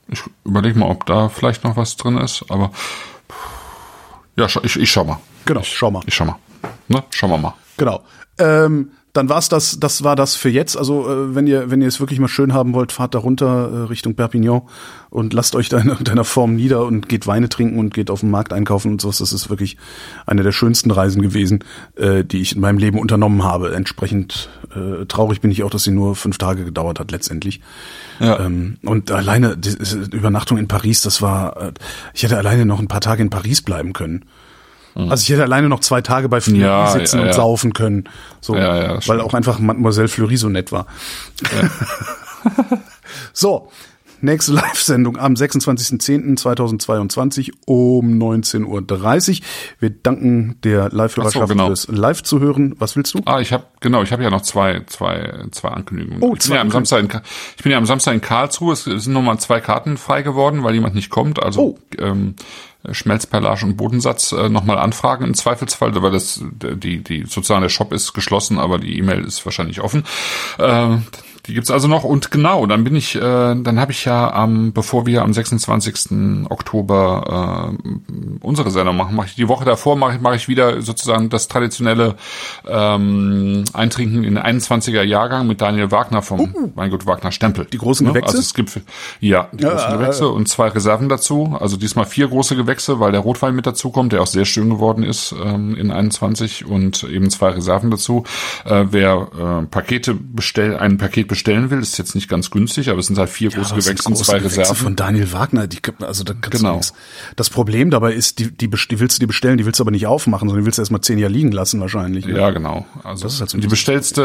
ich 0.08 0.22
überlege 0.44 0.78
mal, 0.78 0.88
ob 0.88 1.06
da 1.06 1.28
vielleicht 1.28 1.64
noch 1.64 1.76
was 1.76 1.96
drin 1.96 2.16
ist, 2.18 2.44
aber 2.48 2.70
ja, 4.36 4.46
ich, 4.62 4.76
ich 4.76 4.90
schau 4.90 5.04
mal. 5.04 5.18
Genau, 5.44 5.62
schau 5.62 5.90
mal. 5.90 6.02
Ich 6.06 6.14
schau 6.14 6.24
mal. 6.24 6.36
Ne? 6.88 7.02
Schauen 7.10 7.30
wir 7.30 7.38
mal. 7.38 7.54
Genau. 7.76 8.02
Ähm, 8.38 8.92
dann 9.18 9.28
war's 9.28 9.48
das, 9.48 9.80
das 9.80 10.04
war 10.04 10.14
das 10.14 10.36
für 10.36 10.48
jetzt. 10.48 10.76
Also 10.76 11.08
äh, 11.10 11.34
wenn 11.34 11.48
ihr, 11.48 11.70
wenn 11.70 11.82
ihr 11.82 11.88
es 11.88 11.98
wirklich 11.98 12.20
mal 12.20 12.28
schön 12.28 12.54
haben 12.54 12.72
wollt, 12.72 12.92
fahrt 12.92 13.16
da 13.16 13.18
runter 13.18 13.68
äh, 13.68 13.76
Richtung 13.88 14.14
Perpignan 14.14 14.62
und 15.10 15.32
lasst 15.32 15.56
euch 15.56 15.68
da 15.68 15.78
in 15.78 15.88
irgendeiner 15.88 16.22
Form 16.22 16.54
nieder 16.54 16.86
und 16.86 17.08
geht 17.08 17.26
Weine 17.26 17.48
trinken 17.48 17.80
und 17.80 17.92
geht 17.92 18.10
auf 18.10 18.20
den 18.20 18.30
Markt 18.30 18.52
einkaufen 18.52 18.92
und 18.92 19.00
sowas. 19.00 19.18
Das 19.18 19.32
ist 19.32 19.50
wirklich 19.50 19.76
eine 20.24 20.44
der 20.44 20.52
schönsten 20.52 20.92
Reisen 20.92 21.20
gewesen, 21.20 21.64
äh, 21.96 22.24
die 22.24 22.40
ich 22.40 22.54
in 22.54 22.60
meinem 22.60 22.78
Leben 22.78 23.00
unternommen 23.00 23.42
habe. 23.42 23.74
Entsprechend 23.74 24.50
äh, 24.72 25.04
traurig 25.06 25.40
bin 25.40 25.50
ich 25.50 25.64
auch, 25.64 25.70
dass 25.70 25.82
sie 25.82 25.90
nur 25.90 26.14
fünf 26.14 26.38
Tage 26.38 26.64
gedauert 26.64 27.00
hat 27.00 27.10
letztendlich. 27.10 27.60
Ja. 28.20 28.38
Ähm, 28.38 28.76
und 28.84 29.10
alleine 29.10 29.56
die 29.56 29.76
die 29.76 30.16
Übernachtung 30.16 30.58
in 30.58 30.68
Paris, 30.68 31.02
das 31.02 31.20
war, 31.20 31.60
äh, 31.60 31.72
ich 32.14 32.22
hätte 32.22 32.38
alleine 32.38 32.66
noch 32.66 32.78
ein 32.78 32.88
paar 32.88 33.00
Tage 33.00 33.22
in 33.22 33.30
Paris 33.30 33.62
bleiben 33.62 33.92
können. 33.92 34.24
Also 34.98 35.22
ich 35.22 35.28
hätte 35.30 35.44
alleine 35.44 35.68
noch 35.68 35.80
zwei 35.80 36.00
Tage 36.02 36.28
bei 36.28 36.40
Fleury 36.40 36.58
Mhm. 36.58 36.64
Ja, 36.64 36.86
sitzen 36.90 37.16
ja, 37.16 37.22
und 37.22 37.28
ja. 37.28 37.32
saufen 37.34 37.72
können. 37.72 38.04
So, 38.40 38.54
weil 38.54 39.20
auch 39.20 39.34
einfach 39.34 39.58
Mademoiselle 39.58 40.08
Fleury 40.08 40.36
so 40.36 40.48
nett 40.48 40.72
war. 40.72 40.86
so, 43.32 43.70
nächste 44.20 44.52
Live-Sendung 44.58 45.16
am 45.16 45.32
26.10.2022 45.34 47.52
um 47.66 48.18
19.30 48.18 48.66
Uhr. 48.66 48.82
Wir 49.80 49.90
danken 49.90 50.56
der 50.62 50.90
Live-Hörerschaft 50.90 51.48
so, 51.48 51.54
genau. 51.54 51.66
fürs 51.66 51.88
Live 51.88 52.22
zu 52.22 52.38
hören. 52.40 52.74
Was 52.78 52.96
willst 52.96 53.14
du? 53.14 53.20
Ah, 53.24 53.40
ich 53.40 53.52
habe 53.52 53.64
genau, 53.80 54.02
ich 54.02 54.12
habe 54.12 54.22
ja 54.22 54.30
noch 54.30 54.42
zwei, 54.42 54.82
zwei, 54.86 55.44
zwei 55.50 55.68
Ankündigungen. 55.68 56.22
Oh, 56.22 56.34
ich, 56.34 56.40
zwei 56.40 56.50
bin 56.50 56.56
ja 56.56 56.62
am 56.62 56.70
Samstag 56.70 57.00
in, 57.00 57.08
ich 57.56 57.62
bin 57.62 57.72
ja 57.72 57.78
am 57.78 57.86
Samstag 57.86 58.14
in 58.14 58.20
Karlsruhe. 58.20 58.74
Es 58.74 58.84
sind 58.84 59.12
nochmal 59.12 59.38
zwei 59.38 59.60
Karten 59.60 59.96
frei 59.96 60.22
geworden, 60.22 60.62
weil 60.64 60.74
jemand 60.74 60.94
nicht 60.94 61.10
kommt. 61.10 61.42
Also 61.42 61.60
Oh. 61.60 61.78
ähm, 61.98 62.34
Schmelzperlage 62.92 63.66
und 63.66 63.76
Bodensatz 63.76 64.32
äh, 64.32 64.48
nochmal 64.48 64.78
anfragen 64.78 65.24
im 65.24 65.34
Zweifelsfall, 65.34 66.00
weil 66.00 66.12
das 66.12 66.42
die 66.52 67.02
die 67.02 67.24
sozusagen 67.26 67.62
der 67.62 67.68
Shop 67.68 67.92
ist 67.92 68.12
geschlossen, 68.12 68.58
aber 68.58 68.78
die 68.78 68.96
E-Mail 68.98 69.24
ist 69.24 69.44
wahrscheinlich 69.44 69.80
offen. 69.80 70.04
Äh, 70.58 70.96
die 71.48 71.54
gibt's 71.54 71.70
also 71.70 71.88
noch 71.88 72.04
und 72.04 72.30
genau, 72.30 72.66
dann 72.66 72.84
bin 72.84 72.94
ich, 72.94 73.16
äh, 73.16 73.20
dann 73.20 73.80
habe 73.80 73.92
ich 73.92 74.04
ja 74.04 74.32
am, 74.32 74.72
bevor 74.72 75.06
wir 75.06 75.22
am 75.22 75.32
26. 75.32 76.46
Oktober 76.48 77.72
äh, 77.78 77.98
unsere 78.40 78.70
Sendung 78.70 78.96
machen, 78.96 79.16
mache 79.16 79.28
ich 79.28 79.34
die 79.34 79.48
Woche 79.48 79.64
davor 79.64 79.96
mache 79.96 80.16
ich, 80.16 80.20
mache 80.20 80.36
ich 80.36 80.48
wieder 80.48 80.82
sozusagen 80.82 81.28
das 81.30 81.48
traditionelle 81.48 82.16
ähm, 82.66 83.64
Eintrinken 83.72 84.24
in 84.24 84.34
den 84.34 84.44
21er 84.44 85.02
Jahrgang 85.02 85.46
mit 85.46 85.60
Daniel 85.60 85.90
Wagner 85.90 86.22
vom 86.22 86.72
mein 86.74 86.90
Gott 86.90 87.06
Wagner 87.06 87.32
Stempel. 87.32 87.64
Uh. 87.64 87.68
Die 87.72 87.78
großen 87.78 88.06
Gewächse? 88.06 88.26
Also 88.28 88.38
es 88.38 88.54
gibt 88.54 88.80
ja 89.20 89.48
die 89.52 89.62
Ja, 89.62 89.70
großen 89.70 89.98
Gewächse 89.98 90.28
und 90.28 90.48
zwei 90.48 90.68
Reserven 90.68 91.08
dazu. 91.08 91.56
Also 91.58 91.76
diesmal 91.76 92.04
vier 92.04 92.28
große 92.28 92.56
Gewächse, 92.56 93.00
weil 93.00 93.12
der 93.12 93.20
Rotwein 93.20 93.54
mit 93.54 93.66
dazu 93.66 93.90
kommt, 93.90 94.12
der 94.12 94.22
auch 94.22 94.26
sehr 94.26 94.44
schön 94.44 94.70
geworden 94.70 95.02
ist 95.02 95.34
ähm, 95.42 95.76
in 95.76 95.90
21 95.90 96.66
und 96.66 97.04
eben 97.04 97.30
zwei 97.30 97.50
Reserven 97.50 97.90
dazu. 97.90 98.24
Äh, 98.64 98.86
wer 98.90 99.62
äh, 99.62 99.66
Pakete 99.66 100.14
bestell, 100.14 100.76
ein 100.76 100.98
Paket 100.98 101.28
bestellen 101.38 101.70
will, 101.70 101.78
ist 101.80 101.96
jetzt 101.98 102.14
nicht 102.14 102.28
ganz 102.28 102.50
günstig, 102.50 102.90
aber 102.90 102.98
es 102.98 103.06
sind 103.06 103.16
halt 103.18 103.30
vier 103.30 103.50
große 103.50 103.74
das 103.74 103.84
sind 103.84 103.94
Gewächse 103.96 104.08
und 104.08 104.14
große 104.14 104.24
zwei 104.30 104.38
Gewächse 104.38 104.60
Reserven. 104.60 104.82
von 104.82 104.96
Daniel 104.96 105.32
Wagner, 105.32 105.66
die 105.68 105.78
also 106.00 106.24
da 106.24 106.34
kannst 106.34 106.50
Genau. 106.58 106.70
du 106.72 106.76
nix. 106.78 106.92
Das 107.36 107.48
Problem 107.50 107.90
dabei 107.90 108.12
ist, 108.12 108.38
die, 108.40 108.50
die, 108.50 108.68
die 108.68 109.00
willst 109.00 109.16
du 109.16 109.20
dir 109.20 109.26
bestellen, 109.28 109.56
die 109.58 109.64
willst 109.66 109.78
du 109.78 109.84
aber 109.84 109.90
nicht 109.92 110.06
aufmachen, 110.06 110.48
sondern 110.48 110.62
die 110.62 110.66
willst 110.66 110.78
du 110.78 110.82
erstmal 110.82 111.00
zehn 111.00 111.18
Jahre 111.18 111.32
liegen 111.32 111.52
lassen 111.52 111.80
wahrscheinlich. 111.80 112.26
Ne? 112.26 112.36
Ja, 112.36 112.50
genau. 112.50 112.86
Also 113.04 113.24
Das 113.24 113.34
ist 113.34 113.40
halt 113.40 113.50
so 113.50 113.58
die 113.58 113.68
bestellste, 113.68 114.22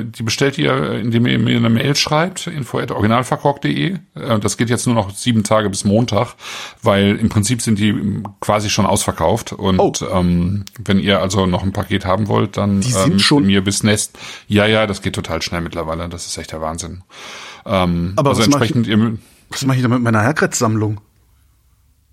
äh, 0.00 0.04
die 0.04 0.22
bestellt 0.22 0.56
ihr, 0.58 0.92
indem 0.92 1.26
ihr 1.26 1.38
mir 1.38 1.56
eine 1.56 1.68
Mail 1.68 1.94
schreibt, 1.96 2.46
info@originalverkork.de. 2.46 3.94
Äh, 4.14 4.38
Das 4.40 4.56
geht 4.56 4.70
jetzt 4.70 4.86
nur 4.86 4.94
noch 4.94 5.14
sieben 5.14 5.42
Tage 5.44 5.68
bis 5.70 5.84
Montag, 5.84 6.34
weil 6.82 7.16
im 7.16 7.28
Prinzip 7.28 7.60
sind 7.62 7.78
die 7.78 7.88
ähm, 7.90 8.24
quasi 8.40 8.70
schon 8.70 8.86
ausverkauft. 8.86 9.52
Und 9.52 9.78
Oh. 9.80 9.92
ähm, 10.12 10.64
wenn 10.82 10.98
ihr 10.98 11.20
also 11.20 11.46
noch 11.46 11.62
ein 11.62 11.72
Paket 11.72 12.04
haben 12.04 12.28
wollt, 12.28 12.56
dann 12.56 12.80
Die 12.80 12.90
sind 12.90 13.14
müsst 13.14 13.24
schon- 13.26 13.44
mir 13.46 13.62
bis 13.62 13.82
Nest. 13.82 14.16
Ja, 14.48 14.66
ja, 14.66 14.86
das 14.86 15.02
geht 15.02 15.14
total 15.14 15.42
schnell 15.42 15.60
mittlerweile. 15.60 16.08
Das 16.08 16.26
ist 16.26 16.36
echt 16.38 16.53
der 16.54 16.60
Wahnsinn. 16.60 17.02
Ähm, 17.66 18.12
Aber 18.16 18.30
also 18.30 18.40
was 18.40 18.46
entsprechend, 18.46 18.86
ihr, 18.86 19.18
Was 19.50 19.64
mache 19.66 19.76
ich 19.76 19.82
da 19.82 19.88
mit 19.88 20.02
meiner 20.02 20.22
Herkretz-Sammlung? 20.22 21.00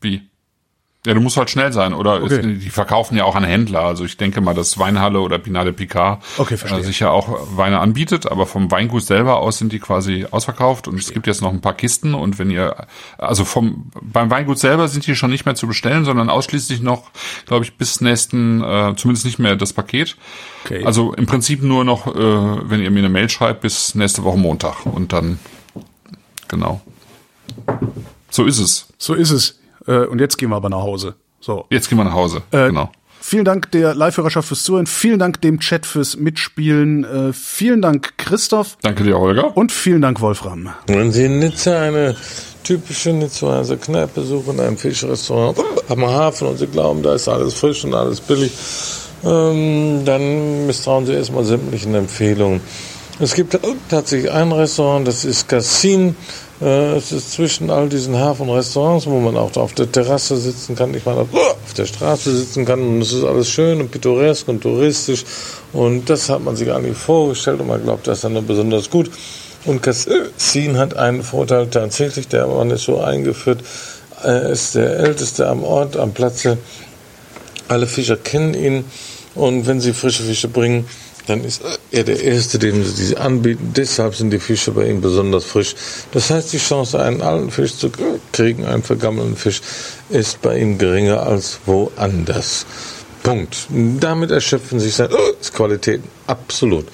wie? 0.02 0.31
Ja, 1.04 1.16
du 1.16 1.20
musst 1.20 1.36
halt 1.36 1.49
schnell 1.49 1.74
sein, 1.74 1.95
oder? 1.95 2.22
Okay. 2.22 2.36
Es, 2.36 2.60
die 2.64 2.70
verkaufen 2.70 3.18
ja 3.18 3.24
auch 3.24 3.36
an 3.36 3.43
Händler. 3.43 3.82
Also 3.82 4.06
ich 4.06 4.18
denke 4.18 4.39
mal, 4.39 4.54
dass 4.54 4.78
Weinhalle 4.78 5.20
oder 5.20 5.39
Pinade 5.39 5.74
Picard 5.74 6.22
Okay, 6.38 6.58
verstehe. 6.58 6.82
äh, 6.82 6.84
sich 6.84 6.99
ja 6.99 7.10
auch 7.10 7.58
Weine 7.58 7.80
anbietet, 7.80 8.32
aber 8.32 8.45
vom 8.45 8.70
Weingut 8.70 9.04
selber 9.04 9.38
aus 9.38 9.58
sind 9.58 9.74
die 9.74 9.80
quasi 9.80 10.28
ausverkauft 10.30 10.88
und 10.88 10.99
es 10.99 11.12
gibt 11.12 11.26
jetzt 11.26 11.41
noch 11.41 11.52
ein 11.52 11.60
paar 11.62 11.74
Kisten 11.74 12.14
und 12.14 12.38
wenn 12.38 12.52
ihr, 12.52 12.86
also 13.18 13.45
vom 13.45 13.89
beim 13.99 14.30
Weingut 14.30 14.60
selber 14.60 14.88
sind 14.88 15.08
die 15.08 15.16
schon 15.16 15.32
nicht 15.32 15.45
mehr 15.45 15.56
zu 15.56 15.66
bestellen, 15.66 16.06
sondern 16.06 16.30
ausschließlich 16.30 16.82
noch, 16.82 17.10
glaube 17.47 17.66
ich, 17.66 17.78
bis 17.78 17.99
nächsten, 18.02 18.62
äh, 18.62 18.93
zumindest 18.95 19.26
nicht 19.26 19.39
mehr 19.39 19.56
das 19.56 19.74
Paket. 19.74 20.18
Okay. 20.66 20.86
Also 20.86 21.14
im 21.14 21.26
Prinzip 21.26 21.64
nur 21.64 21.84
noch, 21.84 22.06
äh, 22.16 22.20
wenn 22.70 22.80
ihr 22.80 22.91
mir 22.91 22.99
eine 22.99 23.10
Mail 23.10 23.28
schreibt, 23.28 23.62
bis 23.62 23.95
nächste 23.95 24.24
Woche 24.24 24.38
Montag 24.38 24.86
und 24.86 25.14
dann, 25.14 25.39
genau. 26.47 26.80
So 28.30 28.45
ist 28.45 28.60
es. 28.60 28.86
So 28.99 29.16
ist 29.16 29.32
es. 29.32 29.58
Äh, 29.88 30.06
und 30.06 30.20
jetzt 30.20 30.38
gehen 30.38 30.50
wir 30.50 30.56
aber 30.56 30.70
nach 30.70 30.82
Hause. 30.82 31.16
So. 31.40 31.66
Jetzt 31.70 31.90
gehen 31.90 31.98
wir 31.98 32.04
nach 32.04 32.14
Hause. 32.14 32.44
Äh, 32.52 32.68
genau. 32.68 32.92
Vielen 33.24 33.46
Dank 33.46 33.70
der 33.72 33.94
Live-Hörerschaft 33.94 34.48
fürs 34.48 34.64
Zuhören. 34.64 34.88
Vielen 34.88 35.20
Dank 35.20 35.42
dem 35.42 35.60
Chat 35.60 35.86
fürs 35.86 36.18
Mitspielen. 36.18 37.04
Äh, 37.04 37.34
vielen 37.34 37.82
Dank 37.82 38.18
Christoph 38.18 38.78
Danke 38.82 39.04
dir, 39.04 39.20
Holger. 39.20 39.56
und 39.56 39.72
vielen 39.72 40.02
Dank 40.02 40.22
Wolfram. 40.22 40.70
Wenn 40.88 41.12
Sie 41.12 41.26
in 41.26 41.38
Nizza 41.38 41.80
eine 41.80 42.16
typische 42.64 43.14
Nizzaer 43.14 43.64
Kneipe 43.78 44.22
suchen, 44.22 44.60
ein 44.60 44.76
Fischrestaurant 44.76 45.58
am 45.88 46.06
Hafen 46.06 46.48
und 46.48 46.58
Sie 46.58 46.68
glauben, 46.68 47.03
da 47.03 47.14
ist 47.14 47.28
alles 47.28 47.53
frisch 47.53 47.84
und 47.86 47.94
alles 47.94 48.20
billig, 48.22 48.52
ähm, 49.24 50.03
dann 50.03 50.66
misstrauen 50.66 51.06
Sie 51.06 51.14
erstmal 51.14 51.44
sämtlichen 51.44 51.94
Empfehlungen. 51.94 52.60
Es 53.20 53.36
gibt 53.36 53.58
tatsächlich 53.88 54.32
ein 54.32 54.52
Restaurant, 54.52 55.08
das 55.08 55.26
ist 55.26 55.48
Cassin 55.48 56.16
es 56.62 57.12
ist 57.12 57.32
zwischen 57.32 57.72
all 57.72 57.90
diesen 57.90 58.16
Hafenrestaurants, 58.16 59.08
wo 59.08 59.20
man 59.20 59.36
auch 59.36 59.56
auf 59.58 59.74
der 59.74 59.92
Terrasse 59.92 60.38
sitzen 60.38 60.76
kann, 60.76 60.94
ich 60.94 61.04
meine, 61.06 61.22
auf 61.22 61.74
der 61.76 61.88
Straße 61.88 62.36
sitzen 62.36 62.66
kann. 62.66 62.82
Und 62.82 63.02
es 63.02 63.14
ist 63.14 63.24
alles 63.24 63.50
schön 63.50 63.82
und 63.82 63.90
pittoresk 63.90 64.48
und 64.48 64.62
touristisch. 64.62 65.24
Und 65.74 66.08
das 66.08 66.30
hat 66.30 66.44
man 66.44 66.56
sich 66.56 66.68
gar 66.68 66.80
nicht 66.80 66.98
vorgestellt. 66.98 67.62
Und 67.62 67.68
man 67.68 67.82
glaubt, 67.82 68.06
das 68.06 68.20
ist 68.20 68.24
dann 68.26 68.46
besonders 68.46 68.92
gut. 68.92 69.10
Und 69.66 69.82
Cassin 69.82 70.78
hat 70.78 70.96
einen 70.96 71.24
Vorteil 71.24 71.68
tatsächlich, 71.68 72.28
der 72.28 72.46
Mann 72.46 72.70
ist 72.70 72.84
so 72.84 73.00
eingeführt, 73.00 73.60
er 74.24 74.50
ist 74.50 74.76
der 74.76 75.00
Älteste 75.00 75.48
am 75.48 75.64
Ort, 75.64 75.98
am 75.98 76.14
Platze. 76.14 76.60
Alle 77.68 77.88
Fischer 77.88 78.18
kennen 78.18 78.54
ihn. 78.54 78.86
Und 79.34 79.66
wenn 79.66 79.80
sie 79.80 79.94
frische 79.94 80.24
Fische 80.24 80.48
bringen, 80.48 80.86
dann 81.32 81.45
ist 81.45 81.62
er 81.91 82.03
der 82.03 82.22
Erste, 82.22 82.60
dem 82.60 82.84
sie 82.84 82.94
diese 82.94 83.20
anbieten. 83.20 83.72
Deshalb 83.74 84.16
sind 84.16 84.32
die 84.32 84.40
Fische 84.40 84.72
bei 84.72 84.90
ihm 84.90 84.99
besonders 84.99 85.45
frisch. 85.45 85.76
Das 86.12 86.30
heißt, 86.30 86.52
die 86.52 86.58
Chance, 86.58 87.02
einen 87.02 87.22
alten 87.22 87.52
Fisch 87.52 87.78
zu 87.78 87.90
kriegen, 88.34 88.66
einen 88.66 88.84
vergammelten 88.84 89.38
Fisch, 89.38 89.62
ist 90.10 90.41
bei 90.41 90.60
ihm 90.60 90.78
geringer 90.78 91.24
als 91.24 91.60
woanders. 91.66 92.66
Punkt. 93.24 93.68
Damit 93.70 94.32
erschöpfen 94.32 94.82
sich 94.82 94.95
seine 94.95 95.16
Qualitäten. 95.53 96.08
Absolut. 96.28 96.88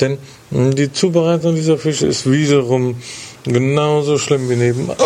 Denn 0.00 0.16
die 0.50 0.90
Zubereitung 0.90 1.54
dieser 1.54 1.76
Fische 1.76 2.06
ist 2.06 2.30
wiederum 2.30 2.96
genauso 3.44 4.16
schlimm 4.16 4.48
wie 4.48 4.56
nebenan. 4.56 4.96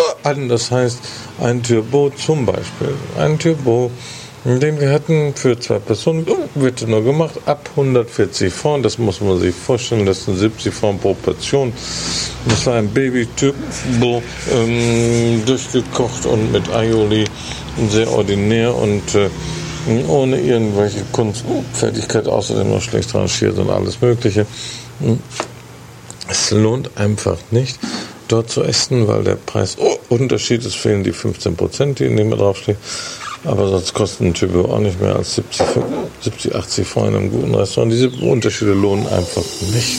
Das 0.47 0.71
heißt, 0.71 0.99
ein 1.41 1.61
Turbo 1.61 2.09
zum 2.11 2.45
Beispiel. 2.45 2.93
Ein 3.17 3.37
Turbo 3.37 3.91
den 4.47 4.79
wir 4.79 4.91
hatten 4.91 5.33
für 5.35 5.59
zwei 5.59 5.77
Personen, 5.79 6.25
wird 6.55 6.87
nur 6.87 7.03
gemacht, 7.03 7.35
ab 7.45 7.69
140 7.71 8.53
Franc, 8.53 8.81
das 8.81 8.97
muss 8.97 9.19
man 9.19 9.37
sich 9.39 9.53
vorstellen, 9.53 10.05
das 10.05 10.23
sind 10.23 10.37
70 10.37 10.73
Franc 10.73 11.01
pro 11.01 11.13
Portion. 11.15 11.73
Das 12.47 12.65
war 12.65 12.75
ein 12.75 12.87
Baby-Typ, 12.87 13.55
ähm, 14.53 15.43
durchgekocht 15.45 16.25
und 16.25 16.53
mit 16.53 16.69
Aioli, 16.69 17.25
sehr 17.89 18.09
ordinär 18.09 18.73
und 18.73 19.15
äh, 19.15 19.29
ohne 20.07 20.39
irgendwelche 20.39 21.01
Kunstfertigkeit, 21.11 22.27
außerdem 22.27 22.69
noch 22.69 22.81
schlecht 22.81 23.13
rangiert 23.13 23.57
und 23.57 23.69
alles 23.69 23.99
Mögliche. 23.99 24.45
Es 26.29 26.51
lohnt 26.51 26.91
einfach 26.95 27.37
nicht, 27.51 27.79
dort 28.29 28.49
zu 28.49 28.63
essen, 28.63 29.09
weil 29.09 29.25
der 29.25 29.35
Preisunterschied 29.35 30.63
ist, 30.65 30.75
fehlen 30.75 31.03
die 31.03 31.11
15 31.11 31.57
Prozent, 31.57 31.99
die 31.99 32.05
in 32.05 32.15
dem 32.15 32.31
draufstehen. 32.31 32.77
Aber 33.43 33.67
sonst 33.67 33.93
kosten 33.93 34.33
Typo 34.33 34.61
auch 34.61 34.79
nicht 34.79 34.99
mehr 35.01 35.15
als 35.15 35.35
70, 35.35 35.65
70 36.21 36.55
80 36.55 36.87
Franc 36.87 37.09
in 37.09 37.15
einem 37.15 37.31
guten 37.31 37.55
Restaurant. 37.55 37.91
Diese 37.91 38.09
Unterschiede 38.09 38.73
lohnen 38.73 39.07
einfach 39.07 39.43
nicht. 39.73 39.97